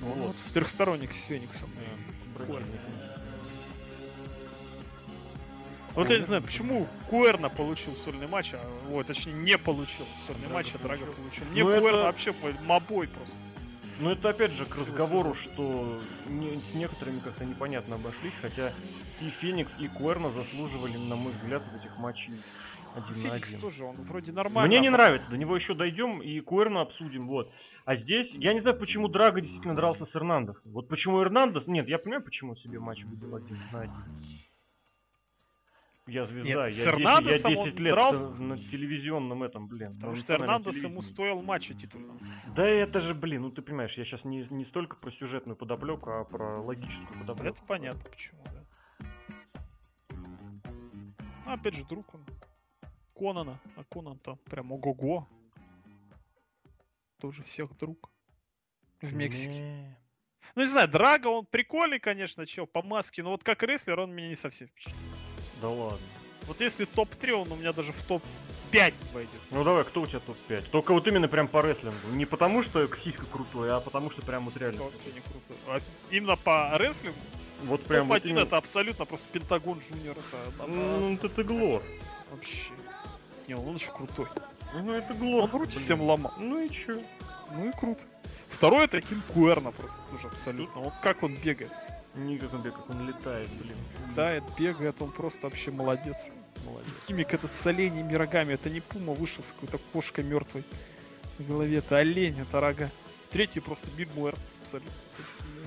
Вот, 0.00 0.16
Вот. 0.18 0.36
в 0.36 0.52
трехсторонник 0.52 1.12
с 1.14 1.24
Фениксом. 1.24 1.70
Э. 1.78 2.62
Вот 5.94 6.08
я 6.10 6.18
не 6.18 6.24
знаю, 6.24 6.42
почему 6.42 6.86
Куэрна 7.10 7.48
получил 7.48 7.96
сольный 7.96 8.28
матч, 8.28 8.54
а, 8.54 8.60
ой, 8.92 9.02
точнее, 9.02 9.32
не 9.32 9.58
получил 9.58 10.06
сольный 10.26 10.46
матч, 10.48 10.72
а 10.74 10.78
Драга 10.78 11.04
получил. 11.06 11.22
получил. 11.24 11.44
Мне 11.46 11.64
Ну, 11.64 11.70
Куэрна 11.80 11.88
это- 11.88 11.96
вообще 12.04 12.34
мобой 12.66 13.08
просто. 13.08 13.36
Ну 13.98 14.10
это 14.12 14.28
опять 14.28 14.52
же 14.52 14.64
к 14.66 14.76
разговору, 14.76 15.34
что 15.34 16.00
не- 16.28 16.54
с 16.56 16.74
некоторыми 16.74 17.18
как-то 17.18 17.44
непонятно 17.44 17.96
обошлись, 17.96 18.34
хотя 18.40 18.72
и 19.20 19.30
Феникс, 19.30 19.72
и 19.78 19.88
Куэрна 19.88 20.30
заслуживали, 20.30 20.96
на 20.96 21.16
мой 21.16 21.32
взгляд, 21.32 21.62
вот 21.70 21.80
этих 21.80 21.96
матчей 21.98 22.32
один 22.94 23.08
на 23.08 23.14
Феникс 23.14 23.48
один. 23.50 23.60
тоже, 23.60 23.84
он 23.84 23.96
вроде 23.96 24.32
нормально. 24.32 24.68
Мне 24.68 24.80
не 24.80 24.88
а 24.88 24.92
нравится, 24.92 25.30
до 25.30 25.36
него 25.36 25.54
еще 25.54 25.74
дойдем 25.74 26.20
и 26.20 26.40
Куэрна 26.40 26.80
обсудим, 26.80 27.26
вот. 27.26 27.52
А 27.84 27.96
здесь, 27.96 28.32
я 28.34 28.52
не 28.52 28.60
знаю, 28.60 28.78
почему 28.78 29.08
Драго 29.08 29.40
действительно 29.40 29.74
дрался 29.74 30.04
с 30.04 30.14
Эрнандесом. 30.14 30.72
Вот 30.72 30.88
почему 30.88 31.20
Эрнандес, 31.22 31.66
нет, 31.66 31.88
я 31.88 31.98
понимаю, 31.98 32.22
почему 32.22 32.54
себе 32.54 32.78
матч 32.78 33.04
выиграл 33.04 33.36
один 33.36 33.58
на 33.72 33.80
один. 33.80 34.04
Я 36.08 36.24
звезда, 36.24 36.48
Нет, 36.48 36.56
я, 36.56 36.70
с 36.70 36.76
10, 36.76 36.86
Эрнандесом 36.86 37.52
я 37.52 37.58
он 37.58 37.64
10 37.66 37.80
лет 37.80 37.94
дрался- 37.94 38.38
на, 38.38 38.56
телевизионном 38.56 39.42
этом, 39.42 39.68
блин. 39.68 39.94
Потому 39.96 40.16
что 40.16 40.32
Эрнандес 40.34 40.82
ему 40.82 41.02
стоил 41.02 41.42
матча 41.42 41.74
титульного. 41.74 42.18
Да 42.56 42.66
это 42.66 43.00
же, 43.00 43.14
блин, 43.14 43.42
ну 43.42 43.50
ты 43.50 43.60
понимаешь, 43.60 43.92
я 43.98 44.04
сейчас 44.04 44.24
не, 44.24 44.46
не 44.48 44.64
столько 44.64 44.96
про 44.96 45.10
сюжетную 45.10 45.54
подоплеку, 45.54 46.10
а 46.10 46.24
про 46.24 46.62
логическую 46.62 47.20
подоплеку. 47.20 47.56
Это 47.56 47.66
понятно 47.66 48.02
почему, 48.10 48.40
да. 48.46 48.57
Ну, 51.48 51.54
опять 51.54 51.74
же, 51.74 51.84
друг 51.86 52.14
он. 52.14 52.20
Конана. 53.16 53.58
А 53.76 53.84
Конан 53.84 54.18
там 54.18 54.36
прям 54.50 54.70
ого-го. 54.70 55.26
Тоже 57.18 57.42
всех 57.42 57.74
друг. 57.78 58.10
В 59.00 59.14
Мексике. 59.14 59.60
Не. 59.60 59.96
Ну, 60.54 60.62
не 60.62 60.68
знаю, 60.68 60.88
Драго, 60.88 61.28
он 61.28 61.46
прикольный, 61.46 62.00
конечно, 62.00 62.44
чел, 62.46 62.66
по 62.66 62.82
маске, 62.82 63.22
но 63.22 63.30
вот 63.30 63.44
как 63.44 63.62
рестлер 63.62 63.98
он 63.98 64.12
меня 64.12 64.28
не 64.28 64.34
совсем 64.34 64.68
впечатлил. 64.68 65.00
Да 65.62 65.70
ладно. 65.70 65.98
Вот 66.42 66.60
если 66.60 66.84
топ-3, 66.84 67.32
он 67.32 67.52
у 67.52 67.56
меня 67.56 67.72
даже 67.72 67.92
в 67.92 68.02
топ-5 68.02 68.94
войдет. 69.14 69.40
Ну 69.50 69.64
давай, 69.64 69.84
кто 69.84 70.02
у 70.02 70.06
тебя 70.06 70.20
топ-5? 70.20 70.68
Только 70.70 70.92
вот 70.92 71.06
именно 71.06 71.28
прям 71.28 71.48
по 71.48 71.62
рестлингу. 71.62 72.08
Не 72.12 72.26
потому 72.26 72.62
что 72.62 72.86
сиська 72.94 73.24
крутой, 73.24 73.72
а 73.74 73.80
потому 73.80 74.10
что 74.10 74.20
прям 74.20 74.44
вот 74.44 74.56
реально. 74.58 74.82
вообще 74.82 75.12
не 75.12 75.20
круто. 75.20 75.54
А 75.66 75.80
именно 76.10 76.36
по 76.36 76.76
рестлингу 76.76 77.18
Вот 77.64 77.84
прям 77.84 78.06
вот 78.08 78.22
топ-1 78.22 78.28
именно- 78.30 78.40
это 78.40 78.56
абсолютно 78.56 79.04
просто 79.04 79.26
Пентагон 79.32 79.78
Джуниор. 79.80 80.16
Это 80.16 80.66
Ну, 80.66 81.14
это 81.14 81.28
ты 81.28 81.42
глор. 81.42 81.82
Вообще. 82.30 82.70
Не, 83.46 83.54
он 83.54 83.74
еще 83.74 83.90
крутой. 83.92 84.26
Ну 84.74 84.92
это 84.92 85.14
глор. 85.14 85.44
Он 85.44 85.50
руки 85.50 85.70
блин. 85.72 85.80
всем 85.80 86.02
ломал. 86.02 86.32
Ну 86.38 86.60
и 86.60 86.70
чё? 86.70 87.00
Ну 87.52 87.68
и 87.68 87.72
круто. 87.72 88.04
Второй 88.48 88.84
это 88.84 89.00
Кинг 89.00 89.22
Куэрно 89.34 89.72
просто 89.72 89.98
тоже 90.10 90.28
абсолютно. 90.28 90.80
Вот 90.82 90.94
как 91.02 91.22
он 91.22 91.34
бегает. 91.34 91.72
Никак 92.14 92.52
он, 92.54 92.62
как 92.62 92.90
он 92.90 93.06
летает, 93.06 93.48
блин. 93.60 93.76
Летает, 94.10 94.44
бегает, 94.58 95.00
он 95.00 95.10
просто 95.12 95.46
вообще 95.46 95.70
молодец. 95.70 96.16
Молодец. 96.64 96.88
И 97.04 97.06
Кимик 97.06 97.32
этот 97.32 97.52
с 97.52 97.66
оленями 97.66 98.14
рогами, 98.14 98.54
это 98.54 98.68
не 98.70 98.80
пума 98.80 99.12
вышел 99.14 99.42
с 99.44 99.52
какой-то 99.52 99.78
кошкой 99.92 100.24
мертвой 100.24 100.64
в 101.38 101.46
голове, 101.46 101.78
это 101.78 101.98
олень, 101.98 102.40
это 102.40 102.60
рога. 102.60 102.90
Третий 103.30 103.60
просто 103.60 103.86
Биг 103.96 104.08
Муэртес 104.16 104.58
абсолютно. 104.62 104.90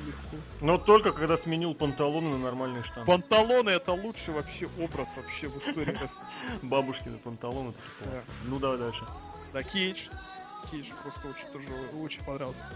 Легко. 0.05 0.37
Но 0.61 0.77
только 0.77 1.11
когда 1.11 1.37
сменил 1.37 1.73
панталоны 1.73 2.29
на 2.29 2.37
нормальные 2.37 2.83
штаны. 2.83 3.05
Панталоны 3.05 3.69
это 3.69 3.93
лучший 3.93 4.33
вообще 4.33 4.67
образ 4.79 5.15
вообще 5.15 5.47
в 5.47 5.57
истории. 5.57 5.97
Бабушкины 6.61 7.17
панталоны. 7.17 7.73
Да. 8.01 8.21
Ну 8.45 8.59
давай 8.59 8.77
дальше. 8.77 9.03
Да, 9.53 9.63
Кейдж. 9.63 10.07
Кейдж 10.69 10.91
просто 11.01 11.27
очень 11.27 11.47
тоже 11.51 11.67
очень 12.01 12.23
понравился. 12.23 12.67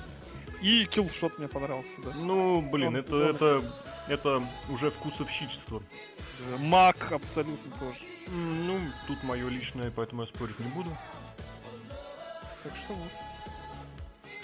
И 0.61 0.85
Киллшот 0.85 1.37
мне 1.37 1.47
понравился, 1.47 2.01
да. 2.01 2.11
Ну, 2.15 2.61
блин, 2.61 2.89
Он 2.89 2.95
это, 2.95 3.15
это, 3.29 3.63
это 4.07 4.43
уже 4.69 4.89
вкусовщичество. 4.89 5.81
Э, 6.39 6.57
Мак 6.57 7.11
абсолютно 7.11 7.71
тоже. 7.79 7.99
Ну, 8.27 8.79
тут 9.07 9.21
мое 9.23 9.47
личное, 9.49 9.91
поэтому 9.91 10.21
я 10.21 10.27
спорить 10.27 10.59
не 10.59 10.67
буду. 10.69 10.89
Так 12.63 12.75
что 12.75 12.93
вот. 12.93 13.11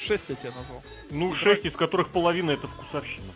Шесть 0.02 0.30
я 0.30 0.36
тебе 0.36 0.52
назвал. 0.58 0.82
Ну, 1.12 1.32
И 1.32 1.34
шесть 1.36 1.66
из 1.66 1.74
которых 1.76 2.10
половина 2.10 2.52
это 2.52 2.68
вкусовщина. 2.68 3.32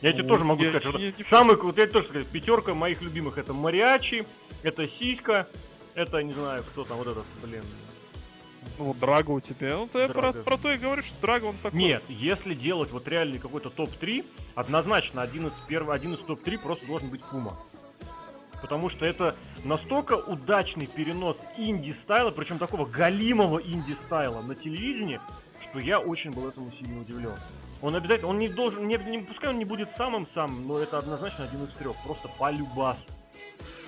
Я 0.00 0.12
тебе 0.12 0.22
Ну, 0.24 0.28
тоже 0.28 0.44
могу 0.44 0.62
я 0.62 0.68
сказать, 0.70 0.88
что 0.88 0.98
не- 0.98 1.24
самый, 1.24 1.56
вот 1.56 1.76
я 1.78 1.84
тебе 1.84 1.92
тоже 1.94 2.08
сказать, 2.08 2.26
пятерка 2.28 2.74
моих 2.74 3.00
любимых 3.02 3.38
это 3.38 3.52
Мариачи, 3.52 4.26
это 4.62 4.86
Сиська, 4.86 5.48
это, 5.94 6.22
не 6.22 6.32
знаю, 6.34 6.62
кто 6.62 6.84
там, 6.84 6.98
вот 6.98 7.08
этот, 7.08 7.24
блин. 7.42 7.64
Ну, 8.78 8.84
вот 8.86 8.98
Драго 8.98 9.30
у 9.30 9.40
тебя. 9.40 9.76
Ну, 9.76 9.88
я 10.00 10.08
про, 10.08 10.32
про 10.32 10.56
то 10.56 10.70
и 10.72 10.78
говорю, 10.78 11.02
что 11.02 11.14
Драго 11.20 11.46
он 11.46 11.56
такой. 11.62 11.78
Нет, 11.78 12.02
если 12.08 12.54
делать 12.54 12.90
вот 12.92 13.06
реальный 13.08 13.38
какой-то 13.38 13.70
топ-3, 13.70 14.24
однозначно 14.54 15.22
один 15.22 15.48
из 15.48 15.52
первых, 15.68 15.94
один 15.94 16.14
из 16.14 16.20
топ-3 16.20 16.58
просто 16.58 16.86
должен 16.86 17.08
быть 17.10 17.22
Кума. 17.22 17.56
Потому 18.62 18.88
что 18.88 19.04
это 19.04 19.36
настолько 19.64 20.14
удачный 20.14 20.86
перенос 20.86 21.36
инди-стайла, 21.58 22.30
причем 22.30 22.58
такого 22.58 22.86
галимого 22.86 23.58
инди-стайла 23.58 24.40
на 24.42 24.54
телевидении, 24.54 25.20
что 25.74 25.80
я 25.80 25.98
очень 25.98 26.30
был 26.30 26.48
этому 26.48 26.70
сильно 26.70 27.00
удивлен. 27.00 27.34
Он 27.82 27.96
обязательно, 27.96 28.28
он 28.28 28.38
не 28.38 28.48
должен, 28.48 28.86
не, 28.86 28.96
не- 28.96 29.18
пускай 29.18 29.50
он 29.50 29.58
не 29.58 29.64
будет 29.64 29.88
самым-самым, 29.96 30.68
но 30.68 30.78
это 30.78 30.98
однозначно 30.98 31.44
один 31.44 31.64
из 31.64 31.72
трех, 31.72 31.96
просто 32.04 32.28
по 32.28 32.48
любасу. 32.52 33.02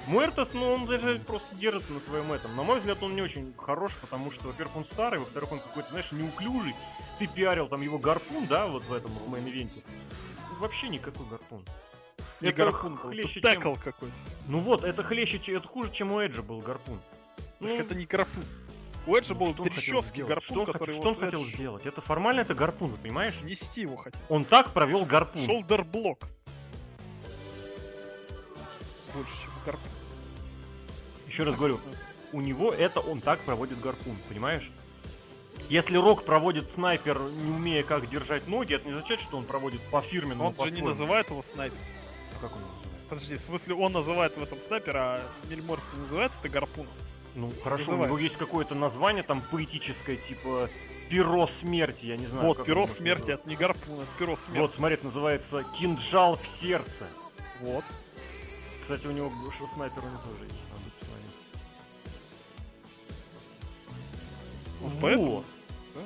Муэртос, 0.09 0.49
ну 0.53 0.73
он 0.73 0.87
даже 0.87 1.21
просто 1.21 1.47
держится 1.55 1.93
на 1.93 2.01
своем 2.01 2.33
этом. 2.33 2.57
На 2.57 2.65
мой 2.65 2.81
взгляд, 2.81 3.01
он 3.03 3.15
не 3.15 3.23
очень 3.23 3.55
хорош, 3.57 3.93
потому 4.01 4.33
что, 4.33 4.49
во-первых, 4.49 4.77
он 4.79 4.85
старый, 4.85 5.21
во-вторых, 5.21 5.53
он 5.53 5.61
какой-то, 5.61 5.91
знаешь, 5.91 6.11
неуклюжий. 6.11 6.75
Ты 7.21 7.29
пиарил 7.29 7.69
там 7.69 7.81
его 7.83 7.99
гарпун, 7.99 8.47
да, 8.49 8.67
вот 8.67 8.85
в 8.85 8.93
этом 8.93 9.13
в 9.13 9.33
main 9.33 9.50
event'е. 9.50 9.85
Вообще 10.59 10.89
никакой 10.89 11.25
гарпун. 11.31 11.65
Не 12.41 12.49
Это 12.49 12.65
гарпун 12.65 12.95
был, 12.97 13.11
хлеще, 13.11 13.41
чем- 13.41 13.77
какой-то. 13.77 14.15
Ну 14.49 14.59
вот, 14.59 14.83
это 14.83 15.05
хлеще, 15.05 15.41
это 15.55 15.69
хуже, 15.69 15.93
чем 15.93 16.11
у 16.13 16.19
Эджа 16.21 16.43
был 16.43 16.59
гарпун. 16.61 16.99
Ну, 17.61 17.69
Так 17.69 17.87
это 17.87 17.95
не 17.95 18.07
гарпун. 18.07 18.45
У 19.07 19.15
Эджа 19.15 19.35
был 19.35 19.55
трэшевский 19.55 20.25
гарпун, 20.25 20.65
что 20.65 20.73
который 20.73 20.97
что 20.97 21.09
он 21.09 21.15
хотел 21.15 21.45
сделать? 21.45 21.87
Это 21.87 22.01
формально 22.01 22.41
это 22.41 22.55
гарпун, 22.55 22.91
понимаешь? 22.97 23.35
Снести 23.35 23.83
его 23.83 23.97
хотел. 23.97 24.21
Он 24.29 24.45
так 24.45 24.73
провел 24.73 25.05
гарпун. 25.05 25.43
Shoulder 25.43 25.91
block. 25.91 26.27
Больше, 29.15 29.33
чем 29.43 29.53
гарпун. 29.65 29.91
Еще 31.29 31.45
раз 31.45 31.55
говорю, 31.55 31.79
у 32.33 32.41
него 32.41 32.73
это 32.73 33.01
он 33.01 33.21
так 33.21 33.39
проводит 33.41 33.81
гарпун, 33.81 34.17
понимаешь? 34.29 34.69
Если 35.69 35.97
Рок 35.97 36.25
проводит 36.25 36.71
снайпер, 36.73 37.19
не 37.19 37.51
умея 37.51 37.83
как 37.83 38.09
держать 38.09 38.47
ноги, 38.47 38.75
это 38.75 38.87
не 38.87 38.93
означает, 38.93 39.21
что 39.21 39.37
он 39.37 39.45
проводит 39.45 39.81
по 39.91 40.01
фирменному. 40.01 40.55
Он 40.57 40.65
же 40.67 40.71
не 40.73 40.83
называет 40.83 41.31
его 41.31 41.43
снайпер. 41.43 41.79
Как 42.41 42.53
он 42.55 42.59
его 42.59 42.71
называет? 42.71 43.09
Подожди, 43.09 43.37
в 43.37 43.41
смысле 43.41 43.75
он 43.75 43.93
называет 43.93 44.37
в 44.37 44.43
этом 44.43 44.61
снайпер, 44.61 44.97
а 44.97 45.21
Мельморц 45.49 45.93
не 45.93 46.01
называет 46.01 46.33
это 46.41 46.49
гарпуном? 46.49 46.93
Ну 47.37 47.53
хорошо, 47.63 47.83
Называет. 47.83 48.03
у 48.05 48.07
него 48.07 48.19
есть 48.19 48.37
какое-то 48.37 48.75
название 48.75 49.23
там 49.23 49.43
поэтическое, 49.51 50.17
типа 50.17 50.71
перо 51.11 51.47
смерти, 51.47 52.07
я 52.07 52.17
не 52.17 52.27
знаю. 52.27 52.47
вот, 52.47 52.65
перо 52.65 52.87
смерти, 52.87 53.31
это 53.33 53.47
не 53.47 53.57
гарпун, 53.57 54.01
это 54.01 54.09
перо 54.19 54.37
смерти. 54.37 54.59
Вот, 54.59 54.75
смотри, 54.75 54.95
это 54.95 55.05
называется 55.07 55.63
кинжал 55.79 56.39
в 56.39 56.61
сердце. 56.61 57.07
Вот. 57.61 57.85
Кстати, 58.81 59.07
у 59.07 59.11
него 59.11 59.31
что 59.55 59.69
снайпер 59.75 59.99
у 60.03 60.07
него 60.07 60.19
тоже 60.25 60.45
есть. 60.45 60.57
Надо 60.73 60.91
посмотреть. 60.99 61.27
Вот 64.81 64.93
поэтому, 65.03 65.45
да? 65.95 66.01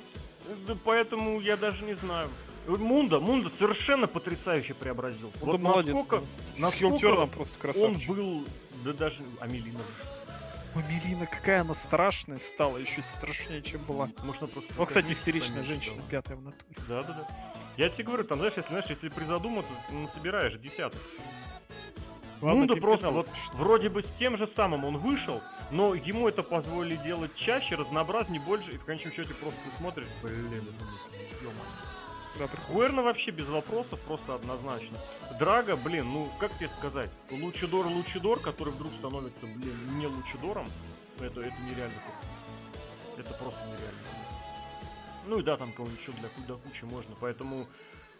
Да 0.66 0.78
поэтому 0.84 1.40
я 1.40 1.56
даже 1.56 1.84
не 1.84 1.94
знаю. 1.94 2.28
Мунда, 2.66 3.20
Мунда 3.20 3.50
совершенно 3.56 4.08
потрясающе 4.08 4.74
преобразил. 4.74 5.30
Вот 5.40 5.52
вот 5.52 5.60
молодец. 5.60 5.94
насколько 5.94 6.24
С 6.56 6.60
насколько 6.60 6.98
хилтерном 6.98 7.30
просто 7.30 7.54
он 7.56 7.60
красавчик. 7.62 8.08
был, 8.08 8.44
да 8.84 8.92
даже 8.92 9.22
Амелина. 9.40 9.78
Ой, 10.74 10.84
Мелина, 10.88 11.26
какая 11.26 11.62
она 11.62 11.74
страшная 11.74 12.38
стала, 12.38 12.78
еще 12.78 13.02
страшнее, 13.02 13.60
чем 13.60 13.82
была. 13.82 14.08
Может, 14.22 14.42
она 14.42 14.52
просто. 14.52 14.72
Вот, 14.74 14.88
кстати, 14.88 15.12
истеричная 15.12 15.62
женщина, 15.64 16.00
пятая 16.08 16.36
в 16.36 16.42
натуре. 16.42 16.76
Да, 16.88 17.02
да, 17.02 17.12
да. 17.12 17.28
Я 17.76 17.88
тебе 17.88 18.04
говорю, 18.04 18.24
там, 18.24 18.38
знаешь, 18.38 18.54
если, 18.56 18.68
знаешь, 18.68 18.86
если 18.88 19.08
призадуматься, 19.08 19.72
ну, 19.90 20.08
собираешь 20.14 20.54
десяток. 20.54 21.00
Ладно, 22.40 22.60
Мунда 22.60 22.76
просто 22.76 23.10
вот 23.10 23.28
вроде 23.52 23.90
бы 23.90 24.02
с 24.02 24.06
тем 24.18 24.36
же 24.36 24.46
самым 24.46 24.84
он 24.86 24.96
вышел, 24.96 25.42
но 25.70 25.94
ему 25.94 26.26
это 26.26 26.42
позволили 26.42 26.96
делать 26.96 27.34
чаще, 27.34 27.74
разнообразнее, 27.74 28.40
больше, 28.40 28.72
и 28.72 28.78
в 28.78 28.84
конечном 28.84 29.12
счете 29.12 29.34
просто 29.34 29.58
ты 29.62 29.76
смотришь, 29.78 30.08
блин, 30.22 30.46
это 30.54 30.84
ну. 31.42 31.50
Да. 32.38 32.48
Гуэрна 32.68 33.02
вообще 33.02 33.30
без 33.32 33.48
вопросов, 33.48 34.00
просто 34.00 34.34
однозначно. 34.34 34.96
Драга, 35.38 35.76
блин, 35.76 36.06
ну 36.10 36.30
как 36.38 36.56
тебе 36.56 36.70
сказать, 36.78 37.10
Лучидор 37.30 37.86
Лучидор, 37.86 38.38
который 38.38 38.72
вдруг 38.72 38.92
становится, 38.94 39.46
блин, 39.46 39.74
не 39.98 40.06
Лучидором, 40.06 40.66
это, 41.18 41.40
это 41.40 41.56
нереально. 41.62 42.00
Это 43.18 43.34
просто 43.34 43.60
нереально. 43.66 44.20
Ну 45.26 45.38
и 45.38 45.42
да, 45.42 45.56
там 45.56 45.72
кого-нибудь 45.72 46.00
еще 46.00 46.12
для, 46.12 46.28
до 46.46 46.56
кучи 46.56 46.84
можно, 46.84 47.14
поэтому... 47.20 47.66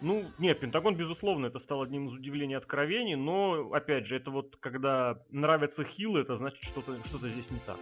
Ну, 0.03 0.31
нет, 0.39 0.61
Пентагон, 0.61 0.97
безусловно, 0.97 1.47
это 1.47 1.59
стало 1.59 1.85
одним 1.85 2.09
из 2.09 2.15
удивлений 2.15 2.55
и 2.55 2.57
откровений, 2.57 3.17
но, 3.17 3.71
опять 3.73 4.07
же, 4.07 4.17
это 4.17 4.31
вот, 4.31 4.57
когда 4.59 5.19
нравятся 5.31 5.85
хилы, 5.85 6.21
это 6.21 6.39
значит, 6.39 6.63
что-то 6.63 6.97
что 7.05 7.19
здесь 7.19 7.51
не 7.51 7.59
так. 7.67 7.77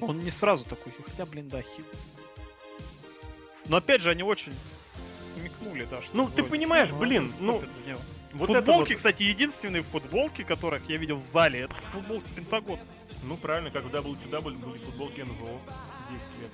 Он 0.00 0.18
не 0.18 0.30
сразу 0.30 0.66
такой, 0.66 0.92
хотя, 1.04 1.26
блин, 1.26 1.48
да, 1.48 1.60
хил. 1.60 1.84
Но 3.68 3.76
опять 3.76 4.02
же, 4.02 4.10
они 4.10 4.22
очень 4.22 4.52
смекнули, 5.34 5.86
да, 5.90 6.00
что 6.02 6.16
Ну, 6.16 6.28
ты 6.28 6.42
понимаешь, 6.42 6.88
хил, 6.88 6.98
блин, 6.98 7.26
ну. 7.40 7.62
Вот 8.32 8.48
футболки, 8.48 8.88
вот- 8.90 8.96
кстати, 8.96 9.22
единственные 9.22 9.82
футболки, 9.82 10.42
которых 10.42 10.88
я 10.88 10.96
видел 10.96 11.16
в 11.16 11.20
зале, 11.22 11.60
это 11.60 11.74
футболки 11.92 12.26
Пентагона. 12.34 12.82
Ну, 13.22 13.36
правильно, 13.36 13.70
как 13.70 13.84
в 13.84 13.88
WCW 13.94 14.40
были 14.40 14.78
футболки 14.78 15.20
НВО 15.20 15.60
10 16.10 16.42
лет. 16.42 16.50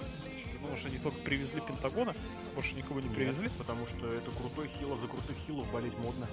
Ну, 0.62 0.77
что 0.77 0.89
они 0.89 0.98
только 0.98 1.19
привезли 1.20 1.61
Пентагона, 1.62 2.15
больше 2.55 2.74
никого 2.77 3.01
не 3.01 3.07
Нет, 3.09 3.16
привезли. 3.16 3.48
потому 3.57 3.86
что 3.86 4.07
это 4.09 4.31
крутой 4.32 4.69
хил, 4.78 4.93
а 4.93 4.97
за 4.98 5.07
крутых 5.09 5.36
хилов 5.47 5.70
болеть 5.73 5.97
модно. 5.98 6.27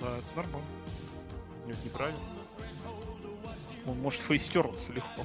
Да, 0.00 0.18
это 0.18 0.26
нормально. 0.36 0.68
Ну, 1.66 1.70
Это 1.72 1.78
неправильно. 1.84 2.20
Он 3.86 3.98
может 4.00 4.20
фейстернуться 4.20 4.92
легко. 4.92 5.24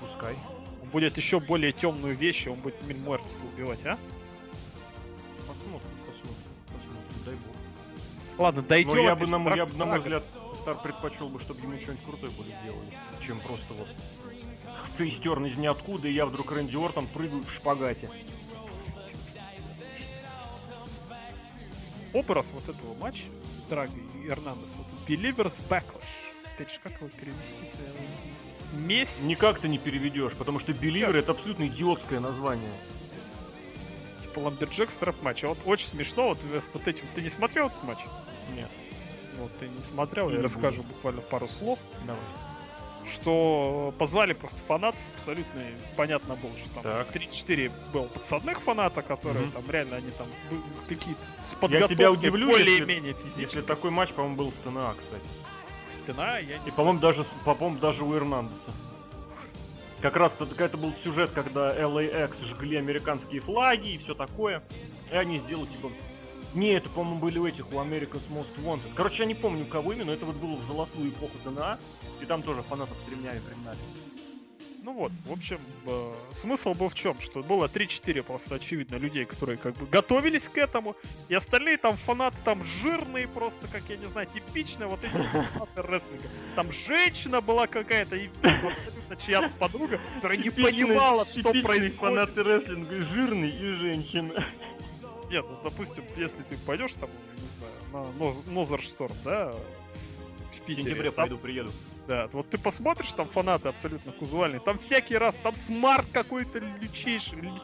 Пускай. 0.00 0.34
Он 0.82 0.88
будет 0.88 1.16
еще 1.16 1.38
более 1.38 1.72
темную 1.72 2.16
вещь, 2.16 2.46
и 2.46 2.48
он 2.48 2.58
будет 2.60 2.82
Мильмуэртса 2.86 3.44
убивать, 3.44 3.84
а? 3.86 3.98
Ладно, 8.38 8.62
дойдем. 8.62 8.94
Но 8.94 9.00
я 9.00 9.12
опять 9.12 9.30
бы, 9.30 9.38
на, 9.38 9.54
я 9.54 9.66
бы, 9.66 9.76
на 9.76 9.86
мой 9.86 9.98
взгляд, 9.98 10.24
Стар 10.62 10.80
предпочел 10.82 11.28
бы, 11.28 11.40
чтобы 11.40 11.60
ему 11.60 11.80
что-нибудь 11.80 12.04
крутое 12.04 12.32
были 12.32 12.54
сделали, 12.62 12.90
чем 13.26 13.40
просто 13.40 13.74
вот 13.74 13.88
фейстерн 14.96 15.46
из 15.46 15.56
ниоткуда, 15.56 16.08
и 16.08 16.12
я 16.12 16.26
вдруг 16.26 16.52
Рэнди 16.52 16.76
Ортон 16.76 17.06
прыгаю 17.08 17.42
в 17.42 17.52
шпагате. 17.52 18.08
Образ 22.12 22.52
вот 22.52 22.68
этого 22.68 22.94
матча, 22.94 23.24
и 23.70 24.28
Эрнандес, 24.28 24.76
вот 24.76 24.86
Believers 25.08 25.60
Backlash. 25.68 26.32
Опять 26.54 26.72
же, 26.74 26.80
как 26.82 26.92
его 27.00 27.08
перевести-то, 27.08 27.78
я 27.82 28.08
не 28.08 28.16
знаю. 28.16 28.86
месть. 28.86 29.26
Никак 29.26 29.58
ты 29.58 29.68
не 29.68 29.78
переведешь, 29.78 30.34
потому 30.34 30.58
что 30.58 30.72
Беливер 30.74 31.16
это 31.16 31.32
абсолютно 31.32 31.66
идиотское 31.66 32.20
название. 32.20 32.70
Типа 34.32 34.44
Ламберджек 34.44 34.90
стрэп 34.90 35.22
матч. 35.22 35.44
А 35.44 35.48
вот 35.48 35.58
очень 35.66 35.88
смешно, 35.88 36.28
вот, 36.28 36.38
э, 36.52 36.60
вот 36.72 36.88
этим. 36.88 37.04
Ты 37.14 37.20
не 37.20 37.28
смотрел 37.28 37.66
этот 37.66 37.82
матч? 37.84 37.98
Нет, 38.56 38.68
Вот 39.38 39.50
ты 39.58 39.68
не 39.68 39.82
смотрел, 39.82 40.26
Не 40.28 40.32
я 40.32 40.36
буду. 40.40 40.44
расскажу 40.44 40.82
буквально 40.82 41.20
пару 41.20 41.48
слов. 41.48 41.78
давай. 42.06 42.20
Что 43.04 43.92
позвали 43.98 44.32
просто 44.32 44.62
фанатов, 44.62 45.00
абсолютно 45.16 45.64
понятно 45.96 46.36
было, 46.36 46.52
что 46.56 46.70
там 46.70 46.82
Так. 46.84 47.10
3-4 47.10 47.70
было 47.92 48.04
подсадных 48.04 48.60
фаната, 48.62 49.02
которые 49.02 49.46
Мгм. 49.46 49.52
там 49.52 49.70
реально 49.70 49.96
они 49.96 50.10
там 50.12 50.28
какие-то 50.88 51.24
с 51.42 51.52
Я 51.52 51.58
подготовкой 51.58 52.30
если- 52.30 52.44
более-менее 52.46 53.12
Если 53.24 53.28
физически. 53.28 53.66
такой 53.66 53.90
матч, 53.90 54.10
по-моему, 54.12 54.36
был 54.36 54.50
в 54.50 54.54
ТНА, 54.64 54.94
кстати. 54.94 55.24
Стена, 56.04 56.38
я 56.38 56.58
не 56.58 56.68
И, 56.68 56.70
по-моему, 56.70 57.00
даже, 57.00 57.26
по-моему, 57.44 57.78
даже 57.80 58.04
у 58.04 58.14
Эрнандеса. 58.14 58.70
Как 60.02 60.16
раз 60.16 60.32
это, 60.40 60.64
это 60.64 60.76
был 60.76 60.92
сюжет, 61.04 61.30
когда 61.30 61.78
LAX 61.78 62.42
жгли 62.42 62.76
американские 62.76 63.40
флаги 63.40 63.90
и 63.92 63.98
все 63.98 64.14
такое. 64.14 64.64
И 65.12 65.14
они 65.14 65.38
сделали, 65.38 65.66
типа... 65.66 65.90
Не, 66.54 66.72
это, 66.72 66.90
по-моему, 66.90 67.20
были 67.20 67.38
у 67.38 67.46
этих, 67.46 67.72
у 67.72 67.76
America's 67.76 68.22
Most 68.28 68.52
Wanted. 68.58 68.92
Короче, 68.96 69.22
я 69.22 69.26
не 69.26 69.34
помню, 69.34 69.64
кого 69.64 69.92
именно, 69.92 70.10
это 70.10 70.26
вот 70.26 70.34
было 70.36 70.56
в 70.56 70.66
золотую 70.66 71.08
эпоху 71.10 71.38
ТНА. 71.44 71.78
И 72.20 72.26
там 72.26 72.42
тоже 72.42 72.62
фанатов 72.62 72.96
с 73.06 73.10
ремнями 73.10 73.38
пригнали. 73.38 73.78
Ну 74.84 74.92
вот, 74.94 75.12
в 75.26 75.32
общем, 75.32 75.60
э, 75.86 76.12
смысл 76.32 76.74
был 76.74 76.88
в 76.88 76.94
чем? 76.94 77.20
Что 77.20 77.40
было 77.44 77.66
3-4 77.68 78.22
просто 78.24 78.56
очевидно 78.56 78.96
людей, 78.96 79.24
которые 79.24 79.56
как 79.56 79.76
бы 79.76 79.86
готовились 79.86 80.48
к 80.48 80.58
этому, 80.58 80.96
и 81.28 81.34
остальные 81.34 81.76
там 81.76 81.96
фанаты 81.96 82.36
там 82.44 82.64
жирные 82.64 83.28
просто, 83.28 83.68
как 83.68 83.82
я 83.88 83.96
не 83.96 84.06
знаю, 84.06 84.26
типичные 84.26 84.88
вот 84.88 84.98
эти 85.04 85.16
вот 85.16 85.26
фанаты 85.54 85.82
рестлинга. 85.82 86.28
Там 86.56 86.72
женщина 86.72 87.40
была 87.40 87.68
какая-то, 87.68 88.16
и 88.16 88.28
абсолютно 88.42 89.16
чья-то 89.16 89.50
подруга, 89.56 90.00
которая 90.16 90.38
не 90.38 90.50
понимала, 90.50 91.24
что 91.26 91.52
происходит. 91.52 92.00
фанаты 92.00 92.42
рестлинга, 92.42 92.96
и 92.96 93.00
жирный 93.02 93.50
и 93.50 93.66
женщина. 93.74 94.44
Нет, 95.30 95.46
ну, 95.48 95.58
допустим, 95.62 96.02
если 96.16 96.42
ты 96.42 96.56
пойдешь 96.58 96.94
там, 96.94 97.08
не 97.40 97.48
знаю, 97.48 97.74
на 98.18 98.24
Ноз- 98.24 98.50
Нозершторм, 98.50 99.14
да, 99.24 99.52
в 99.52 100.56
В 100.56 100.60
Питере, 100.62 100.82
сентябре 100.90 101.10
там 101.12 101.28
пойду, 101.28 101.38
приеду. 101.38 101.70
Да, 102.08 102.28
вот 102.32 102.50
ты 102.50 102.58
посмотришь, 102.58 103.12
там 103.12 103.28
фанаты 103.28 103.68
абсолютно 103.68 104.12
кузовальные. 104.12 104.60
Там 104.60 104.78
всякий 104.78 105.16
раз, 105.16 105.36
там 105.42 105.54
смарт 105.54 106.06
какой-то 106.12 106.58
лютейший. 106.80 107.38
лю- 107.40 107.54
лю- 107.54 107.62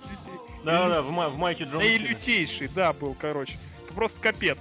Да-да, 0.65 1.03
в, 1.03 1.07
в 1.11 1.37
майке 1.37 1.65
Джона 1.65 1.81
Да 1.81 1.85
и 1.85 1.99
лютейший, 1.99 2.69
да, 2.69 2.93
был, 2.93 3.15
короче. 3.19 3.59
Просто 3.95 4.21
капец. 4.21 4.59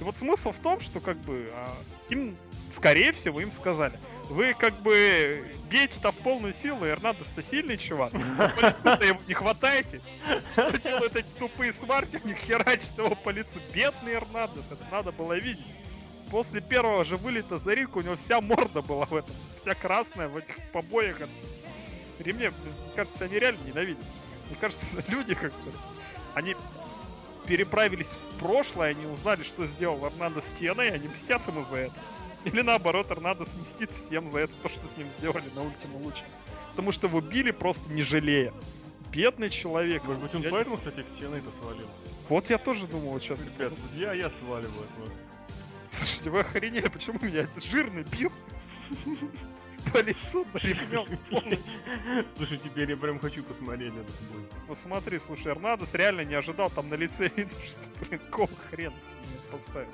И 0.00 0.04
вот 0.04 0.16
смысл 0.16 0.50
в 0.50 0.58
том, 0.58 0.80
что 0.80 1.00
как 1.00 1.18
бы 1.18 1.50
а, 1.54 1.74
им, 2.08 2.36
скорее 2.70 3.12
всего, 3.12 3.40
им 3.40 3.52
сказали, 3.52 3.92
вы 4.30 4.54
как 4.54 4.80
бы 4.80 5.44
бейте-то 5.70 6.10
в 6.10 6.16
полную 6.16 6.54
силу, 6.54 6.86
Эрнандес-то 6.86 7.42
сильный 7.42 7.76
чувак, 7.76 8.12
по 8.12 8.66
лицу-то 8.66 9.04
его 9.04 9.20
не 9.28 9.34
хватаете. 9.34 10.00
Что 10.50 10.78
делают 10.78 11.16
эти 11.16 11.34
тупые 11.34 11.72
сварки, 11.74 12.18
они 12.24 12.34
херачат 12.34 12.96
его 12.96 13.14
по 13.14 13.28
лицу. 13.28 13.60
Бедный 13.74 14.14
Эрнандес, 14.14 14.70
это 14.70 14.84
надо 14.90 15.12
было 15.12 15.34
видеть. 15.38 15.66
После 16.32 16.62
первого 16.62 17.04
же 17.04 17.18
вылета 17.18 17.58
за 17.58 17.74
ринг 17.74 17.94
у 17.94 18.00
него 18.00 18.16
вся 18.16 18.40
морда 18.40 18.80
была 18.80 19.04
в 19.04 19.14
этом, 19.14 19.34
вся 19.54 19.74
красная 19.74 20.28
в 20.28 20.38
этих 20.38 20.56
побоях. 20.72 21.20
от 21.20 21.28
ремня. 22.18 22.50
Мне 22.50 22.72
кажется, 22.96 23.24
они 23.24 23.38
реально 23.38 23.60
ненавидят. 23.66 24.02
Мне 24.48 24.56
кажется, 24.58 25.04
люди 25.08 25.34
как-то, 25.34 25.70
они 26.32 26.56
переправились 27.46 28.12
в 28.16 28.38
прошлое, 28.38 28.92
они 28.92 29.04
узнали, 29.04 29.42
что 29.42 29.66
сделал 29.66 30.06
Эрнандо 30.06 30.40
с 30.40 30.54
Теной, 30.54 30.88
и 30.88 30.92
они 30.92 31.08
мстят 31.08 31.46
ему 31.48 31.62
за 31.62 31.76
это. 31.76 31.94
Или 32.44 32.62
наоборот, 32.62 33.10
Эрнандо 33.10 33.44
мстит 33.60 33.90
всем 33.90 34.26
за 34.26 34.38
это, 34.38 34.54
то, 34.62 34.70
что 34.70 34.86
с 34.86 34.96
ним 34.96 35.08
сделали 35.18 35.50
на 35.54 35.64
Ультима 35.64 35.96
Луче. 35.96 36.24
Потому 36.70 36.92
что 36.92 37.08
его 37.08 37.20
били 37.20 37.50
просто 37.50 37.92
не 37.92 38.00
жалея. 38.00 38.54
Бедный 39.10 39.50
человек. 39.50 40.02
Может 40.04 40.22
быть, 40.22 40.34
он 40.34 40.40
не 40.40 40.48
поэтому, 40.48 40.78
кстати, 40.78 41.02
к 41.02 41.14
стены 41.14 41.36
это 41.36 41.50
свалил. 41.60 41.88
Вот 42.30 42.48
я 42.48 42.56
тоже 42.56 42.86
думал 42.86 43.10
вот 43.10 43.22
сейчас. 43.22 43.44
Ребят, 43.44 43.74
я, 43.94 44.14
я 44.14 44.30
сваливаю 44.30 44.72
Слушайте, 45.92 46.30
вы 46.30 46.40
охренели, 46.40 46.88
почему 46.88 47.18
меня 47.20 47.40
этот 47.40 47.62
жирный 47.62 48.04
бил? 48.04 48.32
По 49.92 50.00
лицу 50.00 50.46
на 50.54 50.58
ремнем. 50.58 52.26
Слушай, 52.36 52.58
теперь 52.64 52.90
я 52.90 52.96
прям 52.96 53.18
хочу 53.18 53.42
посмотреть 53.42 53.92
этот 53.92 54.20
бой. 54.32 54.42
Посмотри, 54.66 55.18
слушай, 55.18 55.48
Эрнадос 55.48 55.92
реально 55.92 56.22
не 56.22 56.34
ожидал, 56.34 56.70
там 56.70 56.88
на 56.88 56.94
лице 56.94 57.30
видно, 57.36 57.52
что, 57.66 57.88
блин, 58.00 58.20
ты 58.70 58.76
меня 58.76 58.90
поставил. 59.50 59.88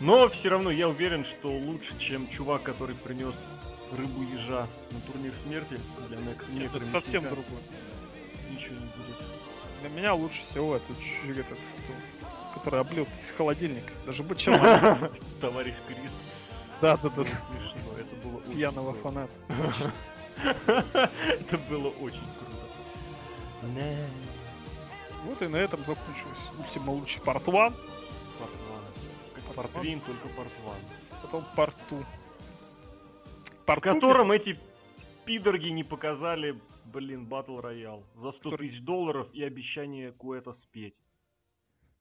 Но 0.00 0.28
все 0.30 0.48
равно 0.48 0.70
я 0.70 0.88
уверен, 0.88 1.24
что 1.24 1.48
лучше, 1.48 1.96
чем 1.98 2.28
чувак, 2.28 2.64
который 2.64 2.96
принес 2.96 3.34
рыбу 3.92 4.22
ежа 4.22 4.66
на 4.90 5.00
турнир 5.00 5.32
смерти 5.44 5.78
для 6.08 6.18
Next 6.18 6.76
Это 6.76 6.84
совсем 6.84 7.22
другое. 7.22 7.62
Ничего 8.50 8.74
не 8.74 8.86
будет. 8.86 9.16
Для 9.80 9.90
меня 9.90 10.14
лучше 10.14 10.42
всего 10.42 10.74
этот, 10.74 10.96
этот 11.28 11.46
кто, 11.46 11.94
который 12.56 12.80
облил 12.80 13.06
из 13.12 13.32
холодильника. 13.32 13.92
Даже 14.06 14.22
бы 14.22 14.34
чем 14.36 14.58
Товарищ 15.40 15.74
Крис. 15.86 16.10
Да, 16.80 16.96
да, 16.96 17.08
да. 17.10 17.22
Это 17.22 18.16
было 18.22 18.40
Пьяного 18.52 18.92
фаната. 18.94 19.32
Это 20.44 21.58
было 21.70 21.88
очень 21.88 22.20
круто. 22.38 23.76
Вот 25.24 25.42
и 25.42 25.46
на 25.48 25.56
этом 25.56 25.84
закончилась 25.84 26.38
Ультима 26.58 26.90
Лучи 26.92 27.18
Part 27.20 27.42
1, 27.42 27.44
Портван. 27.44 27.72
Как 29.34 29.44
Портван? 29.54 29.72
Портрин, 29.72 30.00
только 30.00 30.28
Портван. 30.28 30.76
потом 31.22 31.44
Part 31.56 31.74
2. 31.90 31.98
В 31.98 33.66
Part 33.66 33.80
2 33.82 33.94
котором 33.94 34.30
эти 34.30 34.56
пидорги 35.24 35.68
не 35.70 35.82
показали, 35.82 36.60
блин, 36.84 37.24
батл 37.26 37.58
роял 37.60 38.04
за 38.14 38.30
100 38.30 38.50
Который- 38.50 38.68
тысяч 38.68 38.80
долларов 38.82 39.26
и 39.32 39.42
обещание 39.42 40.12
кое-то 40.12 40.52
спеть. 40.52 40.94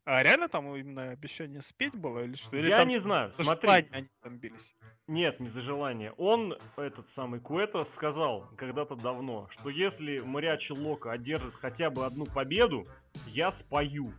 А 0.06 0.22
реально 0.22 0.48
там 0.50 0.74
именно 0.76 1.10
обещание 1.10 1.64
спеть 1.64 1.96
было 1.96 2.20
или 2.20 2.36
что? 2.36 2.56
Или 2.56 2.70
Я 2.70 2.78
там 2.78 2.90
не 2.90 3.00
знаю, 3.00 3.30
за 3.32 3.44
смотри. 3.44 3.66
желание 3.68 3.90
они 3.92 4.08
там 4.22 4.38
бились? 4.38 4.76
Нет, 5.08 5.40
не 5.40 5.50
за 5.50 5.62
желание. 5.62 6.12
Он, 6.18 6.56
этот 6.78 7.10
самый 7.10 7.40
Куэта, 7.40 7.86
сказал 7.86 8.48
когда-то 8.56 8.96
давно, 8.96 9.48
что 9.50 9.70
если 9.70 10.20
Мариачи 10.20 10.74
Лока 10.74 11.12
одержит 11.12 11.56
хотя 11.56 11.90
бы 11.90 12.06
одну 12.06 12.26
победу, 12.26 12.86
я 13.26 13.52
спою. 13.52 14.14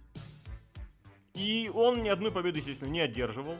И 1.35 1.71
он 1.73 2.03
ни 2.03 2.09
одной 2.09 2.33
победы, 2.33 2.59
естественно, 2.59 2.89
не 2.91 3.01
одерживал. 3.01 3.57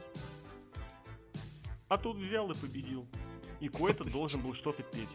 А 1.87 1.97
тут 1.97 2.17
взял 2.17 2.51
и 2.51 2.57
победил. 2.57 3.07
И 3.61 3.69
Куэта 3.69 4.03
тысяч. 4.03 4.13
должен 4.17 4.41
был 4.41 4.53
что-то 4.53 4.83
петь. 4.83 5.07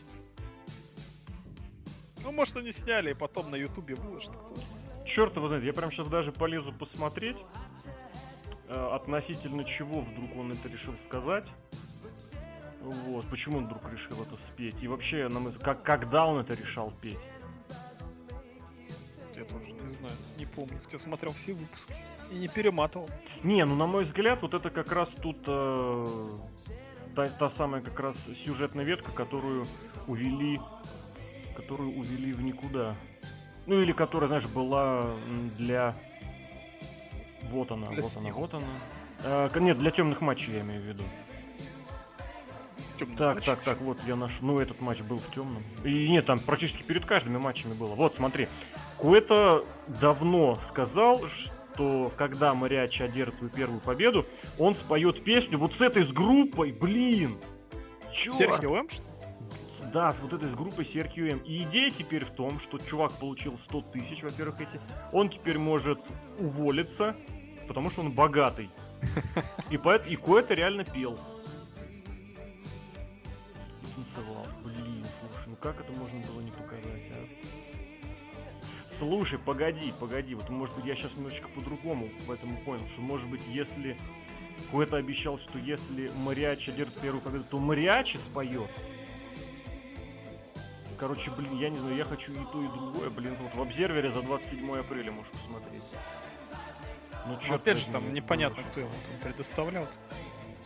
Ну, 2.25 2.33
может, 2.33 2.57
они 2.57 2.73
сняли 2.73 3.11
и 3.11 3.19
потом 3.19 3.51
на 3.51 3.57
Ютубе 3.57 3.97
выложат, 3.97 4.31
кто 4.35 4.55
знает. 4.55 4.82
Черт 5.13 5.37
его 5.37 5.47
знает, 5.49 5.63
я 5.63 5.75
прям 5.75 5.93
сейчас 5.93 6.09
даже 6.09 6.33
полезу 6.33 6.73
посмотреть, 6.73 7.37
э, 8.69 8.95
относительно 8.95 9.63
чего 9.63 10.01
вдруг 10.01 10.35
он 10.39 10.53
это 10.53 10.71
решил 10.71 10.95
сказать. 11.07 11.45
Вот, 12.81 13.27
почему 13.29 13.59
он 13.59 13.67
вдруг 13.67 13.93
решил 13.93 14.17
это 14.23 14.43
спеть. 14.43 14.77
И 14.81 14.89
вообще, 14.89 15.29
на 15.29 15.39
мой 15.39 15.51
взгляд, 15.51 15.65
как, 15.65 15.83
когда 15.83 16.25
он 16.25 16.41
это 16.41 16.55
решал 16.55 16.91
петь. 17.03 17.19
Я 19.37 19.45
тоже 19.45 19.73
не 19.73 19.89
знаю, 19.89 20.15
не 20.39 20.47
помню, 20.47 20.81
хотя 20.83 20.97
смотрел 20.97 21.35
все 21.35 21.53
выпуски. 21.53 21.95
И 22.31 22.37
не 22.37 22.49
перематывал. 22.49 23.11
Не, 23.43 23.67
ну 23.67 23.77
на 23.77 23.87
мой 23.87 24.05
взгляд, 24.05 24.41
вот 24.41 24.55
это 24.55 24.71
как 24.71 24.93
раз 24.93 25.11
тут 25.21 25.37
э, 25.47 26.07
та, 27.15 27.29
та 27.29 27.51
самая 27.51 27.83
как 27.83 28.01
раз 28.01 28.17
сюжетная 28.47 28.87
ветка, 28.87 29.13
которую 29.13 29.67
увели, 30.07 30.59
которую 31.55 31.99
увели 31.99 32.33
в 32.33 32.41
никуда. 32.41 32.97
Ну 33.67 33.81
или 33.81 33.93
которая, 33.93 34.29
знаешь, 34.29 34.47
была 34.47 35.07
для... 35.59 35.95
Вот 37.51 37.71
она, 37.71 37.87
Для 37.89 37.97
вот 38.03 38.17
она, 38.17 38.23
смеху. 38.23 38.41
вот 38.41 38.55
она. 38.55 39.49
К- 39.51 39.61
нет, 39.61 39.79
для 39.79 39.91
темных 39.91 40.21
матчей 40.21 40.55
я 40.55 40.61
имею 40.63 40.81
в 40.81 40.85
виду. 40.85 41.03
Тёмный 42.99 43.17
Так, 43.17 43.35
матч. 43.37 43.45
так, 43.45 43.61
так, 43.61 43.81
вот 43.81 43.99
я 44.07 44.17
наш. 44.17 44.33
Ну, 44.41 44.59
этот 44.59 44.81
матч 44.81 45.01
был 45.01 45.19
в 45.19 45.35
темном. 45.35 45.63
И 45.85 46.09
нет, 46.09 46.27
там 46.27 46.39
практически 46.41 46.83
перед 46.83 47.05
каждыми 47.05 47.39
матчами 47.39 47.73
было. 47.75 47.95
Вот, 47.95 48.15
смотри. 48.15 48.49
Куэта 48.97 49.65
давно 50.01 50.59
сказал, 50.69 51.21
что 51.27 52.13
когда 52.17 52.55
Мариачи 52.55 53.03
одержит 53.03 53.37
свою 53.37 53.53
первую 53.53 53.81
победу, 53.81 54.27
он 54.59 54.75
споет 54.75 55.23
песню 55.25 55.59
вот 55.59 55.73
с 55.75 55.81
этой 55.81 56.05
с 56.05 56.13
группой, 56.13 56.73
блин! 56.73 57.37
Чёрт! 58.13 58.37
Серхио 58.37 58.77
М, 58.77 58.89
что? 58.89 59.03
Да, 59.93 60.13
с 60.15 60.17
вот 60.21 60.33
этой 60.33 60.49
с 60.49 60.55
группой 60.55 60.85
CRQM. 60.85 61.45
И 61.45 61.65
идея 61.65 61.91
теперь 61.91 62.25
в 62.25 62.31
том, 62.31 62.59
что 62.61 62.79
чувак 62.79 63.13
получил 63.13 63.59
100 63.65 63.83
тысяч, 63.93 64.23
во-первых, 64.23 64.61
эти. 64.61 64.81
Он 65.13 65.29
теперь 65.29 65.59
может 65.59 66.01
уволиться, 66.39 67.15
потому 67.69 67.91
что 67.91 68.01
он 68.01 68.13
богатый. 68.13 68.71
И 69.71 69.77
поэт, 69.77 70.07
и 70.07 70.17
Куэта 70.17 70.55
реально 70.55 70.85
пел. 70.85 71.19
И 73.83 73.87
танцевал. 73.95 74.47
Блин, 74.65 75.05
слушай, 75.21 75.49
ну 75.49 75.57
как 75.57 75.79
это 75.81 75.93
можно 75.93 76.21
было 76.21 76.41
не 76.41 76.53
показать, 76.53 77.11
а? 77.11 77.29
Слушай, 78.99 79.39
погоди, 79.41 79.93
погоди, 79.99 80.35
вот 80.35 80.49
может 80.49 80.75
быть 80.77 80.85
я 80.85 80.95
сейчас 80.95 81.15
немножечко 81.17 81.49
по-другому 81.49 82.09
в 82.27 82.31
этом 82.31 82.57
понял, 82.59 82.87
что 82.93 83.01
может 83.01 83.29
быть 83.29 83.43
если 83.49 83.97
Куэта 84.71 84.97
обещал, 84.97 85.39
что 85.39 85.59
если 85.59 86.11
Мариачи 86.19 86.71
держит 86.73 86.95
первую 86.95 87.21
победу, 87.21 87.45
то 87.51 87.59
Мариачи 87.59 88.19
споет. 88.19 88.71
Короче, 91.03 91.33
блин, 91.33 91.59
я 91.59 91.69
не 91.69 91.81
знаю, 91.81 91.97
я 91.97 92.05
хочу 92.05 92.31
и 92.31 92.45
то, 92.53 92.63
и 92.63 92.69
другое. 92.69 93.11
Блин, 93.11 93.37
вот 93.41 93.53
в 93.57 93.61
обсервере 93.61 94.13
за 94.13 94.23
27 94.23 94.79
апреля 94.79 95.11
можешь 95.11 95.33
посмотреть. 95.33 95.83
Ну, 97.27 97.37
черт 97.41 97.61
опять 97.61 97.79
же, 97.79 97.87
там 97.87 98.15
непонятно, 98.15 98.63
кто 98.63 98.79
его 98.79 98.89
там 98.89 99.33
предоставлял. 99.33 99.89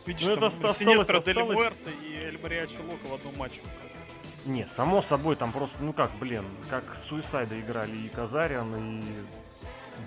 Видишь, 0.05 0.27
ну, 0.27 0.35
там 0.35 0.53
это 0.53 0.73
Синестра 0.73 1.21
Дель 1.21 1.39
Муэрто 1.39 1.89
и 1.89 2.13
Эль 2.17 2.37
Мариачи 2.37 2.79
Лока 2.81 3.07
в 3.07 3.13
одном 3.15 3.35
матче 3.35 3.61
показали. 3.61 4.05
Не, 4.45 4.67
само 4.67 5.01
собой, 5.01 5.37
там 5.37 5.51
просто, 5.51 5.75
ну 5.79 5.91
как, 5.91 6.11
блин, 6.19 6.45
как 6.69 6.83
Суисайда 7.09 7.59
играли 7.59 7.97
и 7.97 8.07
Казариан, 8.09 8.99
и 8.99 9.03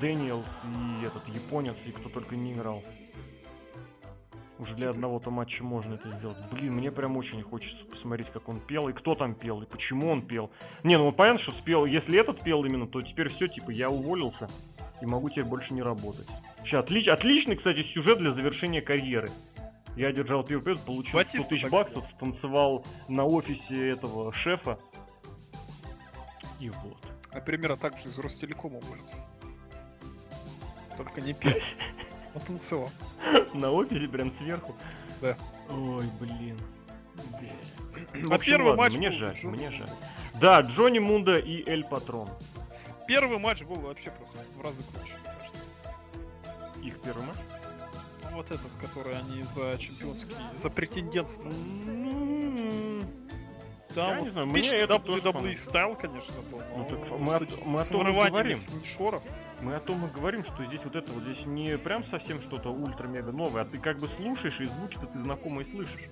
Дэниелс, 0.00 0.46
и 0.46 1.06
этот 1.06 1.26
японец, 1.26 1.74
и 1.86 1.90
кто 1.90 2.08
только 2.08 2.36
не 2.36 2.52
играл. 2.52 2.84
Уже 4.60 4.74
для 4.74 4.90
одного-то 4.90 5.30
матча 5.30 5.64
можно 5.64 5.94
это 5.94 6.06
сделать. 6.18 6.36
Блин, 6.50 6.74
мне 6.74 6.92
прям 6.92 7.16
очень 7.16 7.42
хочется 7.42 7.82
посмотреть, 7.86 8.28
как 8.30 8.46
он 8.50 8.60
пел, 8.60 8.90
и 8.90 8.92
кто 8.92 9.14
там 9.14 9.34
пел, 9.34 9.62
и 9.62 9.66
почему 9.66 10.10
он 10.10 10.20
пел. 10.20 10.50
Не, 10.82 10.98
ну 10.98 11.10
понятно, 11.12 11.40
что 11.40 11.52
спел, 11.52 11.86
если 11.86 12.20
этот 12.20 12.42
пел 12.42 12.62
именно, 12.66 12.86
то 12.86 13.00
теперь 13.00 13.30
все, 13.30 13.48
типа, 13.48 13.70
я 13.70 13.88
уволился, 13.88 14.50
и 15.00 15.06
могу 15.06 15.30
теперь 15.30 15.46
больше 15.46 15.72
не 15.72 15.80
работать. 15.80 16.26
Сейчас, 16.62 16.84
отлич, 16.84 17.08
отличный, 17.08 17.56
кстати, 17.56 17.80
сюжет 17.80 18.18
для 18.18 18.32
завершения 18.32 18.82
карьеры. 18.82 19.30
Я 19.96 20.12
держал 20.12 20.44
первый 20.44 20.62
победу, 20.62 20.80
получил 20.84 21.18
Батиста 21.18 21.40
100 21.40 21.48
тысяч 21.48 21.70
баксов, 21.70 22.06
станцевал 22.08 22.84
на 23.08 23.24
офисе 23.24 23.92
этого 23.92 24.30
шефа. 24.30 24.78
И 26.58 26.68
вот. 26.68 26.98
А 27.32 27.40
примерно 27.40 27.78
так 27.78 27.96
же 27.96 28.10
из 28.10 28.18
Ростелекома 28.18 28.76
уволился. 28.76 29.24
Только 30.98 31.22
не 31.22 31.32
пел. 31.32 31.54
Он 32.34 32.40
танцевал. 32.40 32.90
На 33.54 33.70
офисе 33.70 34.08
прям 34.08 34.30
сверху? 34.30 34.74
Да. 35.20 35.36
Ой, 35.68 36.04
блин. 36.20 36.58
А 38.30 38.38
первый 38.38 38.74
матч 38.76 38.96
Мне 38.96 39.10
жаль, 39.10 39.36
мне 39.44 39.70
жаль. 39.70 39.88
Да, 40.40 40.60
Джонни 40.60 40.98
Мунда 40.98 41.36
и 41.36 41.68
Эль 41.68 41.84
Патрон. 41.84 42.28
Первый 43.06 43.38
матч 43.38 43.62
был 43.64 43.76
вообще 43.76 44.10
просто 44.10 44.38
в 44.56 44.62
разы 44.62 44.82
круче, 44.92 45.14
мне 45.22 45.34
кажется. 45.36 45.64
Их 46.82 47.00
первый 47.02 47.26
матч? 47.26 47.36
вот 48.32 48.50
этот, 48.50 48.70
который 48.80 49.18
они 49.18 49.42
за 49.42 49.76
чемпионский, 49.78 50.34
за 50.56 50.70
претендентство. 50.70 51.50
Да, 53.94 54.10
я 54.10 54.14
вот 54.16 54.24
не 54.24 54.30
знаю, 54.30 54.46
мне 54.46 54.68
это 54.70 54.94
WWE 54.94 55.54
стайл, 55.56 55.96
конечно, 55.96 56.36
был. 56.50 56.62
Ну, 56.76 56.84
так 56.84 57.18
мы, 57.18 57.28
с, 57.28 57.42
о, 57.42 57.64
мы 57.64 57.80
о 57.80 57.84
том 57.84 58.08
и 58.08 58.12
говорим. 58.12 58.56
Мы 59.62 59.74
о 59.74 59.80
том 59.80 60.04
и 60.06 60.10
говорим, 60.10 60.44
что 60.44 60.64
здесь 60.64 60.80
вот 60.84 60.96
это 60.96 61.10
вот 61.12 61.22
здесь 61.22 61.44
не 61.46 61.76
прям 61.78 62.04
совсем 62.04 62.40
что-то 62.40 62.70
ультра-мега 62.70 63.32
новое, 63.32 63.62
а 63.62 63.64
ты 63.64 63.78
как 63.78 63.98
бы 63.98 64.08
слушаешь, 64.16 64.60
и 64.60 64.66
звуки-то 64.66 65.06
ты 65.06 65.18
знакомые 65.18 65.66
слышишь. 65.66 66.08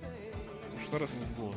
Ну, 0.73 0.79
что 0.79 0.99
раз. 0.99 1.19
Вот. 1.37 1.55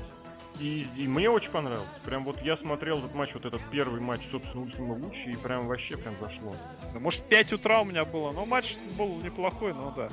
И, 0.60 0.86
и 0.96 1.08
мне 1.08 1.28
очень 1.30 1.50
понравилось. 1.50 1.88
Прям 2.04 2.24
вот 2.24 2.40
я 2.42 2.56
смотрел 2.56 2.98
этот 2.98 3.14
матч, 3.14 3.34
вот 3.34 3.44
этот 3.44 3.60
первый 3.70 4.00
матч, 4.00 4.20
собственно, 4.30 4.62
Ультима 4.62 4.92
Лучи, 4.92 5.30
и 5.30 5.36
прям 5.36 5.66
вообще 5.66 5.96
прям 5.96 6.14
зашло. 6.20 6.54
Может, 7.00 7.22
5 7.24 7.52
утра 7.54 7.80
у 7.80 7.84
меня 7.84 8.04
было, 8.04 8.32
но 8.32 8.44
матч 8.46 8.76
был 8.96 9.16
неплохой, 9.16 9.72
но 9.72 9.90
да 9.90 10.08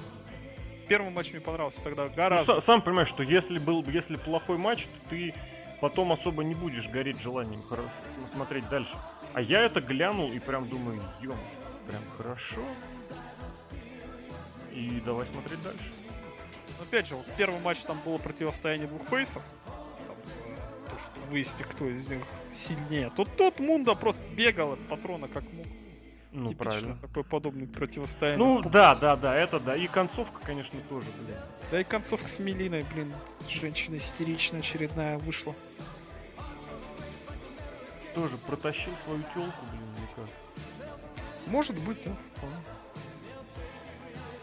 первый 0.89 1.11
матч 1.11 1.31
мне 1.31 1.39
понравился 1.39 1.81
тогда 1.81 2.07
гораздо. 2.07 2.55
Ну, 2.55 2.61
сам 2.61 2.81
понимаешь, 2.81 3.07
что 3.07 3.23
если 3.23 3.59
был 3.59 3.85
если 3.87 4.17
плохой 4.17 4.57
матч, 4.57 4.85
то 4.85 5.11
ты 5.11 5.33
потом 5.79 6.11
особо 6.11 6.43
не 6.43 6.55
будешь 6.55 6.89
гореть 6.89 7.21
желанием 7.21 7.61
смотреть 8.33 8.67
дальше. 8.69 8.97
А 9.33 9.41
я 9.41 9.61
это 9.61 9.79
глянул 9.79 10.31
и 10.31 10.39
прям 10.39 10.67
думаю, 10.67 11.01
ё, 11.21 11.33
прям 11.89 12.01
хорошо. 12.17 12.61
И 14.71 15.01
давай 15.03 15.27
смотреть 15.27 15.61
дальше. 15.63 15.91
Опять 16.79 17.07
же, 17.07 17.15
вот 17.15 17.25
первый 17.35 17.59
матч 17.61 17.79
там 17.79 17.99
было 18.05 18.17
противостояние 18.17 18.87
двух 18.87 19.07
фейсов. 19.07 19.43
Там, 20.07 20.15
то, 20.85 20.99
что 20.99 21.11
выяснить, 21.31 21.65
кто 21.65 21.87
из 21.89 22.07
них 22.07 22.21
сильнее. 22.53 23.11
Тут 23.15 23.35
тот 23.35 23.59
Мунда 23.59 23.95
просто 23.95 24.23
бегал 24.35 24.73
от 24.73 24.87
патрона 24.87 25.27
как 25.27 25.43
мог. 25.51 25.65
Ну, 26.31 26.47
Типично 26.49 26.69
правильно. 26.69 26.97
такой 27.01 27.23
подобный 27.23 27.67
противостояние. 27.67 28.37
Ну, 28.37 28.61
да, 28.61 28.93
да, 28.93 29.15
да, 29.15 29.35
это 29.35 29.59
да. 29.59 29.75
И 29.75 29.87
концовка, 29.87 30.39
конечно, 30.45 30.79
тоже, 30.87 31.07
блин. 31.25 31.37
Да 31.71 31.81
и 31.81 31.83
концовка 31.83 32.27
с 32.27 32.37
Мелиной, 32.37 32.85
блин, 32.93 33.11
женщина 33.49 33.97
истеричная 33.97 34.59
очередная 34.59 35.17
вышла. 35.17 35.55
Тоже 38.13 38.37
протащил 38.37 38.91
свою 39.05 39.23
телку, 39.33 39.65
блин? 39.71 39.88
Может 41.49 41.79
быть, 41.83 41.97
да. 42.05 42.11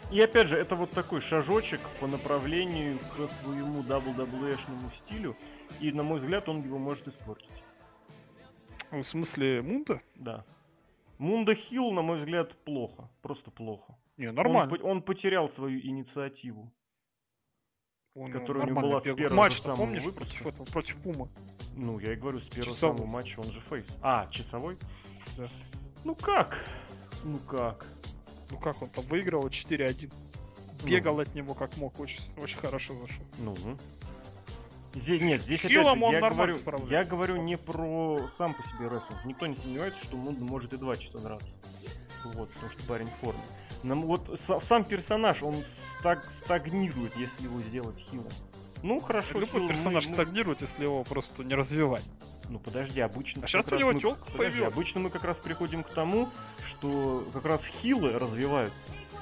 И 0.09 0.21
опять 0.21 0.47
же, 0.47 0.57
это 0.57 0.75
вот 0.75 0.91
такой 0.91 1.19
шажочек 1.19 1.81
по 1.99 2.07
направлению 2.07 2.97
к 2.99 3.29
своему 3.43 3.81
WWE-шному 3.81 4.89
стилю. 4.91 5.35
И, 5.81 5.91
на 5.91 6.03
мой 6.03 6.19
взгляд, 6.19 6.47
он 6.47 6.61
его 6.61 6.77
может 6.77 7.07
испортить. 7.07 7.49
В 8.91 9.03
смысле, 9.03 9.61
Мунда? 9.61 10.01
Да. 10.15 10.45
Мунда 11.17 11.55
Хилл, 11.55 11.91
на 11.91 12.01
мой 12.01 12.19
взгляд, 12.19 12.55
плохо. 12.63 13.09
Просто 13.21 13.51
плохо. 13.51 13.97
Не, 14.15 14.31
нормально. 14.31 14.73
Он, 14.75 14.91
он 14.91 15.01
потерял 15.01 15.49
свою 15.49 15.79
инициативу. 15.81 16.71
Он, 18.15 18.31
которая 18.31 18.63
у 18.63 18.67
него 18.67 18.81
была 18.81 18.99
с 18.99 19.03
первого 19.03 19.33
матч 19.35 19.61
помнишь, 19.61 20.03
выпуска. 20.03 20.25
против 20.25 20.47
этого, 20.47 20.65
против 20.65 20.97
Пума. 21.03 21.27
Ну, 21.75 21.99
я 21.99 22.13
и 22.13 22.15
говорю, 22.15 22.39
с 22.39 22.47
первого 22.47 22.65
часовой. 22.65 22.97
самого 22.97 23.11
матча 23.11 23.39
он 23.39 23.51
же 23.51 23.61
фейс. 23.61 23.85
А, 24.01 24.27
часовой? 24.31 24.77
Да. 25.37 25.47
Ну 26.03 26.15
как? 26.15 26.57
Ну 27.23 27.37
как? 27.49 27.85
Ну 28.49 28.57
как, 28.57 28.81
он 28.81 28.89
там 28.89 29.05
выиграл 29.05 29.47
4-1. 29.47 30.11
Бегал 30.83 31.15
ну. 31.15 31.21
от 31.21 31.33
него 31.35 31.53
как 31.53 31.75
мог, 31.77 31.99
очень, 31.99 32.21
очень 32.37 32.57
хорошо 32.57 32.93
зашел. 32.95 33.23
Ну, 33.39 33.55
Здесь, 34.95 35.21
нет, 35.21 35.41
здесь 35.43 35.61
Хилом 35.61 36.03
опять, 36.03 36.21
я, 36.21 36.29
говорю, 36.29 36.87
я 36.89 37.03
говорю 37.03 37.35
не 37.35 37.55
про 37.55 38.31
сам 38.37 38.55
по 38.55 38.63
себе 38.63 38.87
рестлинг. 38.87 39.25
Никто 39.25 39.45
не 39.45 39.55
сомневается, 39.57 40.03
что 40.03 40.17
Мунда 40.17 40.43
может 40.43 40.73
и 40.73 40.77
два 40.77 40.97
часа 40.97 41.19
драться. 41.19 41.47
Вот, 42.23 42.49
потому 42.51 42.71
что 42.71 42.83
парень 42.87 43.07
в 43.07 43.25
форме. 43.25 43.41
Но 43.83 43.95
вот 43.95 44.41
сам 44.67 44.83
персонаж, 44.83 45.43
он 45.43 45.55
стаг, 45.99 46.27
стагнирует, 46.43 47.15
если 47.15 47.43
его 47.43 47.61
сделать 47.61 47.97
хилом. 48.09 48.31
Ну, 48.83 48.99
хорошо. 48.99 49.39
Любой 49.39 49.61
хил, 49.61 49.67
персонаж 49.67 50.05
мы, 50.05 50.13
стагнирует, 50.13 50.61
если 50.61 50.83
его 50.83 51.03
просто 51.03 51.43
не 51.43 51.55
развивать. 51.55 52.03
Ну 52.49 52.59
подожди, 52.59 53.01
обычно... 53.01 53.43
А 53.43 53.47
сейчас 53.47 53.71
у 53.71 53.75
него 53.75 53.91
мы, 53.91 53.99
телка 53.99 54.31
появилась. 54.31 54.73
Обычно 54.73 54.99
мы 55.01 55.09
как 55.09 55.23
раз 55.23 55.37
приходим 55.37 55.83
к 55.83 55.89
тому, 55.89 56.29
что 56.65 57.25
как 57.33 57.45
раз 57.45 57.61
хилы 57.65 58.17
развиваются. 58.17 58.77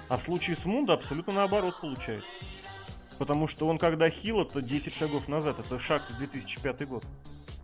А 0.09 0.17
в 0.17 0.23
случае 0.23 0.55
с 0.55 0.65
Мунда 0.65 0.93
абсолютно 0.93 1.33
наоборот 1.33 1.79
получается. 1.81 2.27
Потому 3.17 3.47
что 3.47 3.67
он 3.67 3.77
когда 3.77 4.09
хил, 4.09 4.41
это 4.41 4.61
10 4.61 4.93
шагов 4.93 5.27
назад, 5.27 5.57
это 5.59 5.79
шаг 5.79 6.03
в 6.09 6.17
2005 6.17 6.87
год. 6.87 7.03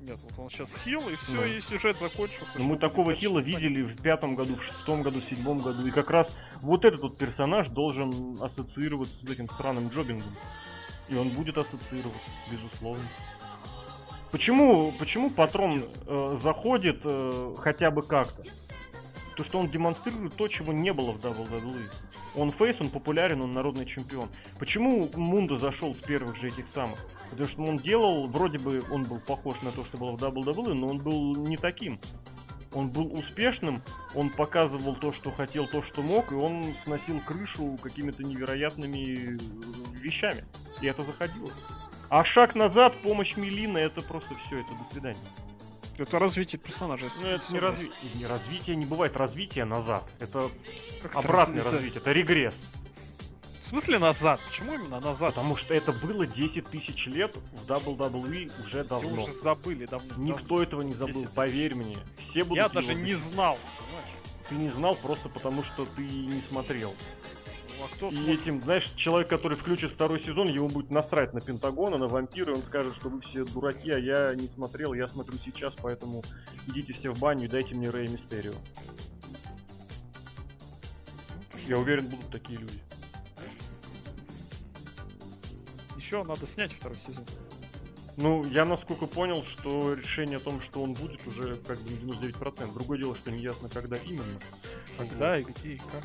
Нет, 0.02 0.18
вот 0.24 0.40
он 0.40 0.50
сейчас 0.50 0.76
хил, 0.84 1.10
и 1.10 1.16
все, 1.16 1.36
ну. 1.36 1.44
и 1.44 1.60
сюжет 1.60 1.98
закончился. 1.98 2.58
Ну, 2.58 2.70
мы 2.70 2.78
такого 2.78 3.14
хила 3.14 3.38
видели 3.38 3.84
в 3.84 4.02
пятом 4.02 4.34
году, 4.34 4.56
в 4.56 4.64
шестом 4.64 5.04
году, 5.04 5.22
в 5.22 5.30
седьмом 5.30 5.60
году. 5.60 5.86
И 5.86 5.92
как 5.92 6.10
раз 6.10 6.36
вот 6.62 6.86
этот 6.86 7.02
вот 7.02 7.18
персонаж 7.20 7.68
должен 7.68 8.36
ассоциироваться 8.42 9.16
с 9.24 9.30
этим 9.30 9.48
странным 9.48 9.90
джобингом. 9.90 10.32
И 11.12 11.16
он 11.16 11.30
будет 11.30 11.58
ассоциироваться, 11.58 12.32
безусловно. 12.50 13.04
Почему, 14.32 14.94
почему 14.98 15.30
патрон 15.30 15.78
э, 16.08 16.38
заходит 16.42 17.02
э, 17.04 17.56
хотя 17.60 17.92
бы 17.92 18.02
как-то? 18.02 18.44
То, 19.36 19.44
что 19.44 19.60
он 19.60 19.70
демонстрирует 19.70 20.36
то, 20.36 20.48
чего 20.48 20.72
не 20.72 20.94
было 20.94 21.12
в 21.12 21.18
WWE. 21.18 21.84
Он 22.36 22.52
фейс, 22.52 22.78
он 22.80 22.90
популярен, 22.90 23.42
он 23.42 23.52
народный 23.52 23.86
чемпион. 23.86 24.30
Почему 24.58 25.10
Мунда 25.16 25.58
зашел 25.58 25.94
с 25.94 26.00
первых 26.00 26.38
же 26.38 26.48
этих 26.48 26.68
самых? 26.70 26.98
Потому 27.32 27.50
что 27.50 27.62
он 27.64 27.78
делал, 27.78 28.28
вроде 28.28 28.58
бы 28.58 28.82
он 28.90 29.04
был 29.04 29.20
похож 29.20 29.62
на 29.64 29.72
то, 29.72 29.84
что 29.84 29.98
было 29.98 30.12
в 30.12 30.24
WWE, 30.24 30.74
но 30.74 30.88
он 30.88 31.00
был 31.00 31.36
не 31.36 31.58
таким. 31.58 32.00
Он 32.74 32.90
был 32.90 33.14
успешным, 33.14 33.82
он 34.16 34.30
показывал 34.30 34.96
то, 34.96 35.12
что 35.12 35.32
хотел, 35.32 35.68
то, 35.68 35.84
что 35.84 36.02
мог, 36.02 36.32
и 36.32 36.36
он 36.36 36.74
сносил 36.86 37.20
крышу 37.20 37.78
какими-то 37.82 38.24
невероятными 38.24 39.38
вещами. 40.00 40.46
И 40.82 40.88
это 40.88 41.04
заходило. 41.04 41.52
А 42.10 42.24
шаг 42.24 42.56
назад, 42.56 42.94
помощь 43.04 43.36
Милина, 43.36 43.78
это 43.78 44.02
просто 44.02 44.36
все, 44.36 44.60
это 44.60 44.70
до 44.70 44.94
свидания. 44.94 45.20
Это 45.98 46.20
развитие 46.20 46.60
персонажа. 46.60 47.10
Ну, 47.20 47.28
это 47.28 47.54
не, 47.54 47.60
разви... 47.60 47.92
не 48.16 48.26
развитие, 48.26 48.76
не 48.76 48.86
бывает 48.86 49.16
развития 49.16 49.66
назад. 49.66 50.04
Это 50.20 50.50
как 51.02 51.16
обратное 51.16 51.62
это 51.62 51.72
развитие, 51.72 52.00
это 52.02 52.12
регресс. 52.12 52.56
В 53.62 53.66
смысле 53.68 54.00
назад? 54.00 54.42
Почему 54.48 54.74
именно 54.74 55.00
назад? 55.00 55.36
Потому 55.36 55.56
что 55.56 55.74
это 55.76 55.92
было 55.92 56.26
10 56.26 56.68
тысяч 56.68 57.06
лет 57.06 57.36
в 57.36 57.70
WWE 57.70 58.52
уже 58.66 58.84
давно. 58.84 59.08
Все 59.08 59.24
уже 59.24 59.34
забыли 59.34 59.86
давно. 59.86 60.16
Никто 60.18 60.42
давно. 60.42 60.64
этого 60.64 60.82
не 60.82 60.94
забыл, 60.96 61.28
поверь 61.36 61.76
мне. 61.76 61.98
Все 62.18 62.44
будут 62.44 62.58
Я 62.58 62.70
даже 62.70 62.96
не 62.96 63.14
знал. 63.14 63.60
Понимаешь? 63.78 64.10
Ты 64.50 64.56
не 64.56 64.70
знал 64.70 64.96
просто 64.96 65.30
потому, 65.30 65.64
что 65.64 65.86
ты 65.86 66.02
не 66.02 66.42
смотрел. 66.42 66.96
Ну, 67.78 67.86
а 67.86 67.96
кто 67.96 68.08
и 68.10 68.12
смотрит? 68.12 68.42
этим, 68.42 68.62
знаешь, 68.64 68.92
человек, 68.96 69.30
который 69.30 69.56
включит 69.56 69.92
второй 69.92 70.20
сезон, 70.20 70.48
ему 70.48 70.68
будет 70.68 70.90
насрать 70.90 71.34
на 71.34 71.40
Пентагон, 71.40 71.98
на 72.00 72.08
вампиры, 72.08 72.56
он 72.56 72.64
скажет, 72.64 72.96
что 72.96 73.10
вы 73.10 73.22
все 73.22 73.46
дураки, 73.46 73.92
а 73.92 74.00
я 74.00 74.34
не 74.34 74.48
смотрел, 74.48 74.94
я 74.94 75.08
смотрю 75.08 75.38
сейчас, 75.46 75.76
поэтому 75.80 76.24
идите 76.68 76.94
все 76.94 77.12
в 77.12 77.20
баню 77.20 77.46
и 77.46 77.48
дайте 77.48 77.76
мне 77.76 77.92
Рэй 77.92 78.08
Мистерио. 78.08 78.54
Я 81.68 81.78
уверен, 81.78 82.08
будут 82.08 82.30
такие 82.32 82.60
люди. 82.60 82.82
Че, 86.02 86.24
надо 86.24 86.46
снять 86.46 86.74
второй 86.74 86.98
сезон. 87.00 87.24
Ну, 88.18 88.44
я 88.46 88.66
насколько 88.66 89.06
понял, 89.06 89.44
что 89.44 89.94
решение 89.94 90.38
о 90.38 90.40
том, 90.40 90.62
что 90.62 90.82
он 90.82 90.94
будет, 90.94 91.26
уже 91.28 91.56
как 91.56 91.80
бы 91.80 91.92
99%. 91.92 92.74
Другое 92.74 92.98
дело, 92.98 93.16
что 93.16 93.32
не 93.32 93.42
ясно, 93.42 93.70
когда 93.70 93.98
именно. 93.98 94.40
Когда 94.98 95.38
и 95.38 95.44
где 95.44 95.74
и 95.74 95.78
как. 95.78 96.04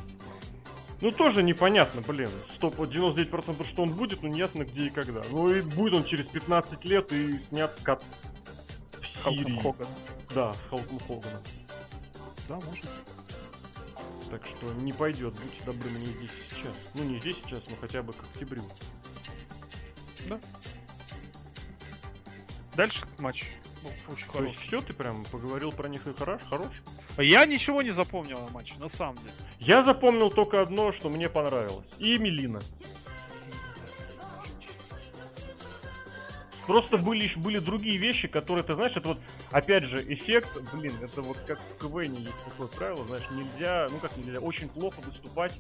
Ну, 1.01 1.11
тоже 1.11 1.43
непонятно, 1.43 2.03
блин. 2.03 2.31
Стоп, 2.55 2.77
вот 2.77 2.91
99% 2.91 3.67
что 3.67 3.83
он 3.83 3.93
будет, 3.93 4.23
но 4.23 4.29
не 4.29 4.39
ясно 4.39 4.65
где 4.65 4.87
и 4.87 4.91
когда. 4.91 5.23
Ну, 5.31 5.55
и 5.55 5.61
будет 5.61 5.95
он 5.95 6.05
через 6.05 6.27
15 6.27 6.85
лет 6.85 7.13
и 7.13 7.39
снят 7.41 7.77
как 7.83 8.03
в 9.01 9.07
Сирии. 9.07 9.59
Хоганом. 9.61 9.93
Да, 10.35 10.55
с 10.55 10.61
Халком 10.71 10.99
Хоганом. 11.01 11.43
Да, 12.49 12.55
может. 12.55 12.87
Так 14.31 14.45
что 14.45 14.73
не 14.75 14.93
пойдет, 14.93 15.35
будьте 15.35 15.65
добры 15.65 15.91
мне 15.91 16.07
здесь 16.07 16.31
сейчас. 16.51 16.77
Ну, 16.95 17.05
не 17.05 17.19
здесь 17.21 17.37
сейчас, 17.45 17.63
но 17.69 17.77
хотя 17.81 18.03
бы 18.03 18.13
к 18.13 18.21
октябрю. 18.23 18.63
Дальше 22.75 23.05
матч. 23.19 23.47
Очень 24.09 24.27
То 24.27 24.33
хороший. 24.33 24.57
все, 24.57 24.83
ты 24.83 24.93
прям 24.93 25.25
поговорил 25.27 25.73
про 25.73 25.89
них 25.89 26.07
и 26.07 26.13
хорош, 26.13 26.43
хорош? 26.51 26.73
Я 27.19 27.47
ничего 27.47 27.83
не 27.83 27.91
запомнил 27.91 28.39
о 28.39 28.51
матче, 28.51 28.75
на 28.79 28.89
самом 28.89 29.17
деле. 29.19 29.31
Я 29.61 29.83
запомнил 29.83 30.31
только 30.31 30.61
одно, 30.61 30.93
что 30.93 31.09
мне 31.09 31.29
понравилось. 31.29 31.87
И 31.99 32.19
Мелина. 32.19 32.61
Просто 36.67 36.99
были, 36.99 37.23
ещё- 37.23 37.39
были 37.39 37.61
другие 37.61 37.97
вещи, 37.97 38.27
которые, 38.27 38.65
ты 38.65 38.75
знаешь, 38.75 38.97
это 38.97 39.07
вот, 39.09 39.19
опять 39.53 39.85
же, 39.85 40.03
эффект, 40.13 40.49
блин, 40.73 40.95
это 41.01 41.23
вот 41.23 41.39
как 41.47 41.61
в 41.61 41.79
КВН 41.81 42.15
есть 42.15 42.45
такое 42.45 42.67
правило, 42.67 43.05
знаешь, 43.07 43.23
нельзя, 43.31 43.87
ну 43.89 43.99
как 43.99 44.17
нельзя, 44.17 44.41
очень 44.41 44.69
плохо 44.69 45.01
выступать 45.03 45.53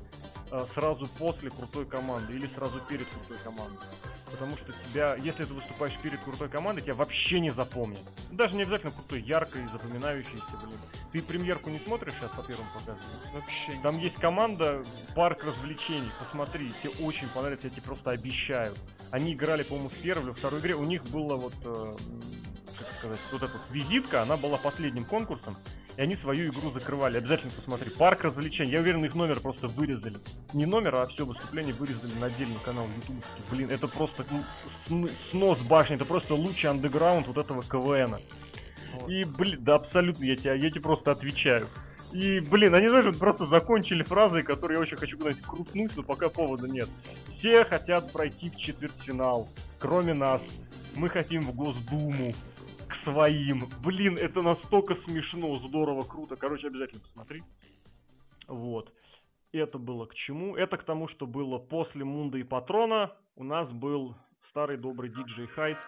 сразу 0.73 1.07
после 1.19 1.51
крутой 1.51 1.87
команды 1.87 2.35
или 2.35 2.47
сразу 2.47 2.81
перед 2.81 3.07
крутой 3.09 3.39
командой. 3.43 3.87
Потому 4.31 4.57
что 4.57 4.73
тебя, 4.91 5.15
если 5.17 5.45
ты 5.45 5.55
выступаешь 5.55 5.97
перед 6.03 6.21
крутой 6.21 6.49
командой, 6.49 6.83
тебя 6.83 6.95
вообще 6.95 7.39
не 7.41 7.51
запомнят. 7.51 8.01
Даже 8.33 8.57
не 8.57 8.63
обязательно 8.63 8.93
крутой, 8.93 9.23
яркой, 9.23 9.67
запоминающейся, 9.69 10.43
блин. 10.65 10.79
Ты 11.13 11.23
премьерку 11.23 11.71
не 11.71 11.79
смотришь 11.79 12.15
сейчас 12.15 12.31
по 12.31 12.43
первому 12.43 12.69
показу? 12.75 12.99
Вообще 13.35 13.77
не 13.77 13.83
Там 13.83 13.93
знаю. 13.93 14.05
есть 14.05 14.17
команда 14.17 14.83
парк 15.15 15.45
развлечений. 15.45 16.11
Посмотри, 16.19 16.75
тебе 16.83 16.91
очень 17.05 17.29
понравится, 17.29 17.69
я 17.69 17.71
тебе 17.71 17.83
просто 17.83 18.11
обещаю. 18.11 18.75
Они 19.13 19.33
играли, 19.33 19.63
по-моему, 19.63 19.89
в 19.89 19.95
первой 19.95 20.25
или 20.25 20.33
второй 20.33 20.61
игре. 20.61 20.75
У 20.75 20.85
них 20.85 21.05
было 21.05 21.37
вот, 21.37 21.55
э, 21.65 21.97
как 22.79 22.93
сказать, 22.99 23.21
вот 23.33 23.43
эта 23.43 23.53
вот 23.53 23.63
визитка, 23.71 24.23
она 24.23 24.37
была 24.37 24.57
последним 24.57 25.05
конкурсом. 25.05 25.57
И 25.97 26.03
они 26.03 26.15
свою 26.15 26.51
игру 26.51 26.71
закрывали. 26.71 27.17
Обязательно 27.17 27.53
посмотри. 27.53 27.91
Парк 27.91 28.25
развлечений. 28.25 28.73
Я 28.73 28.81
уверен, 28.81 29.05
их 29.05 29.15
номер 29.15 29.41
просто 29.41 29.69
вырезали. 29.69 30.19
Не 30.53 30.67
номер, 30.67 30.97
а 30.97 31.07
все 31.07 31.25
выступление 31.25 31.73
вырезали 31.73 32.13
на 32.19 32.27
отдельный 32.27 32.59
канал 32.63 32.87
YouTube. 32.97 33.25
Блин, 33.51 33.71
это 33.71 33.89
просто 33.89 34.27
ну, 34.31 34.45
сн- 34.89 35.13
снос 35.31 35.59
башни. 35.61 35.97
Это 35.97 36.05
просто 36.05 36.35
лучший 36.35 36.69
андеграунд 36.69 37.29
вот 37.29 37.39
этого 37.39 37.65
КВНа. 37.65 38.21
Вот. 38.93 39.09
И, 39.09 39.25
блин, 39.25 39.65
да 39.65 39.77
абсолютно, 39.77 40.25
я 40.25 40.37
тебе, 40.37 40.59
я 40.59 40.71
тебе 40.71 40.83
просто 40.83 41.13
отвечаю. 41.13 41.67
И, 42.13 42.41
блин, 42.41 42.75
они, 42.75 42.89
знаешь, 42.89 43.07
вот 43.07 43.19
просто 43.19 43.47
закончили 43.47 44.03
фразой, 44.03 44.43
которую 44.43 44.77
я 44.77 44.83
очень 44.83 44.97
хочу 44.97 45.19
куда-нибудь 45.19 45.43
крутнуть, 45.43 45.97
но 45.97 46.03
пока 46.03 46.29
повода 46.29 46.69
нет. 46.69 46.89
Все 47.31 47.65
хотят 47.65 48.13
пройти 48.13 48.51
в 48.51 48.57
четвертьфинал, 48.57 49.49
кроме 49.79 50.15
нас. 50.15 50.43
Мы 50.95 51.09
хотим 51.09 51.43
в 51.43 51.55
Госдуму, 51.55 52.35
своим. 53.11 53.65
Блин, 53.83 54.17
это 54.17 54.43
настолько 54.43 54.95
смешно, 54.95 55.57
здорово, 55.57 56.03
круто. 56.03 56.37
Короче, 56.37 56.69
обязательно 56.69 57.01
посмотри. 57.01 57.43
Вот. 58.49 58.93
Это 59.53 59.79
было 59.79 60.07
к 60.07 60.15
чему? 60.15 60.57
Это 60.57 60.77
к 60.77 60.83
тому, 60.85 61.09
что 61.09 61.27
было 61.27 61.59
после 61.59 62.05
Мунда 62.05 62.39
и 62.39 62.43
Патрона. 62.43 63.13
У 63.37 63.45
нас 63.45 63.71
был 63.71 64.17
старый 64.43 64.77
добрый 64.77 65.11
диджей 65.11 65.47
Хайд. 65.47 65.79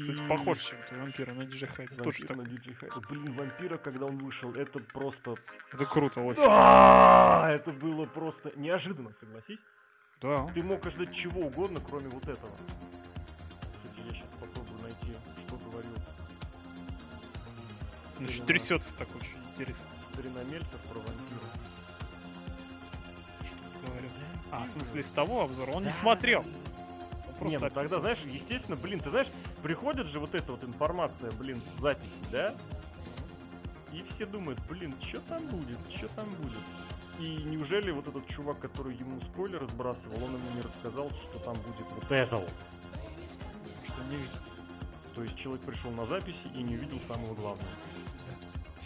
Кстати, 0.00 0.22
И- 0.22 0.28
похож 0.28 0.58
чем-то 0.58 0.94
вампира 0.96 1.32
на 1.32 1.46
Хайда. 1.46 2.02
Тоже 2.02 2.18
Вампир 2.18 2.26
так. 2.26 2.36
на 2.36 2.42
DJ 2.42 2.74
Хайда. 2.74 3.00
Блин, 3.08 3.32
вампира, 3.34 3.78
когда 3.78 4.06
он 4.06 4.18
вышел, 4.18 4.52
это 4.54 4.80
просто... 4.80 5.36
Это 5.72 5.86
круто 5.86 6.20
очень. 6.20 6.42
Это 6.42 7.72
было 7.72 8.06
просто 8.06 8.52
неожиданно, 8.56 9.12
согласись. 9.20 9.60
Да. 10.20 10.46
Ты 10.54 10.62
мог 10.62 10.84
ожидать 10.86 11.14
чего 11.14 11.42
угодно, 11.42 11.80
кроме 11.80 12.08
вот 12.08 12.24
этого. 12.28 12.50
Значит, 18.18 18.36
Именно. 18.36 18.46
трясется 18.46 18.94
так 18.94 19.08
очень 19.14 19.36
интересно. 19.52 19.90
старина 20.12 20.42
Мельцев 20.44 20.80
про 20.88 20.98
вампира. 20.98 21.50
Что 23.44 23.56
он 23.56 23.86
говорил. 23.90 24.10
А, 24.50 24.64
в 24.64 24.68
смысле, 24.68 25.00
из 25.00 25.10
того 25.10 25.42
обзора? 25.42 25.72
Он 25.72 25.84
не 25.84 25.90
смотрел. 25.90 26.44
Он 27.40 27.48
Не, 27.48 27.58
просто 27.58 27.68
ну 27.68 27.70
тогда, 27.70 28.00
знаешь, 28.00 28.18
естественно, 28.24 28.76
блин, 28.76 29.00
ты 29.00 29.10
знаешь, 29.10 29.26
приходит 29.62 30.06
же 30.06 30.18
вот 30.18 30.34
эта 30.34 30.52
вот 30.52 30.64
информация, 30.64 31.30
блин, 31.32 31.60
в 31.76 31.82
записи, 31.82 32.08
да? 32.32 32.54
И 33.92 34.02
все 34.14 34.24
думают, 34.24 34.58
блин, 34.68 34.94
что 35.02 35.20
там 35.20 35.46
будет, 35.46 35.78
что 35.94 36.08
там 36.08 36.28
будет? 36.36 36.58
И 37.18 37.42
неужели 37.44 37.90
вот 37.90 38.08
этот 38.08 38.26
чувак, 38.28 38.58
который 38.58 38.94
ему 38.96 39.20
спойлеры 39.20 39.66
сбрасывал, 39.68 40.22
он 40.24 40.34
ему 40.34 40.50
не 40.54 40.60
рассказал, 40.62 41.10
что 41.10 41.38
там 41.40 41.56
будет 41.56 41.86
вот 41.90 42.10
это 42.10 42.36
вот? 42.36 42.52
Что 43.84 44.02
не 44.04 44.16
видел. 44.16 44.38
То 45.14 45.22
есть 45.22 45.36
человек 45.36 45.62
пришел 45.62 45.90
на 45.92 46.04
записи 46.06 46.36
и 46.54 46.62
не 46.62 46.76
увидел 46.76 47.00
самого 47.08 47.34
главного. 47.34 47.68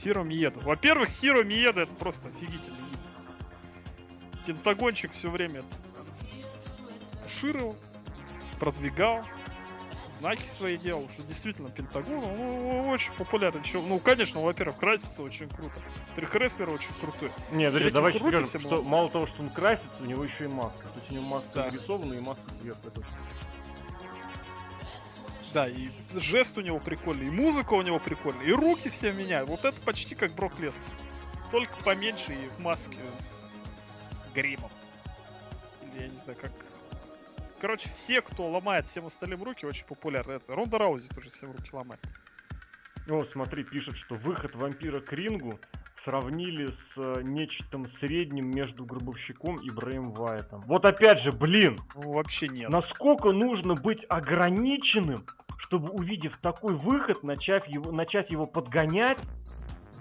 Сиро 0.01 0.23
Миеда. 0.23 0.61
Во-первых, 0.61 1.11
Сиро 1.11 1.45
Миеда 1.45 1.83
это 1.83 1.95
просто 1.95 2.29
офигительный 2.29 2.79
гимн. 2.79 3.01
Пентагончик 4.47 5.13
все 5.13 5.29
время 5.31 5.61
это 5.61 7.23
пушировал, 7.23 7.77
продвигал, 8.59 9.23
знаки 10.09 10.45
свои 10.47 10.79
делал, 10.79 11.07
что 11.11 11.23
действительно 11.25 11.69
Пентагон 11.69 12.19
ну, 12.21 12.89
очень 12.89 13.13
популярный. 13.13 13.63
Чё- 13.63 13.83
Ну, 13.83 13.99
конечно, 14.01 14.41
во-первых, 14.43 14.79
красится 14.79 15.23
очень 15.23 15.49
круто. 15.51 15.75
Трехрестлер 16.15 16.71
очень 16.71 16.95
крутой. 16.99 17.31
Не, 17.53 17.67
подожди, 17.67 17.91
давай 17.91 18.15
скажем, 18.15 18.45
что 18.47 18.83
мало 18.83 19.11
того, 19.11 19.27
что 19.27 19.43
он 19.43 19.51
красится, 19.51 19.89
у 20.01 20.07
него 20.07 20.25
еще 20.25 20.45
и 20.45 20.49
маска. 20.49 20.89
То 20.89 20.99
есть 20.99 21.11
у 21.11 21.15
него 21.15 21.25
маска 21.27 21.49
Да. 21.55 21.67
нарисована 21.67 22.15
и 22.15 22.21
маска 22.21 22.45
сверху. 22.61 22.81
Это 22.89 23.01
очень 23.01 23.11
Да, 25.53 25.69
и 25.69 25.91
жест 26.15 26.57
у 26.59 26.61
него 26.61 26.79
прикольный, 26.79 27.27
и 27.27 27.31
музыка 27.31 27.75
у 27.75 27.83
него 27.83 27.99
прикольная, 27.99 28.45
и 28.47 28.53
руки 28.53 28.89
все 28.89 29.13
меняют. 29.13 29.49
Вот 29.49 29.65
это 29.65 29.81
почти 29.81 30.15
как 30.15 30.33
Брок 30.35 30.59
Леснер. 30.61 30.89
Только 31.51 31.77
поменьше 31.83 32.33
и 32.33 32.49
в 32.49 32.61
маске 32.61 32.99
с, 33.17 34.25
с 34.25 34.33
гримом. 34.33 34.71
Или 35.83 36.03
я 36.03 36.09
не 36.09 36.17
знаю, 36.17 36.39
как... 36.41 36.53
Короче, 37.61 37.89
все, 37.89 38.23
кто 38.23 38.49
ломает 38.49 38.87
всем 38.87 39.07
остальным 39.07 39.43
руки, 39.43 39.67
очень 39.67 39.85
популярны. 39.87 40.33
Это 40.33 40.55
Ронда 40.55 40.79
Раузи 40.79 41.09
тоже 41.09 41.31
всем 41.31 41.51
руки 41.53 41.71
ломает. 41.73 42.01
О, 43.09 43.25
смотри, 43.25 43.65
пишет, 43.65 43.97
что 43.97 44.15
выход 44.15 44.55
вампира 44.55 45.01
к 45.01 45.13
рингу 45.13 45.59
сравнили 46.05 46.71
с 46.71 46.93
э, 46.97 47.21
нечто 47.23 47.85
средним 47.99 48.51
между 48.51 48.85
Гробовщиком 48.87 49.59
и 49.61 49.71
Брэем 49.71 50.13
Вайтом. 50.13 50.63
Вот 50.63 50.85
опять 50.87 51.21
же, 51.21 51.33
блин, 51.33 51.83
Ну, 51.95 52.13
вообще 52.13 52.49
нет. 52.49 52.71
насколько 52.71 53.33
нужно 53.33 53.75
быть 53.75 54.07
ограниченным, 54.09 55.27
чтобы, 55.61 55.91
увидев 55.91 56.39
такой 56.39 56.75
выход, 56.75 57.23
начав 57.23 57.67
его, 57.69 57.93
начать 57.93 58.31
его 58.31 58.47
подгонять 58.47 59.21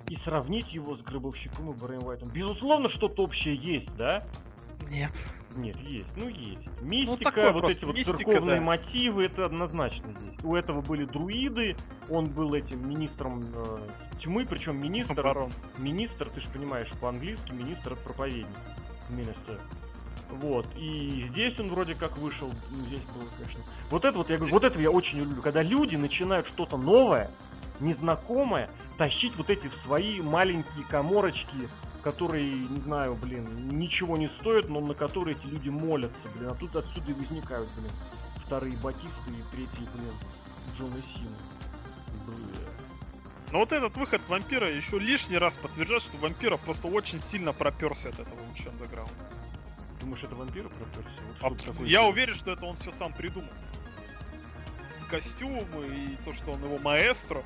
и 0.07 0.15
сравнить 0.15 0.73
его 0.73 0.95
с 0.95 1.01
Гробовщиком 1.01 1.71
и 1.71 1.77
Брэем 1.77 1.99
Вайтом. 1.99 2.29
Безусловно, 2.33 2.87
что-то 2.87 3.23
общее 3.23 3.55
есть, 3.55 3.93
да? 3.97 4.23
Нет. 4.89 5.11
Нет, 5.57 5.75
есть, 5.81 6.15
ну 6.15 6.29
есть. 6.29 6.69
Мистика, 6.81 7.31
такое 7.31 7.51
вот 7.51 7.69
эти 7.69 7.83
вот 7.83 7.95
мистика, 7.95 8.17
церковные 8.17 8.59
да. 8.59 8.65
мотивы, 8.65 9.25
это 9.25 9.45
однозначно 9.45 10.09
есть. 10.09 10.43
У 10.43 10.55
этого 10.55 10.81
были 10.81 11.05
друиды, 11.05 11.75
он 12.09 12.27
был 12.27 12.53
этим 12.53 12.87
министром 12.87 13.41
э, 13.55 13.87
тьмы, 14.19 14.45
причем 14.45 14.79
министр, 14.79 15.23
Барон. 15.23 15.51
министр, 15.79 16.29
ты 16.29 16.39
же 16.39 16.49
понимаешь, 16.51 16.89
по-английски 17.01 17.51
министр 17.51 17.95
проповедник. 17.95 18.47
Министр. 19.09 19.59
Вот, 20.29 20.67
и 20.75 21.25
здесь 21.29 21.59
он 21.59 21.69
вроде 21.69 21.95
как 21.95 22.17
вышел, 22.17 22.51
ну, 22.69 22.85
здесь 22.85 23.01
было, 23.01 23.27
конечно. 23.37 23.61
Вот 23.89 24.05
это 24.05 24.17
вот, 24.17 24.29
я 24.29 24.37
говорю, 24.37 24.51
Здесь 24.51 24.61
вот 24.61 24.71
это 24.71 24.79
я 24.79 24.91
очень 24.91 25.19
люблю, 25.19 25.41
когда 25.41 25.63
люди 25.63 25.95
начинают 25.95 26.47
что-то 26.47 26.77
новое, 26.77 27.31
незнакомое, 27.79 28.69
тащить 28.97 29.35
вот 29.37 29.49
эти 29.49 29.67
в 29.67 29.75
свои 29.75 30.21
маленькие 30.21 30.85
коморочки, 30.85 31.67
которые, 32.03 32.53
не 32.53 32.79
знаю, 32.81 33.15
блин, 33.15 33.45
ничего 33.77 34.17
не 34.17 34.29
стоят, 34.29 34.69
но 34.69 34.79
на 34.81 34.93
которые 34.93 35.35
эти 35.35 35.47
люди 35.47 35.69
молятся, 35.69 36.21
блин. 36.35 36.49
А 36.51 36.55
тут 36.55 36.75
отсюда 36.75 37.11
и 37.11 37.13
возникают, 37.13 37.69
блин, 37.75 37.91
вторые 38.45 38.77
Батисты 38.77 39.31
и 39.31 39.55
третий, 39.55 39.89
блин, 39.93 40.13
Джона 40.77 41.01
Сина. 41.13 41.37
Бля. 42.27 42.69
Но 43.51 43.59
вот 43.59 43.71
этот 43.71 43.97
выход 43.97 44.21
вампира 44.27 44.69
еще 44.69 44.99
лишний 44.99 45.37
раз 45.37 45.57
подтверждает, 45.57 46.03
что 46.03 46.17
вампира 46.17 46.57
просто 46.57 46.87
очень 46.87 47.21
сильно 47.21 47.51
проперся 47.51 48.09
от 48.09 48.19
этого 48.19 48.39
луча 48.47 48.69
андеграунда. 48.69 49.13
Думаешь, 49.99 50.23
это 50.23 50.35
вампира 50.35 50.69
проперся? 50.69 51.09
Вот 51.41 51.53
А 51.53 51.57
что 51.57 51.71
такое 51.73 51.87
я 51.87 52.03
уверен, 52.03 52.33
что 52.33 52.51
это 52.51 52.65
он 52.65 52.75
все 52.75 52.91
сам 52.91 53.11
придумал. 53.13 53.49
И 55.01 55.09
костюмы, 55.09 55.85
и 55.87 56.17
то, 56.23 56.33
что 56.33 56.51
он 56.51 56.63
его 56.63 56.77
маэстро. 56.77 57.43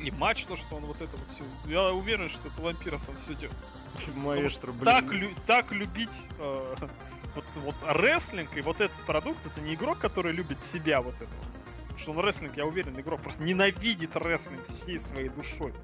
И 0.00 0.10
матч, 0.12 0.44
то, 0.44 0.54
что 0.56 0.76
он 0.76 0.84
вот 0.86 1.00
это 1.00 1.16
вот 1.16 1.28
все. 1.30 1.44
Я 1.66 1.92
уверен, 1.92 2.28
что 2.28 2.48
это 2.48 2.62
вампира 2.62 2.98
сам 2.98 3.16
все 3.16 3.34
делал. 3.34 3.54
Маэстро, 4.14 4.72
блин. 4.72 4.84
так, 4.84 5.04
лю- 5.12 5.34
так 5.44 5.72
любить 5.72 6.22
э, 6.38 6.74
вот, 7.34 7.44
вот 7.56 7.74
рестлинг 7.82 8.56
и 8.56 8.60
вот 8.60 8.80
этот 8.80 8.96
продукт, 9.06 9.44
это 9.44 9.60
не 9.60 9.74
игрок, 9.74 9.98
который 9.98 10.32
любит 10.32 10.62
себя 10.62 11.00
вот 11.02 11.16
это 11.16 11.26
вот. 11.26 11.98
Что 11.98 12.12
он 12.12 12.20
рестлинг, 12.20 12.56
я 12.56 12.64
уверен, 12.64 12.98
игрок 13.00 13.20
просто 13.22 13.42
ненавидит 13.42 14.16
рестлинг 14.16 14.64
всей 14.66 15.00
своей 15.00 15.30
душой. 15.30 15.74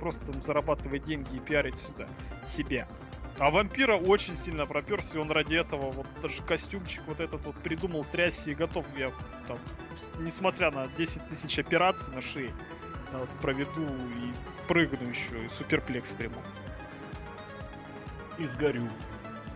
Просто 0.00 0.32
там 0.32 0.40
зарабатывает 0.40 1.02
деньги 1.04 1.36
и 1.36 1.40
пиарить 1.40 1.76
сюда 1.76 2.08
себя. 2.44 2.88
А 3.40 3.50
вампира 3.50 3.94
очень 3.96 4.34
сильно 4.36 4.66
проперся, 4.66 5.16
и 5.16 5.20
он 5.20 5.30
ради 5.30 5.54
этого 5.54 5.92
вот 5.92 6.06
даже 6.20 6.42
костюмчик 6.42 7.02
вот 7.06 7.20
этот 7.20 7.44
вот 7.46 7.56
придумал, 7.56 8.04
трясся 8.04 8.50
и 8.50 8.54
готов 8.54 8.84
я 8.98 9.12
там, 9.46 9.58
несмотря 10.18 10.70
на 10.72 10.88
10 10.88 11.26
тысяч 11.26 11.56
операций 11.58 12.12
на 12.12 12.20
шее, 12.20 12.52
вот 13.12 13.28
проведу 13.40 13.86
и 13.86 14.32
прыгну 14.66 15.08
еще, 15.08 15.44
и 15.44 15.48
суперплекс 15.48 16.14
приму. 16.14 16.42
И 18.38 18.46
сгорю. 18.46 18.90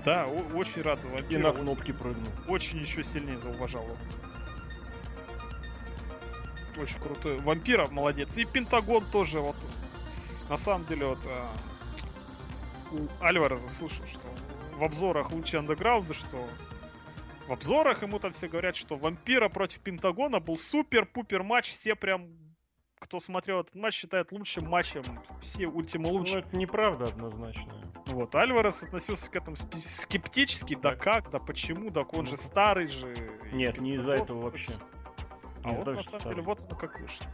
Да, 0.04 0.26
о- 0.26 0.56
очень 0.56 0.82
рад 0.82 1.00
за 1.00 1.08
И 1.08 1.12
вампира. 1.12 1.40
на 1.42 1.50
очень- 1.50 1.62
кнопки 1.64 1.92
прыгну. 1.92 2.26
очень 2.48 2.78
еще 2.78 3.02
сильнее 3.04 3.38
зауважал 3.38 3.84
его. 3.84 3.96
Очень 6.80 7.00
крутой. 7.00 7.38
Вампира 7.40 7.86
молодец. 7.88 8.36
И 8.38 8.44
Пентагон 8.44 9.04
тоже 9.12 9.40
вот. 9.40 9.56
На 10.48 10.56
самом 10.56 10.86
деле 10.86 11.06
вот 11.06 11.18
а, 11.26 11.48
Альвареза 13.20 13.68
слышал, 13.68 14.06
что 14.06 14.20
в 14.76 14.84
обзорах 14.84 15.30
лучше 15.32 15.56
андеграунда, 15.58 16.14
что 16.14 16.46
в 17.46 17.52
обзорах 17.52 18.02
ему 18.02 18.18
там 18.18 18.32
все 18.32 18.48
говорят, 18.48 18.76
что 18.76 18.96
Вампира 18.96 19.48
против 19.48 19.80
Пентагона 19.80 20.40
был 20.40 20.56
супер-пупер 20.56 21.42
матч. 21.42 21.70
Все 21.70 21.94
прям, 21.94 22.28
кто 22.98 23.18
смотрел 23.20 23.60
этот 23.60 23.74
матч, 23.74 23.94
считает 23.94 24.32
лучшим 24.32 24.68
матчем. 24.68 25.02
Все 25.40 25.66
ультима 25.66 26.08
Ну, 26.08 26.14
лучше. 26.14 26.38
это 26.40 26.56
неправда 26.56 27.06
однозначно. 27.06 27.72
Вот, 28.06 28.34
Альварес 28.34 28.82
относился 28.82 29.30
к 29.30 29.36
этому 29.36 29.56
скептически, 29.56 30.74
да 30.74 30.94
как, 30.96 31.30
да 31.30 31.38
почему, 31.38 31.90
да 31.90 32.02
он 32.02 32.26
же 32.26 32.36
старый 32.36 32.86
же. 32.86 33.14
Нет, 33.52 33.78
не 33.80 33.94
из-за 33.94 34.14
Пентагон, 34.14 34.24
этого 34.24 34.40
то 34.40 34.44
вообще. 34.44 34.72
А 35.64 35.68
вот 35.70 35.86
на 35.86 36.02
самом 36.02 36.20
старый. 36.20 36.34
деле 36.36 36.42
вот 36.42 36.64
оно 36.64 36.76
как 36.76 37.00
вышло. 37.00 37.26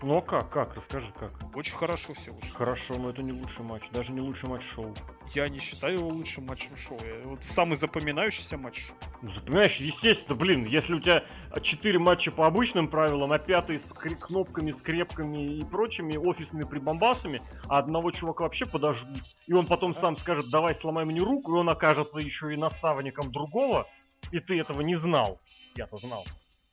Ну 0.00 0.18
а 0.18 0.22
как, 0.22 0.48
как? 0.50 0.76
Расскажи, 0.76 1.12
как. 1.18 1.32
Очень 1.56 1.76
хорошо 1.76 2.12
все 2.12 2.32
вышло. 2.32 2.56
Хорошо, 2.56 2.94
но 2.94 3.10
это 3.10 3.20
не 3.22 3.32
лучший 3.32 3.64
матч. 3.64 3.82
Даже 3.90 4.12
не 4.12 4.20
лучший 4.20 4.48
матч 4.48 4.62
шоу. 4.62 4.94
Я 5.34 5.48
не 5.48 5.58
считаю 5.58 5.94
его 5.98 6.08
лучшим 6.08 6.46
матчем 6.46 6.76
шоу. 6.76 6.98
Я- 7.04 7.26
Вот 7.26 7.42
самый 7.42 7.74
запоминающийся 7.74 8.56
матч 8.56 8.86
шоу. 8.86 8.96
Ну, 9.22 9.32
запоминаешь, 9.32 9.76
естественно, 9.78 10.36
блин, 10.36 10.64
если 10.66 10.94
у 10.94 11.00
тебя 11.00 11.24
4 11.62 11.98
матча 11.98 12.30
по 12.30 12.46
обычным 12.46 12.88
правилам, 12.88 13.32
а 13.32 13.38
пятый 13.38 13.80
с 13.80 13.84
кнопками, 13.92 14.70
скрепками 14.70 15.58
и 15.58 15.64
прочими 15.64 16.16
офисными 16.16 16.64
прибамбасами, 16.64 17.42
а 17.68 17.78
одного 17.78 18.12
чувака 18.12 18.44
вообще 18.44 18.66
подождут, 18.66 19.22
и 19.48 19.52
он 19.52 19.66
потом 19.66 19.92
Да. 19.94 20.00
сам 20.00 20.16
скажет, 20.16 20.48
давай 20.50 20.74
сломай 20.76 21.04
мне 21.04 21.20
руку, 21.20 21.56
и 21.56 21.58
он 21.58 21.68
окажется 21.68 22.18
еще 22.18 22.54
и 22.54 22.56
наставником 22.56 23.32
другого, 23.32 23.86
и 24.30 24.38
ты 24.38 24.58
этого 24.60 24.80
не 24.82 24.94
знал. 24.94 25.40
Я-то 25.74 25.98
знал. 25.98 26.24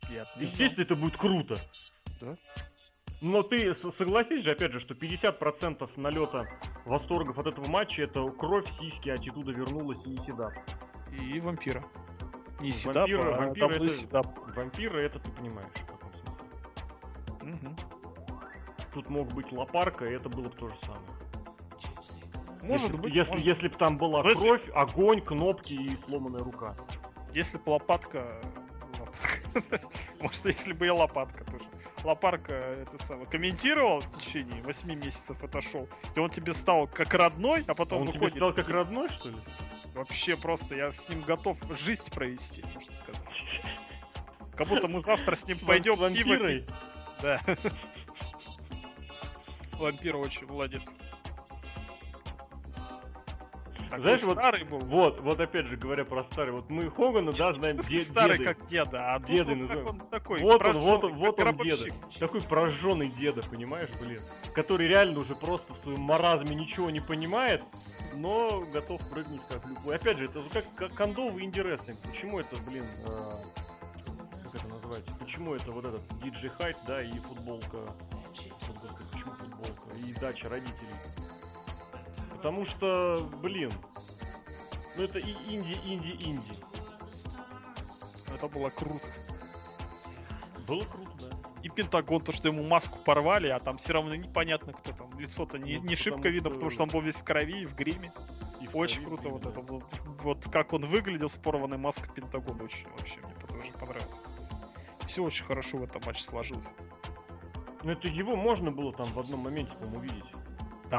Я 0.10 0.26
Естественно, 0.40 0.84
это 0.84 0.96
будет 0.96 1.18
круто. 1.18 1.58
Да. 2.22 2.38
Но 3.22 3.44
ты 3.44 3.74
согласись 3.74 4.44
же, 4.44 4.52
опять 4.52 4.72
же, 4.72 4.80
что 4.80 4.94
50% 4.94 5.90
налета 5.96 6.48
восторгов 6.86 7.40
от 7.40 7.48
этого 7.48 7.68
матча 7.68 8.04
это 8.04 8.30
кровь, 8.32 8.66
сиськи, 8.80 9.10
аттитуда 9.10 9.52
вернулась 9.52 10.04
и 10.06 10.16
седап. 10.18 10.54
И 11.20 11.40
вампира. 11.40 11.84
Не 12.60 12.68
Ну, 12.68 12.72
седап, 12.72 13.10
вампира- 13.10 13.34
а 13.34 13.38
вампира 13.38 13.70
это- 13.70 13.88
седап. 13.88 14.56
Вампиры 14.56 15.02
это 15.02 15.20
ты 15.20 15.32
понимаешь 15.32 15.70
в 15.74 15.86
каком 15.86 16.12
смысле. 16.12 16.32
Мгм. 17.42 17.76
Тут 18.94 19.10
мог 19.10 19.28
быть 19.34 19.52
лопарка, 19.52 20.06
и 20.06 20.14
это 20.14 20.30
было 20.30 20.44
бы 20.50 20.56
то 20.56 20.70
же 20.70 20.76
самое. 20.82 21.02
Может 22.62 22.88
если, 22.90 22.98
быть, 23.02 23.14
если, 23.14 23.32
может. 23.32 23.46
если 23.46 23.68
бы 23.68 23.76
там 23.78 23.98
была 23.98 24.24
Но 24.24 24.30
если- 24.30 24.48
кровь, 24.48 24.70
огонь, 24.74 25.22
кнопки 25.22 25.74
и 25.74 25.96
сломанная 25.98 26.44
рука. 26.44 26.76
Если 27.34 27.58
бы 27.60 27.70
лопатка... 27.72 28.42
лопатка. 29.00 29.82
Может, 30.20 30.46
если 30.46 30.74
бы 30.74 30.88
и 30.88 30.90
лопатка 30.90 31.44
тоже. 31.46 31.66
Лопарка 32.06 32.54
это 32.54 33.04
самое, 33.04 33.28
комментировал 33.28 34.00
в 34.00 34.10
течение 34.12 34.62
8 34.62 34.94
месяцев 34.94 35.44
это 35.44 35.60
шоу, 35.60 35.90
и 36.16 36.20
он 36.20 36.30
тебе 36.30 36.54
стал 36.54 36.88
как 36.88 37.14
родной, 37.14 37.66
а 37.68 37.74
потом 37.74 38.02
Он 38.02 38.08
тебе 38.08 38.20
выходит 38.20 38.38
стал 38.38 38.52
в 38.52 38.56
как 38.56 38.70
родной, 38.70 39.10
что 39.10 39.30
ли? 39.30 39.38
Вообще 39.96 40.38
просто, 40.38 40.76
я 40.76 40.92
с 40.92 41.10
ним 41.10 41.24
готов 41.24 41.58
жизнь 41.80 42.12
провести, 42.12 42.64
можно 42.74 42.92
сказать. 42.92 43.24
Как 44.56 44.70
будто 44.70 44.88
мы 44.88 45.00
завтра 45.00 45.36
с 45.36 45.48
ним 45.48 45.60
пойдем 45.60 45.98
пиво 46.14 46.48
пить. 46.48 46.68
Да. 47.22 47.42
Вампир 49.74 50.16
очень 50.16 50.48
молодец. 50.48 50.94
Такой 53.90 54.02
Знаешь, 54.02 54.24
вот- 54.24 54.38
старый 54.38 54.64
был. 54.64 54.80
Вот, 54.80 55.20
вот 55.22 55.40
опять 55.40 55.66
же 55.68 55.78
говоря 55.78 56.06
про 56.06 56.24
старый, 56.24 56.52
вот 56.54 56.70
мы 56.70 56.90
Хогана, 56.90 57.32
да, 57.32 57.52
в 57.52 57.56
знаем 57.56 57.76
смысле 57.76 57.98
де- 57.98 58.04
старый, 58.04 58.38
деды. 58.40 58.54
как 58.54 58.66
деда, 58.68 59.14
а 59.16 59.20
Деды 59.20 59.50
вот 59.50 59.58
называем. 59.62 59.88
он 59.88 60.00
такой 60.10 60.40
Вот 60.42 60.62
он, 60.64 60.78
вот 60.78 61.04
он, 61.04 61.14
вот 61.16 61.40
он 61.40 61.58
деда. 61.58 61.94
Такой 62.20 62.42
прожженный 62.42 63.10
деда, 63.10 63.42
понимаешь, 63.44 63.90
блин? 64.00 64.22
Который 64.54 64.88
реально 64.88 65.20
уже 65.20 65.36
просто 65.36 65.74
в 65.74 65.78
своем 65.78 66.02
маразме 66.02 66.56
ничего 66.56 66.90
не 66.90 67.00
понимает, 67.00 67.62
но 68.16 68.62
готов 68.74 69.02
прыгнуть 69.10 69.42
как 69.50 69.66
любой. 69.66 69.96
Опять 69.96 70.18
же, 70.18 70.26
это 70.26 70.44
как, 70.52 70.66
как 70.76 70.94
кондовый 70.94 71.44
инди-рестлинг. 71.44 72.00
Почему 72.02 72.40
это, 72.40 72.56
блин, 72.62 72.86
э, 73.08 73.38
как 74.44 74.56
это 74.56 74.68
называется? 74.68 75.14
Почему 75.20 75.54
это 75.54 75.72
вот 75.72 75.86
этот 75.86 76.02
диджей 76.24 76.50
Хайт, 76.50 76.78
да, 76.88 77.02
и 77.04 77.12
футболка... 77.20 77.78
Вот, 77.78 78.78
господи, 78.78 79.10
почему 79.12 79.32
футболка? 79.34 79.96
И 79.98 80.14
дача 80.20 80.50
родителей. 80.50 80.96
Потому 82.36 82.66
что, 82.66 83.28
блин, 83.42 83.72
ну 84.98 85.04
это 85.04 85.20
и 85.20 85.32
инди, 85.32 85.74
инди, 85.86 86.16
инди. 86.20 86.54
Это 88.34 88.48
было 88.48 88.70
круто. 88.70 89.08
Было 90.68 90.82
круто, 90.84 91.12
да. 91.22 91.38
И 91.64 91.70
Пентагон, 91.70 92.22
то, 92.22 92.32
что 92.32 92.48
ему 92.50 92.64
маску 92.64 93.00
порвали, 93.00 93.48
а 93.48 93.60
там 93.60 93.78
все 93.78 93.94
равно 93.94 94.14
непонятно, 94.16 94.74
кто 94.74 94.92
там. 94.92 95.20
Лицо-то 95.20 95.58
не, 95.58 95.78
Ну, 95.78 95.86
не 95.86 95.96
шибко 95.96 96.30
видно, 96.30 96.50
что- 96.50 96.56
потому 96.56 96.70
что 96.70 96.84
он 96.84 96.90
был 96.90 97.02
весь 97.02 97.16
в 97.16 97.24
крови 97.24 97.62
и 97.62 97.66
в 97.66 97.76
гриме. 97.76 98.12
И 98.62 98.68
в 98.68 98.76
Очень 98.78 99.06
круто 99.06 99.30
вот 99.30 99.42
да. 99.44 99.50
это. 99.52 99.62
Вот, 99.62 99.84
вот 100.22 100.48
как 100.52 100.74
он 100.74 100.86
выглядел 100.86 101.30
с 101.30 101.38
порванной 101.38 101.78
маской 101.78 102.10
Пентагона. 102.14 102.64
Очень 102.64 102.88
вообще 102.90 103.20
мне 103.22 103.34
тоже 103.48 103.72
понравилось. 103.74 104.22
Все 105.06 105.24
очень 105.24 105.46
хорошо 105.46 105.78
в 105.78 105.84
этом 105.84 106.02
матче 106.06 106.24
сложилось. 106.24 106.70
Ну 107.84 107.92
это 107.92 108.08
его 108.08 108.36
можно 108.36 108.72
было 108.72 108.92
там 108.94 109.06
в 109.08 109.20
одном 109.20 109.42
моменте, 109.42 109.74
по-моему, 109.76 110.00
увидеть. 110.00 110.26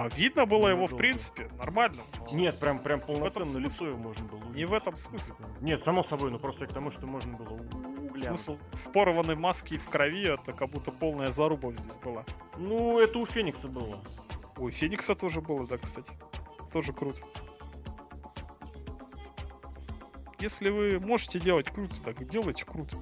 Да, 0.03 0.09
видно 0.17 0.47
было 0.47 0.69
его, 0.69 0.87
в 0.87 0.97
принципе, 0.97 1.49
нормально. 1.59 2.03
но 2.31 2.37
Нет, 2.37 2.59
прям, 2.61 2.79
прям 2.79 3.01
полноценно 3.01 3.59
лицо 3.59 3.87
его 3.87 3.97
можно 3.99 4.25
было 4.27 4.39
увидеть. 4.39 4.57
Не 4.57 4.65
в 4.67 4.73
этом 4.73 4.97
смысл. 4.97 5.35
Нет, 5.61 5.83
само 5.83 6.05
собой, 6.05 6.31
но 6.31 6.39
просто 6.39 6.67
к 6.67 6.73
тому, 6.73 6.91
что 6.91 7.07
можно 7.07 7.37
было 7.37 7.51
у- 7.55 8.07
углянуть. 8.07 8.23
Смысл 8.23 8.59
в 8.73 8.93
порванной 8.93 9.37
маске 9.37 9.77
и 9.77 9.79
в 9.79 9.89
крови, 9.89 10.25
это 10.35 10.53
как 10.53 10.71
будто 10.71 10.91
полная 10.93 11.31
заруба 11.31 11.73
здесь 11.73 11.97
была. 11.97 12.25
Ну, 12.57 12.99
это 12.99 13.19
у 13.19 13.27
Феникса 13.27 13.69
было. 13.69 14.03
Ой, 14.59 14.71
Феникса 14.71 15.15
тоже 15.15 15.41
было, 15.41 15.67
да, 15.67 15.79
кстати. 15.79 16.15
Тоже 16.73 16.93
круто. 16.93 17.23
Если 20.39 20.69
вы 20.69 21.01
можете 21.01 21.41
делать 21.41 21.71
круто, 21.71 22.03
так 22.03 22.27
делайте 22.29 22.65
круто. 22.65 22.99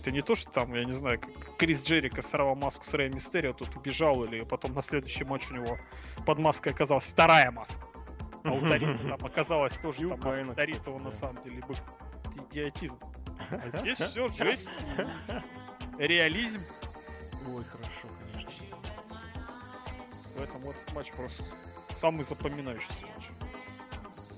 Это 0.00 0.12
не 0.12 0.22
то, 0.22 0.34
что 0.34 0.50
там, 0.50 0.72
я 0.74 0.86
не 0.86 0.92
знаю, 0.92 1.20
как 1.20 1.58
Крис 1.58 1.84
Джерика 1.84 2.22
сорвал 2.22 2.54
маску 2.54 2.84
с 2.84 2.94
Рэя 2.94 3.10
Мистерио, 3.10 3.52
тут 3.52 3.76
убежал, 3.76 4.24
или 4.24 4.40
потом 4.44 4.72
на 4.72 4.80
следующий 4.80 5.24
матч 5.24 5.50
у 5.50 5.54
него 5.54 5.76
под 6.24 6.38
маской 6.38 6.70
оказалась 6.70 7.04
вторая 7.04 7.50
маска. 7.50 7.84
А 8.42 8.50
у 8.50 8.66
Тарита 8.66 9.06
там 9.06 9.22
оказалась 9.22 9.76
тоже 9.76 10.08
там 10.08 10.18
маска 10.20 10.54
Таритова 10.54 10.98
на 10.98 11.10
самом 11.10 11.42
деле 11.42 11.62
был 11.68 11.76
идиотизм. 12.50 12.98
А 13.50 13.68
здесь 13.68 13.98
все 13.98 14.28
жесть, 14.30 14.78
реализм. 15.98 16.62
Ой, 17.46 17.64
хорошо, 17.64 18.08
конечно. 18.32 18.64
Поэтому 20.34 20.70
этот 20.70 20.94
матч 20.94 21.12
просто 21.12 21.44
самый 21.94 22.22
запоминающийся 22.22 23.04
матч. 23.04 23.28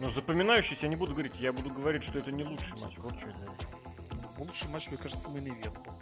Но 0.00 0.10
запоминающийся 0.10 0.82
я 0.82 0.88
не 0.88 0.96
буду 0.96 1.12
говорить, 1.12 1.34
я 1.38 1.52
буду 1.52 1.70
говорить, 1.70 2.02
что 2.02 2.18
это 2.18 2.32
не 2.32 2.42
лучший 2.42 2.72
матч. 2.80 2.98
Вот 2.98 3.16
что 3.16 3.28
я 3.28 3.34
говорю. 3.34 3.52
Лучший 4.42 4.68
матч, 4.70 4.88
мне 4.88 4.96
кажется, 4.96 5.28
main 5.28 5.46
event 5.46 5.78
был. 5.78 5.92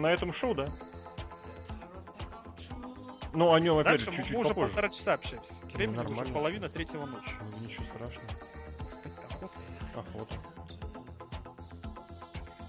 На 0.00 0.06
этом 0.06 0.32
шоу, 0.32 0.54
да. 0.54 0.68
Ну, 3.34 3.52
о 3.52 3.58
нем 3.60 3.76
опять 3.78 3.92
Дальше 4.04 4.06
чуть-чуть 4.06 4.30
мы 4.34 4.40
уже 4.40 4.48
попозже. 4.50 4.68
полтора 4.68 4.88
часа 4.88 5.14
общаемся. 5.14 5.66
Времени 5.66 5.96
уже 5.98 6.08
нормально. 6.08 6.34
половина 6.34 6.68
третьего 6.68 7.04
ночи. 7.06 7.34
Ну, 7.40 7.66
Ничего 7.66 7.84
страшного. 7.84 8.28
Спать-то 8.86 9.26
охота. 9.26 9.52
Охота. 9.96 10.34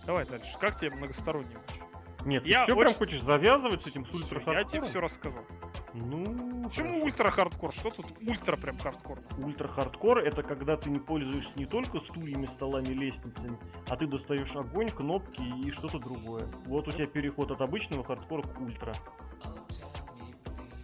Давай 0.06 0.26
дальше. 0.26 0.58
Как 0.60 0.78
тебе 0.78 0.92
многосторонний 0.92 1.56
матч? 1.56 1.80
Нет, 2.26 2.46
Я 2.46 2.66
ты 2.66 2.72
что, 2.72 2.76
прям 2.80 2.88
очень- 2.90 2.98
хочешь 3.00 3.22
завязывать 3.22 3.82
с 3.82 3.88
этим 3.88 4.06
с 4.06 4.14
ультра, 4.14 4.54
я 4.54 4.64
тебе 4.64 4.82
все 4.82 5.00
рассказал. 5.02 5.44
Ну, 5.94 6.64
Почему 6.64 6.88
хорошо. 6.88 7.06
ультрахардкор? 7.06 7.72
Что 7.72 7.92
тут 7.92 8.06
ультра 8.28 8.58
прям 8.58 8.78
хардкор? 8.80 9.20
Ультра-хардкор 9.38 10.20
это 10.20 10.42
когда 10.42 10.76
ты 10.76 10.90
не 10.90 11.00
пользуешься 11.00 11.52
не 11.56 11.66
только 11.66 12.00
стульями, 12.00 12.48
столами, 12.48 12.88
лестницами, 12.88 13.58
а 13.88 13.96
ты 13.96 14.08
достаешь 14.08 14.56
огонь, 14.56 14.90
кнопки 14.90 15.42
и 15.42 15.72
что-то 15.72 16.00
другое. 16.00 16.48
Вот 16.66 16.88
у 16.88 16.92
тебя 16.92 17.06
переход 17.06 17.52
от 17.52 17.62
обычного 17.62 18.04
хардкора 18.04 18.42
к 18.42 18.60
ультра. 18.60 18.94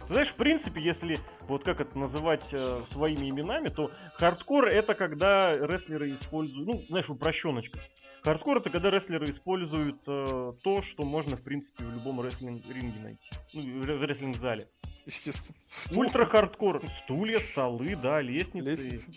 знаешь, 0.08 0.28
в 0.28 0.36
принципе, 0.36 0.80
если 0.80 1.18
вот 1.48 1.64
как 1.64 1.80
это 1.80 1.98
называть 1.98 2.46
э, 2.52 2.82
своими 2.92 3.30
именами, 3.30 3.68
то 3.68 3.90
хардкор 4.14 4.66
это 4.66 4.94
когда 4.94 5.56
рестлеры 5.56 6.12
используют, 6.12 6.68
ну, 6.68 6.82
знаешь, 6.88 7.10
упрощеночка. 7.10 7.80
Хардкор 8.22 8.58
это 8.58 8.70
когда 8.70 8.90
рестлеры 8.90 9.30
используют 9.30 10.02
э, 10.06 10.52
то, 10.62 10.82
что 10.82 11.04
можно, 11.04 11.36
в 11.36 11.42
принципе, 11.42 11.84
в 11.84 11.92
любом 11.92 12.20
рестлинг-ринге 12.20 13.00
найти. 13.00 13.28
Ну, 13.54 13.80
в 13.80 14.04
рестлинг-зале. 14.04 14.68
Естественно. 15.06 15.58
Ультра-хардкор. 15.96 16.82
Стулья, 17.04 17.38
столы, 17.38 17.96
да, 17.96 18.20
лестницы. 18.20 18.68
Лестницы. 18.68 19.10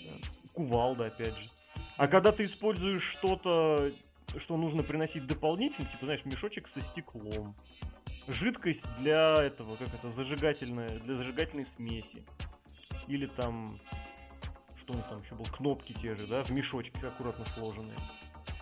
Кувалда, 0.53 1.07
опять 1.07 1.35
же. 1.35 1.49
А 1.97 2.07
когда 2.07 2.31
ты 2.31 2.45
используешь 2.45 3.03
что-то, 3.03 3.91
что 4.37 4.57
нужно 4.57 4.83
приносить 4.83 5.27
дополнительно, 5.27 5.87
типа, 5.87 6.05
знаешь, 6.05 6.25
мешочек 6.25 6.67
со 6.67 6.81
стеклом, 6.81 7.55
жидкость 8.27 8.83
для 8.99 9.35
этого, 9.35 9.75
как 9.75 9.93
это, 9.93 10.11
зажигательная, 10.11 10.99
для 10.99 11.15
зажигательной 11.15 11.65
смеси. 11.75 12.25
Или 13.07 13.27
там, 13.27 13.79
что 14.77 14.93
у 14.93 14.95
них 14.95 15.07
там 15.07 15.21
еще 15.21 15.35
было, 15.35 15.45
кнопки 15.45 15.93
те 15.93 16.15
же, 16.15 16.27
да, 16.27 16.43
в 16.43 16.49
мешочке 16.51 17.05
аккуратно 17.05 17.45
сложенные. 17.55 17.97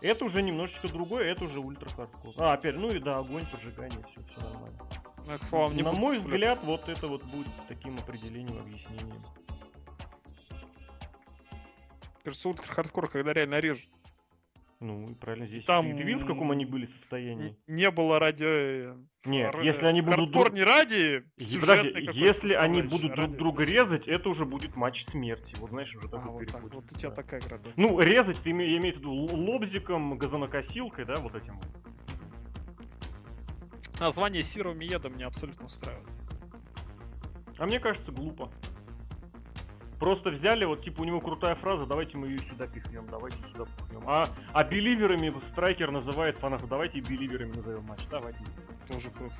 Это 0.01 0.25
уже 0.25 0.41
немножечко 0.41 0.87
другое, 0.87 1.31
это 1.31 1.45
уже 1.45 1.59
ультра 1.59 1.89
хардкор. 1.89 2.33
А, 2.37 2.53
опять, 2.53 2.75
ну 2.75 2.89
и 2.89 2.99
да, 2.99 3.17
огонь, 3.17 3.45
поджигание, 3.45 4.03
все, 4.07 4.21
все 4.27 4.41
нормально. 4.41 4.79
Ну, 5.27 5.37
к 5.37 5.43
словам, 5.43 5.75
не 5.75 5.83
На 5.83 5.91
мой 5.91 6.17
цепляться. 6.17 6.29
взгляд, 6.29 6.63
вот 6.63 6.89
это 6.89 7.07
вот 7.07 7.23
будет 7.25 7.47
таким 7.67 7.95
определением, 7.97 8.59
объяснением. 8.59 9.21
Кажется, 12.23 12.49
ультра 12.49 12.71
хардкор, 12.71 13.07
когда 13.09 13.33
реально 13.33 13.59
режут. 13.59 13.89
Ну, 14.79 15.11
и 15.11 15.13
правильно 15.13 15.45
здесь. 15.45 15.63
Там- 15.63 15.85
Ты, 15.95 16.01
видел, 16.03 16.21
в 16.21 16.25
каком 16.25 16.49
они 16.49 16.65
были 16.65 16.87
состоянии? 16.87 17.55
Не 17.67 17.91
было 17.91 18.17
ради... 18.17 18.43
э, 18.47 18.95
Нет, 19.25 19.53
если 19.61 19.85
они 19.85 20.01
будут 20.01 20.31
Хардкор 20.33 20.51
не 20.53 20.63
ради 20.63 21.23
Подожди, 21.37 22.09
если 22.13 22.53
они 22.55 22.81
будут 22.81 23.11
а 23.11 23.15
друг 23.15 23.31
друга 23.37 23.63
резать, 23.63 24.07
это 24.07 24.29
уже 24.29 24.43
будет 24.45 24.75
матч 24.75 25.05
смерти. 25.05 25.55
Вот 25.59 25.69
знаешь, 25.69 25.95
уже 25.95 26.07
А, 26.07 26.09
такой 26.09 26.31
вот 26.31 26.39
так. 26.39 26.47
переходит. 26.47 26.73
Вот 26.73 26.85
у 26.91 26.95
тебя 26.97 27.09
Да. 27.09 27.15
такая 27.15 27.41
градация. 27.41 27.73
Ну, 27.77 27.99
резать, 27.99 28.37
ты 28.41 28.49
име- 28.49 28.65
я 28.71 28.77
имею 28.77 28.95
в 28.95 28.97
виду 28.97 29.11
лобзиком, 29.13 30.17
газонокосилкой, 30.17 31.05
да, 31.05 31.17
вот 31.17 31.35
этим. 31.35 31.59
вот. 31.59 31.90
Название 34.01 34.41
Cero 34.41 34.73
Miedo 34.73 35.09
меня 35.09 35.27
абсолютно 35.27 35.67
устраивает. 35.67 36.09
А 37.59 37.67
мне 37.67 37.79
кажется, 37.79 38.11
глупо. 38.11 38.49
Просто 39.99 40.31
взяли, 40.31 40.65
вот, 40.65 40.83
типа, 40.83 41.01
у 41.01 41.03
него 41.03 41.21
крутая 41.21 41.53
фраза, 41.53 41.85
давайте 41.85 42.17
мы 42.17 42.29
ее 42.29 42.39
сюда 42.39 42.65
пихнем, 42.65 43.05
давайте 43.05 43.37
сюда 43.53 43.65
пихнем. 43.65 44.01
А, 44.07 44.27
а 44.53 44.63
беливерами 44.63 45.31
страйкер 45.51 45.91
называет 45.91 46.35
фанатов, 46.39 46.67
давайте 46.67 46.97
и 46.97 47.01
беливерами 47.01 47.51
назовем 47.57 47.83
матч, 47.83 47.99
давайте. 48.09 48.39
Тоже 48.87 49.11
круто. 49.11 49.35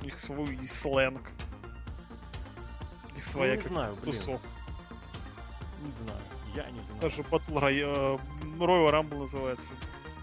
У 0.00 0.04
них 0.06 0.16
свой 0.16 0.56
и 0.56 0.66
сленг. 0.66 1.30
Их 3.18 3.22
своя 3.22 3.56
не 3.56 3.62
какая-то 3.62 3.74
знаю, 3.74 3.94
блин. 3.96 4.04
тусовка. 4.06 4.48
Не 5.82 5.92
знаю, 5.92 6.20
я 6.54 6.70
не 6.70 6.80
знаю. 6.80 7.00
Даже 7.02 7.20
Battle 7.20 7.60
Royale, 7.60 8.20
Royal 8.56 8.90
Rumble 8.92 9.18
называется. 9.18 9.74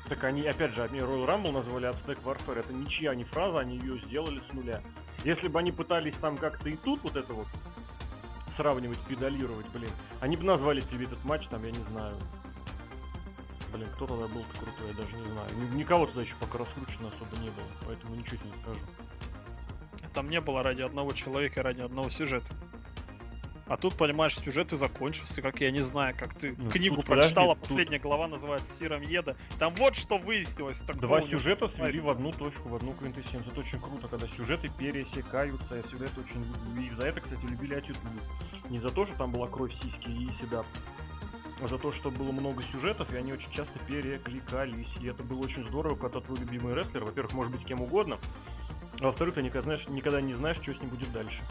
Так 0.08 0.24
они, 0.24 0.44
опять 0.44 0.74
же, 0.74 0.84
они 0.84 1.00
Royal 1.00 1.26
Rumble 1.26 1.52
назвали 1.52 1.90
Aztec 1.90 2.22
Warfare. 2.24 2.60
Это 2.60 2.74
ничья 2.74 3.16
не 3.16 3.24
фраза, 3.24 3.60
они 3.60 3.78
ее 3.78 4.00
сделали 4.00 4.40
с 4.50 4.54
нуля. 4.54 4.82
Если 5.24 5.48
бы 5.48 5.60
они 5.60 5.72
пытались 5.72 6.16
там 6.16 6.38
как-то 6.38 6.70
и 6.70 6.76
тут 6.76 7.02
вот 7.04 7.16
это 7.16 7.34
вот 7.34 7.48
сравнивать, 8.56 9.00
педалировать, 9.00 9.68
блин, 9.70 9.90
они 10.20 10.38
бы 10.38 10.44
назвали 10.44 10.84
этот 11.04 11.24
матч, 11.26 11.48
там, 11.48 11.64
я 11.64 11.72
не 11.72 11.84
знаю. 11.92 12.16
Блин, 13.74 13.88
кто 13.96 14.08
тогда 14.08 14.28
был-то 14.28 14.60
крутой, 14.60 14.88
я 14.90 14.94
даже 14.94 15.16
не 15.18 15.28
знаю. 15.32 15.50
Ни- 15.56 15.76
никого 15.76 16.06
туда 16.06 16.22
еще 16.22 16.36
пока 16.40 16.60
раскручено 16.60 17.10
особо 17.10 17.36
не 17.42 17.50
было, 17.50 17.66
поэтому 17.86 18.16
ничего 18.16 18.38
тебе 18.38 18.52
не 18.52 18.62
скажу. 18.62 18.80
Там 20.14 20.30
не 20.30 20.40
было 20.40 20.64
ради 20.64 20.82
одного 20.82 21.12
человека, 21.12 21.62
ради 21.62 21.82
одного 21.82 22.10
сюжета. 22.10 22.48
А 23.68 23.78
тут, 23.78 23.96
понимаешь, 23.96 24.38
сюжет 24.38 24.72
и 24.74 24.76
закончился, 24.76 25.42
как 25.42 25.60
я 25.60 25.72
не 25.72 25.80
знаю, 25.82 26.16
как 26.18 26.36
ты 26.36 26.56
Ну, 26.56 26.70
книгу 26.70 26.98
тут, 26.98 27.06
прочитала, 27.06 27.56
подожди, 27.56 27.62
тут- 27.62 27.70
последняя 27.70 28.00
глава 28.00 28.28
называется 28.28 28.72
Сиром 28.72 29.02
Еда. 29.02 29.36
Там 29.58 29.74
вот 29.76 29.96
что 29.96 30.20
выяснилось. 30.20 30.82
Так 30.82 31.00
Два 31.00 31.22
сюжета 31.22 31.68
свели 31.68 31.84
власть? 32.00 32.04
в 32.04 32.10
одну 32.10 32.32
точку, 32.32 32.70
в 32.70 32.76
одну 32.76 32.94
квинтэссенцию. 32.94 33.52
Это 33.52 33.60
очень 33.62 33.80
круто, 33.80 34.08
когда 34.08 34.28
сюжеты 34.28 34.70
пересекаются. 34.70 35.76
Я 35.76 35.84
всегда 35.84 36.06
это 36.06 36.20
очень 36.20 36.44
люблю. 36.44 36.82
И 36.84 36.92
за 36.92 37.08
это, 37.08 37.22
кстати, 37.22 37.44
любили 37.44 37.74
Аттитуд. 37.74 37.98
Не 38.70 38.80
за 38.80 38.90
то, 38.92 39.06
что 39.08 39.16
там 39.16 39.32
была 39.32 39.48
кровь, 39.48 39.74
сиськи 39.74 40.10
и 40.10 40.32
седап, 40.40 40.66
а 41.60 41.68
за 41.68 41.80
то, 41.80 41.92
что 41.92 42.12
было 42.12 42.32
много 42.32 42.62
сюжетов, 42.62 43.12
и 43.14 43.18
они 43.18 43.34
очень 43.34 43.52
часто 43.52 43.80
перекликались. 43.88 44.94
И 45.02 45.08
это 45.08 45.24
было 45.24 45.40
очень 45.44 45.68
здорово, 45.68 45.96
когда 45.96 46.20
твой 46.20 46.38
любимый 46.38 46.76
рестлер, 46.76 47.04
во-первых, 47.04 47.34
может 47.34 47.52
быть 47.52 47.66
кем 47.66 47.82
угодно, 47.82 48.20
а 49.00 49.06
во-вторых, 49.06 49.36
ты 49.36 49.42
никогда, 49.42 49.62
знаешь, 49.64 49.88
никогда 49.88 50.22
не 50.22 50.36
знаешь, 50.36 50.58
что 50.58 50.72
с 50.74 50.80
ним 50.80 50.90
будет 50.90 51.12
дальше. 51.12 51.42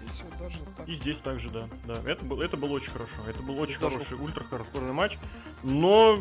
Здесь 0.00 0.22
вот 0.22 0.38
даже 0.38 0.58
так. 0.76 0.88
И 0.88 0.94
здесь 0.94 1.18
также, 1.18 1.50
да. 1.50 1.68
Да, 1.86 2.00
это, 2.10 2.24
был, 2.24 2.40
это 2.40 2.56
было 2.56 2.72
очень 2.72 2.90
хорошо. 2.90 3.12
Это 3.26 3.42
был 3.42 3.58
очень 3.58 3.76
Здесь 3.76 3.92
хороший 3.92 4.16
ультра-хардкорный 4.16 4.92
матч, 4.92 5.18
но 5.62 6.18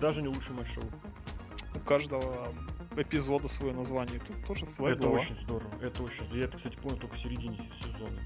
даже 0.00 0.22
не 0.22 0.28
лучший 0.28 0.54
матч 0.54 0.68
шоу. 0.74 0.84
У 1.74 1.78
каждого 1.80 2.52
эпизода 2.96 3.48
свое 3.48 3.72
название. 3.72 4.20
Тут 4.20 4.44
тоже 4.46 4.66
своя 4.66 4.94
это 4.94 5.04
глава. 5.04 5.20
очень 5.20 5.36
здорово. 5.42 5.70
Это 5.80 6.02
очень. 6.02 6.24
Я 6.32 6.44
это, 6.44 6.56
кстати, 6.56 6.76
понял 6.76 6.96
только 6.96 7.16
в 7.16 7.20
середине 7.20 7.70
сезона. 7.82 8.18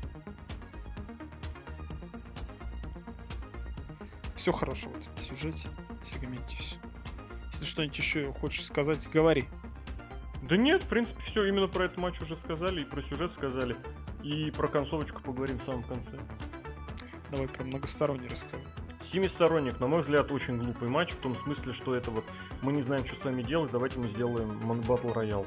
Все 4.35 4.53
хорошо 4.53 4.91
в 4.91 4.99
этом 4.99 5.23
сюжете, 5.23 5.69
сегменте 6.03 6.57
все. 6.59 6.77
Если 7.51 7.65
что-нибудь 7.65 7.97
еще 7.97 8.33
хочешь 8.33 8.65
сказать, 8.65 8.99
говори. 9.11 9.47
Да 10.43 10.59
нет, 10.59 10.83
в 10.83 10.87
принципе, 10.87 11.23
все 11.23 11.45
именно 11.45 11.66
про 11.66 11.87
этот 11.87 11.97
матч 11.97 12.21
уже 12.21 12.37
сказали, 12.37 12.83
и 12.83 12.85
про 12.85 13.01
сюжет 13.03 13.33
сказали, 13.33 13.75
и 14.25 14.51
про 14.51 14.69
концовочку 14.69 15.23
поговорим 15.23 15.59
в 15.59 15.65
самом 15.65 15.83
конце. 15.85 16.19
Давай 17.31 17.47
про 17.47 17.65
многосторонний 17.65 18.29
расскажи. 18.29 18.65
Семисторонник, 19.13 19.79
на 19.81 19.87
мой 19.87 20.01
взгляд, 20.01 20.33
очень 20.33 20.57
глупый 20.59 20.89
матч, 20.89 21.13
в 21.13 21.17
том 21.17 21.37
смысле, 21.37 21.73
что 21.75 21.95
это 21.95 22.11
вот 22.11 22.25
мы 22.63 22.73
не 22.73 22.83
знаем, 22.83 23.05
что 23.07 23.17
с 23.21 23.25
вами 23.25 23.43
делать, 23.43 23.71
давайте 23.71 23.99
мы 23.99 24.09
сделаем 24.09 24.59
батл 24.83 25.13
роял. 25.13 25.47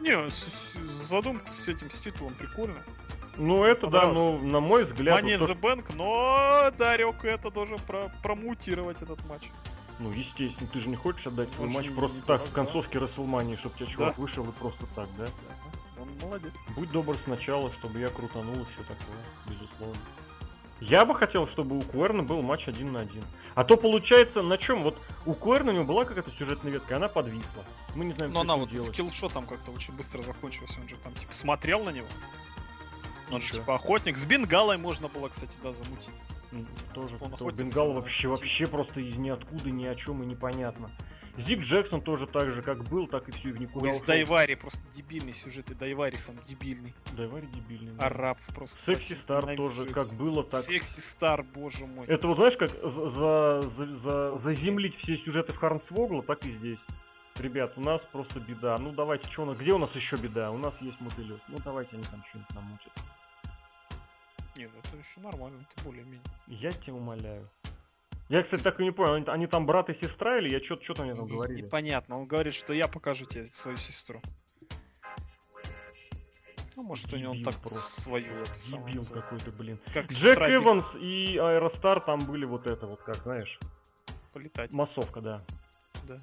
Не, 0.00 0.30
с- 0.30 0.74
задумка 0.74 1.46
с 1.48 1.68
этим 1.68 1.90
с 1.90 2.00
титулом 2.00 2.34
прикольно. 2.34 2.80
Ну 3.36 3.64
это 3.64 3.86
да, 3.88 4.12
но 4.12 4.38
на 4.38 4.60
мой 4.60 4.84
взгляд, 4.84 5.22
Money 5.22 5.38
вот 5.38 5.48
то, 5.48 5.54
the 5.54 5.60
Bank, 5.60 5.92
но 5.96 6.70
Дарек 6.78 7.24
это 7.24 7.50
должен 7.50 7.78
про 7.80 8.12
промутировать 8.22 9.00
этот 9.02 9.24
матч. 9.26 9.50
ну 9.98 10.10
естественно, 10.12 10.68
ты 10.72 10.80
же 10.80 10.88
не 10.88 10.96
хочешь 10.96 11.26
отдать 11.26 11.52
свой 11.54 11.68
матч 11.70 11.90
просто 11.92 12.20
так 12.26 12.44
в 12.46 12.52
концовке 12.52 12.98
Расселмании, 12.98 13.56
чтобы 13.56 13.76
тебя 13.76 13.86
чувак 13.86 14.18
вышел 14.18 14.44
и 14.44 14.52
просто 14.52 14.84
так, 14.94 15.08
да? 15.16 15.26
Он 16.20 16.28
молодец. 16.28 16.54
Будь 16.76 16.90
добр 16.90 17.16
сначала, 17.24 17.72
чтобы 17.72 18.00
я 18.00 18.08
крутанул 18.08 18.54
и 18.54 18.64
все 18.72 18.82
такое, 18.82 19.16
безусловно. 19.46 19.96
Я 20.80 21.04
бы 21.04 21.14
хотел, 21.14 21.46
чтобы 21.46 21.78
у 21.78 21.82
Куэрна 21.82 22.24
был 22.24 22.42
матч 22.42 22.66
один 22.66 22.90
на 22.92 23.00
один. 23.00 23.22
А 23.54 23.62
то 23.62 23.76
получается, 23.76 24.42
на 24.42 24.58
чем? 24.58 24.82
Вот 24.82 25.00
у 25.26 25.34
Куэрна 25.34 25.70
у 25.70 25.74
него 25.74 25.84
была 25.84 26.04
какая-то 26.04 26.32
сюжетная 26.32 26.72
ветка, 26.72 26.94
и 26.94 26.96
она 26.96 27.06
подвисла. 27.06 27.64
Мы 27.94 28.04
не 28.04 28.12
знаем, 28.14 28.32
Но 28.32 28.40
с 28.40 28.42
она 28.42 28.56
вот 28.56 28.70
делать. 28.70 28.88
скиллшотом 28.88 29.46
как-то 29.46 29.70
очень 29.70 29.94
быстро 29.94 30.22
закончилась. 30.22 30.76
Он 30.80 30.88
же 30.88 30.96
там 30.96 31.14
типа 31.14 31.32
смотрел 31.32 31.84
на 31.84 31.90
него. 31.90 32.08
Он 33.30 33.40
же 33.40 33.52
типа 33.52 33.76
охотник. 33.76 34.16
С 34.16 34.24
бенгалой 34.24 34.76
можно 34.76 35.06
было, 35.08 35.28
кстати, 35.28 35.56
да, 35.62 35.72
замутить. 35.72 36.10
Тоже 36.92 37.14
Он 37.20 37.30
кто, 37.30 37.46
охотится 37.46 37.64
Бенгал 37.64 37.92
вообще, 37.92 38.22
типа. 38.22 38.30
вообще 38.34 38.66
просто 38.66 39.00
из 39.00 39.16
ниоткуда, 39.16 39.70
ни 39.70 39.86
о 39.86 39.94
чем 39.94 40.22
и 40.22 40.26
непонятно. 40.26 40.90
Зик 41.36 41.60
Джексон 41.60 42.02
тоже 42.02 42.26
так 42.26 42.50
же, 42.50 42.60
как 42.62 42.84
был, 42.84 43.06
так 43.06 43.28
и 43.28 43.32
все 43.32 43.48
и 43.48 43.52
в 43.52 43.60
никуда 43.60 43.88
ушел. 43.88 44.04
Дайвари 44.04 44.54
просто 44.54 44.86
дебильный 44.94 45.32
сюжет. 45.32 45.70
И 45.70 45.74
Дайвари 45.74 46.16
сам 46.16 46.36
дебильный. 46.44 46.94
Дайвари 47.16 47.46
дебильный. 47.46 47.92
да. 47.92 48.06
Араб 48.06 48.38
просто. 48.54 48.82
Секси 48.82 49.14
Стар 49.14 49.56
тоже, 49.56 49.86
как 49.86 50.08
было, 50.14 50.44
так... 50.44 50.60
Секси 50.60 51.00
Стар, 51.00 51.42
боже 51.42 51.86
мой. 51.86 52.06
Это 52.06 52.28
вот 52.28 52.36
знаешь, 52.36 52.56
как 52.58 52.70
за, 52.70 53.08
за- 53.08 53.62
за- 53.70 53.96
за- 53.98 54.38
заземлить 54.38 54.96
все 54.96 55.16
сюжеты 55.16 55.52
в 55.54 55.56
Харнсвогла, 55.56 56.20
так 56.22 56.44
и 56.44 56.50
здесь. 56.50 56.80
Ребят, 57.36 57.72
у 57.76 57.80
нас 57.80 58.02
просто 58.12 58.38
беда. 58.40 58.76
Ну 58.76 58.92
давайте, 58.92 59.30
что 59.30 59.42
у 59.42 59.46
нас, 59.46 59.56
где 59.56 59.72
у 59.72 59.78
нас 59.78 59.94
еще 59.94 60.16
беда? 60.16 60.50
У 60.50 60.58
нас 60.58 60.74
есть 60.82 61.00
мотылек. 61.00 61.40
Ну 61.48 61.58
давайте 61.64 61.96
они 61.96 62.04
там 62.04 62.22
что-нибудь 62.28 62.54
намутят. 62.54 62.92
Не, 64.54 64.64
ну 64.66 64.72
это 64.84 64.96
еще 64.98 65.20
нормально, 65.20 65.64
это 65.74 65.82
более-менее. 65.84 66.20
Я 66.46 66.72
тебя 66.72 66.92
умоляю. 66.92 67.48
Я, 68.32 68.42
кстати, 68.42 68.62
так 68.62 68.80
и 68.80 68.84
не 68.84 68.92
понял, 68.92 69.12
они, 69.12 69.26
они 69.26 69.46
там 69.46 69.66
брат 69.66 69.90
и 69.90 69.92
сестра 69.92 70.38
или 70.38 70.48
я 70.48 70.62
что-то 70.62 70.84
что-то 70.84 71.02
мне 71.02 71.14
там 71.14 71.26
говорили? 71.26 71.60
Непонятно. 71.60 72.18
Он 72.18 72.24
говорит, 72.24 72.54
что 72.54 72.72
я 72.72 72.88
покажу 72.88 73.26
тебе 73.26 73.44
свою 73.44 73.76
сестру. 73.76 74.22
Ну, 76.74 76.82
может, 76.82 77.12
у 77.12 77.18
него 77.18 77.34
Дебил 77.34 77.44
так 77.44 77.60
просто. 77.60 78.00
свою 78.00 78.32
это 78.32 78.54
самое 78.54 78.94
Дебил 78.94 79.04
какой-то, 79.04 79.50
блин. 79.50 79.78
Как 79.92 80.06
Джек 80.06 80.30
сестра. 80.30 80.54
Эванс 80.54 80.94
и 80.94 81.36
Аэростар 81.36 82.00
там 82.00 82.20
были 82.20 82.46
вот 82.46 82.66
это 82.66 82.86
вот, 82.86 83.02
как 83.02 83.16
знаешь, 83.16 83.60
Полетать. 84.32 84.72
массовка, 84.72 85.20
да. 85.20 85.42
Да. 86.08 86.18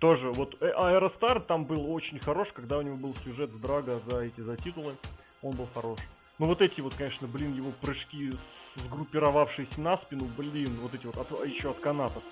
Тоже, 0.00 0.32
вот 0.32 0.60
э, 0.60 0.66
Аэростар 0.68 1.40
там 1.40 1.64
был 1.64 1.90
очень 1.90 2.18
хорош, 2.18 2.52
когда 2.52 2.76
у 2.76 2.82
него 2.82 2.96
был 2.96 3.16
сюжет 3.24 3.54
с 3.54 3.56
Драго 3.56 4.00
за 4.00 4.20
эти, 4.20 4.42
за 4.42 4.58
титулы, 4.58 4.96
он 5.40 5.56
был 5.56 5.66
хорош. 5.72 5.98
Ну 6.38 6.46
вот 6.46 6.60
эти 6.62 6.80
вот, 6.80 6.94
конечно, 6.94 7.28
блин, 7.28 7.54
его 7.54 7.70
прыжки, 7.80 8.32
сгруппировавшись 8.76 9.76
на 9.76 9.96
спину, 9.96 10.24
блин, 10.36 10.78
вот 10.80 10.92
эти 10.94 11.06
вот, 11.06 11.16
от- 11.16 11.40
а 11.40 11.46
еще 11.46 11.70
от 11.70 11.78
канатов. 11.78 12.22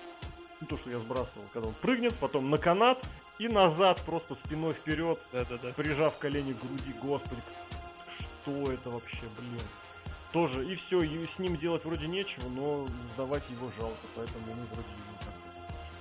Ну 0.59 0.67
то, 0.67 0.77
что 0.77 0.89
я 0.89 0.99
сбрасывал, 0.99 1.45
когда 1.53 1.69
он 1.69 1.73
прыгнет, 1.75 2.13
потом 2.15 2.49
на 2.49 2.57
канат, 2.57 3.03
И 3.39 3.47
назад, 3.47 3.99
просто 4.05 4.35
спиной 4.35 4.73
вперед, 4.73 5.19
Да-да-да. 5.31 5.71
прижав 5.73 6.17
колени 6.19 6.53
к 6.53 6.59
груди. 6.61 6.93
Господи, 7.01 7.41
что 8.19 8.71
это 8.71 8.91
вообще, 8.91 9.23
блин. 9.39 9.59
Тоже, 10.31 10.63
и 10.65 10.75
все, 10.75 11.01
и 11.01 11.25
с 11.25 11.39
ним 11.39 11.57
делать 11.57 11.83
вроде 11.83 12.07
нечего, 12.07 12.47
но 12.49 12.87
сдавать 13.15 13.43
его 13.49 13.71
жалко, 13.77 13.97
поэтому 14.15 14.45
мы 14.47 14.63
вроде 14.71 14.87
его 14.87 15.17
так. 15.19 15.33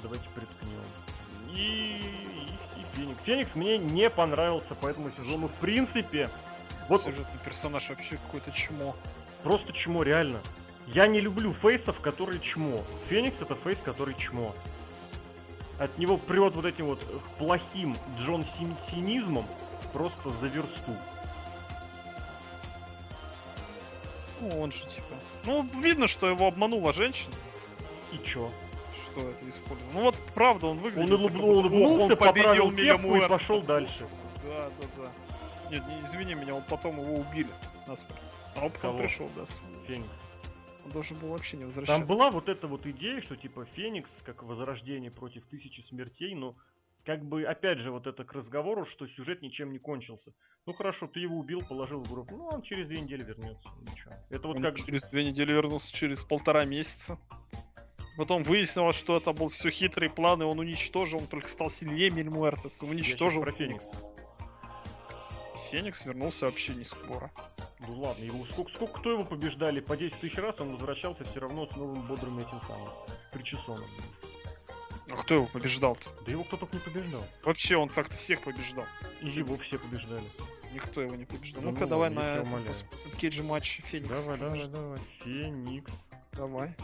Давайте 0.03 0.25
приткнем. 0.35 0.81
И, 1.55 2.01
и, 2.77 2.81
и 2.81 2.85
Феникс. 2.97 3.23
Феникс 3.25 3.55
мне 3.55 3.79
не 3.79 4.11
понравился 4.11 4.75
по 4.75 4.89
этому 4.89 5.11
сезону. 5.13 5.49
В 5.49 5.55
принципе, 5.55 6.29
вот 6.89 7.03
Сюжетный 7.03 7.41
персонаж 7.45 7.89
вообще 7.89 8.17
какое-то 8.17 8.51
чмо. 8.53 8.95
просто 9.43 9.73
чмо, 9.73 10.03
реально. 10.03 10.41
Я 10.89 11.07
не 11.07 11.21
люблю 11.21 11.53
фейсов, 11.53 12.01
которые 12.01 12.41
чмо. 12.41 12.85
Феникс 13.09 13.41
это 13.41 13.55
фейс, 13.55 13.79
который 13.85 14.15
чмо. 14.15 14.55
От 15.79 15.97
него 15.99 16.17
прет 16.17 16.55
вот 16.55 16.65
этим 16.65 16.87
вот 16.87 17.01
плохим 17.39 17.97
Джон 18.19 18.45
Син- 18.59 18.77
Синизмом 18.91 19.47
просто 19.93 20.31
за 20.31 20.47
версту. 20.49 20.97
Ну, 24.41 24.61
он 24.61 24.73
же 24.73 24.81
типа... 24.81 25.15
Ну, 25.45 25.67
видно, 25.81 26.09
что 26.09 26.29
его 26.29 26.47
обманула 26.49 26.93
женщина, 26.93 27.35
И 28.13 28.19
чё? 28.25 28.51
что 29.05 29.21
это 29.31 29.49
использовал. 29.49 29.93
Ну 29.95 30.01
вот, 30.03 30.17
правда, 30.35 30.67
он 30.67 30.79
Он 30.79 30.83
выглядит... 30.83 31.11
улыб- 31.11 31.23
как 31.25 31.33
будто, 31.33 31.47
улыбнулся, 31.47 31.95
«Ох, 31.95 32.11
он 32.11 32.17
победил 32.17 32.43
поправил 32.43 32.71
кепку 32.73 33.07
и 33.07 33.09
Муэртеса». 33.09 33.29
пошел 33.29 33.63
дальше. 33.63 34.07
Да, 34.45 34.71
да, 34.81 34.87
да. 35.03 35.11
Нет, 35.73 35.89
не 35.89 36.01
извини 36.01 36.35
меня, 36.35 36.55
он 36.55 36.63
потом 36.69 37.01
его 37.01 37.15
убили 37.15 37.49
насмерть. 37.87 38.21
А 38.55 38.67
он 38.67 38.73
потом 38.73 38.91
Кого? 38.93 38.99
пришел, 38.99 39.31
да. 39.35 39.45
Феникс. 39.87 40.11
Он 40.85 40.91
должен 40.91 41.19
был 41.19 41.29
вообще 41.29 41.57
не 41.57 41.65
возвращаться. 41.65 41.99
Там 41.99 42.07
была 42.07 42.31
вот 42.31 42.51
эта 42.51 42.67
вот 42.67 42.87
идея, 42.87 43.23
что 43.23 43.37
типа 43.37 43.65
Феникс 43.75 44.11
как 44.23 44.43
возрождение 44.43 45.11
против 45.11 45.47
тысячи 45.47 45.81
смертей, 45.81 46.35
но 46.35 46.55
как 47.05 47.25
бы 47.25 47.45
опять 47.45 47.79
же 47.79 47.91
вот 47.91 48.07
это 48.07 48.23
к 48.23 48.35
разговору, 48.35 48.85
что 48.85 49.07
сюжет 49.07 49.41
ничем 49.41 49.73
не 49.73 49.79
кончился. 49.79 50.35
Ну 50.67 50.75
хорошо, 50.75 51.07
ты 51.07 51.21
его 51.21 51.39
убил, 51.39 51.63
положил 51.67 52.03
в 52.03 52.13
гроб, 52.13 52.31
ну 52.31 52.49
он 52.49 52.61
через 52.61 52.87
две 52.87 53.01
недели 53.01 53.23
вернется. 53.23 53.69
Ничего. 53.81 54.13
Это 54.29 54.49
вот 54.49 54.57
Он 54.59 54.63
как 54.63 54.77
через 54.77 55.11
две 55.11 55.25
недели 55.25 55.53
вернулся, 55.53 55.91
через 55.91 56.23
полтора 56.23 56.67
месяца. 56.67 57.19
Потом 58.19 58.43
выяснилось, 58.43 58.97
что 58.97 59.17
это 59.17 59.33
был 59.33 59.49
все 59.49 59.71
хитрый 59.71 60.11
план, 60.11 60.43
и 60.43 60.45
он 60.45 60.59
уничтожил, 60.59 61.21
он 61.21 61.27
только 61.29 61.49
стал 61.49 61.71
сильнее 61.71 62.11
Мельмуэртеса, 62.11 62.85
уничтожил 62.85 63.41
про 63.41 63.53
Феникса. 63.53 63.95
Феникс 65.73 66.05
вернулся 66.05 66.45
вообще 66.45 66.75
не 66.75 66.85
скоро. 66.85 67.31
Ну 67.79 67.99
ладно, 67.99 68.23
его 68.23 68.45
сколько, 68.45 68.71
сколько 68.71 69.01
кто 69.01 69.13
его 69.13 69.25
побеждали? 69.25 69.81
По 69.81 69.97
10 69.97 70.21
тысяч 70.21 70.37
раз 70.37 70.61
он 70.61 70.73
возвращался 70.73 71.25
все 71.25 71.41
равно 71.41 71.67
с 71.67 71.75
новым 71.77 72.03
бодрым 72.03 72.41
этим 72.41 72.61
самым 72.69 72.91
причесоном. 73.33 73.89
А 75.11 75.17
кто 75.17 75.37
его 75.37 75.47
побеждал-то? 75.47 76.11
Да 76.27 76.31
его 76.31 76.45
кто 76.45 76.59
только 76.59 76.77
не 76.77 76.83
побеждал. 76.83 77.27
Вообще, 77.43 77.77
он 77.77 77.89
так-то 77.89 78.19
всех 78.19 78.43
побеждал. 78.43 78.85
И 79.23 79.31
его 79.31 79.55
все 79.55 79.79
побеждали. 79.79 80.31
Никто 80.75 81.01
его 81.01 81.15
не 81.15 81.25
побеждал. 81.25 81.63
Да 81.63 81.71
Ну-ка, 81.71 81.81
ну 81.85 81.87
давай 81.87 82.11
на 82.11 82.21
этом. 82.37 82.65
Кейджи 83.19 83.43
матч 83.43 83.81
Феникс. 83.81 84.27
Давай, 84.27 84.39
давай, 84.39 84.69
давай. 84.69 84.99
Феникс. 85.25 85.93
Давай. 86.33 86.77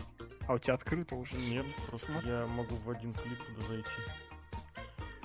А 0.46 0.54
у 0.54 0.58
тебя 0.58 0.72
открыто 0.72 1.14
уже? 1.14 1.36
Нет, 1.36 1.66
просто 1.88 2.06
Смотри. 2.06 2.30
я 2.30 2.46
могу 2.46 2.74
в 2.76 2.90
один 2.90 3.12
клик 3.12 3.38
туда 3.44 3.66
зайти. 3.66 3.88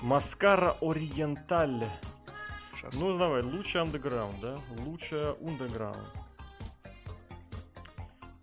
Маскара 0.00 0.76
Ориенталь. 0.82 1.88
Сейчас. 2.74 2.94
Ну 3.00 3.16
давай, 3.16 3.42
лучше 3.42 3.78
андеграунд, 3.78 4.40
да? 4.40 4.58
Лучше 4.84 5.36
underground. 5.40 5.96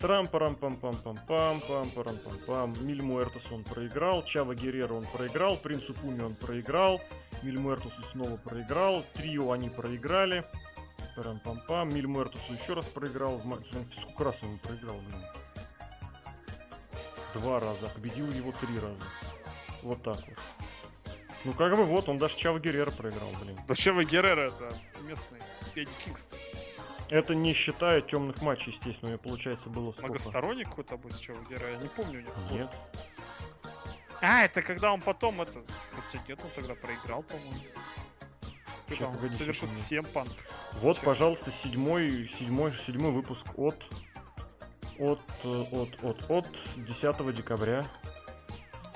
трам 0.01 0.27
парам 0.27 0.55
пам 0.55 0.77
пам 0.77 0.95
пам 0.95 1.17
пам 1.27 1.61
пам 1.61 1.91
парам 1.91 2.17
пам 2.17 2.37
пам 2.47 2.73
Миль 2.87 3.03
Муэртес 3.03 3.51
он 3.51 3.63
проиграл, 3.63 4.23
Чава 4.23 4.55
Геррера 4.55 4.93
он 4.93 5.05
проиграл, 5.05 5.57
Принцу 5.57 5.93
Пуми 5.93 6.21
он 6.21 6.33
проиграл, 6.33 6.99
Миль 7.43 7.59
Муэртесу 7.59 8.01
снова 8.11 8.37
проиграл, 8.37 9.03
Трио 9.13 9.51
они 9.51 9.69
проиграли. 9.69 10.43
Парам 11.15 11.39
пам 11.39 11.59
пам 11.67 11.93
Миль 11.93 12.07
Муэртесу 12.07 12.53
еще 12.53 12.73
раз 12.73 12.85
проиграл. 12.85 13.41
Сколько 14.01 14.23
раз 14.23 14.35
он 14.41 14.57
проиграл, 14.59 14.95
блин? 14.95 15.21
Два 17.35 17.59
раза, 17.59 17.87
победил 17.93 18.29
его 18.31 18.51
три 18.53 18.79
раза. 18.79 19.05
Вот 19.83 20.01
так 20.03 20.17
вот. 20.17 20.37
Ну 21.43 21.53
как 21.53 21.75
бы 21.75 21.85
вот, 21.85 22.07
он 22.07 22.17
даже 22.17 22.37
Чава 22.37 22.59
Геррера 22.59 22.91
проиграл, 22.91 23.29
блин. 23.41 23.57
Да 23.67 23.75
Чева 23.75 24.03
Геррера 24.03 24.47
это 24.47 24.73
местный 25.01 25.39
Федди 25.73 25.91
Кингстон. 26.05 26.39
Это 27.09 27.35
не 27.35 27.53
считая 27.53 28.01
темных 28.01 28.41
матчей, 28.41 28.71
естественно, 28.71 29.07
у 29.07 29.07
меня 29.07 29.17
получается 29.17 29.69
было 29.69 29.91
сколько? 29.91 30.07
Многосторонник 30.07 30.69
какой-то 30.69 30.97
был 30.97 31.11
с 31.11 31.19
Чева 31.19 31.39
Геррера, 31.49 31.71
я 31.71 31.77
не 31.77 31.89
помню 31.89 32.19
у 32.19 32.21
него. 32.21 32.33
Нет. 32.51 32.69
А, 34.21 34.43
это 34.43 34.61
когда 34.61 34.93
он 34.93 35.01
потом 35.01 35.41
это... 35.41 35.59
Хотя 35.91 36.23
нет, 36.27 36.39
он 36.43 36.51
тогда 36.55 36.75
проиграл, 36.75 37.23
по-моему. 37.23 37.59
Когда 38.87 39.07
он 39.07 39.29
секунду. 39.29 39.75
7 39.75 40.03
панк. 40.05 40.31
Вот, 40.73 40.97
Чё? 40.97 41.05
пожалуйста, 41.05 41.51
седьмой, 41.63 42.31
седьмой, 42.37 42.73
седьмой 42.85 43.11
выпуск 43.11 43.45
от 43.57 43.75
от 44.99 45.21
э, 45.43 45.65
от 45.71 46.03
от 46.03 46.29
от 46.29 46.47
10 46.77 47.35
декабря. 47.35 47.85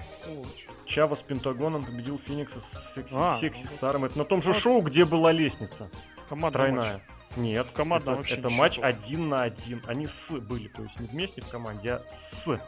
Сволочь. 0.05 0.67
Чава 0.85 1.15
с 1.15 1.21
Пентагоном 1.21 1.83
победил 1.83 2.19
Феникса 2.25 2.59
с 2.61 2.93
секси, 2.93 3.13
А, 3.15 3.39
секси 3.39 3.67
ну, 3.69 3.75
старым. 3.77 4.05
Это 4.05 4.17
на 4.17 4.25
том 4.25 4.41
же 4.41 4.53
шоу, 4.53 4.81
где 4.81 5.05
была 5.05 5.31
лестница 5.31 5.89
Командный 6.29 6.61
тройная. 6.61 6.93
матч. 6.93 7.01
Нет, 7.37 7.67
Командном 7.73 8.13
это, 8.13 8.21
вообще 8.21 8.35
это 8.37 8.49
матч 8.49 8.77
было. 8.77 8.87
один 8.87 9.29
на 9.29 9.43
один. 9.43 9.81
Они 9.87 10.07
с 10.07 10.31
были, 10.31 10.67
то 10.69 10.83
есть 10.83 10.99
не 10.99 11.07
вместе 11.07 11.41
в 11.41 11.47
команде, 11.49 11.93
а 11.93 12.01
с. 12.45 12.59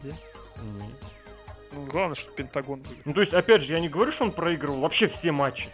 Где? 0.00 0.14
Нет. 0.62 0.94
Ну, 1.72 1.84
главное, 1.84 2.14
что 2.14 2.30
Пентагон 2.32 2.80
выиграл. 2.80 3.02
Ну, 3.04 3.12
то 3.14 3.20
есть, 3.20 3.32
опять 3.34 3.62
же, 3.62 3.72
я 3.72 3.80
не 3.80 3.88
говорю, 3.88 4.12
что 4.12 4.24
он 4.24 4.32
проигрывал 4.32 4.80
вообще 4.80 5.08
все 5.08 5.32
матчи. 5.32 5.68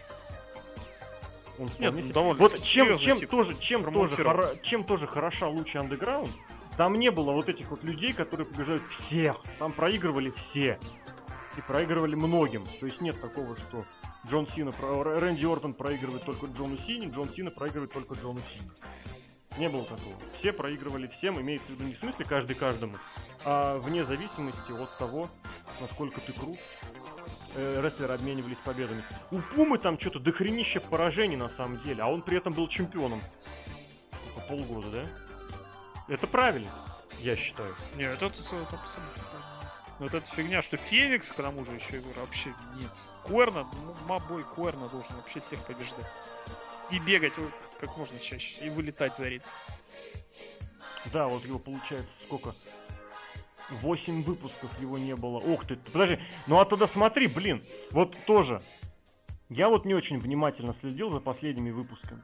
Он 1.58 1.68
вполне 1.68 2.02
ну, 2.02 2.12
довольно 2.12 2.40
вот 2.40 2.60
чем, 2.62 2.96
чем, 2.96 3.16
типа, 3.16 3.30
тоже, 3.30 3.56
чем, 3.58 3.84
тоже 3.92 4.14
хоро- 4.14 4.60
чем 4.62 4.82
тоже 4.82 5.06
хороша 5.06 5.46
лучше 5.46 5.78
андеграунд, 5.78 6.32
там 6.76 6.94
не 6.94 7.10
было 7.10 7.32
вот 7.32 7.48
этих 7.48 7.70
вот 7.70 7.84
людей, 7.84 8.12
которые 8.12 8.46
побеждают 8.46 8.82
всех. 8.84 9.36
Там 9.58 9.72
проигрывали 9.72 10.30
все. 10.30 10.78
И 11.56 11.60
проигрывали 11.60 12.14
многим. 12.14 12.64
То 12.80 12.86
есть 12.86 13.00
нет 13.00 13.20
такого, 13.20 13.56
что 13.56 13.84
Джон 14.28 14.48
Сина, 14.48 14.72
Рэнди 14.80 15.44
Ортон 15.44 15.74
проигрывает 15.74 16.24
только 16.24 16.46
Джону 16.46 16.76
Сине, 16.78 17.08
Джон 17.08 17.28
Сина 17.28 17.50
проигрывает 17.50 17.92
только 17.92 18.14
Джону 18.14 18.40
Сине. 18.52 18.68
Не 19.58 19.68
было 19.68 19.84
такого. 19.84 20.16
Все 20.38 20.52
проигрывали 20.52 21.06
всем, 21.06 21.40
имеется 21.40 21.68
в 21.68 21.70
виду 21.70 21.84
не 21.84 21.94
в 21.94 21.98
смысле 21.98 22.24
каждый 22.24 22.56
каждому, 22.56 22.96
а 23.44 23.78
вне 23.78 24.04
зависимости 24.04 24.72
от 24.72 24.98
того, 24.98 25.28
насколько 25.80 26.20
ты 26.20 26.32
крут. 26.32 26.58
Э, 27.56 27.80
рестлеры 27.80 28.14
обменивались 28.14 28.56
победами. 28.64 29.04
У 29.30 29.38
Пумы 29.38 29.78
там 29.78 29.98
что-то 29.98 30.18
дохренище 30.18 30.80
поражений 30.80 31.36
на 31.36 31.48
самом 31.50 31.80
деле, 31.82 32.02
а 32.02 32.08
он 32.08 32.22
при 32.22 32.36
этом 32.36 32.52
был 32.52 32.66
чемпионом. 32.66 33.20
По 34.34 34.40
полгода, 34.40 34.90
да? 34.90 35.04
Это 36.08 36.26
правильно, 36.26 36.70
я 37.20 37.36
считаю. 37.36 37.74
Не, 37.94 38.04
это, 38.04 38.26
это, 38.26 38.38
это 38.38 38.76
абсолютно. 38.76 39.22
Вот 39.98 40.12
эта 40.12 40.26
фигня, 40.28 40.60
что 40.60 40.76
Феникс, 40.76 41.32
к 41.32 41.36
тому 41.36 41.64
же 41.64 41.72
еще, 41.72 42.00
говорю, 42.00 42.20
вообще 42.20 42.52
нет. 42.76 42.90
Куэрна, 43.22 43.64
ну, 43.64 43.94
мабой 44.06 44.42
Куэрна 44.42 44.88
должен 44.88 45.14
вообще 45.16 45.40
всех 45.40 45.64
побеждать. 45.66 46.06
И 46.90 46.98
бегать 46.98 47.32
как 47.80 47.96
можно 47.96 48.18
чаще, 48.18 48.60
и 48.60 48.70
вылетать 48.70 49.16
за 49.16 49.28
ритм. 49.28 49.48
Да, 51.12 51.28
вот 51.28 51.44
его 51.44 51.58
получается 51.58 52.12
сколько? 52.24 52.54
Восемь 53.70 54.22
выпусков 54.24 54.78
его 54.80 54.98
не 54.98 55.14
было. 55.16 55.38
Ух 55.38 55.64
ты, 55.64 55.76
подожди. 55.76 56.18
Ну 56.46 56.60
а 56.60 56.66
тогда 56.66 56.86
смотри, 56.86 57.28
блин, 57.28 57.64
вот 57.90 58.16
тоже. 58.26 58.60
Я 59.48 59.68
вот 59.68 59.84
не 59.84 59.94
очень 59.94 60.18
внимательно 60.18 60.74
следил 60.80 61.10
за 61.10 61.20
последними 61.20 61.70
выпусками. 61.70 62.22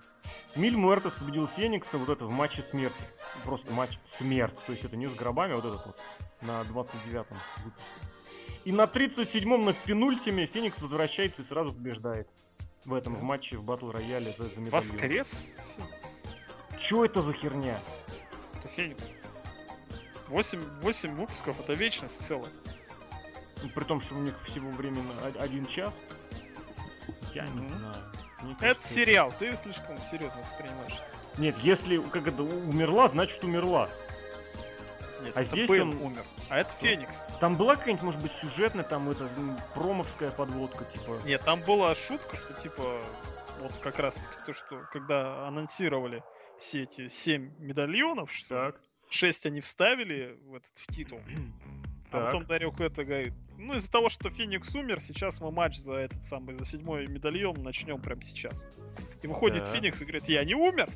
Миль 0.56 0.76
Муэртес 0.76 1.12
победил 1.12 1.48
Феникса 1.56 1.96
вот 1.98 2.08
это 2.08 2.24
в 2.26 2.30
матче 2.30 2.62
смерти. 2.62 3.02
Просто 3.44 3.72
матч 3.72 3.98
смерть. 4.18 4.54
То 4.66 4.72
есть 4.72 4.84
это 4.84 4.96
не 4.96 5.06
с 5.06 5.14
гробами, 5.14 5.52
а 5.52 5.56
вот 5.56 5.64
этот 5.64 5.86
вот 5.86 6.00
на 6.42 6.62
29-м 6.62 7.36
выпуске. 7.64 7.84
И 8.64 8.72
на 8.72 8.82
37-м 8.82 9.64
на 9.64 9.72
пенультиме 9.72 10.46
Феникс 10.46 10.80
возвращается 10.80 11.42
и 11.42 11.44
сразу 11.44 11.72
побеждает. 11.72 12.28
В 12.84 12.94
этом 12.94 13.14
в 13.16 13.22
матче 13.22 13.56
в 13.56 13.62
батл 13.62 13.90
рояле 13.90 14.34
за, 14.38 14.44
за. 14.44 14.70
Воскрес? 14.70 15.46
Феникс. 15.76 16.22
Чё 16.78 17.04
это 17.04 17.22
за 17.22 17.32
херня? 17.32 17.80
Это 18.58 18.68
Феникс. 18.68 19.12
8, 20.28 20.60
8 20.82 21.14
выпусков 21.14 21.58
это 21.60 21.72
вечность 21.72 22.22
целая. 22.26 22.50
При 23.74 23.84
том, 23.84 24.00
что 24.00 24.14
у 24.14 24.18
них 24.18 24.34
всего 24.46 24.70
временно 24.70 25.12
о- 25.22 25.42
один 25.42 25.66
час. 25.66 25.92
Я 27.34 27.46
не 27.48 27.68
знаю. 27.68 28.02
Мне 28.42 28.52
Это 28.52 28.60
кажется, 28.60 28.94
сериал, 28.94 29.34
ты 29.38 29.54
слишком 29.56 29.98
серьезно 30.10 30.40
воспринимаешь. 30.40 30.98
Нет, 31.38 31.56
если 31.62 31.98
как 32.10 32.26
это 32.28 32.42
умерла, 32.42 33.08
значит 33.08 33.42
умерла. 33.44 33.88
Нет, 35.22 35.36
А 35.36 35.42
это 35.42 35.50
здесь 35.50 35.68
Бэйл 35.68 35.82
он- 35.90 36.02
умер. 36.02 36.24
А 36.48 36.58
это 36.58 36.72
Феникс. 36.80 37.24
Там 37.40 37.56
была 37.56 37.76
какая-нибудь, 37.76 38.02
может 38.04 38.20
быть, 38.22 38.32
сюжетная, 38.40 38.84
там 38.84 39.08
это 39.10 39.24
м, 39.36 39.58
промовская 39.74 40.30
подводка, 40.30 40.84
типа. 40.86 41.18
Нет, 41.24 41.42
там 41.44 41.60
была 41.60 41.94
шутка, 41.94 42.36
что 42.36 42.54
типа 42.54 43.00
вот 43.60 43.72
как 43.82 43.98
раз 43.98 44.14
таки 44.14 44.40
то, 44.46 44.52
что 44.54 44.82
когда 44.92 45.46
анонсировали 45.46 46.22
все 46.58 46.82
эти 46.84 47.08
7 47.08 47.52
медальонов, 47.58 48.32
что 48.32 48.72
Так. 48.72 48.80
6 49.10 49.46
они 49.46 49.60
вставили 49.60 50.38
в 50.46 50.54
этот 50.54 50.76
в 50.78 50.86
титул, 50.86 51.20
А 52.10 52.16
Так. 52.16 52.24
потом 52.26 52.46
Дарио 52.46 52.72
это 52.78 53.04
говорит, 53.04 53.34
ну 53.56 53.74
из-за 53.74 53.90
того, 53.90 54.08
что 54.08 54.30
Феникс 54.30 54.74
умер, 54.74 55.00
сейчас 55.00 55.40
мы 55.40 55.52
матч 55.52 55.76
за 55.78 55.92
этот 55.92 56.24
самый, 56.24 56.54
за 56.56 56.64
седьмой 56.64 57.06
медальон 57.06 57.62
начнем 57.62 58.00
прямо 58.00 58.22
сейчас. 58.22 58.66
И 59.22 59.26
выходит 59.26 59.62
Так. 59.62 59.72
Феникс 59.72 60.00
и 60.02 60.04
говорит, 60.04 60.28
я 60.28 60.44
не 60.44 60.54
умер. 60.54 60.88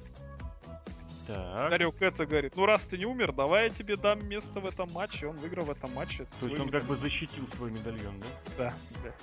Так. 1.27 1.71
Дарио 1.71 1.95
это 2.01 2.27
говорит, 2.27 2.57
ну 2.57 2.67
раз 2.67 2.87
ты 2.87 2.99
не 2.99 3.07
умер, 3.07 3.33
давай 3.33 3.69
я 3.69 3.71
тебе 3.71 3.97
дам 3.97 4.27
место 4.27 4.61
в 4.61 4.67
этом 4.67 4.93
матче. 4.93 5.27
Он 5.29 5.37
выиграл 5.37 5.65
в 5.65 5.71
этом 5.71 5.95
матче. 5.95 6.27
То 6.41 6.49
есть 6.49 6.61
он 6.61 6.69
как 6.69 6.85
бы 6.85 6.97
защитил 6.97 7.49
свой 7.57 7.71
медальон, 7.71 8.21
да? 8.21 8.27
Да, 8.59 8.75
да. 9.05 9.15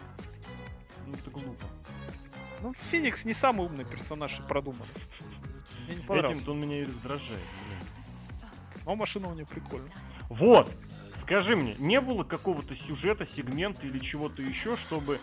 Ну 1.07 1.13
это 1.13 1.29
глупо. 1.29 1.65
Ну, 2.61 2.73
Феникс 2.73 3.25
не 3.25 3.33
самый 3.33 3.65
умный 3.65 3.85
персонаж 3.85 4.39
и 4.39 4.43
продуманный. 4.43 4.85
Мне 5.87 5.95
не 5.95 6.01
понравился. 6.03 6.41
Этим-то 6.41 6.51
он 6.51 6.61
меня 6.61 6.77
и 6.77 6.85
раздражает, 6.85 7.41
блин. 7.65 8.51
Но 8.85 8.95
машина 8.95 9.27
у 9.27 9.33
него 9.33 9.47
прикольная. 9.47 9.91
Вот! 10.29 10.71
Скажи 11.21 11.55
мне, 11.55 11.75
не 11.77 12.01
было 12.01 12.23
какого-то 12.23 12.75
сюжета, 12.75 13.25
сегмента 13.25 13.85
или 13.85 13.99
чего-то 13.99 14.41
еще, 14.41 14.75
чтобы 14.75 15.19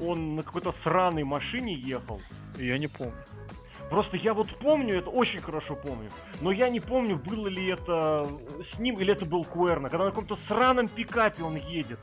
он 0.00 0.34
на 0.34 0.42
какой-то 0.42 0.72
сраной 0.72 1.24
машине 1.24 1.74
ехал? 1.74 2.20
Я 2.58 2.78
не 2.78 2.88
помню. 2.88 3.14
Просто 3.88 4.16
я 4.16 4.34
вот 4.34 4.48
помню, 4.58 4.98
это 4.98 5.10
очень 5.10 5.40
хорошо 5.40 5.76
помню, 5.76 6.10
но 6.40 6.50
я 6.50 6.68
не 6.68 6.80
помню, 6.80 7.16
было 7.16 7.46
ли 7.46 7.68
это 7.68 8.28
с 8.64 8.78
ним 8.80 8.96
или 8.96 9.12
это 9.12 9.24
был 9.24 9.44
Куэрна, 9.44 9.88
когда 9.88 10.06
на 10.06 10.10
каком-то 10.10 10.34
сраном 10.34 10.88
пикапе 10.88 11.44
он 11.44 11.54
едет. 11.54 12.00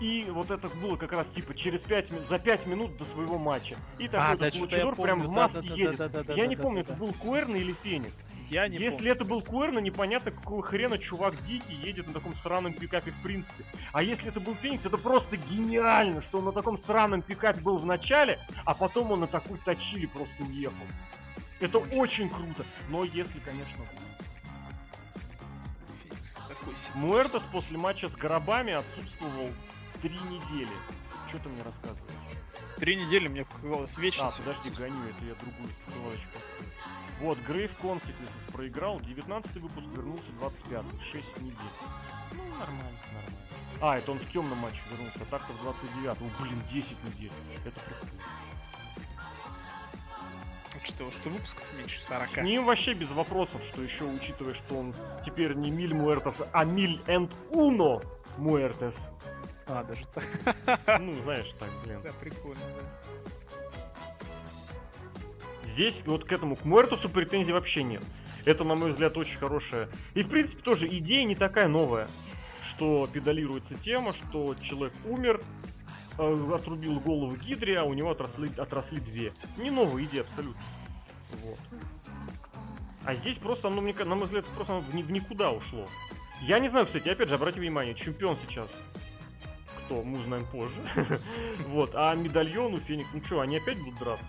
И 0.00 0.26
вот 0.30 0.50
это 0.50 0.68
было 0.76 0.96
как 0.96 1.12
раз 1.12 1.28
типа 1.28 1.54
через 1.54 1.80
5, 1.82 2.28
за 2.28 2.38
5 2.38 2.66
минут 2.66 2.96
до 2.96 3.04
своего 3.04 3.38
матча. 3.38 3.76
И 3.98 4.08
такой 4.08 4.38
да, 4.38 4.46
этот 4.46 4.54
что-то 4.54 4.76
я 4.76 4.86
лучидор 4.86 5.04
прям 5.04 5.22
в 5.22 5.28
маске 5.28 5.68
едет. 5.68 6.28
я 6.36 6.46
не 6.46 6.56
помню, 6.56 6.84
да. 6.84 6.92
это 6.92 7.00
был 7.00 7.12
Куэрна 7.12 7.56
или 7.56 7.72
Феникс. 7.72 8.14
Я 8.50 8.66
не 8.68 8.78
Если 8.78 8.96
помню. 8.96 9.12
это 9.12 9.24
был 9.26 9.42
Куэрна, 9.42 9.78
непонятно, 9.78 10.30
какого 10.30 10.62
хрена 10.62 10.98
чувак 10.98 11.34
дикий 11.44 11.74
едет 11.74 12.06
на 12.06 12.14
таком 12.14 12.34
сраном 12.36 12.72
пикапе 12.72 13.10
в 13.10 13.22
принципе. 13.22 13.64
А 13.92 14.02
если 14.02 14.28
это 14.28 14.40
был 14.40 14.54
Феникс, 14.54 14.86
это 14.86 14.96
просто 14.96 15.36
гениально, 15.36 16.22
что 16.22 16.38
он 16.38 16.46
на 16.46 16.52
таком 16.52 16.78
сраном 16.80 17.20
пикапе 17.20 17.60
был 17.60 17.76
в 17.76 17.84
начале, 17.84 18.38
а 18.64 18.72
потом 18.74 19.12
он 19.12 19.20
на 19.20 19.26
такой 19.26 19.58
точили 19.58 20.06
просто 20.06 20.34
уехал. 20.42 20.86
Это 21.60 21.78
очень 21.78 22.30
круто. 22.30 22.64
Но 22.88 23.04
если, 23.04 23.38
конечно, 23.40 23.84
Феникс 26.02 26.34
такой 26.48 26.74
себе. 26.74 26.94
Муэртос 26.94 27.42
после 27.52 27.76
матча 27.76 28.08
с 28.08 28.12
Горобами 28.12 28.72
отсутствовал 28.72 29.50
три 30.00 30.14
недели. 30.14 30.68
Что 31.28 31.38
ты 31.40 31.48
мне 31.50 31.62
рассказываешь? 31.62 32.14
Три 32.78 32.96
недели 32.96 33.28
мне 33.28 33.44
показалось 33.44 33.94
А, 33.96 34.00
вечность. 34.00 34.36
подожди, 34.38 34.70
гоню, 34.70 35.08
это 35.10 35.24
я 35.24 35.34
другую 35.34 35.68
ссылочку. 35.86 36.38
Вот, 37.20 37.38
Грейв 37.46 37.72
Consequences 37.82 38.52
проиграл, 38.52 39.00
19 39.00 39.56
выпуск 39.56 39.86
вернулся 39.92 40.30
25 40.38 40.84
6 41.12 41.38
недель. 41.38 41.56
Ну, 42.32 42.42
нормально, 42.58 42.98
нормально. 43.12 43.38
А, 43.80 43.98
это 43.98 44.12
он 44.12 44.18
в 44.18 44.32
темном 44.32 44.58
матче 44.58 44.80
вернулся, 44.90 45.18
а 45.20 45.24
так-то 45.24 45.52
в 45.52 45.62
29 45.62 46.20
Ну, 46.20 46.30
блин, 46.40 46.62
10 46.70 47.04
недель. 47.04 47.32
Это 47.64 47.80
прикольно. 47.80 48.22
Что, 50.84 51.10
что 51.10 51.30
выпусков 51.30 51.66
меньше 51.76 52.00
40. 52.02 52.30
С 52.30 52.36
ним 52.42 52.64
вообще 52.64 52.94
без 52.94 53.10
вопросов, 53.10 53.62
что 53.64 53.82
еще 53.82 54.04
учитывая, 54.04 54.54
что 54.54 54.76
он 54.76 54.94
теперь 55.24 55.54
не 55.54 55.70
Миль 55.70 55.94
Муэртес, 55.94 56.36
а 56.52 56.64
Миль 56.64 57.00
энд 57.06 57.32
Уно 57.50 58.00
Муэртес. 58.36 58.94
А, 59.66 59.82
даже 59.82 60.06
так. 60.06 61.00
Ну, 61.00 61.14
знаешь, 61.16 61.52
так, 61.58 61.68
блин. 61.84 62.00
Да, 62.02 62.10
прикольно, 62.20 62.60
да. 62.70 63.30
Здесь 65.72 65.94
вот 66.06 66.24
к 66.24 66.32
этому, 66.32 66.56
к 66.56 66.64
Муэртусу 66.64 67.08
претензий 67.08 67.52
вообще 67.52 67.82
нет. 67.82 68.02
Это, 68.44 68.64
на 68.64 68.74
мой 68.74 68.92
взгляд, 68.92 69.16
очень 69.16 69.38
хорошая. 69.38 69.88
И, 70.14 70.22
в 70.22 70.28
принципе, 70.28 70.62
тоже 70.62 70.86
идея 70.88 71.24
не 71.24 71.34
такая 71.34 71.68
новая, 71.68 72.08
что 72.64 73.06
педалируется 73.06 73.74
тема, 73.74 74.12
что 74.12 74.54
человек 74.56 74.94
умер, 75.04 75.40
э, 76.18 76.50
отрубил 76.54 76.98
голову 77.00 77.36
Гидре, 77.36 77.78
а 77.78 77.84
у 77.84 77.94
него 77.94 78.10
отросли, 78.10 78.50
отросли 78.56 79.00
две. 79.00 79.32
Не 79.56 79.70
новая 79.70 80.04
идея 80.04 80.22
абсолютно. 80.22 80.62
Вот. 81.44 81.58
А 83.04 83.14
здесь 83.14 83.36
просто, 83.38 83.68
оно, 83.68 83.80
мне, 83.80 83.92
ка- 83.92 84.04
на 84.04 84.14
мой 84.14 84.24
взгляд, 84.24 84.46
просто 84.46 84.72
оно 84.74 84.80
в 84.82 85.10
никуда 85.10 85.50
ушло. 85.50 85.86
Я 86.42 86.58
не 86.58 86.68
знаю, 86.68 86.86
кстати, 86.86 87.08
опять 87.08 87.28
же, 87.28 87.34
обратите 87.34 87.60
внимание, 87.60 87.94
чемпион 87.94 88.36
сейчас 88.48 88.68
кто, 89.88 90.02
мы 90.02 90.18
узнаем 90.18 90.44
позже. 90.46 90.74
Вот, 91.68 91.92
а 91.94 92.14
медальон 92.14 92.74
у 92.74 92.80
Феникс, 92.80 93.08
ну 93.12 93.24
что, 93.24 93.40
они 93.40 93.56
опять 93.56 93.78
будут 93.78 93.98
драться? 93.98 94.24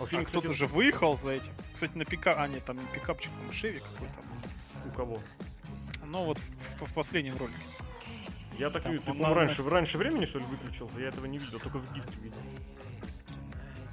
А 0.00 0.04
у 0.04 0.06
А 0.06 0.08
кто-то 0.24 0.40
кстати, 0.48 0.58
же 0.58 0.66
выехал 0.66 1.14
за 1.14 1.30
этим. 1.32 1.52
Кстати, 1.74 1.96
на 1.96 2.04
пикап... 2.04 2.36
А, 2.38 2.48
нет, 2.48 2.64
там 2.64 2.78
не 2.78 2.86
пикапчик, 2.86 3.30
там 3.32 3.52
Шеви 3.52 3.80
какой-то. 3.80 4.20
У 4.88 4.90
кого? 4.96 5.18
Ну, 6.06 6.24
вот 6.24 6.38
в, 6.38 6.48
в- 6.82 6.86
в 6.90 6.94
последнем 6.94 7.36
ролике. 7.36 7.58
Я 8.58 8.70
так 8.70 8.82
Там 8.82 8.92
вижу, 8.92 9.04
ты, 9.04 9.12
по-моему, 9.12 9.34
раньше, 9.34 9.62
раньше 9.68 9.96
времени, 9.98 10.24
что 10.24 10.38
ли, 10.38 10.44
выключился? 10.46 10.98
Я 11.00 11.08
этого 11.08 11.26
не 11.26 11.38
видел, 11.38 11.60
только 11.60 11.78
в 11.78 11.92
гифке 11.94 12.18
видел. 12.20 12.38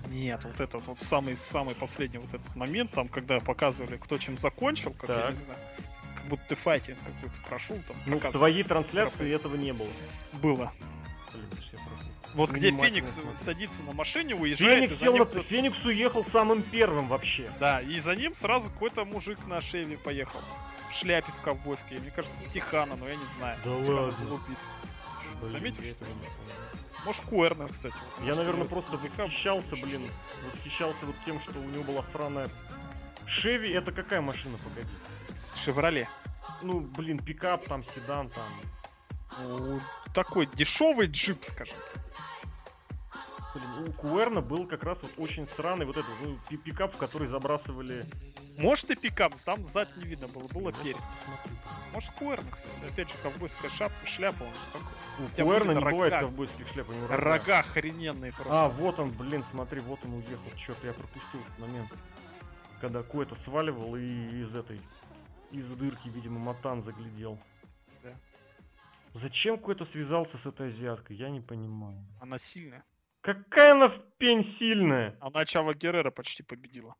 Нет, 0.09 0.43
вот 0.45 0.59
этот 0.59 0.85
вот 0.87 1.01
самый-самый 1.01 1.75
последний 1.75 2.17
вот 2.17 2.33
этот 2.33 2.55
момент, 2.55 2.91
там, 2.91 3.07
когда 3.09 3.39
показывали, 3.39 3.97
кто 3.97 4.17
чем 4.17 4.37
закончил, 4.37 4.91
как 4.93 5.09
я 5.09 5.15
Так. 5.15 5.29
не 5.29 5.35
знаю, 5.35 5.59
как 6.15 6.25
будто 6.27 6.43
ты 6.47 6.55
файтинг 6.55 6.97
какой-то 7.05 7.39
прошел, 7.47 7.77
там 7.87 7.97
Ну, 8.05 8.17
в 8.19 8.31
твоей 8.31 8.63
трансляции 8.63 9.33
этого 9.33 9.55
не 9.57 9.73
было. 9.73 9.89
было. 10.41 10.71
Вот 12.37 12.51
где 12.51 12.69
Феникс 12.71 13.19
садится 13.35 13.83
на 13.83 13.93
машине, 13.93 14.35
уезжает, 14.35 14.75
Феникс 14.77 14.93
и 14.93 14.95
за 14.95 15.05
ним 15.07 15.17
на... 15.17 15.25
кто-то- 15.25 15.47
Феникс 15.47 15.83
уехал 15.85 16.23
самым 16.25 16.61
первым 16.61 17.07
вообще. 17.07 17.49
Да, 17.59 17.81
и 17.81 17.99
за 17.99 18.15
ним 18.15 18.35
сразу 18.35 18.69
какой-то 18.69 19.05
мужик 19.05 19.39
на 19.47 19.59
шеве 19.59 19.97
поехал. 19.97 20.39
В 20.89 20.93
шляпе 20.93 21.31
в 21.31 21.41
ковбойской. 21.41 21.99
Мне 21.99 22.11
кажется, 22.11 22.45
Тихана, 22.45 22.95
но 22.95 23.09
я 23.09 23.15
не 23.15 23.25
знаю. 23.25 23.57
Да 23.65 23.75
Тихана 23.79 24.01
ладно. 24.01 24.25
был 24.25 24.35
убит. 24.35 24.57
Что, 25.19 25.35
Блин, 25.37 25.45
Заметил, 25.51 25.83
что 25.83 26.05
ли? 26.05 26.11
Может, 27.05 27.21
Куэрна, 27.25 27.67
кстати. 27.69 27.95
вот, 28.19 28.27
Я, 28.27 28.35
наверное, 28.35 28.65
его 28.65 28.69
просто 28.69 28.97
восхищался, 28.97 29.75
блин, 29.83 30.11
восхищался 30.53 31.05
вот 31.05 31.15
тем, 31.25 31.39
что 31.41 31.57
у 31.59 31.63
него 31.63 31.83
была 31.83 32.03
сраная... 32.11 32.49
Шеви 33.25 33.71
это 33.71 33.91
какая 33.91 34.21
машина, 34.21 34.57
погоди? 34.59 34.87
Шевроле. 35.55 36.07
Ну, 36.61 36.81
блин, 36.81 37.17
пикап, 37.19 37.65
там, 37.65 37.83
седан, 37.83 38.29
там. 38.29 38.49
Ну, 39.39 39.81
такой 40.13 40.45
дешевый 40.53 41.07
джип, 41.07 41.43
скажем 41.43 41.75
так. 41.93 42.03
Блин, 43.57 43.89
у 43.89 43.91
Куэрна 43.93 44.41
был 44.41 44.67
как 44.67 44.83
раз 44.83 44.97
вот 45.01 45.11
очень 45.17 45.47
сраный 45.55 45.85
вот 45.85 45.97
этот 45.97 46.09
ну, 46.21 46.37
пи- 46.49 46.57
пикап, 46.57 46.93
в 46.93 46.97
который 46.97 47.27
забрасывали... 47.27 48.05
Может 48.57 48.91
и 48.91 48.95
пикап, 48.95 49.35
там 49.45 49.65
сзади 49.65 49.91
не 49.97 50.05
видно 50.05 50.27
было, 50.27 50.47
было 50.53 50.71
перед. 50.73 50.97
Может 51.93 52.11
Куэрна, 52.11 52.49
кстати. 52.51 52.83
Опять 52.83 53.11
же, 53.11 53.17
ковбойская 53.23 53.69
шапка, 53.69 54.05
шляпа, 54.05 54.43
он 54.43 54.49
что 54.53 54.79
такое. 54.79 55.45
У 55.45 55.49
Куэрна 55.49 55.71
не 55.71 55.83
бывает 55.83 56.13
рога. 56.13 56.25
ковбойских 56.25 56.67
шляп, 56.67 56.89
у 56.89 56.93
него 56.93 57.07
рога. 57.07 57.37
Рога 57.37 57.59
охрененные 57.59 58.31
просто. 58.33 58.65
А, 58.65 58.69
вот 58.69 58.99
он, 58.99 59.11
блин, 59.11 59.43
смотри, 59.51 59.79
вот 59.81 59.99
он 60.03 60.13
уехал. 60.13 60.51
Черт, 60.57 60.83
я 60.83 60.93
пропустил 60.93 61.39
этот 61.41 61.59
момент. 61.59 61.89
Когда 62.81 63.01
Ко-то 63.03 63.35
сваливал 63.35 63.95
и 63.95 64.41
из 64.41 64.53
этой... 64.53 64.79
Из 65.51 65.67
дырки, 65.71 66.09
видимо, 66.09 66.39
Матан 66.39 66.81
заглядел. 66.81 67.39
Да. 68.03 68.13
Зачем 69.13 69.57
Ко-то 69.57 69.85
связался 69.85 70.37
с 70.37 70.45
этой 70.45 70.67
азиаткой? 70.67 71.15
Я 71.15 71.29
не 71.29 71.39
понимаю. 71.39 72.05
Она 72.19 72.37
сильная. 72.37 72.83
Какая 73.27 73.73
она 73.73 73.89
в 73.89 73.99
пень 74.17 74.41
сильная! 74.41 75.17
Она 75.19 75.43
Чава 75.43 75.73
Геррера 75.73 76.11
почти 76.11 76.43
победила. 76.43 76.95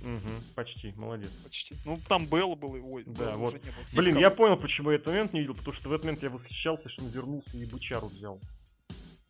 Угу, 0.00 0.30
почти, 0.54 0.92
молодец. 0.96 1.28
Почти. 1.44 1.76
Ну, 1.84 2.00
там 2.08 2.26
Белл 2.26 2.56
был, 2.56 2.76
и 2.76 2.80
ой, 2.80 3.04
Да, 3.04 3.12
Белла 3.32 3.36
вот. 3.36 3.48
уже 3.48 3.58
не 3.58 3.70
было. 3.70 3.72
Блин, 3.72 3.84
Сиська 3.84 4.18
я 4.20 4.30
была. 4.30 4.36
понял, 4.36 4.56
почему 4.56 4.90
я 4.90 4.96
этот 4.96 5.08
момент 5.08 5.34
не 5.34 5.40
видел, 5.40 5.54
потому 5.54 5.74
что 5.74 5.90
в 5.90 5.92
этот 5.92 6.06
момент 6.06 6.22
я 6.22 6.30
восхищался, 6.30 6.88
что 6.88 7.04
он 7.04 7.10
вернулся 7.10 7.58
и 7.58 7.66
бычару 7.66 8.06
взял. 8.06 8.40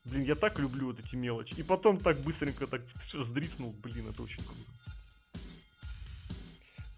Блин, 0.04 0.22
я 0.22 0.36
так 0.36 0.60
люблю 0.60 0.86
вот 0.86 1.00
эти 1.00 1.16
мелочи. 1.16 1.52
И 1.56 1.64
потом 1.64 1.98
так 1.98 2.20
быстренько 2.20 2.68
так 2.68 2.82
всё 3.02 3.24
сдриснул. 3.24 3.72
Блин, 3.72 4.08
это 4.08 4.22
очень 4.22 4.44
круто. 4.44 4.70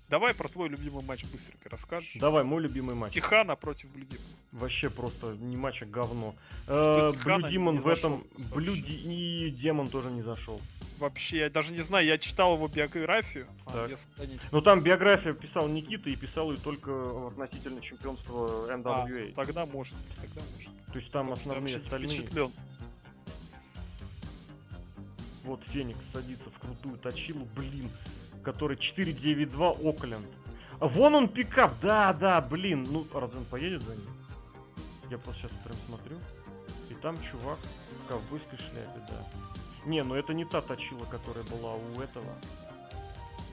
Давай 0.09 0.33
про 0.33 0.49
твой 0.49 0.69
любимый 0.71 1.05
матч 1.05 1.25
быстренько 1.27 1.69
расскажешь. 1.69 2.15
Давай, 2.17 2.43
мой 2.43 2.63
любимый 2.63 2.95
матч. 2.95 3.13
Тихана 3.13 3.57
против 3.57 3.91
Блюдина. 3.93 4.21
Вообще 4.53 4.89
просто 4.89 5.37
не 5.39 5.57
матч, 5.57 5.83
а 5.83 5.87
говно. 5.87 6.35
Что 6.65 7.15
Э, 7.15 7.25
Блю 7.25 7.49
Димон 7.49 7.77
в 7.79 7.89
этом... 7.89 8.25
Блю 8.55 8.73
и 8.75 9.51
Демон 9.51 9.89
тоже 9.89 10.11
не 10.11 10.23
зашел. 10.23 10.61
Вообще, 10.99 11.39
я 11.41 11.51
даже 11.51 11.73
не 11.73 11.81
знаю, 11.81 12.07
я 12.07 12.19
читал 12.19 12.55
его 12.55 12.67
биографию. 12.69 13.47
А. 13.67 13.89
Но 14.51 14.61
там 14.63 14.81
биография 14.81 15.33
писал 15.35 15.69
Никита 15.69 16.09
и 16.11 16.17
писал 16.17 16.51
ее 16.51 16.59
только 16.59 17.29
относительно 17.29 17.81
чемпионства 17.81 18.47
А, 18.69 18.77
NWA. 18.77 19.33
тогда 19.35 19.67
может, 19.67 19.95
тогда 20.21 20.41
может. 20.55 20.71
То 20.93 20.99
есть 20.99 21.11
там 21.13 21.29
Потому 21.29 21.33
основные 21.33 21.77
остальные... 21.77 22.09
впечатлен. 22.09 22.53
Вот 25.45 25.63
Феникс 25.69 26.01
садится 26.13 26.51
в 26.51 26.59
крутую 26.59 26.99
точилу, 26.99 27.47
блин, 27.57 27.91
который 28.49 28.79
492 28.79 29.71
Окленд. 29.91 30.27
А 30.81 30.87
вон 30.87 31.15
он 31.15 31.29
пикап, 31.29 31.75
да, 31.83 32.15
да, 32.15 32.41
блин, 32.41 32.87
ну 32.91 33.07
разве 33.13 33.41
он 33.41 33.45
поедет 33.45 33.83
за 33.83 33.95
ним? 33.95 34.09
Я 35.11 35.19
просто 35.19 35.43
сейчас 35.43 35.51
прям 35.65 35.77
смотрю, 35.87 36.17
и 36.89 36.95
там 36.95 37.21
чувак 37.21 37.59
в 37.59 38.09
ковбойской 38.09 38.59
шляпе, 38.59 39.01
да. 39.07 39.23
Не, 39.85 40.03
ну 40.03 40.15
это 40.15 40.33
не 40.33 40.47
та 40.47 40.63
точила, 40.63 41.05
которая 41.05 41.45
была 41.45 41.75
у 41.75 42.01
этого, 42.01 42.33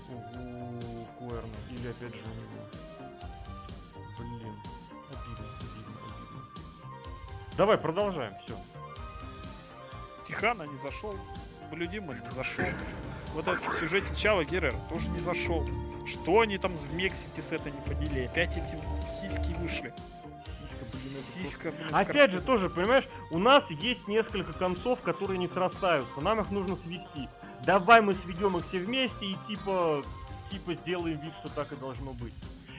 у 0.08 1.06
Куэрна, 1.20 1.58
или 1.72 1.90
опять 1.90 2.16
же 2.16 2.22
у 2.24 2.34
него. 2.34 2.66
Блин, 4.18 4.56
обидно. 5.10 5.46
Давай, 7.58 7.78
продолжаем, 7.78 8.34
все. 8.46 8.58
Тихана 10.26 10.64
не 10.64 10.78
зашел. 10.78 11.16
Блюдима 11.70 12.14
не 12.14 12.30
зашел. 12.30 12.66
Вот 13.36 13.50
этот 13.50 13.66
в 13.66 13.78
сюжете 13.78 14.16
Чава 14.16 14.46
Геррера 14.46 14.80
тоже 14.90 15.10
не 15.10 15.20
зашел. 15.20 15.68
Что 16.06 16.40
они 16.40 16.58
там 16.58 16.78
в 16.78 16.94
Мексике 16.94 17.42
с 17.42 17.52
этой 17.52 17.74
не 17.74 17.82
поделили? 17.82 18.28
Опять 18.28 18.56
эти 18.56 18.80
сиськи 19.10 19.54
вышли. 19.60 19.94
Сиська, 20.88 21.72
блин, 21.72 21.90
Опять 21.92 22.32
же, 22.32 22.42
тоже, 22.42 22.70
понимаешь, 22.70 23.06
у 23.32 23.38
нас 23.40 23.70
есть 23.72 24.08
несколько 24.08 24.54
концов, 24.54 25.02
которые 25.02 25.38
не 25.38 25.50
срастаются. 25.50 26.22
Нам 26.22 26.40
их 26.40 26.50
нужно 26.50 26.78
свести. 26.78 27.28
Давай 27.66 28.00
мы 28.00 28.14
сведем 28.14 28.56
их 28.56 28.66
все 28.68 28.80
вместе 28.80 29.26
и 29.26 29.36
типа, 29.48 30.02
типа 30.50 30.76
сделаем 30.76 31.20
вид, 31.20 31.34
что 31.36 31.50
так 31.50 31.74
и 31.74 31.76
должно 31.76 32.14
быть. 32.14 32.34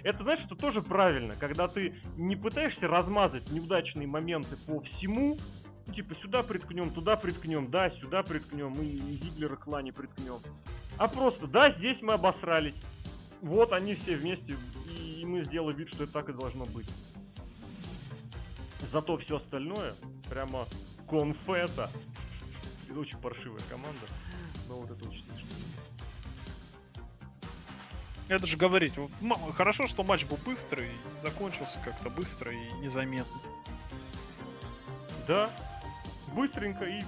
Это, 0.04 0.22
знаешь, 0.22 0.40
это 0.42 0.54
тоже 0.54 0.80
правильно, 0.80 1.34
когда 1.38 1.68
ты 1.68 1.94
не 2.16 2.36
пытаешься 2.36 2.88
размазать 2.88 3.50
неудачные 3.50 4.06
моменты 4.06 4.56
по 4.66 4.80
всему, 4.80 5.36
типа 5.94 6.14
сюда 6.14 6.42
приткнем, 6.42 6.90
туда 6.90 7.16
приткнем, 7.16 7.70
да, 7.70 7.90
сюда 7.90 8.22
приткнем, 8.22 8.72
и, 8.80 8.86
и 8.86 9.16
Зиглера 9.16 9.56
клане 9.56 9.92
приткнем. 9.92 10.40
А 10.98 11.08
просто, 11.08 11.46
да, 11.46 11.70
здесь 11.70 12.02
мы 12.02 12.14
обосрались. 12.14 12.76
Вот 13.42 13.72
они 13.72 13.94
все 13.94 14.16
вместе, 14.16 14.56
и, 14.90 15.20
и 15.20 15.24
мы 15.24 15.42
сделаем 15.42 15.76
вид, 15.76 15.88
что 15.88 16.04
это 16.04 16.12
так 16.12 16.28
и 16.28 16.32
должно 16.32 16.64
быть. 16.64 16.88
Зато 18.90 19.16
все 19.18 19.36
остальное 19.36 19.94
прямо 20.28 20.66
конфета. 21.08 21.90
Это 22.88 22.98
очень 22.98 23.18
паршивая 23.18 23.60
команда. 23.68 24.06
Но 24.68 24.76
вот 24.80 24.90
это 24.90 25.08
очень 25.08 25.24
смешно. 25.24 25.48
Это 28.28 28.46
же 28.46 28.56
говорить. 28.56 28.94
Хорошо, 29.54 29.86
что 29.86 30.02
матч 30.02 30.24
был 30.24 30.38
быстрый 30.44 30.90
закончился 31.14 31.78
как-то 31.84 32.10
быстро 32.10 32.52
и 32.52 32.72
незаметно. 32.80 33.40
Да, 35.28 35.50
быстренько 36.34 36.84
и... 36.84 37.02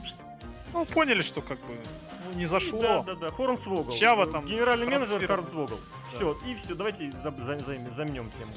Ну, 0.73 0.85
поняли, 0.85 1.23
что 1.23 1.41
как 1.41 1.59
бы 1.61 1.79
ну, 2.27 2.39
не 2.39 2.45
зашло. 2.45 2.81
Да, 2.81 3.03
да, 3.03 3.15
да, 3.15 3.29
Хорнсвогл. 3.31 3.91
Чава 3.91 4.27
там 4.27 4.47
Генеральный 4.47 4.87
менеджер. 4.87 5.27
Хорнсвогл. 5.27 5.79
Все, 6.15 6.33
и 6.47 6.55
все, 6.57 6.75
давайте 6.75 7.11
за- 7.11 7.31
за- 7.31 7.59
за- 7.59 7.95
замнем 7.97 8.31
тему. 8.39 8.53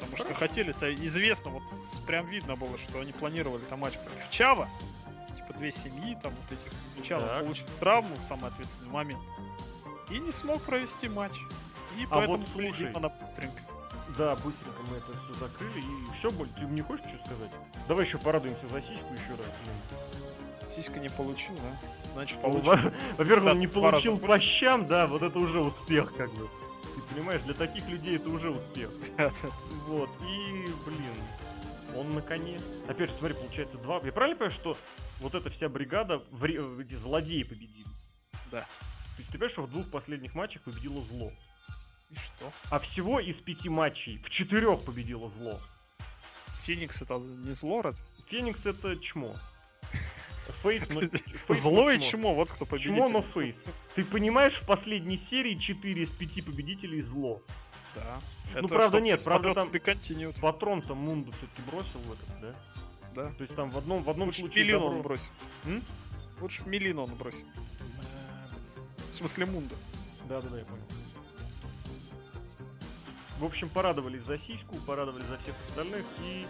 Потому 0.00 0.16
что 0.16 0.34
хотели-то 0.34 0.94
известно, 0.94 1.50
вот 1.50 1.62
прям 2.06 2.26
видно 2.26 2.56
было, 2.56 2.78
что 2.78 3.00
они 3.00 3.12
планировали 3.12 3.62
там 3.62 3.80
матч 3.80 3.98
против 3.98 4.30
Чава. 4.30 4.68
Типа 5.34 5.52
две 5.54 5.70
семьи, 5.70 6.16
там 6.22 6.32
вот 6.34 6.58
этих. 6.58 6.72
И 6.98 7.02
Чава 7.06 7.26
Так. 7.26 7.42
получил 7.44 7.66
травму 7.80 8.14
в 8.14 8.22
самый 8.22 8.48
ответственный 8.50 8.90
момент. 8.90 9.20
И 10.10 10.18
не 10.18 10.30
смог 10.32 10.62
провести 10.62 11.08
матч. 11.08 11.32
И 11.98 12.04
А 12.04 12.08
поэтому 12.10 12.38
вот 12.38 12.48
слушай. 12.52 12.92
она 12.92 13.08
быстренько. 13.08 13.60
Да, 14.18 14.34
быстренько 14.34 14.82
мы 14.90 14.96
это 14.96 15.06
все 15.24 15.34
закрыли. 15.40 15.78
И 15.78 16.18
все, 16.18 16.30
боль, 16.30 16.48
ты 16.56 16.62
не 16.62 16.82
хочешь 16.82 17.06
что 17.08 17.24
сказать? 17.26 17.50
Давай 17.86 18.04
еще 18.04 18.18
порадуемся 18.18 18.66
за 18.68 18.80
сиську 18.82 19.12
еще 19.14 19.30
раз. 19.30 20.72
Сиська 20.74 20.98
не 21.00 21.08
получил, 21.08 21.54
да? 21.56 21.78
Значит, 22.14 22.38
Ну, 22.42 22.60
получил. 22.60 22.70
во- 22.72 22.92
Во-первых, 23.16 23.52
он 23.52 23.58
не 23.58 23.66
в 23.66 23.72
получил 23.72 24.18
по 24.18 24.26
больше. 24.26 24.44
щам, 24.46 24.86
да, 24.86 25.06
вот 25.06 25.22
это 25.22 25.38
уже 25.38 25.60
успех, 25.60 26.12
как 26.16 26.30
бы. 26.34 26.48
Ты 26.96 27.14
понимаешь, 27.14 27.42
для 27.42 27.54
таких 27.54 27.86
людей 27.88 28.16
это 28.16 28.28
уже 28.28 28.50
успех. 28.50 28.90
Вот, 29.86 30.10
и, 30.28 30.66
блин, 30.84 31.14
он 31.96 32.14
на 32.14 32.20
коне. 32.20 32.58
Опять 32.88 33.10
же, 33.10 33.16
смотри, 33.18 33.34
получается 33.36 33.78
два. 33.78 34.00
Я 34.04 34.12
правильно 34.12 34.36
понимаю, 34.36 34.50
что 34.50 34.76
вот 35.20 35.34
эта 35.34 35.48
вся 35.50 35.68
бригада, 35.70 36.22
вре- 36.30 36.56
э, 36.58 36.82
эти 36.82 36.94
злодеи 36.94 37.42
победили? 37.44 37.86
Да. 38.52 38.60
То 38.60 38.66
есть 39.18 39.28
ты 39.28 39.32
понимаешь, 39.32 39.52
что 39.52 39.62
в 39.62 39.70
двух 39.70 39.90
последних 39.90 40.34
матчах 40.34 40.60
победило 40.62 41.02
зло. 41.04 41.32
И 42.10 42.14
что? 42.16 42.52
А 42.70 42.78
всего 42.78 43.20
из 43.20 43.36
пяти 43.36 43.68
матчей 43.68 44.18
в 44.18 44.30
четырех 44.30 44.84
победило 44.84 45.30
зло. 45.30 45.60
Феникс 46.62 47.02
это 47.02 47.14
не 47.18 47.52
зло 47.52 47.82
раз? 47.82 48.04
Феникс 48.28 48.64
это 48.66 48.96
чмо. 48.96 49.34
Фейс, 50.62 50.82
но... 50.90 51.00
Фейс 51.00 51.62
Зло 51.62 51.90
и 51.90 52.00
чмо, 52.00 52.34
вот 52.34 52.50
кто 52.50 52.64
победитель. 52.64 52.96
Чмо, 52.96 53.08
но 53.08 53.22
фейс. 53.22 53.62
Ты 53.94 54.04
понимаешь, 54.04 54.54
в 54.54 54.66
последней 54.66 55.18
серии 55.18 55.54
4 55.54 56.02
из 56.02 56.10
5 56.10 56.46
победителей 56.46 57.02
зло. 57.02 57.42
Да. 57.94 58.20
Ну, 58.54 58.58
Это 58.60 58.68
правда, 58.68 59.00
нет, 59.00 59.22
правда, 59.22 59.52
там- 59.52 59.68
Continued. 59.68 60.40
Патрон-то 60.40 60.94
Мунду 60.94 61.32
все-таки 61.32 61.62
бросил 61.70 61.98
в 62.00 62.12
этот, 62.12 62.40
да? 62.40 62.54
Да. 63.14 63.32
То 63.32 63.42
есть 63.42 63.54
там 63.54 63.70
в 63.70 63.76
одном, 63.76 64.02
в 64.02 64.08
одном 64.10 64.28
Лучше 64.28 64.40
случае... 64.40 64.64
Милину 64.64 64.80
добро- 64.80 64.96
он 64.96 65.02
бросил. 65.02 65.32
М? 65.64 65.84
Лучше 66.40 66.62
Милину 66.64 67.02
он 67.02 67.14
бросил. 67.14 67.46
В 69.10 69.14
смысле 69.14 69.46
Мунда. 69.46 69.74
Да, 70.28 70.40
да, 70.40 70.48
да, 70.48 70.58
я 70.58 70.64
понял. 70.64 70.82
В 73.38 73.44
общем, 73.44 73.68
порадовались 73.68 74.22
за 74.24 74.38
сиську, 74.38 74.76
порадовались 74.86 75.24
за 75.26 75.38
всех 75.38 75.54
остальных 75.68 76.04
и 76.20 76.46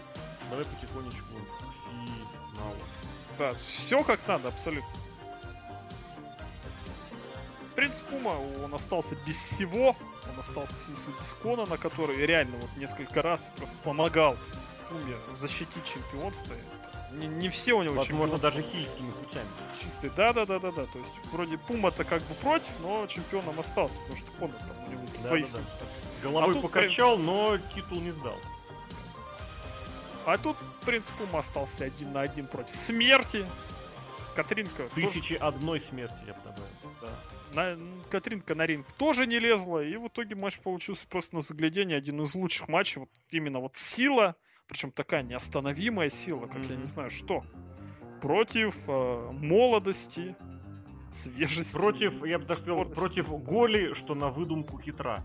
давай 0.49 0.65
потихонечку 0.65 1.23
к 1.23 1.85
финалу. 1.85 2.75
Да, 3.37 3.53
все 3.53 4.03
как 4.03 4.19
надо, 4.27 4.47
абсолютно. 4.47 4.89
Принц 7.75 8.01
Пума, 8.01 8.35
он 8.63 8.73
остался 8.73 9.15
без 9.25 9.37
всего. 9.37 9.95
Он 10.31 10.39
остался, 10.39 10.73
в 10.73 10.81
смысле, 10.81 11.13
без 11.17 11.33
Конана, 11.33 11.77
который 11.77 12.17
реально 12.25 12.57
вот 12.57 12.69
несколько 12.75 13.21
раз 13.21 13.51
просто 13.55 13.77
помогал 13.83 14.35
Пуме 14.89 15.15
защитить 15.35 15.85
чемпионство. 15.85 16.55
Не, 17.13 17.27
не 17.27 17.49
все 17.49 17.73
у 17.73 17.81
него 17.81 17.95
Возможно, 17.95 18.37
даже 18.37 18.61
хильскими 18.61 19.11
путями. 19.11 19.47
чистые. 19.81 20.11
Да, 20.15 20.33
да, 20.33 20.45
да, 20.45 20.59
да, 20.59 20.71
да. 20.71 20.85
То 20.85 20.99
есть 20.99 21.13
вроде 21.31 21.57
Пума-то 21.57 22.03
как 22.03 22.21
бы 22.23 22.33
против, 22.35 22.71
но 22.81 23.07
чемпионом 23.07 23.59
остался, 23.59 23.99
потому 24.01 24.17
что 24.17 24.31
Конан 24.39 24.57
там 24.57 24.87
у 24.87 24.91
него 24.91 25.07
свои 25.07 25.43
да, 25.43 25.59
да. 25.79 25.85
Головой 26.23 26.57
А 26.57 26.61
покачал, 26.61 27.17
но 27.17 27.57
титул 27.73 27.99
не 28.01 28.11
сдал. 28.11 28.37
А 30.25 30.37
тут 30.37 30.57
принц 30.85 31.09
Пума 31.11 31.39
остался 31.39 31.85
один 31.85 32.11
на 32.13 32.21
один 32.21 32.47
против 32.47 32.75
смерти. 32.75 33.45
Катринка 34.35 34.83
тоже, 34.89 35.07
Тысячи 35.07 35.33
одной 35.33 35.81
смерти, 35.81 36.15
я 36.27 36.33
бы 36.33 36.39
добавил. 36.43 36.65
Да. 37.01 37.09
На, 37.53 37.77
Катринка 38.09 38.53
на 38.53 38.65
ринг 38.67 38.85
тоже 38.93 39.25
не 39.25 39.39
лезла, 39.39 39.83
и 39.83 39.95
в 39.95 40.07
итоге 40.07 40.35
матч 40.35 40.59
получился 40.59 41.07
просто 41.07 41.35
на 41.35 41.41
заглядение 41.41 41.97
один 41.97 42.21
из 42.21 42.35
лучших 42.35 42.67
матчей. 42.67 42.99
Вот 42.99 43.09
именно 43.31 43.59
вот 43.59 43.75
сила, 43.75 44.35
причем 44.67 44.91
такая 44.91 45.23
неостановимая 45.23 46.09
сила, 46.09 46.45
как 46.45 46.61
я 46.63 46.69
Мгм. 46.73 46.77
не 46.77 46.83
знаю 46.83 47.09
что, 47.09 47.43
против 48.21 48.75
э, 48.87 49.29
молодости, 49.31 50.35
свежести. 51.11 51.73
Против, 51.75 52.23
я 52.25 52.37
бы 52.37 52.45
так 52.45 52.59
сказал, 52.59 52.85
против 52.85 53.29
Голи, 53.29 53.93
что 53.95 54.13
на 54.13 54.29
выдумку 54.29 54.79
хитра. 54.79 55.23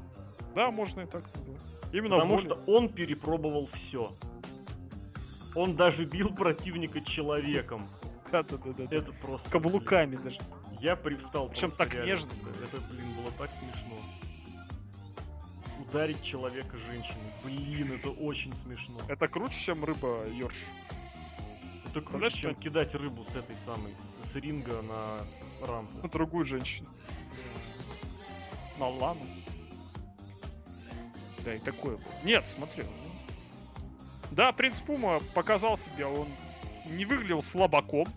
Да, 0.54 0.70
можно 0.70 1.02
и 1.02 1.06
так 1.06 1.24
назвать. 1.36 1.60
Именно 1.92 2.16
Потому 2.16 2.36
воля. 2.36 2.44
что 2.44 2.54
он 2.66 2.88
перепробовал 2.88 3.68
все. 3.72 4.12
Он 5.54 5.76
даже 5.76 6.04
бил 6.04 6.34
противника 6.34 7.00
человеком. 7.00 7.88
Да, 8.32 8.42
да, 8.42 8.56
да, 8.56 8.72
да. 8.72 8.96
Это 8.96 9.12
просто... 9.12 9.48
Каблуками 9.50 10.16
даже. 10.16 10.40
Я 10.80 10.96
привстал. 10.96 11.48
Причем 11.48 11.70
так 11.70 11.94
нежно. 11.94 12.30
Это, 12.62 12.80
блин, 12.90 13.14
было 13.16 13.30
так 13.38 13.50
смешно. 13.60 13.96
Ударить 15.80 16.22
человека 16.22 16.76
женщиной. 16.78 17.32
Блин, 17.44 17.92
это 17.92 18.10
очень 18.10 18.52
смешно. 18.64 19.00
Это 19.06 19.28
круче, 19.28 19.58
чем 19.60 19.84
рыба 19.84 20.24
Йорш. 20.32 20.64
Это 21.86 22.00
круче, 22.00 22.38
чем 22.40 22.54
кидать 22.56 22.92
рыбу 22.94 23.24
с 23.32 23.36
этой 23.36 23.54
самой, 23.64 23.94
с 24.32 24.34
ринга 24.34 24.82
на 24.82 25.66
рампу. 25.66 25.96
На 26.02 26.08
другую 26.08 26.44
женщину. 26.44 26.88
На 28.78 28.88
Лану. 28.88 29.24
Да, 31.44 31.54
и 31.54 31.58
такое 31.58 31.96
было. 31.96 32.14
Нет, 32.22 32.46
смотри. 32.46 32.84
ну. 32.84 32.90
Да, 34.30 34.52
принц 34.52 34.80
Пума 34.80 35.20
показал 35.34 35.76
себя, 35.76 36.08
он 36.08 36.28
не 36.86 37.04
выглядел 37.04 37.42
слабаком, 37.42 38.08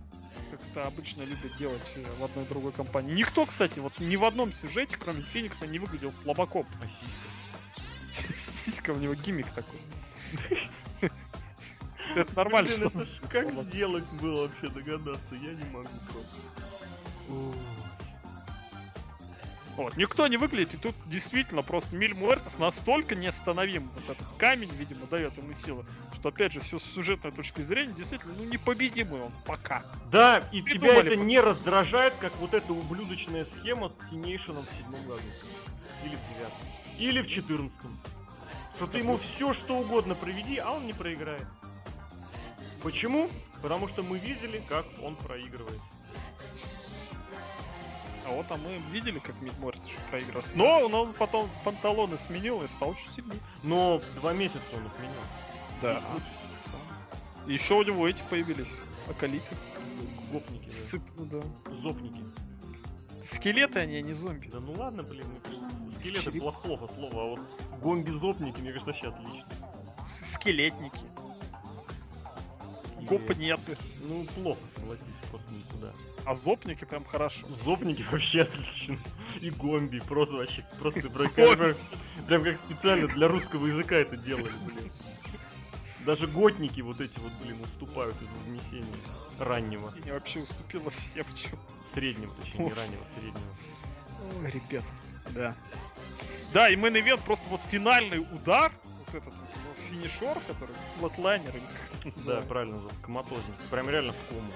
как 0.52 0.60
это 0.72 0.88
обычно 0.88 1.24
любят 1.24 1.56
делать 1.58 1.94
э, 1.96 2.04
в 2.20 2.24
одной 2.24 2.46
другой 2.46 2.72
компании. 2.72 3.14
Никто, 3.14 3.46
кстати, 3.46 3.80
вот 3.80 3.94
ни 4.00 4.16
в 4.16 4.26
одном 4.26 4.52
сюжете, 4.52 4.98
кроме 4.98 5.22
Феникса, 5.22 5.68
не 5.68 5.80
выглядел 5.80 6.12
слабаком. 6.12 6.66
Сиська. 8.12 8.92
У 8.92 8.98
него 8.98 9.14
гиммик 9.14 9.48
такой. 9.52 9.80
Это 12.16 12.36
нормально, 12.36 12.70
что 12.70 12.90
как 13.30 13.52
сделать 13.66 14.06
было 14.22 14.48
вообще 14.48 14.70
догадаться? 14.70 15.36
Я 15.36 15.54
не 15.54 15.66
могу 15.66 15.90
просто. 16.12 16.38
Вот, 19.78 19.96
никто 19.96 20.26
не 20.26 20.38
выглядит, 20.38 20.74
и 20.74 20.78
тут 20.78 20.96
действительно 21.06 21.62
просто 21.62 21.96
Миль 21.96 22.16
Муэртес 22.16 22.58
настолько 22.58 23.14
неостановим. 23.14 23.90
Вот 23.90 24.10
этот 24.10 24.28
камень, 24.40 24.72
видимо, 24.74 25.06
дает 25.06 25.38
ему 25.38 25.54
силы, 25.54 25.86
что, 26.14 26.30
опять 26.30 26.52
же, 26.52 26.62
все 26.62 26.80
с 26.80 26.84
сюжетной 26.84 27.32
точки 27.32 27.62
зрения, 27.62 27.94
действительно, 27.94 28.34
ну, 28.36 28.44
непобедимый 28.46 29.22
он 29.22 29.32
пока. 29.46 29.86
Да, 30.12 30.40
и 30.52 30.64
тебя 30.64 30.80
Придумали 30.80 31.08
это 31.12 31.18
по- 31.18 31.24
не 31.24 31.40
раздражает, 31.40 32.16
как 32.20 32.36
вот 32.38 32.56
эта 32.56 32.74
ублюдочная 32.74 33.46
схема 33.46 33.90
с 33.90 34.10
Синейшеном 34.10 34.66
в 34.66 34.78
седьмом 34.78 35.06
году. 35.06 35.22
Или 36.04 36.16
в 36.16 36.36
девятом. 36.36 36.60
Или 36.98 37.22
в 37.22 37.28
четырнадцатом. 37.28 38.00
Что 38.78 38.88
ты 38.88 38.98
ему 38.98 39.18
все 39.18 39.54
что 39.54 39.78
угодно 39.78 40.16
проведи, 40.16 40.58
а 40.58 40.72
он 40.72 40.88
не 40.88 40.94
проиграет. 40.94 41.46
Почему? 42.82 43.30
Потому 43.62 43.88
что 43.88 44.02
мы 44.02 44.18
видели, 44.18 44.64
как 44.68 44.86
он 45.04 45.16
проигрывает. 45.16 45.82
А 48.28 48.32
вот 48.32 48.46
а 48.50 48.58
мы 48.58 48.78
видели, 48.92 49.20
как 49.20 49.36
Муэртес 49.60 49.86
еще 49.88 50.00
проиграл. 50.10 50.44
Но 50.54 50.82
он, 50.86 50.94
он 50.94 51.14
потом 51.14 51.50
панталоны 51.64 52.18
сменил 52.18 52.62
и 52.62 52.68
стал 52.68 52.94
чуть 52.96 53.10
сильнее. 53.10 53.40
Но 53.64 54.02
два 54.16 54.34
месяца 54.34 54.60
он 54.74 54.86
отменил. 54.86 55.22
Да. 55.82 56.04
Еще 57.48 57.76
у 57.76 57.84
него 57.84 58.08
эти 58.08 58.22
появились. 58.30 58.82
Акалиты. 59.08 59.56
Гопники. 60.32 60.68
Сып, 60.68 61.02
ну 61.18 61.26
да. 61.26 61.42
Зопники. 61.82 62.20
Скелеты 63.24 63.80
они, 63.80 63.96
а 63.96 64.02
не 64.02 64.12
зомби. 64.12 64.48
Да 64.52 64.60
ну 64.60 64.74
ладно, 64.74 65.04
блин, 65.04 65.26
мне 65.28 65.40
кажется, 65.40 65.66
скелет 66.00 66.16
это 66.18 66.26
Череп. 66.32 66.42
плохо, 66.42 66.60
плохо 66.62 66.94
слово, 66.94 67.22
а 67.24 67.26
вот 67.30 67.40
гомби-зопники, 67.82 68.60
мне 68.60 68.72
кажется, 68.74 68.92
вообще 68.92 69.08
отлично. 69.10 69.46
Скелетники. 70.06 71.06
И- 73.00 73.06
Гопнеты. 73.06 73.78
Ну, 74.02 74.26
плохо, 74.36 74.60
согласись, 74.76 75.06
просто 75.30 75.54
не 75.54 75.62
туда. 75.64 75.94
А 76.28 76.36
зопники 76.36 76.84
прям 76.84 77.06
хорошо. 77.06 77.48
Зопники 77.64 78.04
вообще 78.12 78.42
отлично. 78.42 79.00
И 79.40 79.50
гомби, 79.50 80.00
просто 80.00 80.36
вообще, 80.36 80.66
просто 80.78 81.00
прям, 81.10 81.30
прям, 82.28 82.44
как 82.44 82.60
специально 82.60 83.08
для 83.08 83.30
русского 83.30 83.66
языка 83.66 83.96
это 83.96 84.18
делали, 84.18 84.52
блин. 84.66 84.92
Даже 86.06 86.28
готники 86.28 86.82
вот 86.82 87.00
эти 87.00 87.18
вот, 87.20 87.32
блин, 87.42 87.62
уступают 87.62 88.14
из 88.22 88.28
внесения 88.46 88.86
раннего, 89.40 89.90
Синяя 89.90 90.16
вообще 90.16 90.42
уступила 90.42 90.90
всем. 90.90 91.24
чё. 91.34 91.56
среднего, 91.94 92.34
точнее, 92.36 92.60
не 92.66 92.72
Уф. 92.72 92.78
раннего, 92.78 93.04
среднего. 93.16 94.44
Ой, 94.44 94.52
ребят. 94.52 94.84
Да. 95.30 95.56
Да, 96.52 96.70
и 96.70 96.76
мейн 96.76 96.98
ивент 96.98 97.22
просто 97.22 97.48
вот 97.48 97.62
финальный 97.62 98.20
удар, 98.20 98.74
вот 98.84 99.16
этот 99.16 99.34
вот 99.34 99.50
его 99.56 99.90
финишер, 99.90 100.38
который 100.46 100.76
флотлайнер 101.00 101.56
или 101.56 101.64
как 101.66 102.06
это 102.08 102.26
Да, 102.26 102.42
правильно, 102.42 102.82
коматозник. 103.02 103.56
Прям 103.72 103.90
реально 103.90 104.12
в 104.12 104.28
кому. 104.28 104.52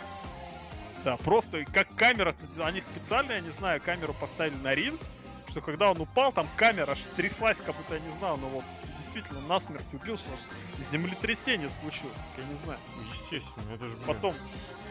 Да, 1.04 1.18
просто 1.18 1.66
как 1.66 1.94
камера, 1.96 2.36
они 2.60 2.82
специально, 2.82 3.34
я 3.34 3.40
не 3.42 3.50
знаю, 3.50 3.82
камеру 3.82 4.14
поставили 4.14 4.56
на 4.56 4.76
ринг, 4.76 5.00
что 5.48 5.62
когда 5.62 5.92
он 5.92 6.00
упал, 6.00 6.32
там 6.32 6.48
камера 6.56 6.92
аж 6.92 7.00
тряслась, 7.16 7.58
как 7.58 7.76
будто, 7.76 7.96
я 7.96 8.00
не 8.00 8.10
знаю, 8.10 8.38
ну 8.38 8.48
вот 8.48 8.64
действительно 8.98 9.42
насмерть 9.42 9.86
убил, 9.94 10.16
что 10.16 10.30
землетрясение 10.78 11.70
случилось, 11.70 12.20
как 12.20 12.44
я 12.44 12.50
не 12.50 12.56
знаю. 12.56 12.80
Ну, 12.96 13.04
Естественно, 13.14 13.74
это 13.74 13.90
же. 13.90 13.98
Потом, 14.06 14.36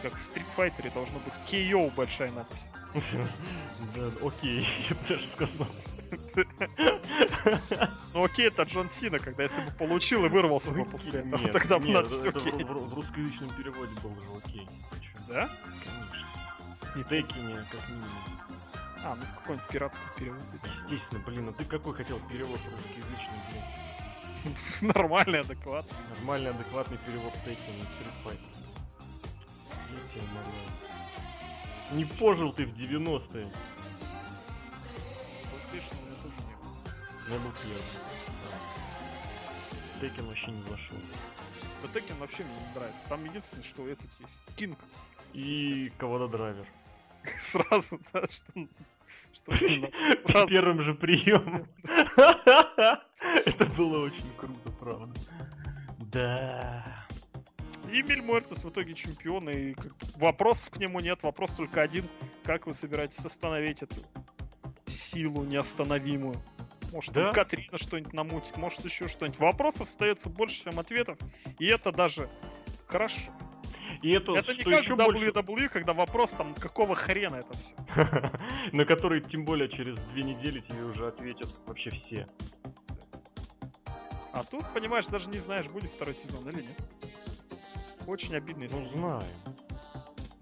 как 0.01 0.13
в 0.15 0.21
Street 0.21 0.45
Fighter 0.55 0.93
должно 0.93 1.19
быть 1.19 1.33
KO 1.49 1.91
большая 1.95 2.31
надпись. 2.31 2.67
Да, 3.95 4.27
окей, 4.27 4.67
я 4.89 4.95
бы 4.95 5.07
даже 5.07 5.27
сказал. 5.33 5.67
Ну 8.13 8.23
окей, 8.23 8.47
это 8.47 8.63
Джон 8.63 8.89
Сина, 8.89 9.17
когда 9.19 9.43
если 9.43 9.61
бы 9.61 9.71
получил 9.71 10.25
и 10.25 10.29
вырвался 10.29 10.71
бы 10.71 10.85
после 10.85 11.21
этого, 11.21 11.47
тогда 11.47 11.79
бы 11.79 11.89
надпись 11.89 12.25
окей. 12.25 12.63
В, 12.63 12.93
русскоязычном 12.93 13.49
переводе 13.51 13.93
был 14.03 14.13
же 14.21 14.27
окей. 14.45 14.67
Да? 15.31 15.49
Конечно. 15.83 16.27
Не 16.95 17.03
В 17.03 17.07
Текине, 17.07 17.65
как 17.71 17.87
минимум. 17.87 18.09
А, 19.03 19.15
ну 19.15 19.23
в 19.23 19.39
какой-нибудь 19.39 19.67
пиратский 19.69 20.03
перевод. 20.17 20.41
Естественно, 20.89 21.23
блин, 21.25 21.49
а 21.49 21.53
ты 21.53 21.63
какой 21.63 21.93
хотел 21.93 22.19
перевод 22.29 22.59
русскоязычный, 22.69 23.39
блин? 23.49 24.55
Нормальный, 24.93 25.39
адекватный. 25.39 25.97
Нормальный, 26.15 26.49
адекватный 26.51 26.97
перевод 26.97 27.33
Текина 27.45 27.55
и 27.55 27.83
Street 27.83 28.13
Fighter. 28.25 28.51
Дети. 29.89 30.21
Не 31.93 32.05
пожил 32.05 32.51
ты 32.51 32.65
в 32.65 32.73
90-е. 32.73 33.51
PlayStation 35.45 35.95
у 35.97 36.05
меня 36.05 36.15
тоже 36.21 36.35
не 36.47 36.55
было. 36.55 36.75
Я 37.29 37.39
был 37.39 37.51
первый. 37.63 37.81
Да. 38.49 40.07
Текен 40.07 40.25
вообще 40.25 40.51
не 40.51 40.61
зашел. 40.63 40.97
Да 41.81 41.87
Tekken 41.87 42.19
вообще 42.19 42.43
мне 42.43 42.53
не 42.53 42.75
нравится. 42.75 43.07
Там 43.07 43.25
единственное, 43.25 43.63
что 43.63 43.87
этот 43.87 44.09
есть. 44.19 44.41
Кинг. 44.55 44.77
И 45.33 45.91
Кавада 45.97 46.27
Драйвер. 46.27 46.65
Сразу, 47.39 47.99
да, 48.13 48.23
что... 48.27 48.67
Что? 49.33 49.51
При 49.51 50.47
первом 50.47 50.81
же 50.81 50.93
приеме. 50.93 51.65
Это 53.45 53.65
было 53.77 54.05
очень 54.05 54.31
круто, 54.37 54.71
правда. 54.79 55.13
Да. 55.99 57.05
И 57.91 58.01
Мельмортес 58.03 58.63
в 58.63 58.69
итоге 58.69 58.93
чемпион, 58.93 59.49
и 59.49 59.75
вопросов 60.15 60.69
к 60.69 60.77
нему 60.77 60.99
нет, 60.99 61.23
вопрос 61.23 61.55
только 61.55 61.81
один. 61.81 62.05
Как 62.43 62.67
вы 62.67 62.73
собираетесь 62.73 63.25
остановить 63.25 63.81
эту 63.81 63.95
силу 64.87 65.43
неостановимую? 65.43 66.41
Может, 66.91 67.13
Да. 67.13 67.31
Катрина 67.31 67.77
что-нибудь 67.77 68.13
намутит, 68.13 68.57
может, 68.57 68.83
еще 68.83 69.07
что-нибудь. 69.07 69.39
Вопросов 69.39 69.87
остается 69.87 70.29
больше, 70.29 70.63
чем 70.63 70.79
ответов, 70.79 71.17
и 71.59 71.65
это 71.65 71.91
даже 71.91 72.29
хорошо. 72.87 73.31
И 74.01 74.11
это, 74.11 74.33
это 74.33 74.53
не 74.53 74.61
что 74.61 74.71
как 74.71 74.81
еще 74.81 74.95
в 74.95 74.97
больше, 74.97 75.29
WWE, 75.29 75.69
когда 75.69 75.93
вопрос 75.93 76.31
там, 76.31 76.55
какого 76.55 76.95
хрена 76.95 77.35
это 77.35 77.55
все. 77.55 77.75
на 78.71 78.85
который 78.85 79.21
тем 79.21 79.45
более 79.45 79.69
через 79.69 79.97
две 80.11 80.23
недели 80.23 80.59
тебе 80.59 80.83
уже 80.83 81.07
ответят 81.07 81.49
вообще 81.65 81.91
все. 81.91 82.27
А 84.33 84.43
тут, 84.43 84.65
понимаешь, 84.73 85.07
даже 85.07 85.29
не 85.29 85.37
знаешь, 85.37 85.67
будет 85.67 85.91
второй 85.91 86.15
сезон 86.15 86.47
или 86.49 86.63
нет. 86.63 86.77
Очень 88.07 88.35
обидно, 88.35 88.63
если... 88.63 88.79
Ну, 88.79 88.89
знаю. 88.97 89.23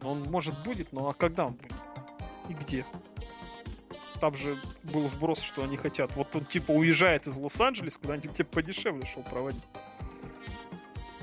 Он, 0.03 0.23
может, 0.23 0.63
будет, 0.63 0.93
но 0.93 1.09
а 1.09 1.13
когда 1.13 1.47
он 1.47 1.53
будет? 1.53 1.73
И 2.47 2.53
где? 2.53 2.85
Там 4.21 4.35
же 4.35 4.57
был 4.83 5.07
вброс, 5.07 5.41
что 5.41 5.63
они 5.63 5.75
хотят. 5.75 6.15
Вот 6.15 6.35
он 6.35 6.45
типа 6.45 6.71
уезжает 6.71 7.27
из 7.27 7.37
Лос-Анджелес, 7.37 7.97
куда-нибудь 7.97 8.35
типа 8.35 8.49
подешевле 8.55 9.05
шоу 9.05 9.23
проводить. 9.23 9.63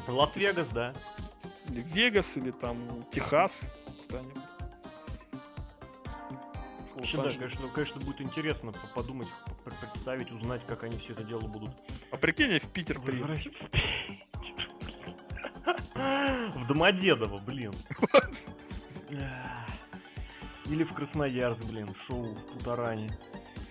Лас-Вегас, 0.06 0.68
да. 0.68 0.94
Или 1.68 1.82
Вегас, 1.82 2.36
или 2.36 2.50
там 2.50 2.76
Техас. 3.10 3.68
Куда-нибудь. 4.08 4.42
Вообще, 6.94 7.22
да, 7.22 7.28
конечно, 7.28 7.68
конечно, 7.68 8.00
будет 8.00 8.20
интересно 8.22 8.72
по- 8.72 8.86
подумать, 8.94 9.28
представить, 9.64 10.32
узнать, 10.32 10.62
как 10.66 10.82
они 10.84 10.96
все 10.96 11.12
это 11.12 11.24
дело 11.24 11.40
будут 11.46 11.70
А 12.10 12.16
прикинь, 12.16 12.48
они 12.48 12.58
в 12.58 12.68
Питер 12.68 12.98
возвращать. 12.98 13.52
В 15.94 16.66
Домодедово, 16.68 17.38
блин. 17.38 17.72
Или 20.66 20.84
в 20.84 20.94
Красноярск, 20.94 21.64
блин, 21.64 21.94
шоу 21.94 22.34
в 22.34 22.42
Путаране. 22.52 23.10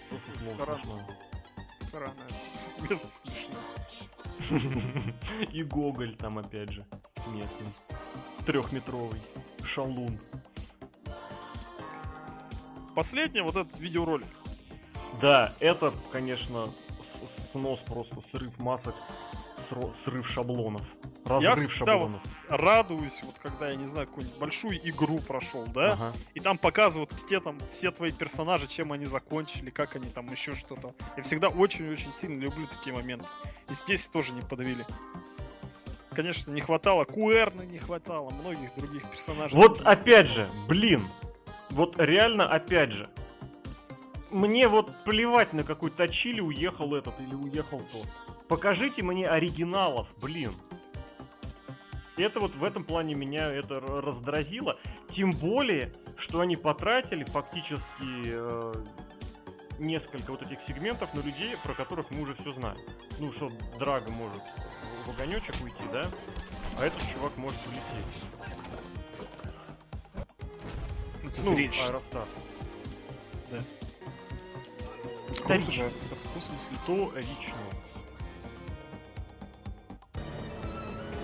Просто 0.10 0.40
слово 0.40 0.86
Путаран. 1.80 2.14
Смешно. 2.78 3.56
И 5.52 5.64
Гоголь 5.64 6.16
там 6.16 6.38
опять 6.38 6.72
же 6.72 6.86
местный. 7.28 7.68
Трехметровый. 8.46 9.22
Шалун. 9.64 10.20
Последний 12.96 13.42
вот 13.42 13.56
этот 13.56 13.78
видеоролик. 13.80 14.28
Да, 15.22 15.52
это, 15.60 15.94
конечно, 16.12 16.74
снос 17.52 17.80
просто, 17.80 18.18
срыв 18.32 18.58
масок, 18.60 18.96
срыв 20.04 20.28
шаблонов. 20.28 20.82
Разрыв 21.26 21.70
всегда 21.70 21.94
шаблонов. 21.94 22.22
Радуюсь, 22.50 23.22
вот 23.24 23.40
когда, 23.40 23.70
я 23.70 23.76
не 23.76 23.86
знаю, 23.86 24.08
какую-нибудь 24.08 24.40
большую 24.40 24.78
игру 24.90 25.20
прошел, 25.20 25.66
да? 25.68 25.94
Ага. 25.94 26.14
И 26.34 26.40
там 26.40 26.58
показывают, 26.58 27.12
где 27.24 27.40
там 27.40 27.60
все 27.72 27.92
твои 27.92 28.12
персонажи, 28.12 28.68
чем 28.68 28.92
они 28.92 29.06
закончили, 29.06 29.70
как 29.70 29.96
они 29.96 30.10
там 30.10 30.32
еще 30.32 30.56
что-то. 30.56 30.94
Я 31.18 31.24
всегда 31.24 31.50
очень-очень 31.50 32.14
сильно 32.14 32.40
люблю 32.40 32.68
такие 32.68 32.96
моменты. 32.96 33.26
И 33.70 33.74
здесь 33.74 34.08
тоже 34.08 34.34
не 34.34 34.42
подвели. 34.42 34.86
Конечно, 36.12 36.52
не 36.52 36.62
хватало 36.62 37.04
Куэрна, 37.04 37.64
не 37.64 37.78
хватало 37.78 38.30
многих 38.30 38.74
других 38.76 39.04
персонажей. 39.10 39.60
Вот 39.60 39.82
опять 39.82 40.28
же, 40.28 40.48
блин, 40.68 41.04
вот 41.72 42.00
реально 42.00 42.48
опять 42.48 42.92
же, 42.92 43.10
мне 44.32 44.68
вот 44.68 44.92
плевать 45.04 45.54
на 45.54 45.64
какой 45.64 45.92
точили 45.92 46.40
уехал 46.40 46.96
этот 46.96 47.20
или 47.20 47.36
уехал 47.36 47.82
тот. 47.92 48.08
Покажите 48.48 49.02
мне 49.02 49.28
оригиналов, 49.28 50.08
блин. 50.18 50.54
Это 52.18 52.40
вот 52.40 52.56
в 52.56 52.64
этом 52.64 52.84
плане 52.84 53.14
меня 53.16 53.52
это 53.52 53.80
раздразило. 53.80 54.80
Тем 55.12 55.32
более, 55.32 55.94
что 56.18 56.40
они 56.40 56.56
потратили 56.56 57.24
фактически 57.26 58.24
э, 58.26 58.74
несколько 59.80 60.32
вот 60.32 60.42
этих 60.42 60.62
сегментов 60.62 61.14
на 61.14 61.20
людей, 61.20 61.58
про 61.64 61.74
которых 61.74 62.12
мы 62.12 62.22
уже 62.22 62.36
все 62.36 62.54
знаем. 62.54 62.78
Ну, 63.20 63.34
что 63.34 63.50
Драго 63.80 64.12
может 64.12 64.42
в 65.06 65.10
огонечек 65.10 65.56
уйти, 65.62 65.84
да? 65.92 66.06
А 66.80 66.86
этот 66.86 67.02
чувак 67.12 67.36
может 67.38 67.60
улететь. 67.68 68.14
Ну, 71.24 71.30
это 71.30 71.42
Ну. 71.42 71.86
Аэростат. 71.90 72.28
Да. 73.52 73.64
Круто 75.44 75.72
же 75.72 75.84
Аэростат, 75.84 76.18
в 76.18 76.24
каком 76.24 76.42
смысле? 76.42 76.78
Вторично. 76.84 77.56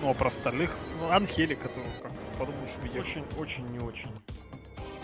Ну, 0.02 0.10
а 0.10 0.14
про 0.14 0.26
остальных? 0.26 0.76
Ну, 0.98 1.10
Анхели, 1.12 1.54
которого 1.54 1.88
как-то 2.02 2.38
подумаешь, 2.38 2.76
уехал. 2.82 3.00
Очень, 3.00 3.24
очень, 3.38 3.66
не 3.68 3.78
очень. 3.78 4.10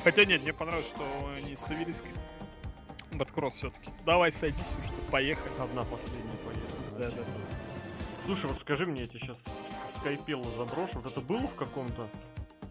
Хотя 0.03 0.25
нет, 0.25 0.43
мне 0.43 0.53
понравилось, 0.53 0.89
что 0.89 1.05
они 1.37 1.55
с 1.55 1.61
Савелийской. 1.61 2.11
Бэткросс 3.13 3.55
все-таки. 3.55 3.93
Давай 4.05 4.33
садись 4.33 4.75
уже, 4.77 4.93
поехали. 5.13 5.53
Одна 5.61 5.85
последняя 5.85 6.37
поездка. 6.45 6.99
Да, 6.99 7.11
да. 7.11 7.23
Слушай, 8.27 8.47
вот 8.47 8.61
скажи 8.61 8.87
мне, 8.87 9.03
я 9.03 9.07
тебе 9.07 9.21
сейчас 9.21 9.39
скайпело 9.99 10.51
заброшу. 10.57 10.99
Вот 10.99 11.07
это 11.07 11.21
было 11.21 11.47
в 11.47 11.55
каком-то 11.55 12.09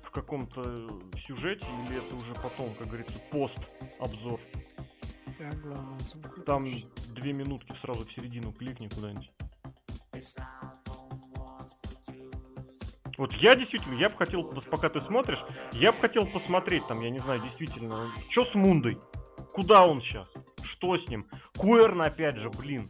в 0.03 0.11
каком-то 0.11 0.89
сюжете 1.17 1.65
или 1.85 1.97
это 1.97 2.13
уже 2.13 2.33
потом, 2.35 2.73
как 2.75 2.87
говорится, 2.87 3.17
пост 3.31 3.57
обзор? 3.99 4.41
Так, 5.37 5.61
главное, 5.61 5.99
звук 5.99 6.45
Там 6.45 6.65
две 7.07 7.31
минутки 7.31 7.73
сразу 7.79 8.05
в 8.05 8.11
середину 8.11 8.51
кликни 8.51 8.89
куда-нибудь. 8.89 9.31
Вот 13.17 13.33
я 13.33 13.55
действительно, 13.55 13.95
я 13.95 14.09
бы 14.09 14.15
хотел, 14.15 14.43
пока 14.43 14.89
ты 14.89 15.01
смотришь, 15.01 15.43
я 15.73 15.91
бы 15.91 15.97
хотел 15.97 16.27
посмотреть 16.27 16.85
там, 16.87 17.01
я 17.01 17.09
не 17.09 17.19
знаю, 17.19 17.41
действительно, 17.41 18.11
что 18.29 18.45
с 18.45 18.53
Мундой? 18.53 18.99
Куда 19.53 19.85
он 19.85 20.01
сейчас? 20.01 20.27
Что 20.61 20.95
с 20.95 21.07
ним? 21.07 21.25
Куэрн 21.57 22.03
опять 22.03 22.37
же, 22.37 22.51
блин. 22.51 22.83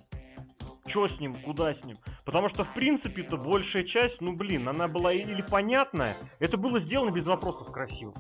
Что 0.85 1.07
с 1.07 1.19
ним? 1.19 1.41
Куда 1.41 1.73
с 1.73 1.83
ним? 1.83 1.97
Потому 2.25 2.49
что, 2.49 2.63
в 2.63 2.73
принципе-то, 2.73 3.37
большая 3.37 3.83
часть, 3.83 4.19
ну, 4.19 4.35
блин, 4.35 4.67
она 4.67 4.87
была 4.87 5.13
или 5.13 5.41
понятная, 5.41 6.17
это 6.39 6.57
было 6.57 6.79
сделано 6.79 7.11
без 7.11 7.27
вопросов 7.27 7.71
красиво. 7.71 8.13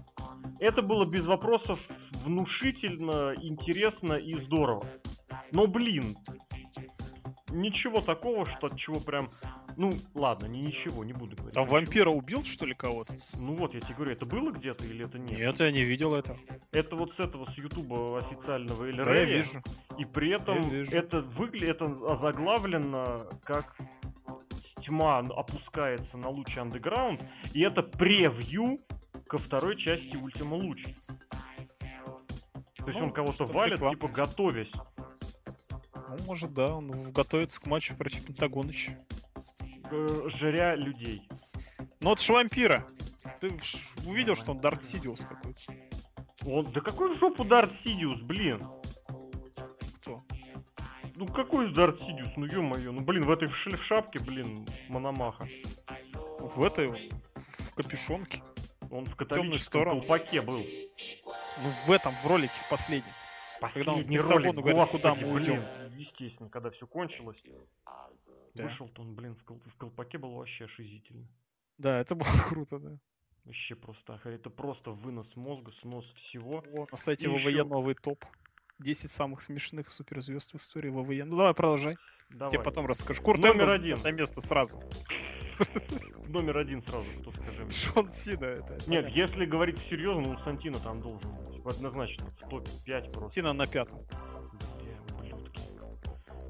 Это 0.59 0.81
было 0.81 1.09
без 1.09 1.25
вопросов 1.25 1.79
внушительно, 2.23 3.33
интересно 3.41 4.13
и 4.13 4.35
здорово. 4.35 4.85
Но, 5.51 5.67
блин, 5.67 6.17
ничего 7.49 8.01
такого, 8.01 8.45
что 8.45 8.67
от 8.67 8.77
чего 8.77 8.99
прям... 8.99 9.27
Ну, 9.75 9.93
ладно, 10.13 10.47
не 10.47 10.61
ничего, 10.61 11.03
не 11.03 11.13
буду 11.13 11.35
говорить. 11.35 11.53
Там 11.53 11.65
ничего. 11.65 11.79
вампира 11.79 12.09
убил, 12.09 12.43
что 12.43 12.65
ли, 12.65 12.73
кого-то? 12.73 13.15
Ну 13.39 13.53
вот, 13.53 13.73
я 13.73 13.81
тебе 13.81 13.95
говорю, 13.95 14.11
это 14.11 14.25
было 14.25 14.51
где-то 14.51 14.85
или 14.85 15.05
это 15.05 15.19
нет? 15.19 15.39
Нет, 15.39 15.59
я 15.59 15.71
не 15.71 15.83
видел 15.83 16.15
это. 16.15 16.35
Это 16.71 16.95
вот 16.95 17.13
с 17.13 17.19
этого, 17.19 17.45
с 17.45 17.57
ютуба 17.57 18.19
официального 18.19 18.85
или 18.85 19.03
Да, 19.03 19.13
я 19.13 19.25
вижу. 19.25 19.61
И 19.97 20.05
при 20.05 20.31
этом 20.31 20.57
это 20.91 21.21
выглядит, 21.21 21.69
это 21.69 21.85
озаглавлено 21.85 23.29
как 23.43 23.77
тьма 24.81 25.19
опускается 25.19 26.17
на 26.17 26.29
луч 26.29 26.57
андеграунд, 26.57 27.21
и 27.53 27.61
это 27.61 27.81
превью 27.81 28.79
ко 29.27 29.37
второй 29.37 29.75
части 29.75 30.15
Ультима 30.15 30.55
Луч. 30.55 30.85
То 32.77 32.87
есть 32.87 32.99
Ну, 32.99 33.07
он 33.07 33.11
кого-то 33.11 33.45
валит, 33.45 33.79
типа 33.79 34.07
готовясь. 34.07 34.71
Ну, 36.07 36.17
может, 36.25 36.53
да, 36.53 36.75
он 36.75 37.11
готовится 37.11 37.61
к 37.61 37.65
матчу 37.65 37.95
против 37.95 38.25
Пентагоныча. 38.25 38.97
э, 39.91 40.21
жря 40.27 40.75
людей. 40.75 41.27
Ну, 41.99 42.13
это 42.13 42.21
ж 42.21 42.29
вампира. 42.29 42.87
Ты 43.39 43.51
увидел, 44.05 44.35
что 44.35 44.51
он 44.51 44.59
Дарт 44.59 44.83
Сидиус 44.83 45.25
какой-то? 45.25 45.73
Он, 46.45 46.71
да 46.71 46.81
какой 46.81 47.13
в 47.13 47.17
жопу 47.19 47.43
Дарт 47.43 47.73
Сидиус, 47.73 48.21
блин? 48.21 48.65
Кто? 49.97 50.23
Ну 51.15 51.27
какой 51.27 51.73
Дарт 51.73 51.99
Сидиус, 51.99 52.29
ну 52.37 52.45
ё-моё, 52.45 52.91
ну 52.91 53.01
блин, 53.01 53.25
в 53.25 53.31
этой 53.31 53.47
в 53.47 53.55
шапке, 53.55 54.19
блин, 54.19 54.65
Мономаха. 54.87 55.47
В 56.39 56.63
этой, 56.63 56.89
в 56.89 57.73
капюшонке. 57.75 58.41
Он 58.89 59.05
в 59.05 59.15
католическом 59.15 59.83
колпаке 59.83 60.41
был. 60.41 60.65
Ну, 61.63 61.73
в 61.85 61.91
этом, 61.91 62.15
в 62.15 62.25
ролике, 62.25 62.53
в 62.65 62.69
последнем. 62.69 63.11
Когда 63.59 63.93
он 63.93 64.03
Последний 64.03 64.19
ролик, 64.19 64.33
Пентагону 64.33 64.61
говорит, 64.61 64.91
куда 64.91 65.09
господи, 65.09 65.25
мы 65.25 65.39
блин. 65.39 65.65
Естественно, 65.97 66.49
когда 66.49 66.69
все 66.69 66.87
кончилось. 66.87 67.41
Да. 68.53 68.63
Вышел-то 68.65 69.01
он, 69.01 69.13
блин, 69.15 69.35
в, 69.35 69.43
кол- 69.43 69.61
в 69.65 69.75
колпаке 69.75 70.17
был 70.17 70.31
вообще 70.33 70.65
ошизительно. 70.65 71.27
Да, 71.77 71.99
это 71.99 72.15
было 72.15 72.27
круто, 72.49 72.79
да. 72.79 72.97
Вообще 73.45 73.75
просто 73.75 74.15
охренеть. 74.15 74.41
Это 74.41 74.49
просто 74.49 74.91
вынос 74.91 75.35
мозга, 75.35 75.71
снос 75.71 76.05
всего. 76.13 76.63
Вот, 76.71 76.91
на 76.91 76.97
сайте 76.97 77.29
ВВЕ 77.29 77.35
ещё- 77.51 77.65
новый 77.65 77.95
топ. 77.95 78.25
10 78.79 79.09
самых 79.09 79.41
смешных 79.41 79.89
суперзвезд 79.89 80.53
в 80.53 80.57
истории 80.57 80.89
ВВЕ. 80.89 81.25
Ну 81.25 81.35
давай, 81.37 81.53
продолжай. 81.55 81.97
Давай. 82.29 82.51
Тебе 82.51 82.63
потом 82.63 82.85
расскажу. 82.85 83.23
Курт 83.23 83.39
Номер 83.39 83.63
Энгельс 83.69 83.83
один. 83.83 84.01
на 84.03 84.11
место 84.11 84.39
сразу. 84.41 84.83
Номер 86.27 86.57
один 86.59 86.83
сразу, 86.83 87.05
кто 87.21 87.31
скажи. 87.31 87.71
Шон 87.71 88.11
Сина 88.11 88.45
это. 88.45 88.73
Нет, 88.73 89.05
понятно. 89.05 89.07
если 89.17 89.45
говорить 89.45 89.79
серьезно, 89.79 90.21
ну 90.33 90.37
Сантино 90.39 90.79
там 90.79 91.01
должен 91.01 91.31
быть. 91.35 91.65
Однозначно, 91.65 92.27
в 92.41 92.49
топе 92.49 92.69
5 92.85 93.03
просто. 93.17 93.31
Сина 93.31 93.53
на 93.53 93.65
пятом. 93.65 94.05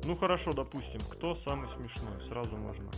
Бля. 0.07 0.13
Ну 0.13 0.19
хорошо, 0.19 0.53
допустим, 0.53 1.01
кто 1.09 1.35
самый 1.35 1.69
смешной? 1.69 2.21
Сразу 2.27 2.55
можно 2.55 2.89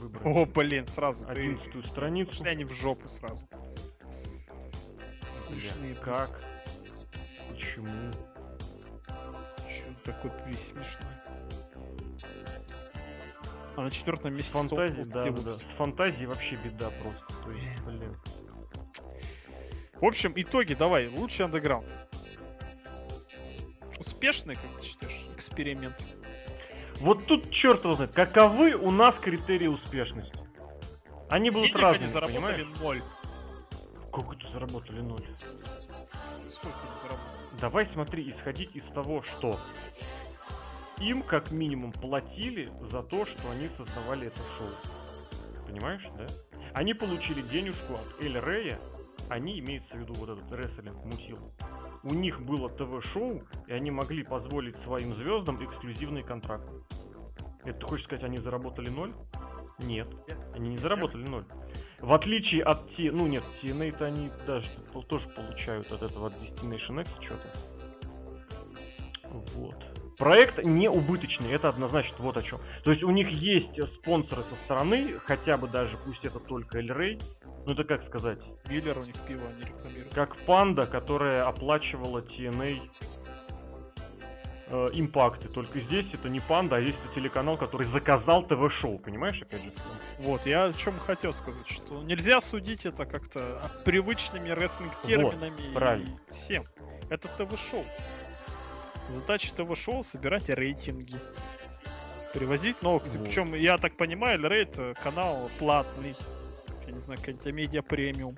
выбрать. 0.00 0.26
О, 0.26 0.46
блин, 0.46 0.86
сразу 0.86 1.26
ты... 1.26 1.58
Страницу. 1.86 2.30
Пошли 2.30 2.50
они 2.50 2.64
в 2.64 2.72
жопу 2.72 3.08
сразу. 3.08 3.46
Бля, 3.46 3.60
Смешные. 5.36 5.92
блин. 5.92 5.96
Как? 6.02 6.40
Почему? 7.50 8.12
Чё 9.68 9.94
такой 10.04 10.30
весь 10.46 10.68
смешной? 10.68 11.10
А 13.76 13.82
на 13.82 13.90
четвертом 13.90 14.34
месте 14.34 14.54
Фантазии, 14.54 15.02
с 15.04 15.12
да, 15.12 15.24
да, 15.24 15.30
да. 15.30 15.46
С 15.46 15.62
фантазией 15.76 16.26
вообще 16.26 16.56
беда 16.56 16.90
просто. 17.00 17.26
То 17.44 17.50
есть, 17.52 17.80
блин. 17.84 18.16
В 20.00 20.04
общем, 20.04 20.32
итоги 20.34 20.74
давай. 20.74 21.08
Лучший 21.08 21.44
андеграунд. 21.44 21.86
Успешный, 23.98 24.54
как 24.56 24.78
ты 24.80 24.84
считаешь, 24.86 25.26
эксперимент? 25.34 25.96
Вот 27.00 27.26
тут 27.26 27.50
черт 27.50 27.84
его 27.84 27.94
знает, 27.94 28.12
каковы 28.12 28.74
у 28.74 28.90
нас 28.90 29.18
критерии 29.18 29.66
успешности? 29.66 30.38
Они 31.28 31.50
будут 31.50 31.68
Денег 31.68 31.76
они 31.76 31.84
разными, 31.84 32.06
заработали 32.06 32.36
понимаешь? 32.36 32.80
ноль. 32.80 33.02
Как 34.12 34.32
это 34.32 34.48
заработали 34.48 35.00
ноль? 35.00 35.26
Сколько 36.48 36.78
они 36.88 36.96
заработали? 36.96 37.60
Давай 37.60 37.86
смотри, 37.86 38.28
исходить 38.30 38.74
из 38.74 38.84
того, 38.86 39.22
что 39.22 39.58
им 40.98 41.22
как 41.22 41.50
минимум 41.50 41.92
платили 41.92 42.72
за 42.80 43.02
то, 43.02 43.26
что 43.26 43.50
они 43.50 43.68
создавали 43.68 44.28
это 44.28 44.40
шоу. 44.56 44.70
Понимаешь, 45.66 46.06
да? 46.16 46.26
Они 46.72 46.94
получили 46.94 47.42
денежку 47.42 47.94
от 47.94 48.22
Эль 48.22 48.38
Рея, 48.40 48.78
они, 49.28 49.58
имеется 49.58 49.96
в 49.96 50.00
виду 50.00 50.14
вот 50.14 50.28
этот 50.30 50.50
рестлинг 50.52 51.04
мутил. 51.04 51.38
У 52.02 52.14
них 52.14 52.40
было 52.40 52.68
ТВ-шоу, 52.68 53.42
и 53.66 53.72
они 53.72 53.90
могли 53.90 54.22
позволить 54.22 54.76
своим 54.76 55.14
звездам 55.14 55.62
эксклюзивные 55.64 56.24
контракты. 56.24 56.72
Это 57.64 57.80
ты 57.80 57.86
хочешь 57.86 58.04
сказать, 58.06 58.24
они 58.24 58.38
заработали 58.38 58.88
ноль? 58.88 59.12
Нет, 59.78 60.08
они 60.54 60.70
не 60.70 60.78
заработали 60.78 61.26
ноль. 61.26 61.44
В 62.00 62.12
отличие 62.12 62.62
от 62.62 62.88
T, 62.90 63.10
ну 63.12 63.26
нет, 63.26 63.44
TNA-то 63.62 64.06
они 64.06 64.30
даже 64.46 64.68
тоже 65.08 65.28
получают 65.28 65.90
от 65.92 66.02
этого, 66.02 66.28
от 66.28 66.34
Destination 66.34 67.02
X 67.02 67.10
что-то. 67.20 67.48
Вот. 69.54 69.97
Проект 70.18 70.64
не 70.64 70.88
убыточный, 70.90 71.52
это 71.52 71.68
однозначно 71.68 72.16
вот 72.18 72.36
о 72.36 72.42
чем. 72.42 72.60
То 72.82 72.90
есть 72.90 73.04
у 73.04 73.10
них 73.10 73.28
есть 73.30 73.80
спонсоры 73.86 74.42
со 74.42 74.56
стороны, 74.56 75.18
хотя 75.24 75.56
бы 75.56 75.68
даже, 75.68 75.96
пусть 75.96 76.24
это 76.24 76.40
только 76.40 76.78
Эль 76.78 76.92
Рей, 76.92 77.20
ну 77.66 77.72
это 77.72 77.84
как 77.84 78.02
сказать, 78.02 78.40
Миллер 78.68 78.98
у 78.98 79.04
них 79.04 79.14
пиво 79.26 79.46
они 79.48 79.62
рекламируют. 79.64 80.12
как 80.14 80.36
панда, 80.38 80.86
которая 80.86 81.46
оплачивала 81.46 82.20
TNA 82.20 82.80
э, 84.66 84.88
импакты. 84.94 85.48
Только 85.48 85.78
здесь 85.80 86.12
это 86.12 86.28
не 86.28 86.40
панда, 86.40 86.76
а 86.76 86.80
здесь 86.82 86.96
это 87.04 87.14
телеканал, 87.14 87.56
который 87.56 87.86
заказал 87.86 88.42
ТВ-шоу, 88.42 88.98
понимаешь, 88.98 89.40
опять 89.42 89.62
же. 89.62 89.72
Вот, 90.18 90.46
я 90.46 90.64
о 90.64 90.72
чем 90.72 90.98
хотел 90.98 91.32
сказать, 91.32 91.68
что 91.68 92.02
нельзя 92.02 92.40
судить 92.40 92.86
это 92.86 93.06
как-то 93.06 93.70
привычными 93.84 94.48
рестлинг-терминами 94.50 95.70
и 95.70 95.74
правильно. 95.74 96.18
всем. 96.28 96.64
Это 97.08 97.28
ТВ-шоу. 97.28 97.84
Задача 99.08 99.54
ТВ-шоу 99.54 100.02
собирать 100.02 100.48
рейтинги. 100.48 101.16
Привозить 102.34 102.82
новых. 102.82 103.06
Вот. 103.06 103.24
Причем, 103.24 103.54
я 103.54 103.78
так 103.78 103.96
понимаю, 103.96 104.38
Эль 104.38 104.48
Рей 104.48 104.62
это 104.62 104.94
канал 105.02 105.50
платный. 105.58 106.14
Я 106.86 106.92
не 106.92 106.98
знаю, 106.98 107.18
какая-нибудь 107.18 107.52
медиа 107.52 107.82
премиум. 107.82 108.36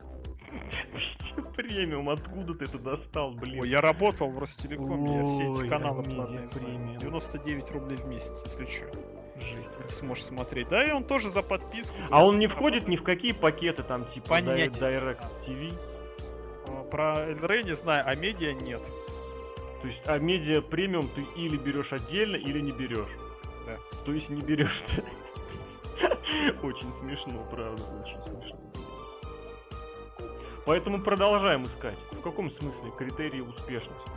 Премиум, 1.56 2.08
откуда 2.10 2.54
ты 2.54 2.64
это 2.64 2.78
достал, 2.78 3.32
блин? 3.32 3.60
Ой, 3.60 3.68
я 3.68 3.80
работал 3.80 4.30
в 4.30 4.38
Ростелекоме, 4.38 5.18
я 5.18 5.24
все 5.24 5.50
эти 5.50 5.68
каналы 5.68 6.02
платные 6.02 6.46
знаю. 6.46 6.66
премиум. 6.66 6.98
99 6.98 7.70
рублей 7.72 7.96
в 7.96 8.06
месяц, 8.06 8.42
если 8.44 8.66
что. 8.66 8.86
Ты 9.80 9.88
сможешь 9.88 10.24
смотреть. 10.24 10.68
Да, 10.68 10.84
и 10.84 10.90
он 10.90 11.04
тоже 11.04 11.30
за 11.30 11.42
подписку. 11.42 11.96
А 12.10 12.24
он 12.24 12.38
не 12.38 12.46
входит 12.46 12.88
ни 12.88 12.96
в 12.96 13.02
какие 13.02 13.32
пакеты, 13.32 13.82
там, 13.82 14.04
типа. 14.06 14.40
Direct 14.40 15.24
TV. 15.46 15.72
А, 16.66 16.82
Про 16.84 17.20
Эль 17.26 17.38
Рей 17.40 17.64
не 17.64 17.72
знаю, 17.74 18.04
а 18.06 18.14
медиа 18.14 18.52
нет. 18.52 18.90
То 19.80 19.86
есть, 19.86 20.02
а 20.06 20.18
медиа 20.18 20.60
премиум 20.60 21.08
ты 21.08 21.22
или 21.36 21.56
берешь 21.56 21.92
отдельно, 21.92 22.36
или 22.36 22.60
не 22.60 22.72
берешь. 22.72 23.16
Да. 23.66 23.76
То 24.04 24.12
есть 24.12 24.28
не 24.28 24.42
берешь. 24.42 24.82
Очень 26.62 26.92
смешно, 26.98 27.46
правда, 27.50 27.82
очень 27.82 28.22
смешно. 28.22 28.60
Поэтому 30.64 31.02
продолжаем 31.02 31.64
искать. 31.64 31.98
В 32.12 32.20
каком 32.22 32.50
смысле 32.50 32.92
критерии 32.96 33.40
успешности? 33.40 34.10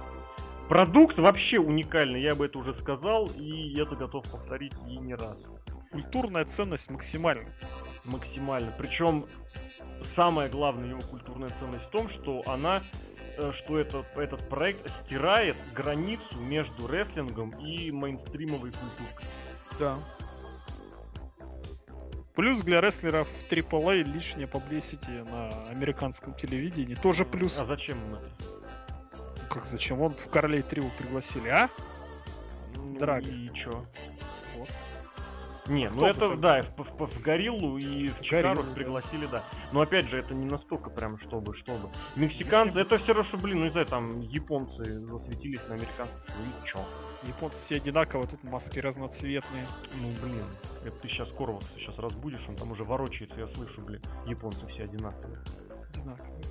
Продукт 0.69 1.19
вообще 1.19 1.59
уникальный, 1.59 2.21
я 2.21 2.35
бы 2.35 2.45
это 2.45 2.57
уже 2.57 2.73
сказал, 2.73 3.29
и 3.35 3.77
это 3.79 3.95
готов 3.95 4.29
повторить 4.29 4.73
и 4.87 4.97
не 4.97 5.15
раз. 5.15 5.45
Культурная 5.91 6.45
ценность 6.45 6.89
максимальна. 6.89 7.49
Максимально. 8.05 8.73
Причем 8.77 9.25
самая 10.15 10.49
главная 10.49 10.89
его 10.89 11.01
культурная 11.01 11.49
ценность 11.59 11.85
в 11.85 11.89
том, 11.89 12.09
что 12.09 12.43
она 12.45 12.83
что 13.53 13.79
этот, 13.79 14.05
этот 14.15 14.47
проект 14.49 14.89
стирает 14.89 15.55
границу 15.73 16.35
между 16.37 16.87
рестлингом 16.87 17.51
и 17.59 17.91
мейнстримовой 17.91 18.71
культурой. 18.71 19.27
Да. 19.79 19.97
Плюс 22.35 22.61
для 22.61 22.81
рестлеров 22.81 23.29
AAA 23.49 24.03
лишнее 24.03 24.47
publicity 24.47 25.23
на 25.23 25.69
американском 25.69 26.33
телевидении. 26.33 26.95
Тоже 26.95 27.25
плюс. 27.25 27.59
А 27.59 27.65
зачем 27.65 28.03
им 28.05 28.15
это? 28.15 28.31
Как 29.49 29.65
зачем? 29.67 29.97
Вон 29.97 30.15
в 30.15 30.29
Королей 30.29 30.63
Трио 30.63 30.89
пригласили, 30.97 31.49
а? 31.49 31.69
Ну, 32.75 32.97
Драго. 32.97 33.29
И 33.29 33.53
чё? 33.53 33.85
Не, 35.67 35.89
ну 35.89 36.05
это, 36.05 36.27
так- 36.27 36.39
да, 36.41 36.61
в, 36.77 36.77
в- 36.99 37.07
в 37.07 37.21
Гориллу 37.21 37.77
и 37.77 38.09
в 38.09 38.21
Чикаго 38.21 38.49
Гориллу, 38.49 38.63
да. 38.67 38.73
пригласили, 38.75 39.25
да. 39.27 39.43
Но 39.71 39.79
опять 39.81 40.09
же, 40.09 40.17
это 40.19 40.33
не 40.33 40.45
настолько 40.45 40.89
прям, 40.89 41.17
чтобы, 41.17 41.53
чтобы. 41.53 41.89
Мексиканцы, 42.17 42.81
это 42.81 42.97
все 42.97 43.13
равно, 43.13 43.23
что, 43.23 43.37
блин, 43.37 43.59
ну 43.59 43.63
не 43.65 43.71
знаю, 43.71 43.85
там 43.87 44.19
японцы 44.19 44.83
засветились 45.05 45.61
на 45.69 45.75
американцев, 45.75 46.25
ну 46.37 46.45
и 46.45 46.67
чё? 46.67 46.79
Японцы 47.23 47.61
все 47.61 47.77
одинаковые, 47.77 48.27
тут 48.27 48.43
маски 48.43 48.79
разноцветные. 48.79 49.65
Ну, 50.01 50.11
блин, 50.21 50.45
это 50.83 50.95
ты 50.97 51.07
сейчас 51.07 51.31
Корвакса 51.31 51.69
сейчас 51.77 51.97
разбудишь, 51.97 52.43
он 52.49 52.55
там 52.57 52.71
уже 52.71 52.83
ворочается, 52.83 53.39
я 53.39 53.47
слышу, 53.47 53.81
блин, 53.81 54.01
японцы 54.25 54.67
все 54.67 54.83
одинаковые. 54.83 55.39
Одинаковые. 55.93 56.43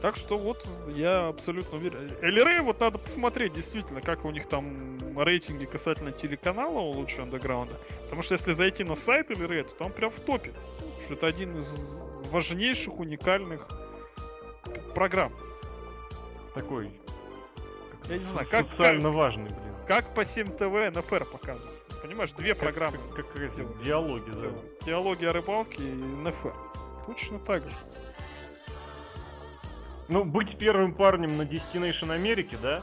Так 0.00 0.16
что 0.16 0.38
вот, 0.38 0.66
я 0.88 1.28
абсолютно 1.28 1.76
уверен. 1.76 2.10
Эльрей 2.22 2.60
вот 2.60 2.80
надо 2.80 2.98
посмотреть, 2.98 3.52
действительно, 3.52 4.00
как 4.00 4.24
у 4.24 4.30
них 4.30 4.46
там 4.46 5.18
рейтинги 5.18 5.66
касательно 5.66 6.10
телеканала 6.10 6.78
у 6.80 6.90
лучшего 6.92 7.24
андеграунда. 7.24 7.74
Потому 8.04 8.22
что 8.22 8.34
если 8.34 8.52
зайти 8.52 8.82
на 8.82 8.94
сайт 8.94 9.30
Эльрей, 9.30 9.64
то 9.64 9.74
там 9.74 9.92
прям 9.92 10.10
в 10.10 10.20
топе. 10.20 10.52
Что 11.04 11.14
это 11.14 11.26
один 11.26 11.58
из 11.58 12.02
важнейших, 12.30 12.98
уникальных 12.98 13.66
программ. 14.94 15.32
Такой, 16.54 16.90
Я 18.08 18.18
не 18.18 18.24
знаю, 18.24 18.46
как- 18.50 18.68
социально 18.70 19.02
как- 19.08 19.14
важный, 19.14 19.44
блин. 19.50 19.74
Как 19.86 20.14
по 20.14 20.24
7 20.24 20.48
ТВ 20.56 20.90
НФР 20.96 21.24
показывают. 21.26 21.86
Понимаешь, 22.02 22.32
две 22.32 22.50
Как- 22.54 22.60
программы. 22.60 22.98
Как, 23.14 23.30
как 23.32 23.42
эти 23.42 23.66
диалоги, 23.84 24.30
да. 24.30 24.48
Диалоги 24.86 25.24
о 25.26 25.32
рыбалке 25.32 25.82
и 25.82 25.92
НФР. 25.92 26.54
Точно 27.06 27.38
так 27.40 27.64
же. 27.64 27.74
Ну, 30.10 30.24
быть 30.24 30.58
первым 30.58 30.92
парнем 30.94 31.36
на 31.36 31.42
Destination 31.42 32.12
Америки, 32.12 32.58
да? 32.60 32.82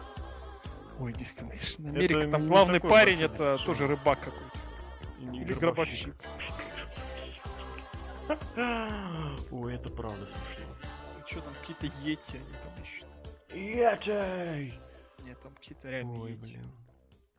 Ой, 1.00 1.12
Destination 1.12 1.90
Америка, 1.90 2.30
там 2.30 2.44
не 2.44 2.48
главный 2.48 2.80
парень 2.80 3.22
это 3.22 3.58
шоу. 3.58 3.68
тоже 3.68 3.88
рыбак 3.88 4.20
какой-то. 4.22 4.58
И 5.20 5.26
не 5.26 5.42
Или 5.42 5.54
гробовщик. 5.54 6.16
Ой, 9.52 9.76
это 9.76 9.90
правда 9.90 10.26
смешно. 10.26 10.74
Что 11.26 11.42
там, 11.42 11.54
какие-то 11.62 11.88
йети 12.02 12.38
они 12.38 12.54
там 12.64 12.74
ищут. 12.82 13.08
Ячей! 13.54 14.80
Нет, 15.24 15.40
там 15.42 15.54
какие-то 15.56 15.90
реальные 15.90 16.22
Ой, 16.22 16.32
йети. 16.32 16.42
блин. 16.56 16.72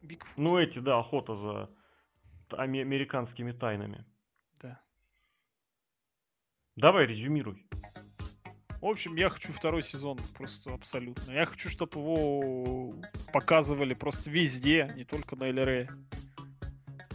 Бигфут, 0.02 0.36
Ну, 0.36 0.58
эти, 0.58 0.78
да, 0.80 0.98
охота 0.98 1.34
за 1.34 1.70
американскими 2.50 3.52
тайнами. 3.52 4.04
да. 4.60 4.80
Давай, 6.76 7.06
резюмируй. 7.06 7.66
В 8.80 8.86
общем, 8.86 9.16
я 9.16 9.28
хочу 9.28 9.52
второй 9.52 9.82
сезон 9.82 10.18
просто 10.36 10.72
абсолютно. 10.72 11.32
Я 11.32 11.46
хочу, 11.46 11.68
чтобы 11.68 12.00
его 12.00 12.94
показывали 13.32 13.94
просто 13.94 14.30
везде, 14.30 14.90
не 14.94 15.04
только 15.04 15.34
на 15.34 15.46
ЛР. 15.46 15.88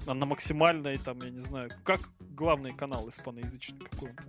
А 0.06 0.14
на 0.14 0.26
максимальной, 0.26 0.98
там, 0.98 1.22
я 1.22 1.30
не 1.30 1.40
знаю, 1.40 1.72
как 1.86 2.02
главный 2.20 2.74
канал 2.74 3.08
испаноязычный 3.08 3.80
какой 3.80 4.10
он 4.10 4.16
там. 4.16 4.28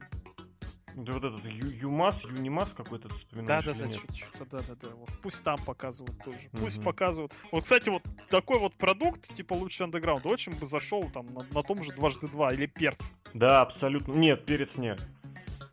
Да 0.96 1.12
вот 1.12 1.24
этот 1.24 1.44
ЮМАС, 1.44 2.22
Юнимас 2.22 2.72
какой-то 2.72 3.08
вспоминаешь 3.08 3.64
да, 3.64 3.72
или 3.72 3.80
да, 3.80 3.86
нет? 3.88 4.00
что-то, 4.14 4.44
да, 4.44 4.58
да, 4.68 4.74
да. 4.80 4.94
Вот 4.94 5.10
пусть 5.22 5.42
там 5.42 5.58
показывают 5.64 6.16
тоже. 6.24 6.48
Пусть 6.52 6.76
Мгм. 6.76 6.84
показывают. 6.84 7.34
Вот, 7.50 7.64
кстати, 7.64 7.88
вот 7.88 8.02
такой 8.30 8.60
вот 8.60 8.74
продукт, 8.74 9.34
типа 9.34 9.54
лучший 9.54 9.86
андеграунд, 9.86 10.24
очень 10.24 10.52
бы 10.52 10.66
зашел 10.66 11.10
там 11.10 11.26
на, 11.34 11.44
на 11.52 11.62
том 11.64 11.82
же 11.82 11.90
дважды 11.90 12.28
два 12.28 12.54
или 12.54 12.66
перц. 12.66 13.10
Да, 13.32 13.62
абсолютно. 13.62 14.12
Нет, 14.12 14.44
Перец 14.46 14.76
нет. 14.76 15.00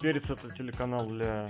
Перец 0.02 0.30
это 0.30 0.50
телеканал 0.50 1.06
для... 1.08 1.50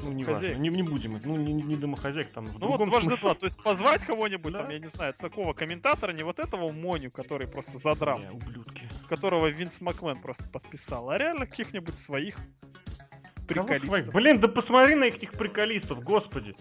Ну, 0.00 0.12
не 0.12 0.24
важно. 0.24 0.54
Не, 0.54 0.68
не 0.68 0.82
будем. 0.82 1.20
Ну, 1.24 1.36
не, 1.36 1.52
не 1.52 1.74
домохозяек, 1.76 2.30
там 2.30 2.46
в 2.46 2.58
Ну 2.60 2.68
вот 2.68 2.84
дважды 2.86 3.10
смысле. 3.10 3.20
два. 3.20 3.34
То 3.34 3.46
есть 3.46 3.60
позвать 3.62 4.04
кого-нибудь, 4.04 4.52
Да. 4.52 4.60
там, 4.62 4.70
я 4.70 4.78
не 4.78 4.86
знаю, 4.86 5.12
такого 5.14 5.54
комментатора, 5.54 6.12
не 6.12 6.22
вот 6.22 6.38
этого 6.38 6.70
Моню, 6.70 7.10
который 7.10 7.48
просто 7.48 7.78
задрал, 7.78 8.20
Не, 8.20 8.30
ублюдки. 8.30 8.88
которого 9.08 9.48
Винс 9.48 9.80
Макмен 9.80 10.20
просто 10.20 10.48
подписал, 10.48 11.10
а 11.10 11.18
реально 11.18 11.46
каких-нибудь 11.46 11.98
своих? 11.98 12.36
приколистов. 13.48 14.12
Блин, 14.14 14.38
да 14.40 14.46
посмотри 14.48 14.94
на 14.94 15.04
этих 15.04 15.32
приколистов, 15.32 16.02
господи. 16.04 16.54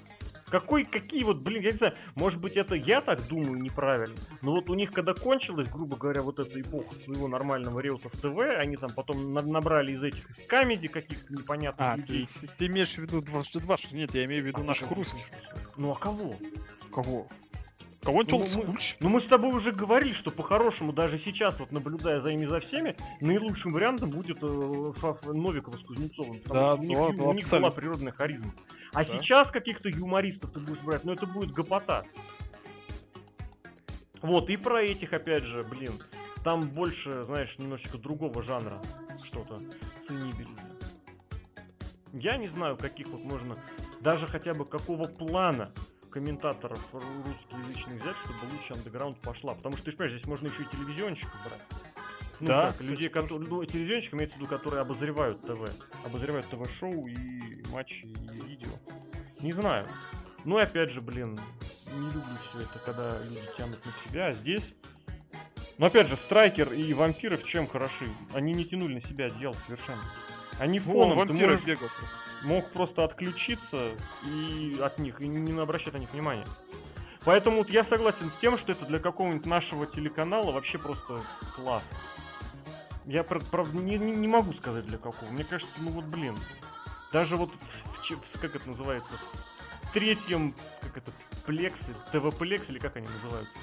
Какой, 0.49 0.85
какие 0.85 1.23
вот, 1.23 1.37
блин, 1.37 1.61
я 1.61 1.71
не 1.71 1.77
знаю, 1.77 1.93
может 2.15 2.39
быть 2.39 2.55
это 2.55 2.73
я 2.75 3.01
так 3.01 3.25
думаю 3.27 3.61
неправильно, 3.61 4.15
но 4.41 4.51
вот 4.51 4.69
у 4.69 4.75
них 4.75 4.91
когда 4.91 5.13
кончилась, 5.13 5.67
грубо 5.69 5.97
говоря, 5.97 6.21
вот 6.21 6.39
эта 6.39 6.59
эпоха 6.61 6.95
своего 6.95 7.27
нормального 7.27 7.79
Реутов 7.81 8.13
ТВ, 8.13 8.37
они 8.57 8.77
там 8.77 8.91
потом 8.93 9.33
на- 9.33 9.41
набрали 9.41 9.91
из 9.91 10.03
этих, 10.03 10.29
из 10.29 10.47
камеди 10.47 10.87
каких-то 10.87 11.33
непонятных 11.33 11.85
А, 11.87 11.97
людей. 11.97 12.27
ты, 12.41 12.47
ты 12.57 12.65
имеешь 12.67 12.93
в 12.93 12.97
виду 12.99 13.21
дважды 13.21 13.59
два? 13.59 13.75
что- 13.75 13.95
Нет, 13.95 14.13
я 14.15 14.23
имею 14.25 14.43
в 14.43 14.47
виду 14.47 14.61
А 14.61 14.63
наших 14.63 14.89
русских. 14.91 15.21
Ну 15.75 15.91
а 15.91 15.95
кого? 15.95 16.35
Кого? 16.93 17.27
Кого-нибудь 18.07 18.55
Ну, 18.55 18.63
ну, 18.63 18.67
мы- 18.71 18.79
Ну 19.01 19.09
мы 19.09 19.19
с 19.19 19.25
тобой 19.25 19.51
уже 19.53 19.73
говорили, 19.73 20.13
что 20.13 20.31
по-хорошему 20.31 20.93
даже 20.93 21.17
сейчас, 21.19 21.59
вот 21.59 21.73
наблюдая 21.73 22.21
за 22.21 22.29
ими 22.29 22.45
за 22.45 22.61
всеми, 22.61 22.95
наилучшим 23.19 23.73
вариантом 23.73 24.11
будет 24.11 24.37
э, 24.41 24.45
Новикова 24.45 25.75
с 25.77 25.81
Кузнецовым. 25.83 26.39
Да, 26.45 26.75
у 26.75 26.77
них, 26.77 26.97
ю- 26.97 27.13
да, 27.17 27.23
у 27.25 27.33
них 27.33 27.43
была 27.51 27.69
природная 27.69 28.13
харизма. 28.13 28.53
А 28.93 28.99
Да. 28.99 29.03
сейчас 29.03 29.51
каких-то 29.51 29.89
юмористов 29.89 30.51
ты 30.53 30.61
будешь 30.61 30.79
брать, 30.79 31.03
ну 31.03 31.11
это 31.11 31.25
будет 31.25 31.51
гопота. 31.51 32.05
Вот, 34.21 34.49
и 34.49 34.55
про 34.55 34.81
этих, 34.81 35.11
опять 35.11 35.43
же, 35.43 35.63
блин, 35.65 35.91
там 36.45 36.61
больше, 36.69 37.25
знаешь, 37.25 37.57
немножечко 37.59 37.97
другого 37.97 38.41
жанра 38.41 38.81
что-то 39.21 39.59
ценибельное. 40.07 40.63
Я 42.13 42.37
не 42.37 42.47
знаю, 42.47 42.77
каких 42.77 43.07
вот 43.09 43.21
можно, 43.25 43.57
даже 43.99 44.27
хотя 44.27 44.53
бы 44.53 44.63
какого 44.63 45.07
плана 45.07 45.71
комментаторов 46.17 46.79
ру- 46.93 47.25
русскоязычных 47.25 48.01
взять, 48.01 48.15
чтобы 48.17 48.51
лучше 48.51 48.73
андеграунд 48.73 49.19
пошла. 49.21 49.53
Потому 49.53 49.75
что, 49.75 49.85
ты 49.85 49.91
же 49.91 49.97
понимаешь, 49.97 50.17
здесь 50.17 50.27
можно 50.27 50.47
еще 50.47 50.63
и 50.63 50.65
телевизионщиков 50.65 51.35
брать. 51.45 51.61
Ну 52.39 52.47
Да, 52.47 52.71
как, 52.71 52.81
людей, 52.81 53.09
которые, 53.09 53.47
ну, 53.47 53.63
телевизионщик 53.65 54.15
имеется 54.15 54.35
в 54.35 54.39
виду, 54.39 54.49
которые 54.49 54.81
обозревают 54.81 55.41
ТВ. 55.41 55.61
Обозревают 56.03 56.47
ТВ-шоу 56.49 57.07
и 57.07 57.63
матчи, 57.71 58.05
и 58.05 58.47
видео. 58.47 58.71
Не 59.41 59.53
знаю. 59.53 59.87
Ну 60.43 60.57
и 60.57 60.63
опять 60.63 60.89
же, 60.89 61.01
блин, 61.01 61.39
не 61.93 62.05
люблю 62.07 62.37
все 62.49 62.61
это, 62.61 62.79
когда 62.79 63.23
люди 63.23 63.47
тянут 63.57 63.85
на 63.85 63.91
себя, 64.03 64.27
а 64.27 64.33
здесь... 64.33 64.73
Но 65.77 65.85
опять 65.85 66.07
же, 66.07 66.17
Страйкер 66.25 66.73
и 66.73 66.91
Вампиры 66.93 67.37
в 67.37 67.43
чем 67.43 67.67
хороши? 67.67 68.07
Они 68.33 68.53
не 68.53 68.65
тянули 68.65 68.95
на 68.95 69.01
себя 69.01 69.27
одеяло 69.27 69.53
совершенно. 69.67 70.01
Они 70.59 70.79
О, 70.79 70.81
фоном, 70.83 71.11
ты 71.11 71.15
вампиры 71.33 71.51
можешь- 71.53 71.65
бегал 71.65 71.89
просто. 71.89 72.17
мог 72.43 72.71
просто 72.71 73.03
отключиться 73.03 73.91
и 74.25 74.79
от 74.81 74.97
них, 74.99 75.21
и 75.21 75.27
не 75.27 75.59
обращать 75.59 75.93
на 75.93 75.97
них 75.99 76.11
внимания. 76.13 76.45
Поэтому 77.25 77.57
вот 77.57 77.69
я 77.69 77.83
согласен 77.83 78.31
с 78.31 78.39
тем, 78.41 78.57
что 78.57 78.71
это 78.71 78.85
для 78.85 78.99
какого-нибудь 78.99 79.45
нашего 79.45 79.85
телеканала 79.85 80.51
вообще 80.51 80.77
просто 80.79 81.19
класс. 81.55 81.83
Я, 83.05 83.23
прав- 83.23 83.45
правда, 83.49 83.77
не, 83.77 83.97
не- 83.97 84.15
не 84.15 84.27
могу 84.27 84.53
сказать 84.53 84.85
для 84.85 84.97
какого. 84.97 85.29
Мне 85.31 85.43
кажется, 85.43 85.73
ну 85.79 85.91
вот, 85.91 86.05
блин, 86.05 86.35
даже 87.11 87.35
вот 87.37 87.49
в, 87.51 88.09
в- 88.11 88.39
как 88.41 88.55
это 88.55 88.67
называется, 88.67 89.09
в 89.83 89.91
третьем, 89.93 90.53
как 90.81 90.97
это, 90.97 91.11
плексе, 91.45 91.93
ТВ-плекс 92.11 92.69
или 92.69 92.79
как 92.79 92.97
они 92.97 93.07
называются, 93.07 93.53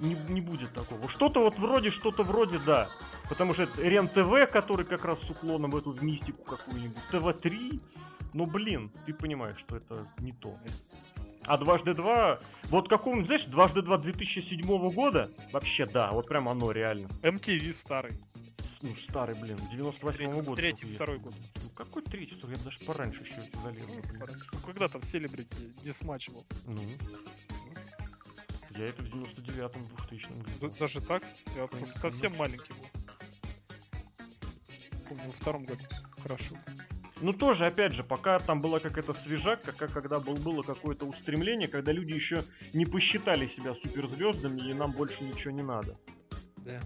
не, 0.00 0.14
не 0.28 0.40
будет 0.40 0.72
такого. 0.72 1.08
Что-то 1.08 1.40
вот 1.40 1.58
вроде, 1.58 1.90
что-то 1.90 2.22
вроде, 2.22 2.58
да. 2.58 2.88
Потому 3.28 3.54
что 3.54 3.64
это 3.64 3.82
РЕН-ТВ, 3.82 4.50
который 4.52 4.84
как 4.84 5.04
раз 5.04 5.20
с 5.22 5.30
уклоном 5.30 5.70
в 5.70 5.76
эту 5.76 5.96
мистику 6.02 6.42
какую-нибудь, 6.44 6.96
ТВ-3, 7.10 7.80
ну 8.34 8.46
блин, 8.46 8.90
ты 9.06 9.14
понимаешь, 9.14 9.58
что 9.58 9.76
это 9.76 10.06
не 10.18 10.32
то. 10.32 10.56
А 11.44 11.56
дважды 11.58 11.94
два, 11.94 12.38
вот 12.64 12.88
какому, 12.88 13.24
знаешь, 13.24 13.44
дважды 13.44 13.80
два 13.82 13.98
2007 13.98 14.60
года, 14.92 15.30
вообще 15.52 15.86
да, 15.86 16.10
вот 16.10 16.26
прям 16.28 16.48
оно 16.48 16.72
реально. 16.72 17.06
MTV 17.22 17.72
старый. 17.72 18.12
Ну, 18.82 18.94
старый, 19.08 19.34
блин, 19.36 19.56
98 19.70 20.12
Третий- 20.18 20.40
года. 20.42 20.54
третий, 20.60 20.84
второй 20.86 21.18
год. 21.18 21.32
Ну, 21.62 21.70
какой 21.70 22.02
третий, 22.02 22.36
я 22.42 22.56
даже 22.62 22.78
пораньше 22.84 23.22
еще 23.22 23.48
изолировал, 23.54 23.94
блин. 24.02 24.40
Ну, 24.52 24.58
когда 24.66 24.88
там 24.88 25.02
селебрити 25.02 25.56
дисматч 25.82 26.28
был? 26.28 26.44
Ну. 26.66 26.82
Я 28.78 28.86
это 28.86 29.02
в 29.02 29.06
99-м, 29.06 29.82
2000-м 30.10 30.42
Д- 30.42 30.44
глядел. 30.60 30.70
Даже 30.78 31.00
так? 31.00 31.22
Я 31.22 31.66
Конечно. 31.66 31.78
просто 31.78 31.98
совсем 31.98 32.36
маленький 32.36 32.72
был. 32.72 32.86
Помню, 35.08 35.26
во 35.26 35.32
втором 35.32 35.62
году. 35.62 35.84
Хорошо. 36.22 36.56
Ну 37.22 37.32
тоже, 37.32 37.64
опять 37.66 37.92
же, 37.92 38.04
пока 38.04 38.38
там 38.38 38.58
была 38.58 38.78
какая-то 38.78 39.14
свежак, 39.14 39.62
как- 39.62 39.90
когда 39.92 40.18
был, 40.20 40.34
было 40.34 40.62
какое-то 40.62 41.06
устремление, 41.06 41.68
когда 41.68 41.92
люди 41.92 42.12
еще 42.12 42.44
не 42.74 42.84
посчитали 42.84 43.46
себя 43.48 43.74
суперзвездами, 43.74 44.60
и 44.68 44.74
нам 44.74 44.92
больше 44.92 45.24
ничего 45.24 45.52
не 45.52 45.62
надо. 45.62 45.96
Да. 46.58 46.80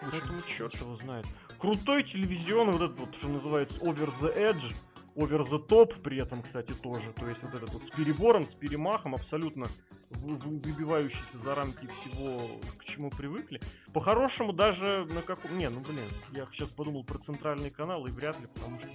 Поэтому 0.00 0.42
черт 0.42 0.74
его 0.74 0.96
знает. 0.96 1.26
Крутой 1.58 2.04
телевизион, 2.04 2.70
вот 2.72 2.82
этот 2.82 2.98
вот, 2.98 3.16
что 3.16 3.28
называется, 3.28 3.78
over 3.84 4.12
the 4.20 4.36
edge, 4.36 4.72
over 5.14 5.46
the 5.48 5.66
top 5.66 6.00
при 6.02 6.20
этом, 6.20 6.42
кстати, 6.42 6.72
тоже. 6.72 7.12
То 7.12 7.28
есть 7.28 7.42
вот 7.42 7.54
этот 7.54 7.72
вот 7.72 7.84
с 7.84 7.90
перебором, 7.90 8.46
с 8.46 8.54
перемахом, 8.54 9.14
абсолютно 9.14 9.66
вы- 10.10 10.36
вы- 10.36 10.58
выбивающийся 10.58 11.38
за 11.38 11.54
рамки 11.54 11.86
всего, 12.00 12.58
к 12.78 12.84
чему 12.84 13.10
привыкли. 13.10 13.60
По-хорошему 13.92 14.52
даже 14.52 15.06
на 15.12 15.22
каком... 15.22 15.56
Не, 15.58 15.68
ну 15.68 15.80
блин, 15.80 16.08
я 16.32 16.46
сейчас 16.52 16.68
подумал 16.70 17.04
про 17.04 17.18
центральный 17.18 17.70
канал, 17.70 18.06
и 18.06 18.10
вряд 18.10 18.38
ли, 18.40 18.46
потому 18.54 18.78
что... 18.78 18.88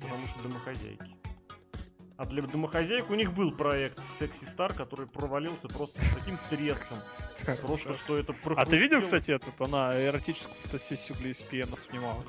Потому 0.00 0.26
что 0.26 0.42
домохозяйки. 0.42 1.16
А 2.18 2.26
для 2.26 2.42
домохозяек 2.42 3.10
у 3.10 3.14
них 3.14 3.32
был 3.32 3.52
проект 3.52 3.98
Sexy 4.20 4.54
Star, 4.54 4.72
который 4.76 5.06
провалился 5.06 5.66
просто 5.68 6.00
с 6.04 6.10
таким 6.14 6.38
треском. 6.50 6.98
Просто 7.62 7.94
что 7.94 8.16
это 8.16 8.34
А 8.56 8.64
ты 8.66 8.76
видел, 8.76 9.00
кстати, 9.00 9.30
этот? 9.32 9.60
Она 9.60 9.98
эротическую 10.00 10.54
фотосессию 10.62 11.16
для 11.18 11.30
ESPN 11.30 11.76
снимала. 11.76 12.22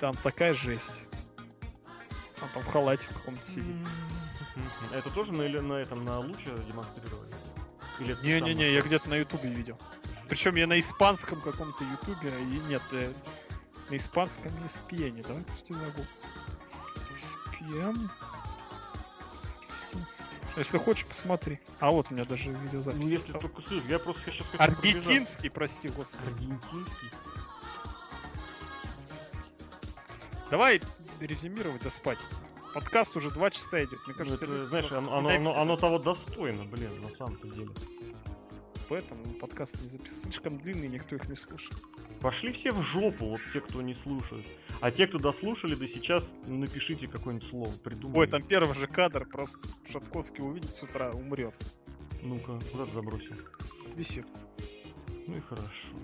Там 0.00 0.14
такая 0.22 0.54
жесть. 0.54 1.00
Он 2.42 2.48
там 2.52 2.62
в 2.62 2.66
халате 2.66 3.06
в 3.06 3.14
каком-то 3.14 3.44
сидит. 3.44 3.76
Это 4.92 5.10
тоже 5.10 5.32
на, 5.32 5.48
на 5.62 5.74
этом, 5.74 6.04
на 6.04 6.18
луче 6.20 6.54
демонстрировали? 6.68 7.32
Не-не-не, 8.22 8.72
я 8.72 8.80
где-то 8.80 9.08
на 9.08 9.14
ютубе 9.14 9.48
видел. 9.48 9.78
Причем 10.28 10.56
я 10.56 10.66
на 10.66 10.78
испанском 10.78 11.40
каком-то 11.40 11.84
ютубе, 11.84 12.32
и 12.40 12.58
нет, 12.68 12.82
э, 12.92 13.12
на 13.90 13.96
испанском 13.96 14.52
ESPN, 14.64 15.22
давай, 15.26 15.44
кстати, 15.44 15.72
могу. 15.72 16.04
ESPN. 17.14 18.10
Если 20.56 20.78
хочешь, 20.78 21.06
посмотри. 21.06 21.60
А 21.80 21.90
вот 21.90 22.06
у 22.10 22.14
меня 22.14 22.24
даже 22.24 22.50
видеозапись. 22.50 23.00
Ну, 23.00 23.08
если 23.08 23.32
осталось. 23.32 23.54
только 23.54 23.68
слушай, 23.68 23.82
я 23.88 23.98
просто 23.98 24.22
сейчас 24.30 24.46
хочу 24.46 24.62
Аргентинский, 24.62 25.50
прости, 25.50 25.88
господи. 25.88 26.26
Аргентинский. 26.26 27.10
Давай 30.50 30.80
резюмировать 31.20 31.82
да 31.82 31.90
спать. 31.90 32.18
Подкаст 32.74 33.16
уже 33.16 33.30
два 33.30 33.50
часа 33.50 33.82
идет. 33.84 33.98
Мне 34.06 34.14
кажется, 34.14 34.46
ну, 34.46 34.54
это, 34.54 34.66
знаешь, 34.66 34.92
оно, 34.92 35.16
оно, 35.16 35.28
оно, 35.28 35.60
оно 35.60 35.76
того 35.76 35.98
достойно, 35.98 36.64
блин, 36.64 36.90
на 37.02 37.10
самом-то 37.16 37.48
деле. 37.48 37.70
Поэтому 38.88 39.24
подкаст 39.40 39.80
не 39.80 39.88
записан. 39.88 40.24
Слишком 40.24 40.58
длинный, 40.58 40.88
никто 40.88 41.16
их 41.16 41.28
не 41.28 41.34
слушает. 41.34 41.80
Пошли 42.20 42.52
все 42.52 42.70
в 42.72 42.82
жопу, 42.82 43.26
вот 43.26 43.40
те, 43.52 43.60
кто 43.60 43.80
не 43.80 43.94
слушает. 43.94 44.44
А 44.80 44.90
те, 44.90 45.06
кто 45.06 45.18
дослушали 45.18 45.74
до 45.74 45.86
сейчас, 45.88 46.24
напишите 46.46 47.06
какое-нибудь 47.06 47.48
слово, 47.48 47.70
придумайте. 47.82 48.20
Ой, 48.20 48.26
там 48.26 48.42
первый 48.42 48.74
же 48.74 48.86
кадр, 48.86 49.26
просто 49.26 49.58
Шатковский 49.88 50.42
увидит 50.42 50.74
с 50.74 50.82
утра, 50.82 51.12
умрет. 51.12 51.54
Ну-ка, 52.22 52.58
куда 52.72 52.86
ты 52.86 52.92
забросил? 52.92 53.34
Висит. 53.94 54.26
Ну 55.26 55.36
и 55.36 55.40
хорошо. 55.40 55.94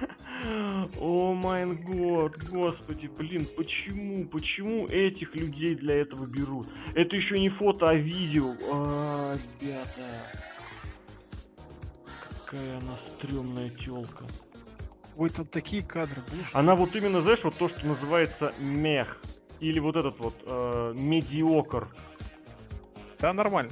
О 0.98 1.34
май 1.34 1.66
год, 1.66 2.38
господи, 2.50 3.06
блин, 3.06 3.46
почему, 3.56 4.26
почему 4.26 4.86
этих 4.86 5.34
людей 5.34 5.74
для 5.74 5.96
этого 5.96 6.26
берут? 6.26 6.68
Это 6.94 7.16
еще 7.16 7.38
не 7.38 7.48
фото, 7.48 7.88
а 7.88 7.94
видео. 7.94 8.54
А, 8.70 9.36
ребята. 9.60 10.10
Какая 12.44 12.78
она 12.78 12.96
стрёмная 13.16 13.70
тёлка. 13.70 14.24
Ой, 15.16 15.30
там 15.30 15.46
такие 15.46 15.82
кадры, 15.82 16.20
будешь? 16.30 16.50
Она 16.54 16.74
вот 16.74 16.94
именно, 16.96 17.20
знаешь, 17.20 17.44
вот 17.44 17.56
то, 17.56 17.68
что 17.68 17.86
называется 17.86 18.52
мех. 18.58 19.20
Или 19.60 19.78
вот 19.78 19.96
этот 19.96 20.18
вот 20.18 20.34
э, 20.44 20.92
медиокр. 20.96 21.88
Да, 23.20 23.32
нормально. 23.32 23.70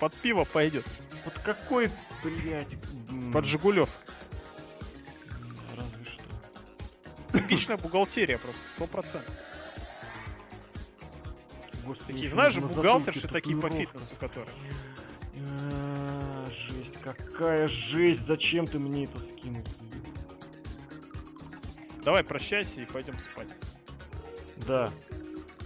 Под 0.00 0.12
пиво 0.14 0.44
пойдет. 0.44 0.84
Вот 1.24 1.34
какой, 1.44 1.88
блядь... 2.24 2.76
Под 3.32 3.46
Жигулевск. 3.46 4.00
Типичная 7.52 7.76
бухгалтерия 7.76 8.38
просто, 8.38 8.66
сто 8.66 8.86
процентов. 8.86 9.34
Такие, 12.06 12.28
знаешь 12.28 12.54
же, 12.54 12.60
бухгалтерши 12.60 13.28
такие 13.28 13.56
по 13.56 13.68
фитнесу, 13.68 14.14
которые. 14.18 14.52
А, 15.36 16.50
жесть, 16.50 16.96
какая 17.02 17.68
жесть, 17.68 18.26
зачем 18.26 18.66
ты 18.66 18.78
мне 18.78 19.04
это 19.04 19.20
скинул? 19.20 19.62
Давай 22.04 22.24
прощайся 22.24 22.80
и 22.80 22.86
пойдем 22.86 23.18
спать. 23.18 23.48
Да. 24.66 24.90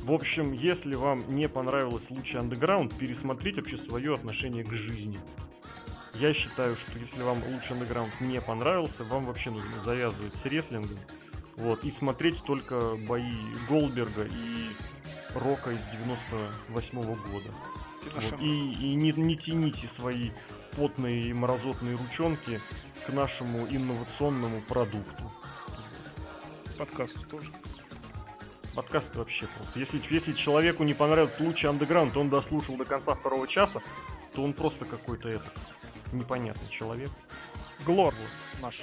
В 0.02 0.12
общем, 0.12 0.52
если 0.52 0.94
вам 0.94 1.24
не 1.28 1.48
понравилось 1.48 2.04
лучший 2.10 2.40
андеграунд, 2.40 2.96
пересмотрите 2.96 3.60
вообще 3.60 3.76
свое 3.76 4.14
отношение 4.14 4.64
к 4.64 4.72
жизни. 4.72 5.18
Я 6.14 6.32
считаю, 6.32 6.76
что 6.76 6.98
если 6.98 7.22
вам 7.22 7.42
лучший 7.44 7.76
андеграунд 7.76 8.20
не 8.20 8.40
понравился, 8.40 9.04
вам 9.04 9.26
вообще 9.26 9.50
нужно 9.50 9.80
завязывать 9.82 10.34
с 10.36 10.46
рестлингом. 10.46 10.98
Вот, 11.56 11.84
и 11.84 11.90
смотреть 11.90 12.42
только 12.44 12.96
бои 13.08 13.32
Голдберга 13.68 14.24
и 14.24 14.70
Рока 15.34 15.70
из 15.70 15.80
98 15.92 17.00
-го 17.00 17.30
года. 17.30 17.50
Вот, 18.14 18.40
и 18.40 18.72
и 18.72 18.94
не, 18.94 19.12
не 19.12 19.36
тяните 19.36 19.88
свои 19.88 20.30
потные 20.76 21.28
и 21.28 21.32
мразотные 21.32 21.96
ручонки 21.96 22.60
к 23.06 23.12
нашему 23.12 23.66
инновационному 23.68 24.60
продукту 24.62 25.32
подкасту 26.76 27.20
тоже. 27.26 27.50
Подкаст 28.74 29.14
вообще 29.16 29.46
просто. 29.46 29.78
Если, 29.78 30.00
если 30.10 30.32
человеку 30.34 30.84
не 30.84 30.94
понравился 30.94 31.38
случай 31.38 31.66
андеграунд, 31.66 32.16
он 32.16 32.28
дослушал 32.28 32.76
до 32.76 32.84
конца 32.84 33.14
второго 33.14 33.48
часа, 33.48 33.80
то 34.34 34.42
он 34.42 34.52
просто 34.52 34.84
какой-то 34.84 35.28
этот 35.28 35.52
непонятный 36.12 36.68
человек. 36.68 37.10
Глор 37.86 38.14
наш. 38.60 38.82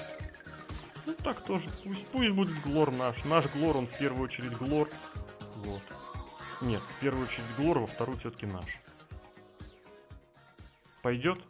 Ну 1.06 1.14
так 1.24 1.42
тоже. 1.44 1.68
Пусть, 1.84 2.08
пусть 2.08 2.32
будет 2.32 2.62
Глор 2.64 2.94
наш. 2.94 3.24
Наш 3.26 3.46
Глор, 3.54 3.78
он 3.78 3.88
в 3.88 3.98
первую 3.98 4.24
очередь 4.24 4.54
Глор. 4.54 4.90
Вот. 5.58 5.82
Нет, 6.62 6.82
в 6.82 7.00
первую 7.02 7.26
очередь 7.26 7.46
Глор, 7.58 7.80
во 7.80 7.88
вторую 7.88 8.18
все-таки 8.20 8.46
наш. 8.46 8.66
Пойдет? 11.02 11.42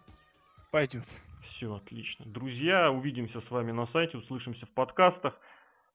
Пойдет. 0.72 1.06
Все, 1.44 1.76
отлично. 1.76 2.26
Друзья, 2.26 2.92
увидимся 2.92 3.40
с 3.40 3.52
вами 3.52 3.72
на 3.72 3.86
сайте, 3.86 4.18
услышимся 4.18 4.66
в 4.66 4.70
подкастах. 4.72 5.40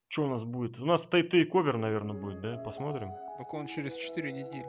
Что 0.07 0.25
у 0.25 0.29
нас 0.29 0.45
будет? 0.45 0.79
У 0.79 0.87
нас 0.87 1.03
тейковер, 1.03 1.77
наверное, 1.77 2.15
будет, 2.15 2.41
да? 2.41 2.57
Посмотрим. 2.59 3.11
Так 3.39 3.53
он 3.53 3.67
через 3.67 3.95
4 3.97 4.33
недели. 4.33 4.67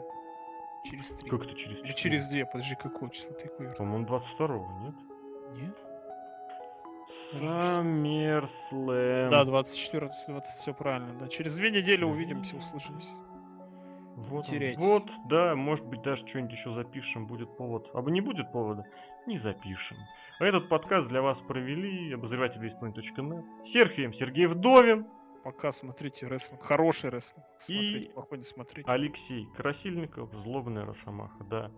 Через 0.84 1.14
3. 1.14 1.30
Как 1.30 1.42
это 1.42 1.54
через 1.54 1.76
4? 1.76 1.88
Или 1.88 1.92
через 1.92 2.28
2, 2.28 2.44
подожди, 2.46 2.74
какого 2.74 3.10
числа 3.10 3.34
тейковер? 3.34 3.74
По-моему, 3.76 4.06
22-го, 4.06 4.78
нет? 4.82 4.94
Нет? 5.62 5.89
SummerSlam. 7.34 9.30
Да, 9.30 9.44
24 9.44 10.10
20 10.28 10.44
все 10.44 10.74
правильно, 10.74 11.18
да. 11.18 11.28
Через 11.28 11.56
две 11.56 11.70
недели 11.70 12.04
увидимся, 12.04 12.56
услышимся. 12.56 13.14
Вот, 14.28 14.46
вот, 14.76 15.04
да, 15.28 15.54
может 15.54 15.86
быть, 15.86 16.02
даже 16.02 16.26
что-нибудь 16.26 16.52
еще 16.52 16.72
запишем, 16.72 17.26
будет 17.26 17.56
повод. 17.56 17.90
А 17.94 18.02
не 18.02 18.20
будет 18.20 18.52
повода, 18.52 18.84
не 19.26 19.38
запишем. 19.38 19.96
А 20.38 20.44
этот 20.44 20.68
подкаст 20.68 21.08
для 21.08 21.22
вас 21.22 21.40
провели 21.40 22.12
обозреватель 22.12 22.60
вестплейн.нет. 22.60 23.44
Серхием 23.64 24.12
Сергей 24.12 24.46
Вдовин. 24.46 25.06
Пока 25.42 25.72
смотрите 25.72 26.26
рестлинг. 26.26 26.62
Хороший 26.62 27.08
рестлинг. 27.10 27.46
Смотрите, 27.58 27.98
и 27.98 28.12
плохой 28.12 28.38
не 28.38 28.44
смотрите. 28.44 28.90
Алексей 28.90 29.46
Красильников, 29.56 30.32
Злобная 30.34 30.84
Росомаха, 30.84 31.42
да. 31.44 31.70